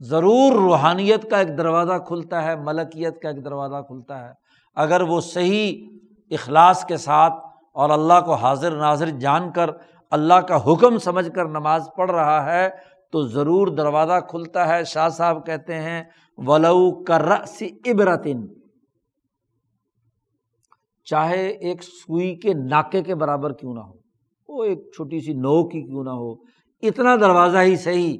ضرور 0.00 0.52
روحانیت 0.52 1.30
کا 1.30 1.38
ایک 1.38 1.58
دروازہ 1.58 1.92
کھلتا 2.06 2.42
ہے، 2.42 2.56
ملکیت 2.56 3.20
کا 3.20 3.28
ایک 3.28 3.44
دروازہ 3.44 3.82
کھلتا 3.86 4.28
ہے۔ 4.28 4.32
اگر 4.76 5.00
وہ 5.00 5.20
صحیح 5.20 5.86
اخلاص 6.30 6.84
کے 6.84 6.96
ساتھ 6.96 7.32
اور 7.72 7.90
اللہ 7.90 8.20
کو 8.24 8.34
حاضر 8.34 8.70
ناظر 8.70 9.06
جان 9.06 9.52
کر، 9.52 9.70
اللہ 10.10 10.34
کا 10.34 10.56
حکم 10.56 10.98
سمجھ 10.98 11.30
کر 11.34 11.44
نماز 11.44 11.88
پڑھ 11.96 12.10
رہا 12.10 12.52
ہے، 12.52 12.68
تو 13.12 13.26
ضرور 13.26 13.68
دروازہ 13.68 14.20
کھلتا 14.28 14.68
ہے۔ 14.68 14.84
شاہ 14.84 15.08
صاحب 15.08 15.46
کہتے 15.46 15.74
ہیں 15.74 16.04
ولو 16.46 17.04
کر 17.04 17.44
سی 17.46 17.68
عبرتن۔ 17.86 18.46
چاہے 21.04 21.46
ایک 21.46 21.82
سوئی 21.82 22.34
کے 22.36 22.54
ناکے 22.54 23.02
کے 23.02 23.14
برابر 23.14 23.52
کیوں 23.52 23.74
نہ 23.74 23.80
ہو، 23.80 23.92
وہ 24.48 24.64
ایک 24.64 24.78
چھوٹی 24.94 25.20
سی 25.20 25.32
نو 25.32 25.68
کی 25.68 25.82
کیوں 25.82 26.04
نہ 26.04 26.10
ہو۔ 26.10 26.34
اتنا 26.82 27.16
دروازہ 27.16 27.58
ہی 27.58 27.76
صحیح، 27.76 28.18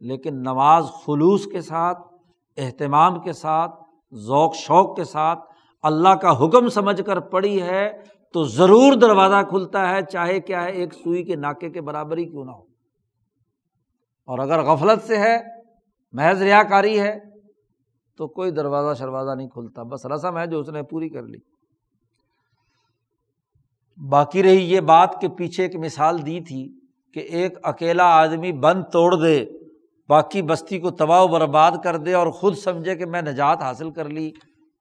لیکن 0.00 0.34
نماز 0.34 0.84
خلوص 0.84 1.46
کے 1.46 1.60
ساتھ، 1.60 1.98
اہتمام 2.56 3.20
کے 3.20 3.32
ساتھ، 3.32 3.74
ذوق 4.14 4.54
شوق 4.54 4.96
کے 4.96 5.04
ساتھ 5.04 5.38
اللہ 5.82 6.08
کا 6.08 6.44
حکم 6.44 6.68
سمجھ 6.68 7.02
کر 7.06 7.20
پڑی 7.20 7.62
ہے 7.62 7.90
تو 8.32 8.44
ضرور 8.44 8.92
دروازہ 8.92 9.42
کھلتا 9.48 9.90
ہے، 9.90 10.02
چاہے 10.02 10.40
کیا 10.40 10.64
ہے، 10.64 10.72
ایک 10.72 10.94
سوئی 10.94 11.24
کے 11.24 11.36
ناکے 11.36 11.70
کے 11.70 11.80
برابر 11.80 12.16
ہی 12.16 12.24
کیوں 12.24 12.44
نہ 12.44 12.50
ہو۔ 12.50 12.62
اور 14.26 14.38
اگر 14.38 14.62
غفلت 14.62 15.02
سے 15.02 15.16
ہے، 15.16 15.38
محض 16.12 16.42
ریا 16.42 16.62
کاری 16.62 17.00
ہے 17.00 17.27
تو 18.18 18.28
کوئی 18.28 18.50
دروازہ 18.50 18.98
شروازہ 18.98 19.34
نہیں 19.34 19.48
کھلتا۔ 19.48 19.82
بس 19.82 20.06
رسم 20.06 20.38
ہے 20.38 20.46
جو 20.46 20.60
اس 20.60 20.68
نے 20.68 20.82
پوری 20.82 21.08
کر 21.08 21.22
لی۔ 21.22 21.38
باقی 24.08 24.42
رہی 24.42 24.72
یہ 24.72 24.80
بات 24.80 25.20
کہ 25.20 25.28
پیچھے 25.28 25.62
ایک 25.62 25.76
مثال 25.76 26.26
دی 26.26 26.40
تھی 26.40 26.80
کہ 27.14 27.20
ایک 27.20 27.58
اکیلا 27.62 28.04
آدمی 28.04 28.52
بند 28.52 28.84
توڑ 28.92 29.14
دے، 29.14 29.44
باقی 30.08 30.42
بستی 30.42 30.78
کو 30.78 30.90
تباہ 30.90 31.22
و 31.22 31.28
برباد 31.28 31.72
کر 31.84 31.96
دے 31.96 32.14
اور 32.14 32.26
خود 32.30 32.56
سمجھے 32.56 32.96
کہ 32.96 33.06
میں 33.06 33.22
نجات 33.22 33.62
حاصل 33.62 33.90
کر 33.90 34.08
لی، 34.08 34.30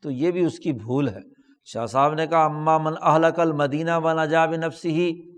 تو 0.03 0.11
یہ 0.11 0.31
بھی 0.31 0.45
اس 0.45 0.59
کی 0.59 0.71
بھول 0.73 1.07
ہے۔ 1.07 1.19
شاہ 1.65 1.85
صاحب 1.85 2.13
نے 2.13 2.27
کہا 2.27 2.45
اماں 2.45 2.79
من 2.79 2.93
اہلک 3.01 3.39
المدینہ 3.39 3.91
و 4.03 4.13
نجاب 4.13 4.53
نفسی 4.53 4.89
ہی 4.89 5.37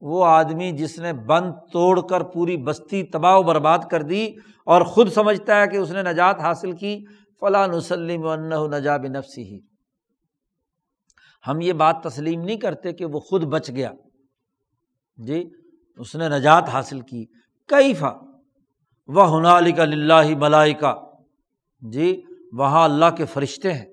وہ 0.00 0.24
آدمی 0.24 0.72
جس 0.72 0.98
نے 0.98 1.12
بند 1.12 1.52
توڑ 1.72 2.00
کر 2.00 2.22
پوری 2.22 2.56
بستی 2.56 3.02
تباہ 3.02 3.36
و 3.36 3.42
برباد 3.42 3.78
کر 3.90 4.02
دی 4.02 4.34
اور 4.64 4.82
خود 4.82 5.08
سمجھتا 5.08 5.60
ہے 5.60 5.68
کہ 5.68 5.76
اس 5.76 5.90
نے 5.90 6.02
نجات 6.02 6.40
حاصل 6.40 6.72
کی 6.72 7.04
فلاں 7.40 7.68
وسلم 7.68 8.28
نجاب 8.74 9.04
نفسی 9.04 9.42
ہی 9.42 9.58
ہم 11.46 11.60
یہ 11.60 11.72
بات 11.72 12.02
تسلیم 12.02 12.42
نہیں 12.42 12.56
کرتے 12.56 12.92
کہ 12.92 13.04
وہ 13.04 13.20
خود 13.20 13.44
بچ 13.44 13.70
گیا۔ 13.70 13.92
جی 15.16 15.50
اس 15.96 16.16
نے 16.16 16.28
نجات 16.28 16.68
حاصل 16.68 17.00
کی۔ 17.00 17.26
کئی 17.66 17.94
فا 17.94 18.12
وہ 19.06 19.36
ہنالی 19.36 19.72
کا 19.72 19.84
لاہ 19.84 20.72
کا 20.80 20.94
جی 21.92 22.22
وہاں 22.52 22.84
اللہ 22.84 23.04
کے 23.16 23.24
فرشتے 23.24 23.72
ہیں۔ 23.72 23.86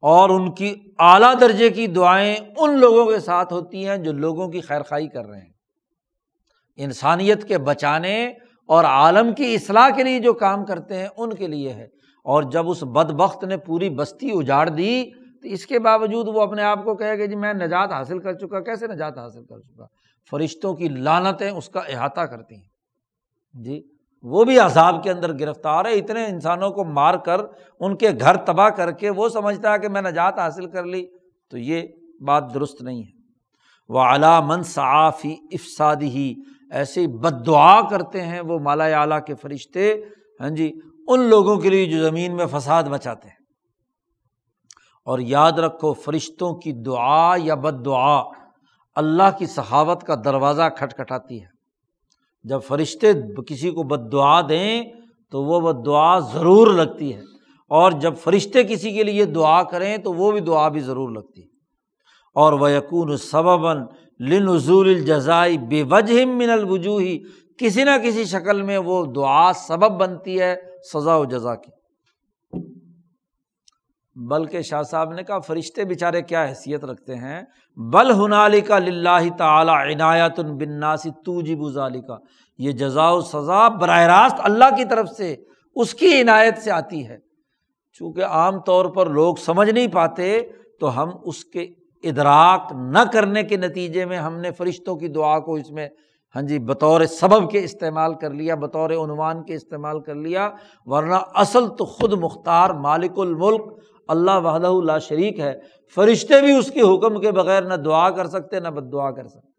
اور 0.00 0.30
ان 0.30 0.54
کی 0.54 0.74
اعلیٰ 0.98 1.34
درجے 1.40 1.70
کی 1.70 1.86
دعائیں 1.86 2.36
ان 2.56 2.78
لوگوں 2.78 3.06
کے 3.06 3.18
ساتھ 3.18 3.52
ہوتی 3.52 3.88
ہیں 3.88 3.96
جو 3.96 4.12
لوگوں 4.12 4.48
کی 4.48 4.60
خیر 4.60 4.82
خائی 4.82 5.08
کر 5.08 5.26
رہے 5.26 5.40
ہیں۔ 5.40 5.52
انسانیت 6.76 7.48
کے 7.48 7.58
بچانے 7.58 8.26
اور 8.66 8.84
عالم 8.84 9.34
کی 9.34 9.54
اصلاح 9.54 9.90
کے 9.96 10.02
لیے 10.02 10.18
جو 10.18 10.32
کام 10.32 10.64
کرتے 10.64 10.98
ہیں 10.98 11.08
ان 11.16 11.34
کے 11.34 11.46
لیے 11.46 11.72
ہے۔ 11.72 12.01
اور 12.22 12.42
جب 12.42 12.68
اس 12.70 12.82
بد 12.82 13.10
بخت 13.10 13.44
نے 13.44 13.56
پوری 13.56 13.90
بستی 13.90 14.30
اجاڑ 14.32 14.68
دی، 14.68 15.04
تو 15.42 15.48
اس 15.48 15.66
کے 15.66 15.78
باوجود 15.78 16.28
وہ 16.28 16.42
اپنے 16.42 16.62
آپ 16.62 16.84
کو 16.84 16.94
کہے 16.94 17.16
کہ 17.16 17.26
جی 17.26 17.36
میں 17.36 17.54
نجات 17.54 17.92
حاصل 17.92 18.18
کر 18.18 18.32
چکا، 18.32 18.60
کیسے 18.60 18.86
نجات 18.86 19.18
حاصل 19.18 19.44
کر 19.44 19.60
چکا؟ 19.60 19.86
فرشتوں 20.30 20.74
کی 20.74 20.88
لانتیں 20.88 21.50
اس 21.50 21.68
کا 21.68 21.80
احاطہ 21.80 22.20
کرتی 22.20 22.54
ہیں۔ 22.54 23.62
جی 23.62 23.82
وہ 24.22 24.44
بھی 24.44 24.58
عذاب 24.58 25.02
کے 25.02 25.10
اندر 25.10 25.38
گرفتار 25.38 25.84
ہے، 25.84 25.92
اتنے 25.92 26.26
انسانوں 26.26 26.70
کو 26.70 26.84
مار 26.84 27.14
کر 27.14 27.40
ان 27.80 27.96
کے 27.96 28.10
گھر 28.20 28.36
تباہ 28.36 28.68
کر 28.68 28.90
کے 28.90 29.10
وہ 29.10 29.28
سمجھتا 29.28 29.72
ہے 29.72 29.78
کہ 29.78 29.88
میں 29.88 30.02
نجات 30.02 30.38
حاصل 30.38 30.66
کر 30.66 30.84
لی، 30.84 31.06
تو 31.50 31.58
یہ 31.58 31.82
بات 32.20 32.54
درست 32.54 32.82
نہیں 32.82 33.02
ہے۔ 33.02 33.20
وہ 33.88 34.00
اعلیٰ 34.00 34.42
من 34.46 34.62
صافی 34.62 35.34
افسادی 35.52 36.08
ہی 36.08 36.34
ایسے 36.70 37.06
بد 37.06 37.46
دعا 37.46 37.88
کرتے 37.88 38.22
ہیں 38.22 38.40
وہ 38.40 38.58
مالا 38.58 38.84
اعلیٰ 38.84 39.18
کے 39.26 39.34
فرشتے۔ 39.34 39.94
ہاں 40.40 40.50
جی 40.50 40.72
ان 41.08 41.20
لوگوں 41.20 41.56
کے 41.56 41.70
لیے 41.70 41.86
جو 41.86 42.02
زمین 42.02 42.36
میں 42.36 42.46
فساد 42.52 42.82
بچاتے 42.82 43.28
ہیں۔ 43.28 43.36
اور 45.04 45.18
یاد 45.18 45.52
رکھو، 45.52 45.92
فرشتوں 45.92 46.54
کی 46.54 46.72
دعا 46.72 47.34
یا 47.36 47.54
بد 47.54 47.84
دعا 47.84 48.22
اللہ 48.94 49.38
کی 49.38 49.46
سخاوت 49.46 50.02
کا 50.02 50.14
دروازہ 50.24 50.62
کھٹکھٹاتی 50.76 51.42
ہے۔ 51.42 51.46
جب 52.44 52.60
فرشتے 52.68 53.12
کسی 53.46 53.70
کو 53.70 53.82
بد 53.82 54.12
دعا 54.12 54.40
دیں 54.48 54.84
تو 55.30 55.44
وہ 55.44 55.72
بد 55.72 55.86
دعا 55.86 56.18
ضرور 56.18 56.66
لگتی 56.66 57.14
ہے۔ 57.14 57.20
اور 57.68 57.92
جب 57.92 58.14
فرشتے 58.16 58.64
کسی 58.64 58.92
کے 58.92 59.02
لیے 59.02 59.24
دعا 59.24 59.62
کریں 59.62 59.96
تو 59.96 60.12
وہ 60.12 60.32
بھی 60.32 60.40
دعا 60.40 60.68
بھی 60.68 60.80
ضرور 60.80 61.10
لگتی 61.10 61.42
ہے۔ 61.42 61.46
اور 62.34 62.52
وہ 62.52 62.70
یقون 62.70 63.16
سبباً 63.16 63.86
لن 64.20 64.48
حضول 64.48 64.88
الجزائی 64.88 65.58
بے 65.58 65.82
وجہ 65.82 66.24
من 66.24 66.50
الوجوہی 66.50 67.18
کسی 67.58 67.84
نہ 67.84 67.90
کسی 68.04 68.24
شکل 68.24 68.62
میں 68.62 68.78
وہ 68.78 69.06
دعا 69.06 69.52
سبب 69.52 70.00
بنتی 70.00 70.40
ہے۔ 70.40 70.71
سزا 70.92 71.16
و 71.16 71.24
جزا 71.24 71.54
کی۔ 71.54 71.70
بلکہ 74.28 74.62
شاہ 74.62 74.82
صاحب 74.82 75.12
نے 75.12 75.22
کہا، 75.22 75.38
فرشتے 75.38 75.84
بیچارے 75.84 76.22
کیا 76.22 76.44
حیثیت 76.44 76.84
رکھتے 76.84 77.14
ہیں؟ 77.14 77.42
بل 77.76 78.10
ہنالی 78.10 78.60
کا 78.60 78.78
لاہ 78.78 79.22
تعلیٰ 79.38 79.74
عنایت 79.74 80.38
البناسی 80.38 81.10
تو 81.10 81.40
جب 81.40 81.58
کا 82.08 82.16
یہ 82.58 82.72
جزا 82.72 83.08
و 83.08 83.20
سزا 83.20 83.68
براہ 83.68 84.00
راست 84.00 84.36
اللہ 84.38 84.76
کی 84.76 84.84
طرف 84.84 85.08
سے 85.08 85.36
اس 85.76 85.94
کی 85.94 86.20
عنایت 86.20 86.58
سے 86.58 86.70
آتی 86.70 87.08
ہے۔ 87.08 87.18
چونکہ 87.92 88.24
عام 88.24 88.60
طور 88.60 88.86
پر 88.86 89.06
لوگ 89.06 89.34
سمجھ 89.36 89.70
نہیں 89.70 89.86
پاتے 89.86 90.40
تو 90.80 91.02
ہم 91.02 91.10
اس 91.24 91.44
کے 91.44 91.62
ادراک 92.02 92.72
نہ 92.72 92.98
کرنے 93.12 93.42
کے 93.42 93.56
نتیجے 93.56 94.04
میں 94.04 94.18
ہم 94.18 94.40
نے 94.40 94.50
فرشتوں 94.50 94.96
کی 94.96 95.08
دعا 95.08 95.38
کو 95.38 95.54
اس 95.54 95.70
میں 95.70 95.88
ہاں 96.34 96.42
جی 96.42 96.58
بطور 96.58 97.04
سبب 97.04 97.50
کے 97.50 97.64
استعمال 97.64 98.14
کر 98.14 98.30
لیا، 98.30 98.54
بطور 98.54 98.90
عنوان 98.90 99.44
کے 99.44 99.54
استعمال 99.54 100.00
کر 100.00 100.14
لیا، 100.14 100.50
ورنہ 100.84 101.14
اصل 101.34 101.68
تو 101.68 101.84
خود 101.84 102.12
مختار 102.12 102.70
مالک 102.70 103.18
الملک 103.18 103.62
اللہ 104.08 104.30
وحدہ 104.30 104.66
اللہ 104.66 104.98
شریک 104.98 105.40
ہے۔ 105.40 105.52
فرشتے 105.94 106.40
بھی 106.40 106.56
اس 106.56 106.70
کے 106.70 106.80
حکم 106.80 107.20
کے 107.20 107.30
بغیر 107.30 107.62
نہ 107.62 107.74
دعا 107.74 108.10
کر 108.10 108.26
سکتے، 108.26 108.60
نہ 108.60 108.68
بد 108.68 108.92
دعا 108.92 109.10
کر 109.10 109.28
سکتے۔ 109.28 109.52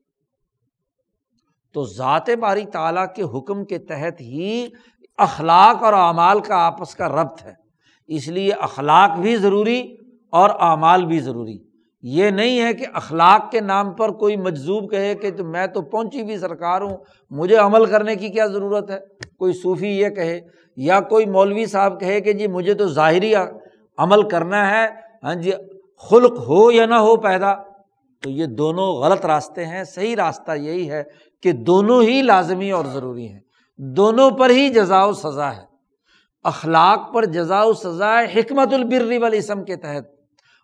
تو 1.73 1.83
ذات 1.83 2.29
باری 2.29 2.65
تعالیٰ 2.65 3.05
کے 3.15 3.23
حکم 3.23 3.65
کے 3.65 3.77
تحت 3.77 4.21
ہی 4.21 4.67
اخلاق 5.17 5.83
اور 5.83 5.93
اعمال 5.93 6.39
کا 6.39 6.55
آپس 6.55 6.95
کا 6.95 7.07
ربط 7.07 7.45
ہے۔ 7.45 7.53
اس 8.07 8.27
لیے 8.27 8.51
اخلاق 8.51 9.19
بھی 9.19 9.35
ضروری 9.35 9.95
اور 10.31 10.49
اعمال 10.59 11.05
بھی 11.05 11.19
ضروری۔ 11.19 11.72
یہ 12.05 12.29
نہیں 12.29 12.61
ہے 12.61 12.73
کہ 12.73 12.85
اخلاق 12.93 13.51
کے 13.51 13.61
نام 13.61 13.93
پر 13.93 14.09
کوئی 14.09 14.37
مجزوب 14.37 14.91
کہے 14.91 15.15
کہ 15.15 15.31
تو 15.31 15.45
میں 15.45 15.67
تو 15.67 15.81
پہنچی 15.81 16.23
بھی 16.23 16.37
سرکار 16.37 16.81
ہوں، 16.81 16.97
مجھے 17.29 17.55
عمل 17.55 17.85
کرنے 17.85 18.15
کی 18.15 18.29
کیا 18.29 18.45
ضرورت 18.45 18.91
ہے؟ 18.91 18.99
کوئی 19.37 19.53
صوفی 19.53 19.87
یہ 19.87 20.09
کہے 20.09 20.41
یا 20.77 20.99
کوئی 20.99 21.25
مولوی 21.25 21.65
صاحب 21.65 21.99
کہے 21.99 22.21
کہ 22.21 22.33
جی 22.33 22.47
مجھے 22.47 22.73
تو 22.73 22.87
ظاہری 22.87 23.33
عمل 23.97 24.29
کرنا 24.29 24.69
ہے 24.69 24.87
ہاں 25.23 25.35
جی 25.35 25.51
خلق 26.09 26.47
ہو 26.47 26.71
یا 26.71 26.85
نہ 26.85 26.95
ہو 26.95 27.15
پیدا؟ 27.15 27.55
تو 28.21 28.29
یہ 28.29 28.45
دونوں 28.45 28.93
غلط 28.93 29.25
راستے 29.25 29.65
ہیں، 29.65 29.83
صحیح 29.83 30.15
راستہ 30.15 30.51
یہی 30.51 30.91
ہے 30.91 31.03
کہ 31.43 31.51
دونوں 31.51 32.03
ہی 32.03 32.21
لازمی 32.21 32.71
اور 32.71 32.85
ضروری 32.85 33.27
ہیں۔ 33.27 33.39
دونوں 33.77 34.31
پر 34.31 34.49
ہی 34.49 34.69
جزا 34.69 35.03
و 35.03 35.13
سزا 35.13 35.55
ہے۔ 35.55 35.61
اخلاق 36.43 37.13
پر 37.13 37.25
جزا 37.25 37.63
و 37.63 37.73
سزا 37.73 38.21
ہے، 38.21 38.39
حکمت 38.39 38.73
البر 38.73 39.21
والاسم 39.21 39.63
کے 39.63 39.75
تحت۔ 39.75 40.12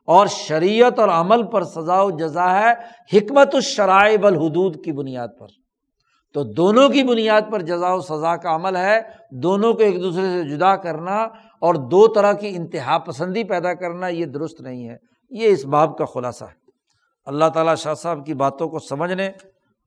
اور 0.09 0.27
شریعت 0.27 0.99
اور 0.99 1.09
عمل 1.09 1.43
پر 1.43 1.63
سزا 1.63 2.01
و 2.01 2.11
جزا 2.11 2.59
ہے 2.59 2.73
حکمت 3.17 3.55
الشرائع 3.55 4.17
الحدود 4.23 4.83
کی 4.83 4.91
بنیاد 4.91 5.27
پر۔ 5.39 5.47
تو 6.33 6.43
دونوں 6.43 6.89
کی 6.89 7.03
بنیاد 7.03 7.41
پر 7.51 7.61
جزا 7.61 7.93
و 7.93 8.01
سزا 8.01 8.35
کا 8.35 8.55
عمل 8.55 8.75
ہے، 8.75 8.99
دونوں 9.31 9.73
کو 9.73 9.83
ایک 9.83 10.01
دوسرے 10.01 10.21
سے 10.21 10.55
جدا 10.55 10.75
کرنا 10.75 11.17
اور 11.59 11.75
دو 11.75 12.07
طرح 12.07 12.33
کی 12.33 12.47
انتہا 12.47 12.97
پسندی 12.97 13.43
پیدا 13.43 13.73
کرنا 13.73 14.07
یہ 14.07 14.25
درست 14.25 14.61
نہیں 14.61 14.89
ہے۔ 14.89 14.97
یہ 15.29 15.47
اس 15.47 15.65
باب 15.65 15.97
کا 15.97 16.05
خلاصہ 16.05 16.45
ہے۔ 16.45 16.71
اللہ 17.25 17.45
تعالیٰ 17.53 17.75
شاہ 17.75 17.93
صاحب 17.93 18.25
کی 18.25 18.33
باتوں 18.33 18.69
کو 18.69 18.79
سمجھنے 18.79 19.27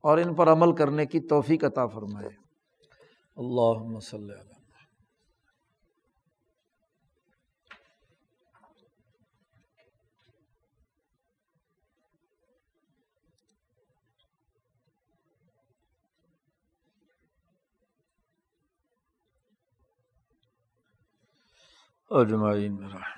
اور 0.01 0.17
ان 0.17 0.33
پر 0.33 0.51
عمل 0.51 0.71
کرنے 0.71 1.05
کی 1.05 1.19
توفیق 1.19 1.63
عطا 1.63 1.85
فرمائے۔ 1.85 2.29
اللہ 3.37 3.83
مسلم 3.83 4.52
اجمعین 22.13 22.83
رحم 22.83 23.12